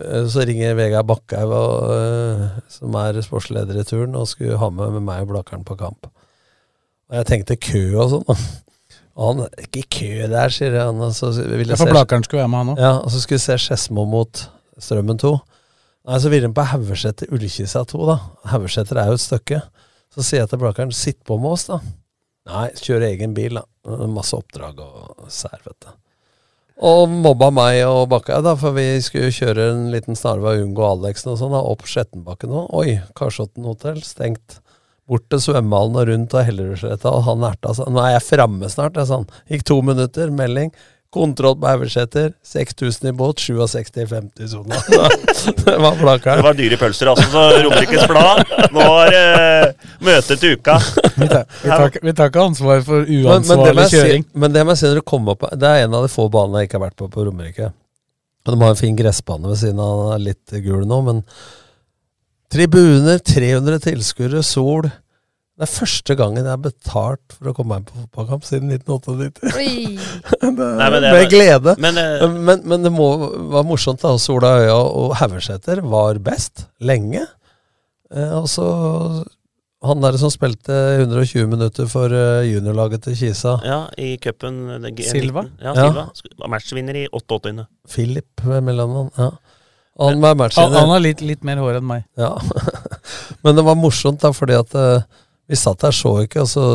Eh, 0.00 0.24
Så 0.28 0.44
ringer 0.48 0.74
Vegard 0.76 1.06
Bakkhaug, 1.08 1.54
eh, 1.94 2.42
som 2.72 2.96
er 3.00 3.20
sportsleder 3.24 3.78
i 3.80 3.86
turen, 3.88 4.16
og 4.20 4.26
skulle 4.28 4.58
ha 4.60 4.68
med 4.74 4.98
meg 5.04 5.22
og 5.24 5.30
Blakkaren 5.32 5.64
på 5.68 5.76
kamp. 5.80 6.10
Og 7.08 7.20
jeg 7.20 7.28
tenkte 7.30 7.56
kø 7.60 7.84
og 8.02 8.08
sånn. 8.16 8.28
Og 9.14 9.22
han 9.30 9.44
Ikke 9.68 9.84
kø 10.00 10.10
der, 10.32 10.48
sier 10.52 10.74
han. 10.80 10.96
Og 11.06 11.12
så 11.16 11.30
ville 11.38 11.70
Ja, 11.72 11.76
for 11.78 11.86
se- 11.88 11.94
Blakkaren 11.94 12.24
skulle 12.26 12.42
være 12.42 12.52
med, 12.56 12.58
han 12.64 12.72
òg. 12.74 12.82
Ja, 12.88 12.92
og 13.04 13.12
så 13.14 13.20
skulle 13.22 13.38
vi 13.40 13.46
se 13.46 13.60
Skedsmo 13.68 14.04
mot 14.10 14.46
Strømmen 14.82 15.20
2. 15.20 15.34
Nei, 16.04 16.20
så 16.20 16.30
ville 16.32 16.48
de 16.50 16.56
på 16.56 16.66
Haugeseter 16.68 17.30
Ullkisa 17.32 17.84
2, 17.88 18.00
da. 18.10 18.16
Haugeseter 18.52 19.00
er 19.00 19.10
jo 19.10 19.18
et 19.18 19.24
stykke. 19.24 19.60
Så 20.14 20.24
sier 20.24 20.42
jeg 20.42 20.50
til 20.52 20.60
Blakkaren, 20.62 20.94
sitt 20.94 21.22
på 21.26 21.38
med 21.40 21.56
oss, 21.56 21.68
da. 21.70 21.80
Nei, 22.50 22.66
kjøre 22.76 23.08
egen 23.14 23.32
bil, 23.36 23.60
da. 23.60 23.66
Masse 24.10 24.36
oppdrag 24.36 24.82
og 24.84 25.30
sær, 25.32 25.60
vet 25.64 25.78
du. 25.86 25.92
Og 26.84 27.06
mobba 27.08 27.52
meg 27.54 27.84
og 27.86 28.08
Bakka, 28.10 28.40
da, 28.42 28.56
for 28.58 28.74
vi 28.74 28.98
skulle 29.04 29.30
kjøre 29.34 29.68
en 29.70 29.84
liten 29.92 30.18
snarvei 30.18 30.56
og 30.58 30.66
unngå 30.66 30.86
Alexen 30.88 31.30
og 31.32 31.38
sånn, 31.38 31.54
da, 31.54 31.62
opp 31.62 31.86
Skjettenbakken 31.86 32.50
nå. 32.50 32.64
Oi, 32.74 32.98
Karsotten 33.16 33.66
hotell, 33.68 34.02
stengt. 34.04 34.58
Bort 35.08 35.26
til 35.28 35.40
svømmehallen 35.44 35.98
og 36.00 36.08
rundt 36.08 36.34
og 36.34 36.46
Hellerudsletta, 36.48 37.10
og 37.12 37.26
han 37.26 37.44
erta 37.46 37.74
seg. 37.76 37.90
Nå 37.92 38.00
er 38.02 38.14
jeg 38.16 38.26
framme 38.26 38.70
snart, 38.72 38.96
jeg 38.96 39.10
sånn. 39.10 39.26
Gikk 39.52 39.66
to 39.68 39.78
minutter, 39.84 40.32
melding. 40.34 40.72
Kontroll 41.14 41.54
på 41.60 41.68
Haugeseter. 41.70 42.32
6000 42.42 43.08
i 43.08 43.12
båt, 43.14 43.38
67 43.38 44.00
i 44.02 44.06
50-sona. 44.10 44.80
det 45.64 45.76
var 45.78 46.00
Blakkaren. 46.00 46.40
Det 46.40 46.46
var 46.48 46.58
dyre 46.58 46.78
pølser, 46.80 47.12
altså. 47.12 47.28
Så 47.30 47.44
Romerikes 47.62 48.08
Blad. 48.10 48.42
Nå 48.74 48.88
er 49.04 49.14
det 49.14 49.22
uh, 49.38 49.92
møte 50.08 50.38
til 50.40 50.58
uka. 50.58 50.74
Vi 51.14 51.30
tar, 51.30 51.46
vi, 51.62 51.70
tar, 51.70 51.98
vi 52.02 52.14
tar, 52.18 52.32
ikke 52.32 52.48
ansvar 52.48 52.82
for 52.86 53.06
uansvarlig 53.06 53.70
men, 53.70 53.78
men 53.78 53.92
kjøring. 53.94 54.26
Si, 54.26 54.42
men 54.42 54.56
det 54.56 54.64
må 54.66 54.74
jeg 54.74 54.82
si 54.82 54.90
når 54.90 54.98
du 54.98 55.04
kommer 55.14 55.36
opp 55.36 55.46
Det 55.54 55.70
er 55.70 55.86
en 55.86 55.94
av 55.94 56.06
de 56.06 56.10
få 56.10 56.26
banene 56.34 56.64
jeg 56.64 56.70
ikke 56.70 56.80
har 56.80 56.86
vært 56.88 56.98
på 56.98 57.10
på 57.14 57.28
Romerike. 57.28 57.70
De 58.44 58.58
har 58.60 58.74
en 58.74 58.82
fin 58.82 58.98
gressbane 58.98 59.48
ved 59.48 59.62
siden 59.62 59.80
av, 59.80 60.02
den 60.02 60.16
er 60.16 60.26
litt 60.32 60.58
gul 60.66 60.82
nå, 60.88 61.00
men 61.06 61.22
tribuner, 62.52 63.22
300 63.22 63.80
tilskuere, 63.86 64.42
sol. 64.44 64.90
Det 65.54 65.68
er 65.68 65.70
første 65.70 66.14
gangen 66.18 66.42
jeg 66.42 66.50
har 66.50 66.58
betalt 66.58 67.34
for 67.36 67.52
å 67.52 67.54
komme 67.54 67.76
meg 67.76 67.86
på 67.86 68.00
fotballkamp 68.00 68.42
siden 68.42 68.72
1998. 68.74 69.52
det, 70.42 70.48
Nei, 70.50 70.88
det, 70.90 71.12
med 71.14 71.30
glede. 71.30 71.76
Men, 71.78 72.00
uh, 72.00 72.24
men, 72.34 72.64
men, 72.66 72.82
det 72.82 72.90
må 72.90 73.06
være 73.52 73.62
morsomt. 73.68 74.02
da, 74.02 74.16
Sola 74.18 74.56
Øya 74.64 74.74
og 74.82 75.14
Haugeseter 75.20 75.84
var 75.86 76.18
best 76.26 76.66
lenge. 76.82 77.22
Eh, 78.10 78.34
og 78.34 78.50
så 78.50 78.66
han 79.84 80.02
der 80.02 80.18
som 80.18 80.32
spilte 80.32 80.74
120 80.98 81.46
minutter 81.54 81.86
for 81.92 82.10
uh, 82.10 82.42
juniorlaget 82.42 83.06
til 83.06 83.18
Kisa. 83.22 83.54
Ja, 83.62 83.80
i 83.94 84.16
cupen. 84.18 84.64
Silva? 85.06 85.46
Ja, 85.62 85.78
Silva. 85.78 86.08
Ja. 86.10 86.50
Matchvinner 86.50 86.98
i 86.98 87.08
88. 87.12 87.68
Philip 87.94 88.42
mellomnavn. 88.42 89.14
Ja. 89.14 89.36
Han, 90.02 90.18
han, 90.18 90.72
han 90.74 90.90
har 90.90 91.02
litt, 91.04 91.20
litt, 91.22 91.44
mer 91.46 91.62
hår 91.62 91.78
enn 91.78 91.86
meg. 91.86 92.08
Ja. 92.18 92.34
men 93.46 93.54
det 93.54 93.62
var 93.62 93.78
morsomt, 93.78 94.24
da, 94.24 94.34
fordi 94.34 94.58
at 94.58 94.74
vi 95.50 95.58
satt 95.58 95.82
der, 95.84 95.94
så 95.94 96.16
ikke, 96.24 96.44
og 96.44 96.50
så 96.50 96.66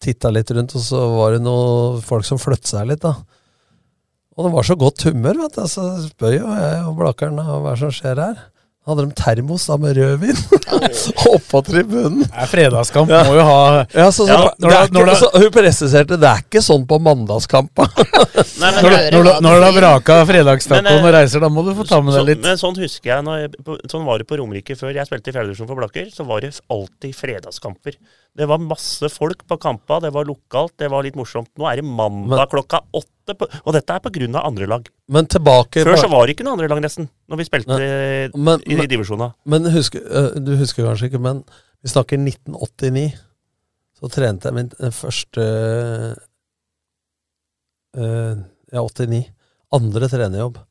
titta 0.00 0.30
litt 0.32 0.50
rundt, 0.56 0.74
og 0.76 0.84
så 0.84 1.00
var 1.14 1.34
det 1.36 1.42
noen 1.44 2.00
folk 2.04 2.26
som 2.28 2.40
flyttet 2.40 2.72
seg 2.72 2.88
litt, 2.88 3.02
da. 3.04 3.16
Og 4.36 4.46
det 4.46 4.52
var 4.54 4.64
så 4.64 4.76
godt 4.80 5.04
humør, 5.08 5.42
vet 5.42 5.58
du. 5.58 5.64
Så 5.68 5.84
spør 6.06 6.36
jo 6.36 6.52
jeg 6.54 6.80
og 6.86 6.96
Blakkern 6.96 7.40
hva 7.40 7.74
som 7.76 7.92
skjer 7.92 8.20
her 8.22 8.38
hadde 8.90 9.06
de 9.08 9.16
termos 9.18 9.66
da 9.70 9.76
med 9.80 9.96
rødvin 9.98 10.38
oppå 11.34 11.62
tribunen. 11.66 12.22
Det 12.24 12.44
er 12.44 12.50
fredagskamp, 12.50 13.12
ja. 13.12 13.22
må 13.28 13.36
jo 13.38 13.46
ha 13.46 13.58
ja, 13.94 14.06
så, 14.12 14.26
så, 14.26 14.30
ja, 14.32 14.52
når, 14.60 14.74
det 14.74 15.02
ikke, 15.02 15.16
så, 15.20 15.30
Hun 15.34 15.48
presiserte 15.54 16.18
det 16.20 16.30
er 16.30 16.44
ikke 16.44 16.62
sånn 16.64 16.86
på 16.90 17.00
mandagskamp. 17.02 17.84
når, 18.62 18.88
når, 19.14 19.30
når 19.42 19.50
du 19.50 19.66
har 19.66 19.76
vraka 19.76 20.20
fredagstacoen 20.28 21.04
og 21.04 21.12
reiser, 21.16 21.42
da 21.42 21.52
må 21.52 21.64
du 21.66 21.72
få 21.78 21.86
ta 21.88 22.00
med 22.04 22.18
deg 22.18 22.32
litt. 22.32 22.42
Men 22.44 22.60
sånn 22.60 22.78
husker 22.80 23.14
jeg, 23.14 23.36
jeg, 23.44 23.78
sånn 23.90 24.06
var 24.08 24.22
det 24.22 24.28
på 24.30 24.40
Romerike 24.40 24.78
før 24.78 24.94
jeg 24.94 25.08
spilte 25.08 25.32
i 25.32 25.36
fjerdedivisjon 25.36 25.70
for 25.70 25.80
Blakker. 25.80 26.10
Så 26.14 26.26
var 26.28 26.44
det 26.44 26.52
alltid 26.70 27.16
fredagskamper. 27.16 27.98
Det 28.36 28.46
var 28.46 28.60
masse 28.62 29.08
folk 29.10 29.42
på 29.48 29.56
kampa, 29.60 29.98
det 30.04 30.12
var 30.14 30.28
lokalt, 30.28 30.76
det 30.78 30.88
var 30.90 31.02
litt 31.02 31.16
morsomt. 31.18 31.50
Nå 31.58 31.66
er 31.66 31.80
det 31.80 31.86
mandag 31.86 32.44
men, 32.44 32.50
klokka 32.52 32.78
åtte, 32.94 33.34
på, 33.36 33.48
og 33.64 33.74
dette 33.74 33.96
er 33.96 34.02
pga. 34.04 34.42
andre 34.42 34.68
lag. 34.70 34.86
Men 35.10 35.26
tilbake 35.26 35.82
Før 35.86 35.98
så 35.98 36.10
var 36.10 36.26
det 36.26 36.36
ikke 36.36 36.46
noe 36.46 36.54
andre 36.54 36.68
lag, 36.70 36.82
nesten, 36.84 37.08
når 37.26 37.40
vi 37.40 37.46
spilte 37.48 37.78
men, 38.36 38.62
i, 38.66 38.78
i 38.78 38.86
divisjonene. 38.86 39.34
Men 39.44 39.66
husk, 39.74 39.98
du 40.38 40.54
husker 40.60 40.86
kanskje 40.86 41.10
ikke, 41.10 41.22
men 41.22 41.42
vi 41.82 41.90
snakker 41.90 42.22
1989. 42.22 43.10
Så 44.00 44.12
trente 44.14 44.48
jeg 44.48 44.56
min 44.56 44.70
første 44.96 45.46
øh, 47.98 48.38
Ja, 48.70 48.84
89. 48.86 49.24
Andre 49.74 50.08
trenerjobb. 50.08 50.62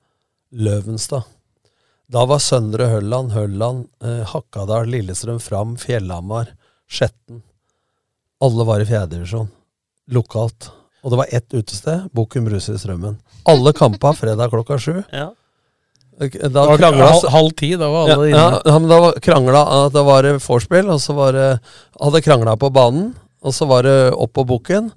Løvenstad. 0.55 1.27
Da 2.09 2.23
var 2.25 2.39
Søndre 2.41 2.87
Hølland, 2.89 3.35
Hølland, 3.35 3.85
eh, 4.01 4.23
Hakkadal, 4.31 4.89
Lillestrøm, 4.89 5.37
Fram, 5.43 5.75
Fjellhamar, 5.77 6.55
Skjetten 6.89 7.43
alle 8.43 8.65
var 8.67 8.81
i 8.81 8.87
fjerdedivisjon. 8.87 9.49
Lokalt. 10.15 10.71
Og 11.03 11.13
det 11.13 11.19
var 11.21 11.33
ett 11.35 11.53
utested, 11.53 12.07
Bokum 12.15 12.47
Bruser 12.47 12.75
i 12.75 12.81
Strømmen. 12.81 13.19
Alle 13.47 13.73
kampa 13.75 14.13
fredag 14.17 14.51
klokka 14.51 14.79
sju. 14.81 14.97
Ja. 15.15 15.29
Da 16.19 16.65
krangla 16.75 17.13
Halv 17.31 17.53
ti, 17.55 17.69
da 17.79 17.87
var 17.87 18.09
alle 18.11 18.27
ja, 18.27 18.31
inne. 18.33 18.61
Ja, 18.65 18.79
men 18.79 18.89
da 18.91 19.13
krangla 19.23 19.61
at 19.77 19.93
det 19.95 20.03
var 20.03 20.27
vorspiel, 20.43 20.89
og 20.91 20.99
så 20.99 21.15
var 21.15 21.37
det 21.37 21.47
Hadde 21.99 22.23
krangla 22.25 22.57
på 22.59 22.71
banen, 22.75 23.13
og 23.39 23.55
så 23.55 23.67
var 23.69 23.87
det 23.87 24.11
opp 24.11 24.33
på 24.35 24.43
bukken. 24.49 24.91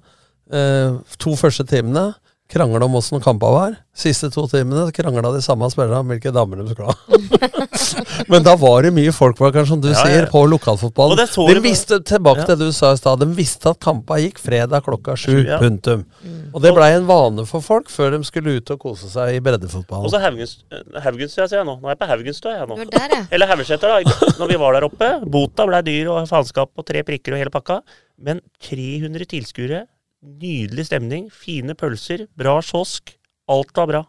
Eh, 0.50 0.98
to 1.22 1.36
første 1.38 1.64
timene 1.70 2.10
krangla 2.52 2.84
om 2.84 2.94
åssen 2.94 3.20
kampa 3.20 3.50
var. 3.50 3.74
Siste 3.96 4.28
to 4.32 4.44
timene 4.48 4.86
krangla 4.92 5.30
de 5.32 5.40
samme 5.44 5.68
spillerne 5.72 6.02
om 6.02 6.10
hvilke 6.12 6.32
damer 6.34 6.60
de 6.60 6.72
skulle 6.72 6.92
ha. 6.92 7.22
Men 8.32 8.44
da 8.44 8.54
var 8.60 8.84
det 8.84 8.92
mye 8.94 9.12
folk 9.12 9.40
var, 9.40 9.56
som 9.68 9.80
du 9.80 9.88
ja, 9.90 9.96
sier, 9.98 10.26
på 10.32 10.42
lokalfotballen. 10.52 11.22
De 11.48 11.62
visste, 11.64 11.98
tilbake 12.08 12.44
til 12.44 12.58
det 12.60 12.68
du 12.68 12.76
sa 12.76 12.92
i 12.92 13.00
stad, 13.00 13.20
de 13.22 13.28
visste 13.36 13.72
at 13.72 13.80
kampa 13.82 14.18
gikk 14.20 14.40
fredag 14.42 14.84
klokka 14.84 15.16
sju. 15.16 15.42
Ja. 15.48 15.58
Punktum. 15.62 16.04
Mm. 16.24 16.42
Og 16.52 16.64
det 16.64 16.74
blei 16.76 16.90
en 16.96 17.08
vane 17.08 17.46
for 17.48 17.64
folk 17.64 17.90
før 17.92 18.16
de 18.16 18.22
skulle 18.28 18.58
ut 18.58 18.74
og 18.74 18.80
kose 18.84 19.08
seg 19.12 19.38
i 19.38 19.42
breddefotballen. 19.44 20.08
Og 20.08 20.12
så 20.12 20.20
Haugenstua, 20.20 21.48
sier 21.48 21.62
jeg 21.62 21.68
nå. 21.68 21.78
Nå 21.80 21.88
er 21.88 21.96
jeg 21.96 22.02
på 22.02 22.10
Haugenstua, 22.12 22.56
jeg 22.60 22.68
nå. 22.68 22.78
Der, 22.92 23.16
ja. 23.16 23.22
Eller 23.32 23.52
Haugeseter, 23.52 23.96
da. 23.96 24.32
Når 24.40 24.52
vi 24.52 24.60
var 24.60 24.76
der 24.76 24.88
oppe. 24.88 25.12
Bota 25.32 25.68
blei 25.68 25.82
dyr 25.88 26.12
og 26.12 26.28
faenskap 26.30 26.72
og 26.76 26.88
tre 26.88 27.04
prikker 27.06 27.36
og 27.36 27.44
hele 27.44 27.54
pakka. 27.54 27.80
Men 28.22 28.44
300 28.68 29.28
tilskuere 29.32 29.86
Nydelig 30.22 30.86
stemning, 30.86 31.26
fine 31.34 31.74
pølser, 31.74 32.28
bra 32.38 32.60
kiosk. 32.62 33.16
Alt 33.50 33.74
var 33.76 33.90
bra. 33.90 34.02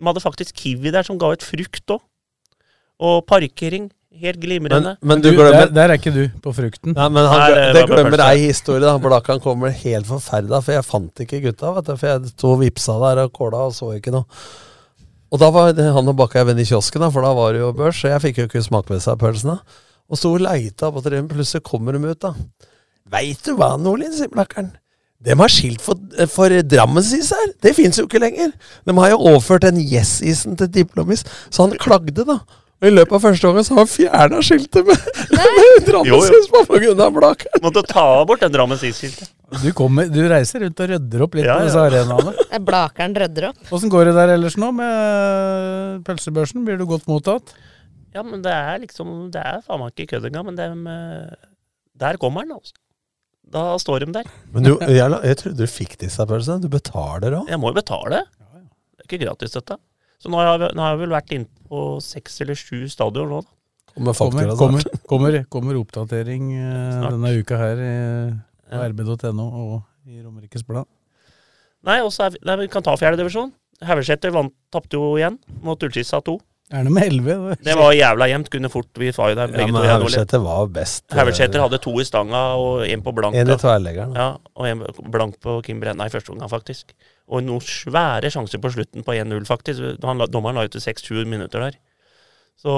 De 0.00 0.08
hadde 0.08 0.22
faktisk 0.24 0.56
Kiwi 0.58 0.90
der 0.90 1.06
som 1.06 1.18
ga 1.20 1.30
ut 1.30 1.46
frukt 1.46 1.94
òg. 1.94 2.02
Og 3.00 3.24
parkering. 3.28 3.90
Helt 4.10 4.40
glimrende. 4.42 4.96
Men, 4.98 5.06
men 5.06 5.20
du, 5.22 5.28
glemmer, 5.30 5.68
der, 5.68 5.68
der, 5.70 5.92
er 5.92 6.00
ikke 6.00 6.10
du 6.10 6.24
på 6.42 6.50
frukten. 6.50 6.96
Nei, 6.96 7.04
men 7.14 7.28
han, 7.30 7.44
Nei, 7.44 7.50
det, 7.54 7.66
det 7.76 7.84
glemmer 7.86 8.22
ei 8.24 8.40
historie. 8.42 8.82
da 8.82 8.96
Blakan 8.98 9.38
kommer 9.40 9.70
helt 9.70 10.08
forferda, 10.08 10.58
for 10.66 10.74
jeg 10.74 10.86
fant 10.88 11.22
ikke 11.22 11.38
gutta. 11.44 11.70
vet 11.76 11.86
du, 11.86 11.92
For 11.94 12.10
jeg 12.10 12.32
to 12.42 12.56
vipsa 12.58 12.96
der 13.04 13.22
og 13.22 13.30
kåla 13.38 13.62
og 13.68 13.76
så 13.76 13.92
ikke 13.94 14.10
noe. 14.16 14.26
Og 15.30 15.38
da 15.38 15.52
var 15.54 15.70
det 15.78 15.86
han 15.94 16.10
og 16.10 16.18
Bakka 16.18 16.42
venn 16.48 16.58
i 16.58 16.66
kiosken, 16.66 17.04
da, 17.04 17.12
for 17.14 17.22
da 17.22 17.30
var 17.38 17.54
det 17.54 17.62
jo 17.62 17.70
børs, 17.78 18.02
så 18.02 18.10
jeg 18.10 18.24
fikk 18.26 18.42
jo 18.42 18.48
ikke 18.50 18.64
smake 18.66 18.90
med 18.90 19.04
seg 19.04 19.20
pølsene. 19.22 19.60
Og 20.10 20.18
sto 20.18 20.34
og 20.34 20.42
leita 20.42 20.90
på 20.90 21.04
treet, 21.06 21.30
plutselig 21.30 21.62
kommer 21.70 21.94
de 21.94 22.02
ut, 22.02 22.26
da. 22.26 22.34
Veit 23.14 23.46
du 23.46 23.54
hva, 23.54 23.76
Nordlien, 23.78 24.10
sier 24.16 24.32
Blakkaren. 24.34 24.72
De 25.20 25.36
har 25.36 25.52
skilt 25.52 25.82
for, 25.84 26.00
for 26.32 26.54
Drammensis 26.64 27.28
her. 27.36 27.52
Det 27.60 27.74
fins 27.76 27.98
jo 28.00 28.06
ikke 28.06 28.22
lenger. 28.22 28.54
De 28.88 28.94
har 28.96 29.12
jo 29.12 29.20
overført 29.20 29.66
den 29.66 29.82
Yes-isen 29.82 30.56
til 30.56 30.70
Diplomis, 30.72 31.26
så 31.52 31.66
han 31.66 31.76
klagde, 31.80 32.24
da. 32.24 32.38
Og 32.80 32.88
I 32.88 32.92
løpet 32.94 33.12
av 33.12 33.24
første 33.26 33.44
gangen 33.44 33.66
så 33.66 33.74
har 33.76 33.84
han 33.84 33.90
fjerna 33.92 34.38
skiltet 34.44 34.86
med, 34.88 35.02
med 35.36 35.82
Drammensis 35.84 36.48
på 36.48 36.62
av 36.64 37.12
Blakeren. 37.12 37.60
Måtte 37.66 37.84
ta 37.84 38.06
bort 38.24 38.40
den 38.40 38.54
Drammensis-skiltet. 38.54 39.28
Du, 39.60 39.68
du, 40.14 40.20
reiser 40.30 40.64
rundt 40.64 40.80
og 40.80 40.88
rydder 40.94 41.24
opp 41.26 41.36
litt 41.36 41.44
ja, 41.44 41.58
på 41.58 41.66
disse 41.66 41.82
ja. 41.82 41.90
arenaene. 41.90 42.48
Blakeren 42.70 43.18
rydder 43.20 43.50
opp. 43.50 43.60
Åssen 43.76 43.92
går 43.92 44.08
det 44.08 44.16
der 44.16 44.32
ellers 44.38 44.56
nå 44.56 44.72
med 44.72 46.00
pølsebørsen? 46.08 46.64
Blir 46.64 46.80
du 46.80 46.86
godt 46.88 47.04
mottatt? 47.10 47.52
Ja, 48.16 48.24
men 48.24 48.40
det 48.42 48.50
er 48.50 48.80
liksom 48.82 49.28
Det 49.30 49.42
er 49.44 49.60
faen 49.62 49.84
meg 49.84 49.92
ikke 49.92 50.16
kødd 50.16 50.30
engang, 50.30 50.48
men 50.48 50.56
det, 50.56 50.70
der 52.00 52.16
kommer 52.22 52.48
den, 52.48 52.56
altså. 52.56 52.80
Da 53.50 53.62
står 53.82 54.04
de 54.04 54.14
der. 54.20 54.28
Men 54.54 54.66
du, 54.66 54.74
jeg, 54.78 55.20
jeg 55.26 55.38
trodde 55.40 55.58
du 55.58 55.70
fikk 55.70 55.96
disse 56.00 56.26
pølsene. 56.26 56.62
Du 56.62 56.70
betaler 56.70 57.40
òg? 57.40 57.48
Jeg 57.50 57.58
må 57.60 57.72
jo 57.72 57.78
betale. 57.80 58.24
Det 58.30 59.02
er 59.02 59.08
ikke 59.08 59.22
gratis, 59.24 59.56
dette. 59.56 59.78
Så 60.20 60.30
nå 60.30 60.38
har 60.38 60.52
jeg, 60.52 60.74
nå 60.76 60.84
har 60.84 60.94
jeg 60.94 61.00
vel 61.02 61.16
vært 61.16 61.34
inne 61.34 61.66
på 61.70 61.82
seks 62.04 62.42
eller 62.44 62.58
sju 62.58 62.84
stadion 62.92 63.30
nå, 63.32 63.40
da. 63.42 63.56
Kommer, 63.90 64.14
kommer, 64.14 64.50
kommer, 64.54 64.84
kommer, 65.10 65.36
kommer 65.50 65.78
oppdatering 65.80 66.52
eh, 66.54 67.06
denne 67.08 67.32
uka 67.42 67.56
her 67.58 67.80
på 68.70 68.78
ja. 68.78 68.86
rb.no 68.86 69.46
og 69.50 69.72
i 70.06 70.20
Romerikes 70.22 70.62
Blad. 70.66 70.86
Nei, 71.88 71.98
også 72.04 72.28
er, 72.28 72.36
nei, 72.46 72.56
vi 72.62 72.68
kan 72.70 72.84
ta 72.86 72.94
fjerdedivisjon. 73.00 73.50
Haugeseter 73.88 74.34
tapte 74.70 74.98
jo 74.98 75.16
igjen 75.18 75.40
mot 75.64 75.80
Ullskissa 75.82 76.20
2. 76.24 76.36
Er 76.70 76.86
det 76.86 76.92
med 76.94 77.06
elleve? 77.08 77.56
Det 77.58 77.74
var 77.74 77.90
jævla 77.96 78.28
jevnt. 78.30 78.50
Kunne 78.52 78.70
fort 78.70 78.98
vi 79.02 79.10
var 79.16 79.32
jo 79.32 79.38
der 79.40 79.50
begge 79.50 79.66
ja, 79.66 79.74
men 79.74 79.88
Haugeseter 79.90 80.42
var 80.44 80.68
best. 80.70 81.02
Haugeseter 81.18 81.58
eh, 81.58 81.64
hadde 81.64 81.80
to 81.82 81.94
i 81.98 82.04
stanga 82.06 82.42
og 82.60 82.84
én 82.86 83.02
på 83.02 83.14
blank. 83.16 83.34
En 83.34 83.50
i 83.50 83.56
tverrleggeren. 83.58 84.14
Ja, 84.14 84.28
og 84.54 84.68
en 84.68 84.84
blank 85.10 85.40
på 85.42 85.56
Kim 85.66 85.80
Brenna 85.82 86.06
i 86.06 86.12
første 86.12 86.30
omgang, 86.30 86.52
faktisk. 86.52 86.94
Og 87.30 87.42
noen 87.46 87.64
svære 87.64 88.30
sjanser 88.30 88.62
på 88.62 88.70
slutten 88.70 89.06
på 89.06 89.16
1-0, 89.18 89.42
faktisk. 89.50 89.82
Han, 90.06 90.22
dommeren 90.30 90.60
la 90.60 90.68
ut 90.68 90.76
til 90.76 90.84
6-7 90.84 91.26
minutter 91.26 91.66
der. 91.66 91.80
Så 92.60 92.72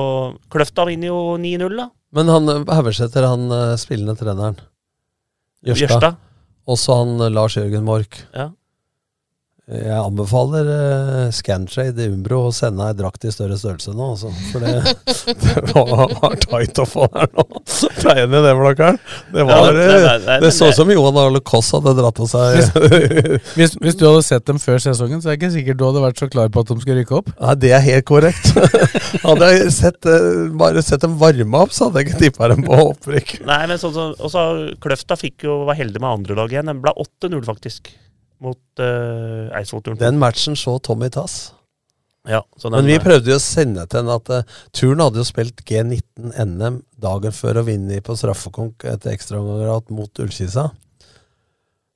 Kløfta 0.53 0.87
vinner 0.89 1.11
jo 1.11 1.21
9-0, 1.43 1.77
da. 1.77 1.91
Men 2.17 2.33
han 2.33 2.49
Haugeseter, 2.73 3.29
han 3.29 3.49
eh, 3.53 3.77
spillende 3.81 4.17
treneren 4.17 4.57
Jørstad. 5.69 6.17
Også 6.65 6.97
han 6.97 7.21
Lars 7.35 7.59
Jørgen 7.61 7.85
Mork. 7.85 8.23
Ja. 8.33 8.49
Jeg 9.73 9.97
anbefaler 9.97 10.67
uh, 10.69 11.29
Scantrade 11.33 12.05
Umbro 12.13 12.43
å 12.49 12.53
sende 12.53 12.85
ei 12.91 12.97
drakt 12.97 13.25
i 13.25 13.31
større 13.33 13.57
størrelse 13.57 13.95
nå, 13.97 14.09
altså. 14.15 14.33
For 14.51 14.61
det, 14.61 14.73
det 15.65 15.73
var, 15.73 16.13
var 16.19 16.37
tight 16.43 16.81
å 16.83 16.87
få 16.89 17.07
her 17.15 17.31
nå. 17.33 17.47
Pleier 18.03 18.29
ned 18.29 18.45
det, 18.45 18.53
Blakkaren. 18.59 19.01
Det, 19.33 19.47
var, 19.49 19.71
Ja, 19.71 19.73
nei, 19.79 19.87
nei, 20.05 20.19
nei, 20.27 20.37
det 20.45 20.53
så 20.57 20.69
ut 20.69 20.77
som 20.77 20.93
Johan 20.93 21.21
Arle 21.23 21.41
Koss 21.41 21.73
hadde 21.73 21.95
dratt 21.97 22.19
på 22.19 22.29
seg 22.29 22.59
Hvis, 23.57 23.75
hvis 23.81 23.97
du 23.97 24.05
hadde 24.09 24.23
sett 24.27 24.45
dem 24.49 24.61
før 24.61 24.83
sesongen, 24.83 25.25
så 25.25 25.31
er 25.31 25.37
jeg 25.37 25.43
ikke 25.43 25.53
sikkert 25.57 25.81
du 25.81 25.87
hadde 25.89 26.05
vært 26.05 26.21
så 26.21 26.29
klar 26.33 26.53
på 26.53 26.67
at 26.67 26.73
de 26.73 26.79
skulle 26.83 27.01
rykke 27.01 27.19
opp. 27.23 27.33
Nei, 27.39 27.57
det 27.65 27.73
er 27.73 27.85
helt 27.89 28.09
korrekt. 28.09 28.53
hadde 29.27 29.51
jeg 29.55 29.73
sett, 29.79 30.11
eh, 30.11 30.47
bare 30.59 30.85
sett 30.85 31.05
dem 31.07 31.17
varme 31.21 31.65
opp, 31.65 31.73
så 31.73 31.89
hadde 31.89 32.03
jeg 32.03 32.11
ikke 32.11 32.23
tippa 32.27 32.53
dem 32.53 32.67
på 32.69 32.79
opprykk. 32.91 33.39
Nei, 33.49 33.63
men 33.71 33.81
sånn 33.81 33.97
som 33.97 34.15
også 34.21 34.47
Kløfta 34.83 35.17
fikk 35.19 35.47
jo 35.49 35.63
var 35.69 35.81
heldig 35.81 36.03
med 36.03 36.11
andre 36.13 36.37
lag 36.43 36.53
igjen. 36.53 36.69
Den 36.69 36.85
ble 36.85 36.93
8-0, 36.93 37.41
faktisk, 37.49 37.95
mot 38.43 38.83
uh, 38.83 39.51
Eidsvoll-turen. 39.57 39.99
Den 40.01 40.21
matchen 40.21 40.57
så 40.59 40.79
Tommy 40.83 41.11
Tass. 41.13 41.53
Ja, 42.29 42.45
Men 42.71 42.87
vi 42.87 43.01
prøvde 43.03 43.33
jo 43.33 43.37
å 43.41 43.43
sende 43.43 43.83
til 43.91 43.99
henne 43.99 44.15
at 44.21 44.29
uh, 44.31 44.59
turen 44.71 45.03
hadde 45.03 45.19
jo 45.19 45.27
spilt 45.27 45.65
G19 45.67 46.37
NM 46.39 46.79
dagen 47.03 47.35
før 47.35 47.59
å 47.59 47.67
vinne 47.67 47.99
på 48.05 48.15
straffekonk 48.19 48.87
etter 48.87 49.15
ekstraomganger 49.17 49.91
mot 49.95 50.23
Ullkisa. 50.23 50.69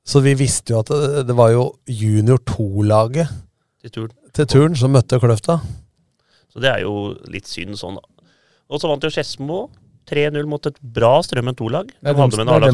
Så 0.07 0.23
vi 0.23 0.35
visste 0.39 0.75
jo 0.75 0.83
at 0.83 0.91
det, 0.91 1.25
det 1.31 1.37
var 1.39 1.53
jo 1.55 1.69
junior 1.91 2.43
2-laget 2.47 3.31
til 3.83 3.95
turen. 3.95 4.15
til 4.35 4.51
turen 4.51 4.79
som 4.79 4.95
møtte 4.95 5.19
Kløfta. 5.23 5.61
Så 6.51 6.63
det 6.63 6.71
er 6.73 6.85
jo 6.87 7.15
litt 7.31 7.47
synd 7.51 7.79
sånn, 7.79 7.99
da. 7.99 8.31
Og 8.67 8.83
så 8.83 8.91
vant 8.91 9.03
jo 9.03 9.11
Skedsmo 9.15 9.67
3-0 10.07 10.47
mot 10.51 10.69
et 10.69 10.77
bra 10.81 11.13
Strømmen 11.25 11.57
2-lag. 11.59 11.91
Det 11.91 12.15
de, 12.15 12.27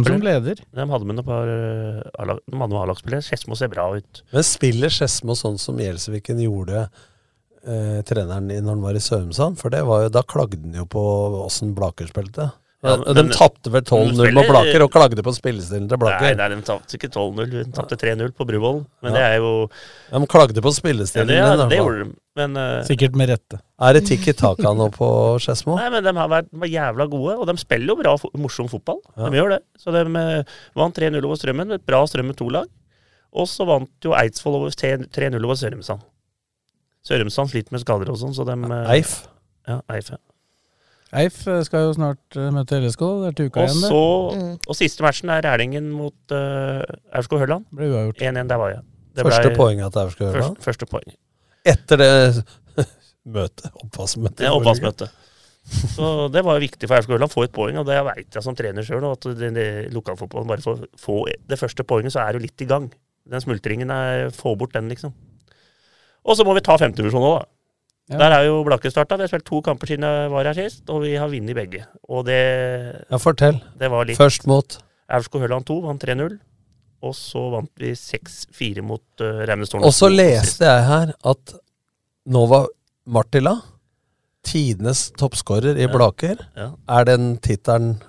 som 0.04 0.26
leder. 0.26 0.60
De 0.60 0.86
hadde 0.90 1.08
med 1.08 1.18
noen 1.18 1.28
par 1.28 1.52
eh, 1.52 2.34
de 2.44 2.60
hadde 2.60 2.80
A-lagsspillere. 2.82 3.24
Skedsmo 3.24 3.58
ser 3.58 3.72
bra 3.72 3.88
ut. 3.96 4.22
Men 4.34 4.46
spiller 4.46 4.92
Skedsmo 4.92 5.36
sånn 5.38 5.58
som 5.60 5.80
Gjelsviken 5.80 6.42
gjorde 6.44 6.84
eh, 6.84 8.00
treneren 8.08 8.50
i 8.52 8.60
når 8.60 8.76
han 8.76 8.84
var 8.84 8.98
i 8.98 9.04
Sørumsand? 9.04 9.60
For 9.60 9.72
det 9.72 9.84
var 9.88 10.06
jo, 10.06 10.12
da 10.12 10.24
klagde 10.26 10.60
han 10.60 10.76
jo 10.82 10.88
på 10.92 11.04
åssen 11.42 11.72
Blaker 11.78 12.10
spilte. 12.12 12.50
Ja, 12.82 12.96
de 13.14 13.22
tapte 13.30 13.70
vel 13.70 13.84
12-0 13.86 14.16
men 14.18 14.34
mot 14.34 14.48
Blaker, 14.48 14.82
og 14.82 14.90
klagde 14.90 15.22
på 15.22 15.30
spillestilen 15.36 15.84
til 15.86 16.00
Blaker. 16.02 16.32
Nei, 16.32 16.32
nei, 16.40 16.48
de 16.50 16.64
tapte 16.66 16.96
ikke 16.98 17.12
12-0. 17.14 17.52
De 17.52 17.62
tapte 17.76 17.98
3-0 18.00 18.32
på 18.34 18.46
Bruvollen. 18.48 18.80
Men 19.04 19.14
Ja. 19.14 19.18
det 19.18 19.22
er 19.28 19.36
jo 19.38 19.52
De 20.10 20.26
klagde 20.26 20.64
på 20.64 20.72
ja, 20.72 20.78
spillestilen 20.80 21.30
det, 21.30 21.36
din. 21.38 21.68
det 21.70 21.78
gjorde 21.78 22.00
de. 22.02 22.16
Men 22.40 22.56
uh, 22.58 22.82
Sikkert 22.88 23.14
med 23.14 23.30
rette. 23.30 23.60
Er 23.78 23.94
det 23.94 24.02
tikk 24.08 24.26
i 24.32 24.34
taka 24.34 24.72
nå 24.74 24.88
på 24.96 25.06
Skedsmo? 25.44 25.76
Nei, 25.78 25.90
men 25.94 26.02
de 26.02 26.14
har 26.16 26.32
vært 26.32 26.50
de 26.50 26.70
jævla 26.72 27.06
gode, 27.12 27.36
og 27.38 27.46
de 27.46 27.54
spiller 27.60 27.92
jo 27.92 27.98
bra, 28.00 28.16
morsom 28.34 28.70
fotball. 28.72 28.98
Ja. 29.14 29.28
De 29.30 29.38
gjør 29.38 29.54
det. 29.54 29.60
Så 29.78 29.94
de 29.94 30.02
uh, 30.08 30.58
vant 30.82 30.98
3-0 30.98 31.20
over 31.22 31.38
Strømmen, 31.38 31.76
et 31.78 31.86
bra 31.86 32.02
Strømmen 32.10 32.34
to-lag. 32.34 32.66
Og 33.32 33.46
så 33.46 33.68
vant 33.68 33.92
jo 34.02 34.16
Eidsvoll 34.18 34.58
over 34.58 34.74
3-0 34.74 35.38
over 35.38 35.54
Sørumsand. 35.60 36.02
Sørumsand 37.06 37.54
sliter 37.54 37.74
med 37.78 37.86
skader 37.86 38.10
og 38.10 38.18
sånn, 38.18 38.34
så 38.34 38.42
de 38.48 38.58
uh, 38.58 38.90
Eif. 38.90 39.20
Ja, 39.70 39.78
Eif, 39.94 40.10
ja. 40.16 40.18
Eif 41.12 41.42
eh, 41.50 41.60
skal 41.66 41.88
jo 41.88 41.96
snart 41.96 42.38
eh, 42.40 42.48
møte 42.54 42.78
LSK. 42.80 43.02
Det 43.20 43.28
er 43.28 43.34
til 43.36 43.50
uka 43.50 43.60
Og 43.64 43.68
igjen, 43.68 43.82
så 43.84 44.60
Og 44.72 44.78
siste 44.78 45.04
matchen 45.04 45.32
er 45.34 45.44
Erlingen 45.50 45.90
mot 45.92 46.32
uh, 46.32 46.80
Aurskog 47.12 47.42
Hørland. 47.42 47.66
1-1, 47.76 48.48
der 48.48 48.60
var 48.60 48.72
jeg. 48.72 48.84
Det 49.12 49.26
Første 49.26 49.50
ble- 49.50 49.58
poenget 49.58 49.92
til 49.92 50.06
Aurskog 50.06 50.30
Hørland? 50.30 50.56
Første, 50.56 50.64
første 50.68 50.88
poeng. 50.88 51.18
Etter 51.68 52.00
det 52.00 52.12
møtet, 53.36 53.68
oppvaskmøtet. 53.84 54.40
Det 54.40 54.54
oppvaskmøtet. 54.56 55.18
Så 55.92 56.08
det 56.32 56.42
var 56.46 56.58
viktig 56.64 56.88
for 56.88 56.96
Aurskog 56.96 57.18
Hørland 57.18 57.30
å 57.30 57.34
få 57.36 57.44
et 57.46 57.54
poeng, 57.54 57.76
og 57.82 57.86
det 57.86 58.00
veit 58.08 58.38
jeg 58.40 58.46
som 58.48 58.56
trener 58.58 58.86
sjøl. 58.86 59.04
At 59.12 59.28
det, 59.36 59.52
det, 59.58 59.68
lokalfotballen 59.94 60.48
bare 60.48 60.64
får 60.64 60.86
få 60.98 61.20
det 61.28 61.60
første 61.60 61.84
poenget, 61.86 62.16
så 62.16 62.24
er 62.24 62.38
du 62.38 62.46
litt 62.46 62.64
i 62.64 62.70
gang. 62.72 62.88
Den 63.28 63.44
smultringen 63.44 63.92
er 63.94 64.32
Få 64.34 64.56
bort 64.58 64.72
den, 64.74 64.88
liksom. 64.90 65.12
Og 66.22 66.38
så 66.38 66.46
må 66.46 66.54
vi 66.56 66.64
ta 66.64 66.74
femtedivisjon 66.80 67.22
òg, 67.28 67.36
da. 67.42 67.51
Ja. 68.12 68.18
Der 68.20 68.36
er 68.36 68.46
jo 68.46 68.62
Blakke 68.66 68.90
starta. 68.92 69.16
Vi 69.16 69.24
har 69.26 69.32
spilt 69.32 69.46
to 69.48 69.60
kamper 69.64 69.88
siden 69.90 70.04
jeg 70.06 70.30
var 70.32 70.44
her 70.50 70.56
sist, 70.58 70.84
og 70.92 71.02
vi 71.06 71.14
har 71.18 71.30
vunnet 71.32 71.56
begge. 71.56 71.84
Og 72.08 72.24
det 72.28 72.38
Ja, 73.10 73.18
fortell. 73.22 73.60
Det 73.80 73.90
var 73.90 74.04
litt 74.08 74.18
Først 74.20 74.46
mot 74.50 74.78
Aurskog-Høland 75.12 75.66
2 75.68 75.80
vant 75.84 76.02
3-0. 76.04 76.38
Og 77.02 77.14
så 77.18 77.40
vant 77.50 77.70
vi 77.82 77.90
6-4 77.98 78.82
mot 78.86 79.02
uh, 79.24 79.42
Reimestålen. 79.48 79.84
Og 79.88 79.92
så 79.96 80.06
leste 80.12 80.68
jeg 80.68 80.84
her 80.86 81.12
at 81.32 81.54
Nova 82.30 82.66
Martila, 83.10 83.56
tidenes 84.46 85.08
toppskårer 85.18 85.76
i 85.78 85.86
Ja. 85.88 85.90
Blaker, 85.92 86.36
Ja. 86.56 86.70
er 86.88 87.04
den 87.04 87.38
tittelen 87.38 88.00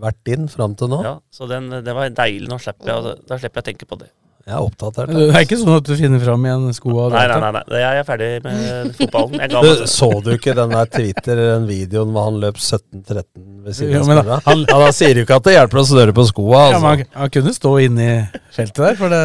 vært 0.00 0.22
din 0.24 0.46
fram 0.48 0.76
til 0.78 0.88
nå? 0.88 1.02
Ja, 1.02 1.18
så 1.30 1.48
den, 1.50 1.70
det 1.70 1.94
var 1.94 2.08
deilig. 2.10 2.48
Nå 2.48 2.58
slipper 2.62 2.86
jeg, 2.86 3.18
da 3.26 3.38
slipper 3.38 3.62
jeg 3.62 3.64
å 3.64 3.68
tenke 3.72 3.86
på 3.90 3.98
det. 3.98 4.10
Jeg 4.48 4.56
er 4.56 4.64
oppdatert. 4.64 5.10
Det 5.12 5.24
er 5.28 5.42
ikke 5.44 5.58
sånn 5.60 5.74
at 5.76 5.84
du 5.84 5.92
finner 5.98 6.22
fram 6.24 6.44
igjen 6.48 6.62
skoa 6.72 7.08
Nei, 7.12 7.24
nei, 7.28 7.38
nei, 7.42 7.50
nei. 7.52 7.80
jeg 7.82 7.98
er 8.00 8.06
ferdig 8.08 8.28
med 8.46 8.94
fotballen. 8.96 9.34
Jeg 9.42 9.50
ga 9.52 9.60
Du, 9.60 9.68
meg 9.68 9.90
så 9.92 10.08
du 10.24 10.30
ikke 10.32 10.54
den 10.56 10.70
der 10.72 10.88
Twitter, 10.94 11.42
den 11.42 11.66
videoen 11.68 12.14
hvor 12.14 12.24
han 12.30 12.38
løp 12.40 12.56
17-13 12.56 13.24
ved 13.66 13.76
siden 13.76 13.98
av 14.00 14.22
skoa? 14.24 14.38
han- 14.46 14.64
Ja, 14.70 14.78
da 14.86 14.90
sier 14.96 15.12
du 15.18 15.20
ikke 15.26 15.36
at 15.36 15.44
det 15.50 15.52
hjelper 15.58 15.82
å 15.82 15.84
snøre 15.90 16.14
på 16.16 16.24
skoa, 16.30 16.62
Ja, 16.72 16.78
men 16.80 16.88
altså. 16.88 17.10
han, 17.12 17.20
han 17.20 17.34
kunne 17.36 17.52
stå 17.58 17.74
inne 17.84 18.06
i 18.08 18.14
feltet 18.56 18.80
der, 18.86 18.96
for 18.96 19.12
det 19.12 19.20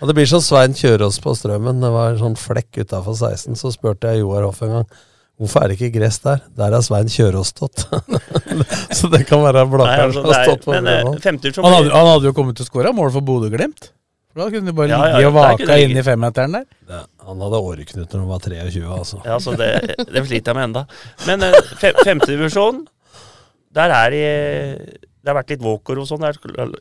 Ja, 0.00 0.06
det 0.08 0.14
blir 0.16 0.26
som 0.32 0.40
Svein 0.44 0.72
Kjørås 0.76 1.20
på 1.24 1.32
Strømmen. 1.36 1.78
Det 1.80 1.90
var 1.92 2.10
en 2.14 2.18
sånn 2.20 2.34
flekk 2.36 2.80
utafor 2.84 3.14
16. 3.16 3.54
Så 3.60 3.70
spurte 3.76 4.08
jeg 4.12 4.20
Joar 4.24 4.42
Hoff 4.48 4.62
en 4.64 4.72
gang 4.78 4.88
hvorfor 5.36 5.62
er 5.64 5.68
det 5.68 5.76
ikke 5.78 5.92
gress 6.00 6.18
der. 6.24 6.40
Der 6.56 6.72
er 6.76 6.80
Svein 6.84 7.08
Kjørås 7.12 7.52
stått. 7.52 7.84
så 8.96 9.08
det 9.12 9.26
kan 9.28 9.40
være 9.44 9.64
Nei, 9.64 9.72
Blakkaren 9.72 10.08
altså, 10.10 10.22
som 10.24 10.32
har 10.32 10.40
er- 10.40 10.48
stått 10.48 10.64
på 10.64 10.72
men, 10.72 10.86
eh, 10.86 11.04
han 11.04 11.72
hadde, 11.76 11.92
han 11.92 12.06
hadde 12.12 12.28
jo 12.28 12.32
kommet 12.36 12.56
til 12.56 12.64
å 12.64 12.68
skåre 12.70 12.92
mål 12.96 13.12
for 13.12 13.20
Bodø-Glimt. 13.24 13.90
For 14.36 14.42
Da 14.44 14.48
kunne 14.52 14.68
du 14.68 14.76
bare 14.76 14.90
Ja, 14.92 14.98
ja, 15.00 15.04
ligge 15.16 15.22
ja, 15.24 15.28
og 15.30 15.34
vake 15.38 15.64
vaka 15.64 15.76
inn 15.80 15.90
i 15.90 15.94
ligge. 15.94 16.02
femmeteren 16.04 16.56
der. 16.58 16.66
Ja, 16.92 16.98
han 17.24 17.40
hadde 17.46 17.60
åreknut 17.70 18.12
når 18.12 18.20
han 18.20 18.28
var 18.28 18.42
23, 18.44 18.82
altså. 18.98 19.20
Ja, 19.24 19.38
så 19.40 19.54
det, 19.56 19.70
det 20.12 20.24
sliter 20.26 20.52
jeg 20.52 20.58
med 20.58 20.66
enda. 20.68 20.82
Men 21.24 21.46
uh, 21.48 21.56
femtedivisjon, 22.04 22.82
der 23.76 23.94
er 23.96 24.12
det 24.12 24.26
Det 25.24 25.32
har 25.32 25.38
vært 25.40 25.54
litt 25.56 25.64
walker 25.64 25.98
og 26.02 26.06
sånn. 26.10 26.20
Det 26.22 26.52
er 26.60 26.76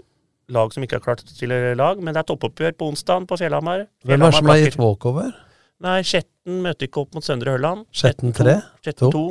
lag 0.53 0.76
som 0.76 0.84
ikke 0.86 0.99
har 0.99 1.06
klart 1.07 1.23
å 1.23 1.32
stille 1.32 1.73
lag. 1.80 2.03
Men 2.03 2.14
det 2.14 2.22
er 2.22 2.27
toppoppgjør 2.30 2.76
på 2.77 2.91
onsdag 2.91 3.26
på 3.32 3.40
Fjellhamar. 3.40 3.88
Hvem 4.06 4.19
er 4.19 4.27
det 4.30 4.38
som 4.38 4.52
har 4.52 4.61
gitt 4.61 4.77
walkover? 4.77 5.32
Nei, 5.86 5.98
Skjetten 6.07 6.60
møtte 6.64 6.88
ikke 6.88 7.02
opp 7.03 7.15
mot 7.18 7.26
Søndre 7.26 7.56
Hølland. 7.56 7.88
Skjetten 7.95 8.36
tre? 8.36 8.60
Skjetten 8.84 9.10
To? 9.10 9.15
2. 9.15 9.23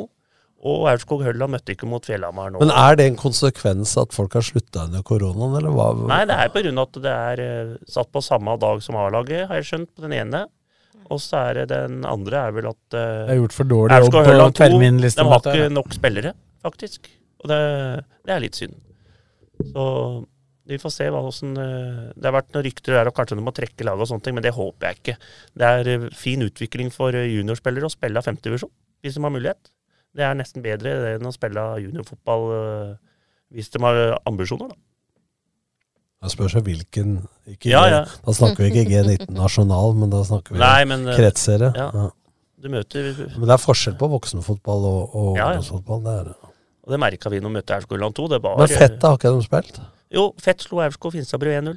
Og 0.64 0.86
Aurskog 0.88 1.20
Hølla 1.26 1.46
møtte 1.52 1.74
ikke 1.74 1.86
mot 1.88 2.06
Fjellhamar 2.08 2.54
nå. 2.54 2.60
Men 2.62 2.72
er 2.72 2.96
det 2.96 3.04
en 3.10 3.18
konsekvens 3.20 3.92
at 4.00 4.14
folk 4.16 4.32
har 4.38 4.44
slutta 4.46 4.86
under 4.88 5.04
koronaen, 5.04 5.58
eller 5.58 5.74
hva? 5.74 5.90
Nei, 6.08 6.22
det 6.30 6.38
er 6.40 6.68
av 6.70 6.84
at 6.86 7.00
det 7.04 7.12
er 7.12 7.42
eh, 7.44 7.72
satt 7.96 8.08
på 8.14 8.22
samme 8.24 8.56
dag 8.62 8.80
som 8.84 8.96
A-laget, 8.96 9.44
har 9.50 9.60
jeg 9.60 9.68
skjønt, 9.68 9.90
på 9.92 10.06
den 10.06 10.16
ene. 10.22 10.46
Og 11.12 11.20
så 11.20 11.42
er 11.50 11.60
det 11.60 11.66
den 11.74 12.00
andre 12.08 12.46
er 12.48 12.54
vel 12.56 12.70
at 12.70 12.80
uh, 12.96 13.26
Det 13.28 13.34
er 13.34 13.40
gjort 13.42 13.56
for 13.58 13.68
dårlig 13.68 13.98
jobb 14.06 14.14
på 14.14 14.22
Hølland 14.24 14.56
2, 14.56 14.68
de 15.04 15.26
har 15.28 15.48
ikke 15.52 15.66
nok 15.74 15.92
spillere, 15.92 16.32
faktisk. 16.64 17.10
Og 17.44 17.50
det, 17.52 17.60
det 18.24 18.32
er 18.32 18.40
litt 18.46 18.56
synd. 18.56 18.78
Så 19.68 19.84
vi 20.64 20.80
får 20.80 20.94
se 20.94 21.06
hva 21.12 21.20
åssen 21.28 21.52
eh, 21.60 22.06
Det 22.16 22.24
har 22.24 22.34
vært 22.34 22.54
noen 22.54 22.64
rykter 22.64 22.96
der 22.96 23.10
og 23.10 23.14
kanskje 23.14 23.36
de 23.36 23.44
må 23.44 23.52
trekke 23.54 23.84
laget 23.84 24.06
og 24.06 24.08
sånne 24.08 24.24
ting, 24.24 24.36
men 24.38 24.46
det 24.46 24.54
håper 24.56 24.88
jeg 24.88 25.00
ikke. 25.02 25.16
Det 25.60 25.72
er 25.76 26.08
fin 26.16 26.44
utvikling 26.46 26.88
for 26.94 27.12
juniorspillere 27.12 27.90
å 27.90 27.92
spille 27.92 28.20
av 28.20 28.24
femtedivisjon, 28.24 28.72
hvis 29.04 29.18
de 29.18 29.26
har 29.26 29.34
mulighet. 29.34 29.74
Det 30.14 30.22
er 30.22 30.34
nesten 30.38 30.62
bedre 30.62 30.92
enn 31.16 31.26
å 31.26 31.32
spille 31.34 31.62
juniorfotball 31.82 32.44
eh, 32.54 32.90
hvis 33.54 33.70
de 33.74 33.80
har 33.82 34.02
ambisjoner, 34.26 34.70
da. 34.72 34.76
Det 36.24 36.32
spørs 36.32 36.54
jo 36.56 36.62
hvilken 36.64 37.16
ikke 37.50 37.68
Ja, 37.68 37.82
ja. 37.90 38.02
Da 38.24 38.32
snakker 38.32 38.64
vi 38.64 38.70
ikke 38.72 38.86
G19 38.94 39.34
nasjonal, 39.36 39.92
men 39.98 40.12
da 40.12 40.22
snakker 40.24 40.54
vi 40.56 40.62
Nei, 40.62 40.84
men, 40.88 41.04
kretsere. 41.18 41.72
ja. 41.76 41.88
Ja. 41.92 42.10
Du 42.64 42.70
møter 42.72 43.10
Men 43.36 43.42
det 43.44 43.52
er 43.52 43.60
forskjell 43.60 43.96
på 44.00 44.08
voksenfotball 44.08 44.86
og, 44.88 45.00
og 45.12 45.26
ungdomsfotball. 45.34 45.98
Det 46.06 46.12
er 46.14 46.28
det. 46.30 46.36
Og 46.84 46.94
det 46.94 46.98
merka 47.02 47.32
vi 47.32 47.40
når 47.44 47.50
vi 47.52 47.56
møtte 47.58 47.74
Aurskog-Land 47.76 48.16
2. 48.16 48.28
Det 48.32 48.38
var, 48.44 48.56
Men 48.62 48.72
Fett 48.72 49.04
har 49.04 49.18
ikke 49.18 49.32
de 49.34 49.42
spilt? 49.44 49.80
Jo, 50.14 50.24
Fett 50.40 50.64
slo 50.64 50.80
Aurskog 50.80 51.12
Finstadbru 51.12 51.50
1-0. 51.52 51.76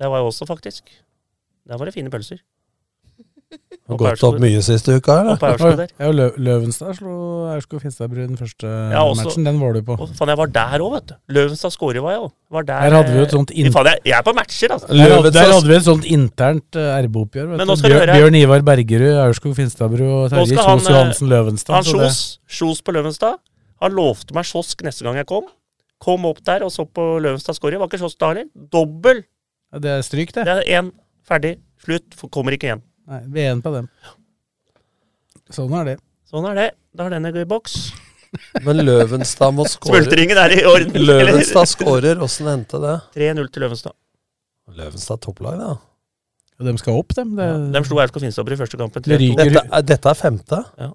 Det 0.00 0.08
var 0.08 0.22
jeg 0.22 0.30
også, 0.30 0.48
faktisk. 0.48 0.88
Der 1.68 1.76
var 1.76 1.88
det 1.88 1.94
fine 1.98 2.12
pølser. 2.12 2.40
Har 3.92 3.98
gått 3.98 4.22
opp 4.24 4.36
mye 4.40 4.60
siste 4.64 4.94
uka, 4.96 5.16
eller? 5.20 5.80
Ja, 5.98 6.08
Lø 6.14 6.28
Løvenstad 6.40 6.94
slo 6.96 7.14
Aurskog 7.50 7.82
Finstadbru 7.82 8.20
den 8.22 8.38
første 8.38 8.64
Ja, 8.68 9.02
også- 9.02 9.24
matchen. 9.26 9.44
Den 9.48 9.58
var 9.60 9.74
du 9.74 9.82
på. 9.82 9.96
Og 10.00 10.12
faen, 10.16 10.30
jeg 10.32 10.38
var 10.38 10.52
der 10.54 10.84
òg, 10.84 10.92
vet 10.94 11.06
du. 11.10 11.14
Løvenstad 11.36 11.74
skårer 11.74 12.00
var 12.04 12.14
jeg 12.14 12.22
òg. 12.22 12.32
Her 12.70 12.96
hadde 12.96 13.10
vi 13.12 13.18
jo 13.18 13.24
et 13.26 13.34
sånt 13.34 13.50
in... 13.50 13.66
inn- 13.66 13.74
Faen, 13.74 13.90
jeg, 13.90 14.00
jeg 14.06 14.16
er 14.18 14.22
på 14.28 14.34
matcher, 14.38 14.72
altså. 14.76 14.88
Løvenstad. 14.92 15.32
der 15.36 15.52
hadde 15.52 15.68
vi 15.72 15.76
et 15.80 15.88
sånt 15.88 16.06
internt 16.06 16.78
uh, 16.78 16.92
RB-oppgjør. 17.02 17.56
skal 17.58 17.90
du 17.90 17.96
Bjør, 17.96 18.12
Bjørn 18.14 18.38
Ivar 18.38 18.62
Bergerud, 18.70 19.16
Aurskog 19.26 19.56
Finstadbru 19.58 20.04
og 20.06 20.30
Terje 20.30 20.54
Kjos 20.54 20.62
han, 20.68 20.78
eh, 20.78 20.92
Johansen 20.94 21.32
Løvenstad. 21.34 21.74
Han 21.74 21.90
Kjos, 21.90 22.22
Kjos 22.60 22.80
på 22.86 22.94
Løvenstad. 22.96 23.42
Han 23.82 23.98
lovte 23.98 24.32
meg 24.38 24.46
kiosk 24.46 24.86
neste 24.86 25.02
gang 25.04 25.18
jeg 25.18 25.26
kom. 25.26 25.50
Kom 26.02 26.24
opp 26.30 26.38
der 26.46 26.62
og 26.62 26.70
så 26.74 26.86
på 26.86 27.18
Løvenstad 27.22 27.58
skåre. 27.58 27.78
Var 27.82 27.90
ikke 27.90 27.98
kiosk 28.04 28.18
da 28.22 28.30
heller. 28.32 28.48
Dobbel! 28.72 29.24
Ja, 29.72 29.78
det 29.82 29.90
er 29.98 30.06
stryk, 30.06 30.32
det. 30.36 30.46
Det 30.46 30.56
er 30.62 30.80
én. 30.82 30.92
Ferdig. 31.26 31.56
Slutt. 31.82 32.14
Kommer 32.30 32.54
ikke 32.54 32.68
igjen. 32.70 32.82
Nei, 33.10 33.20
vi 33.34 33.42
er 33.44 33.52
en 33.56 33.62
på 33.64 33.72
dem. 33.74 33.88
Sånn 35.52 35.72
er 35.80 35.92
det. 35.92 35.96
Sånn 36.30 36.46
er 36.50 36.58
det. 36.58 36.68
Da 36.96 37.06
har 37.06 37.14
denne 37.14 37.32
en 37.32 37.36
gøy 37.36 37.46
boks. 37.50 37.76
Men 38.64 38.80
Løvenstad 38.86 39.52
må 39.52 39.66
skåre 39.68 40.00
Smultringen 40.00 40.38
er 40.40 40.54
i 40.56 40.62
orden. 40.68 40.94
Løvenstad 41.04 41.68
skårer. 41.68 42.20
Åssen 42.24 42.48
endte 42.52 42.80
det? 42.80 42.94
3-0 43.18 43.50
til 43.52 43.66
Løvenstad. 43.66 43.96
Løvenstad 44.72 45.20
topplag, 45.26 45.58
da. 45.60 45.74
Og 46.62 46.68
de 46.68 46.72
skal 46.80 46.96
opp, 47.00 47.12
dem. 47.18 47.34
Det, 47.36 47.48
De 47.74 47.82
slo 47.88 47.98
Aurskog 48.00 48.22
Finstadbru 48.24 48.54
i 48.56 48.60
første 48.60 48.78
kampen. 48.80 49.04
Det 49.04 49.18
Dette, 49.20 49.64
er- 49.66 49.82
dette 49.84 50.08
er 50.12 50.14
femte. 50.16 50.62
Ja. 50.78 50.92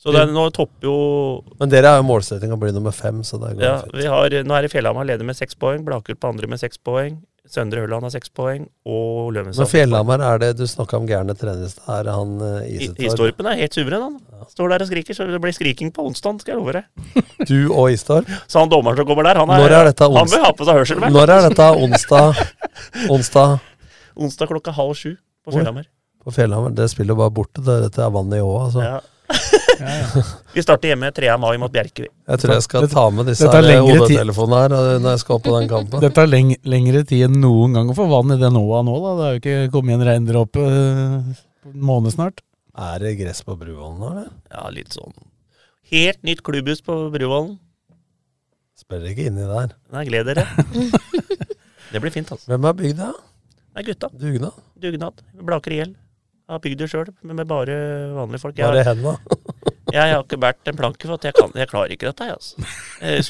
Så 0.00 0.12
det, 0.12 0.20
er- 0.22 0.32
nå 0.32 0.46
topper 0.52 0.84
jo 0.84 0.96
Men 1.58 1.68
dere 1.72 1.86
har 1.92 1.96
jo 2.02 2.06
målsetting 2.08 2.52
å 2.52 2.58
bli 2.60 2.70
nummer 2.72 2.92
fem, 2.92 3.22
så 3.24 3.38
det 3.40 3.56
går 3.56 3.62
ja, 3.64 3.76
fint. 3.82 3.94
vi 3.96 4.04
har, 4.04 4.28
Nå 4.44 4.54
er 4.56 4.62
det 4.62 4.70
Fjellhamar 4.72 5.06
leder 5.08 5.24
med 5.24 5.36
seks 5.36 5.54
poeng, 5.56 5.84
Blaker 5.84 6.14
på 6.14 6.28
andre 6.28 6.46
med 6.46 6.60
seks 6.60 6.76
poeng, 6.78 7.22
Søndre 7.44 7.82
Ørland 7.84 8.06
har 8.06 8.10
seks 8.14 8.30
poeng, 8.32 8.62
og 8.88 9.32
Løvenstad 9.36 9.66
Men 9.66 9.68
Fjellhamar, 9.68 10.22
er 10.24 10.38
det 10.40 10.48
du 10.56 10.62
snakka 10.66 10.96
om 10.96 11.04
gærne 11.06 11.34
trenere? 11.36 11.68
Er 11.92 12.08
han 12.08 12.30
uh, 12.40 12.62
I- 12.64 12.78
Isetorp? 12.86 13.02
Istorpen 13.04 13.48
er 13.50 13.58
helt 13.60 13.76
suveren, 13.76 14.06
han. 14.06 14.46
Står 14.48 14.72
der 14.72 14.84
og 14.84 14.88
skriker, 14.88 15.14
så 15.18 15.26
det 15.28 15.40
blir 15.44 15.52
skriking 15.52 15.92
på 15.92 16.06
onsdag, 16.08 16.40
skal 16.40 16.54
jeg 16.54 16.62
love 16.62 16.72
deg. 16.78 16.84
Du 17.50 17.58
og 17.76 17.90
Istorp? 17.92 18.30
Så 18.48 18.62
han 18.64 18.72
dommeren 18.72 18.96
som 18.96 19.06
kommer 19.10 19.28
der, 19.28 19.42
han, 19.42 19.52
er, 19.52 19.76
er 19.76 19.92
han 19.92 20.32
bør 20.32 20.46
ha 20.46 20.52
på 20.56 20.64
seg 20.70 20.80
hørselvern. 20.80 21.12
Når 21.12 21.34
er 21.36 21.48
dette 21.50 21.68
onsdag? 21.84 22.40
Onsdag 23.12 23.58
Onsdag 24.24 24.48
klokka 24.54 24.72
halv 24.80 24.94
sju 24.96 25.10
på 25.44 25.52
Fjellhammer 25.52 25.84
Fjellhamar. 25.84 25.90
på 26.24 26.32
Fjellhamar? 26.38 26.74
Det 26.80 26.88
spiller 26.96 27.18
bare 27.18 27.34
borte. 27.42 27.60
det- 27.66 27.82
Dette 27.90 28.00
er 28.08 28.14
vannet 28.14 28.40
i 28.40 28.44
åa, 28.46 28.64
altså. 28.70 28.88
Ja. 28.88 29.00
Vi 30.54 30.62
starter 30.64 30.92
hjemme 30.92 31.10
3. 31.14 31.32
mai 31.40 31.56
mot 31.60 31.72
Bjerkevi. 31.72 32.08
Jeg 32.30 32.42
tror 32.42 32.54
jeg 32.54 32.64
skal 32.66 32.86
ta 32.92 33.04
med 33.14 33.28
disse 33.30 33.48
her 33.50 33.68
hodetelefonene 33.82 34.60
her 34.62 34.74
uh, 34.74 34.90
når 35.02 35.16
jeg 35.16 35.22
skal 35.24 35.38
opp 35.38 35.44
på 35.46 35.54
den 35.56 35.68
kampen. 35.70 36.02
Det 36.04 36.12
tar 36.16 36.30
leng 36.30 36.54
lengre 36.68 37.04
tid 37.08 37.26
enn 37.28 37.38
noen 37.42 37.76
gang 37.78 37.92
å 37.92 37.96
få 37.98 38.08
vann 38.10 38.34
i 38.34 38.40
den 38.40 38.58
åa 38.60 38.82
nå, 38.86 38.96
da. 39.04 39.14
Det 39.18 39.26
er 39.26 39.34
jo 39.34 39.42
ikke 39.42 39.74
kommet 39.74 39.98
en 39.98 40.06
regndråpe 40.08 40.64
eh, 40.64 41.44
på 41.64 41.74
en 41.74 41.86
måned 41.90 42.14
snart. 42.14 42.44
Er 42.74 43.04
det 43.04 43.16
gress 43.20 43.44
på 43.46 43.56
Bruvollen 43.58 44.00
nå, 44.02 44.14
eller? 44.14 44.32
Ja, 44.50 44.66
litt 44.74 44.96
sånn 44.96 45.14
Helt 45.92 46.24
nytt 46.26 46.40
klubbhus 46.42 46.80
på 46.82 46.96
Bruvollen. 47.12 47.58
Spiller 48.78 49.12
ikke 49.12 49.28
inni 49.28 49.44
der. 49.46 49.76
Nei, 49.94 50.06
gled 50.08 50.32
dere. 50.32 50.46
Det 51.94 52.00
blir 52.02 52.10
fint, 52.10 52.30
altså. 52.32 52.48
Hvem 52.50 52.64
har 52.66 52.74
bygd 52.74 52.96
det? 52.98 53.12
Nei, 53.76 53.82
gutta. 53.86 54.08
Dugnad? 54.18 54.56
Dugnad. 54.82 55.20
Blaker 55.46 55.74
i 55.74 55.76
hjel. 55.78 55.92
Har 56.50 56.60
bygd 56.64 56.80
det 56.82 56.88
sjøl, 56.90 57.12
men 57.22 57.38
med 57.38 57.48
bare 57.48 57.76
vanlige 58.16 58.42
folk. 58.42 58.58
Bare 58.58 58.82
henda? 58.88 59.14
Jeg, 59.94 60.12
har 60.14 60.22
ikke 60.24 60.38
båret 60.42 60.70
en 60.72 60.76
planke, 60.80 61.06
for 61.06 61.14
at 61.16 61.24
jeg, 61.28 61.34
kan, 61.38 61.52
jeg 61.54 61.68
klarer 61.70 61.92
ikke 61.94 62.08
dette, 62.10 62.26
altså. 62.34 62.66
Eh, 63.00 63.20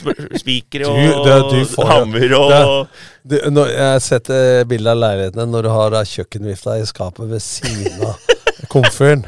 Spikere 0.40 0.88
og 0.88 0.96
Du- 0.96 1.24
det- 1.28 1.50
du 1.52 1.64
får- 1.74 1.90
hammer 1.92 2.34
og 2.38 2.50
Det- 2.54 3.40
Du, 3.44 3.50
når, 3.50 3.68
jeg 3.72 3.92
har 3.92 4.00
sett 4.04 4.30
eh, 4.30 4.64
bilde 4.68 4.90
av 4.90 4.98
leilighetene 5.00 5.46
når 5.48 5.62
du 5.62 5.68
har 5.72 5.90
kjøkkenvifta 6.04 6.78
i 6.80 6.84
skapet 6.88 7.28
ved 7.30 7.40
siden 7.40 8.02
av 8.04 8.16
komfyren, 8.74 9.24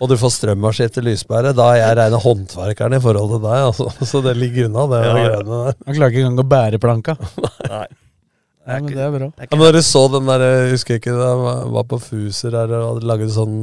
og 0.00 0.08
du 0.08 0.16
får 0.20 0.30
strømmaskin 0.30 0.90
til 0.94 1.04
lyspære. 1.08 1.54
Da 1.56 1.70
er 1.74 1.80
jeg 1.80 1.96
rene 1.98 2.20
håndverkeren 2.22 2.94
i 2.94 3.00
forhold 3.02 3.32
til 3.36 3.40
deg, 3.46 3.62
altså. 3.70 3.88
Så 4.10 4.20
det 4.22 4.36
ligger 4.36 4.68
unna, 4.68 4.84
det 4.92 5.00
Ja, 5.06 5.16
ja. 5.16 5.40
der. 5.42 5.74
Han 5.86 5.94
klarer 5.96 6.12
ikke 6.12 6.24
engang 6.26 6.44
å 6.44 6.48
bære 6.52 6.78
planka. 6.82 7.16
Nei. 7.72 7.86
Nei, 8.68 8.80
men 8.84 8.92
det 8.92 9.00
er 9.00 9.10
bra. 9.14 9.26
Det 9.32 9.46
er 9.46 9.48
Ja, 9.50 9.56
men 9.56 9.64
dere 9.72 9.80
så 9.82 10.02
den 10.12 10.26
der, 10.28 10.42
jeg 10.44 10.70
husker 10.74 10.98
ikke, 11.00 11.14
det 11.16 11.72
var 11.72 11.84
på 11.88 11.98
Fuser 12.04 12.52
her 12.52 12.74
og 12.76 12.82
hadde 12.98 13.08
laget 13.08 13.30
sånn 13.32 13.62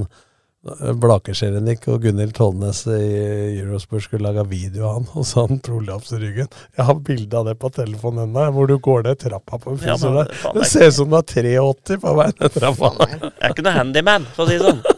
Blakersjerenik 0.66 1.84
og 1.94 2.02
Gunhild 2.02 2.34
Tollnes 2.34 2.80
i 2.90 3.60
Eurosport 3.62 4.02
skulle 4.08 4.26
lage 4.26 4.48
video 4.50 4.88
av 4.90 4.96
han, 4.96 5.08
og 5.14 5.28
så 5.30 5.44
han 5.46 5.60
prolaps 5.62 6.16
i 6.16 6.22
ryggen. 6.24 6.50
Jeg 6.74 6.88
har 6.88 7.02
bilde 7.06 7.38
av 7.38 7.46
det 7.52 7.54
på 7.62 7.70
telefonen 7.76 8.24
ennå, 8.26 8.48
hvor 8.56 8.70
du 8.72 8.74
går 8.82 9.06
ned 9.06 9.20
trappa 9.22 9.60
på 9.62 9.76
Ja, 9.76 9.94
Fuser 9.94 10.10
men 10.10 10.18
der. 10.24 10.34
faen, 10.42 10.58
Det 10.58 10.64
er 10.66 10.72
ser 10.72 10.90
ut 10.90 10.98
som 10.98 11.14
du 11.14 11.18
er 11.20 11.28
83 11.30 12.00
på 12.02 12.16
vei 12.18 12.28
ned 12.32 12.58
trappa. 12.58 12.92
Jeg 13.06 13.32
er 13.46 13.54
ikke 13.54 13.68
noe 13.68 13.76
handyman, 13.78 14.26
for 14.34 14.46
å 14.46 14.50
si 14.50 14.58
det 14.58 14.74
sånn. 14.74 14.82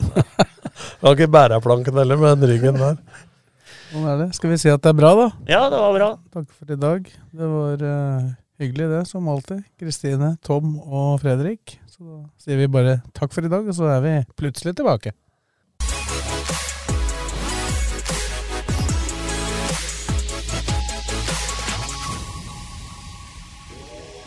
Du 0.98 1.08
har 1.08 1.16
ikke 1.18 1.30
bæreplanken 1.34 1.98
heller, 2.00 2.20
med 2.22 2.38
den 2.38 2.52
ryggen 2.54 2.80
der. 2.80 2.98
Sånn 3.92 4.08
er 4.08 4.18
det. 4.24 4.28
Skal 4.38 4.52
vi 4.54 4.58
si 4.62 4.70
at 4.72 4.82
det 4.86 4.92
er 4.94 4.98
bra, 4.98 5.12
da? 5.18 5.28
Ja, 5.50 5.62
det 5.74 5.84
var 5.84 5.94
bra. 5.98 6.10
Takk 6.34 6.48
for 6.54 6.74
i 6.74 6.80
dag. 6.80 7.12
Det 7.34 7.52
var 7.52 7.84
uh, 7.84 8.32
hyggelig, 8.62 8.90
det, 8.94 9.04
som 9.10 9.28
alltid. 9.32 9.64
Kristine, 9.82 10.36
Tom 10.46 10.78
og 10.86 11.20
Fredrik. 11.22 11.80
Så 11.92 12.06
da 12.06 12.20
sier 12.42 12.62
vi 12.62 12.70
bare 12.72 13.00
takk 13.18 13.34
for 13.36 13.46
i 13.46 13.52
dag, 13.52 13.66
og 13.68 13.78
så 13.78 13.90
er 13.98 14.04
vi 14.06 14.18
plutselig 14.38 14.78
tilbake. 14.78 15.14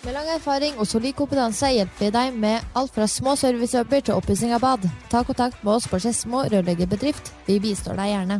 Med 0.00 0.14
lang 0.16 0.28
erfaring 0.32 0.78
og 0.80 0.86
solid 0.88 1.12
kompetanse 1.12 1.68
hjelper 1.74 2.06
vi 2.06 2.12
deg 2.14 2.36
med 2.40 2.70
alt 2.78 2.94
fra 2.94 3.04
små 3.04 3.34
servicejobber 3.36 4.00
til 4.06 4.16
oppussing 4.16 4.54
av 4.56 4.62
bad. 4.64 4.86
Ta 5.12 5.20
kontakt 5.28 5.60
med 5.60 5.74
oss 5.74 5.88
på 5.90 6.00
Skedsmo 6.00 6.40
rørleggerbedrift. 6.48 7.28
Vi 7.44 7.58
bistår 7.60 8.00
deg 8.00 8.08
gjerne. 8.14 8.38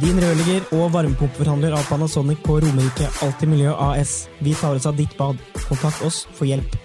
Din 0.00 0.16
rørlegger 0.24 0.64
og 0.78 0.88
varmepumpeforhandler 0.96 1.76
av 1.76 1.84
Panasonic 1.90 2.40
på 2.46 2.56
Romerike 2.64 3.10
Alltid 3.22 3.52
Miljø 3.52 3.76
AS. 3.76 4.16
Vi 4.40 4.56
tar 4.56 4.80
oss 4.80 4.88
av 4.88 4.96
ditt 4.96 5.12
bad. 5.20 5.36
Kontakt 5.68 6.00
oss 6.08 6.24
for 6.32 6.48
hjelp. 6.48 6.80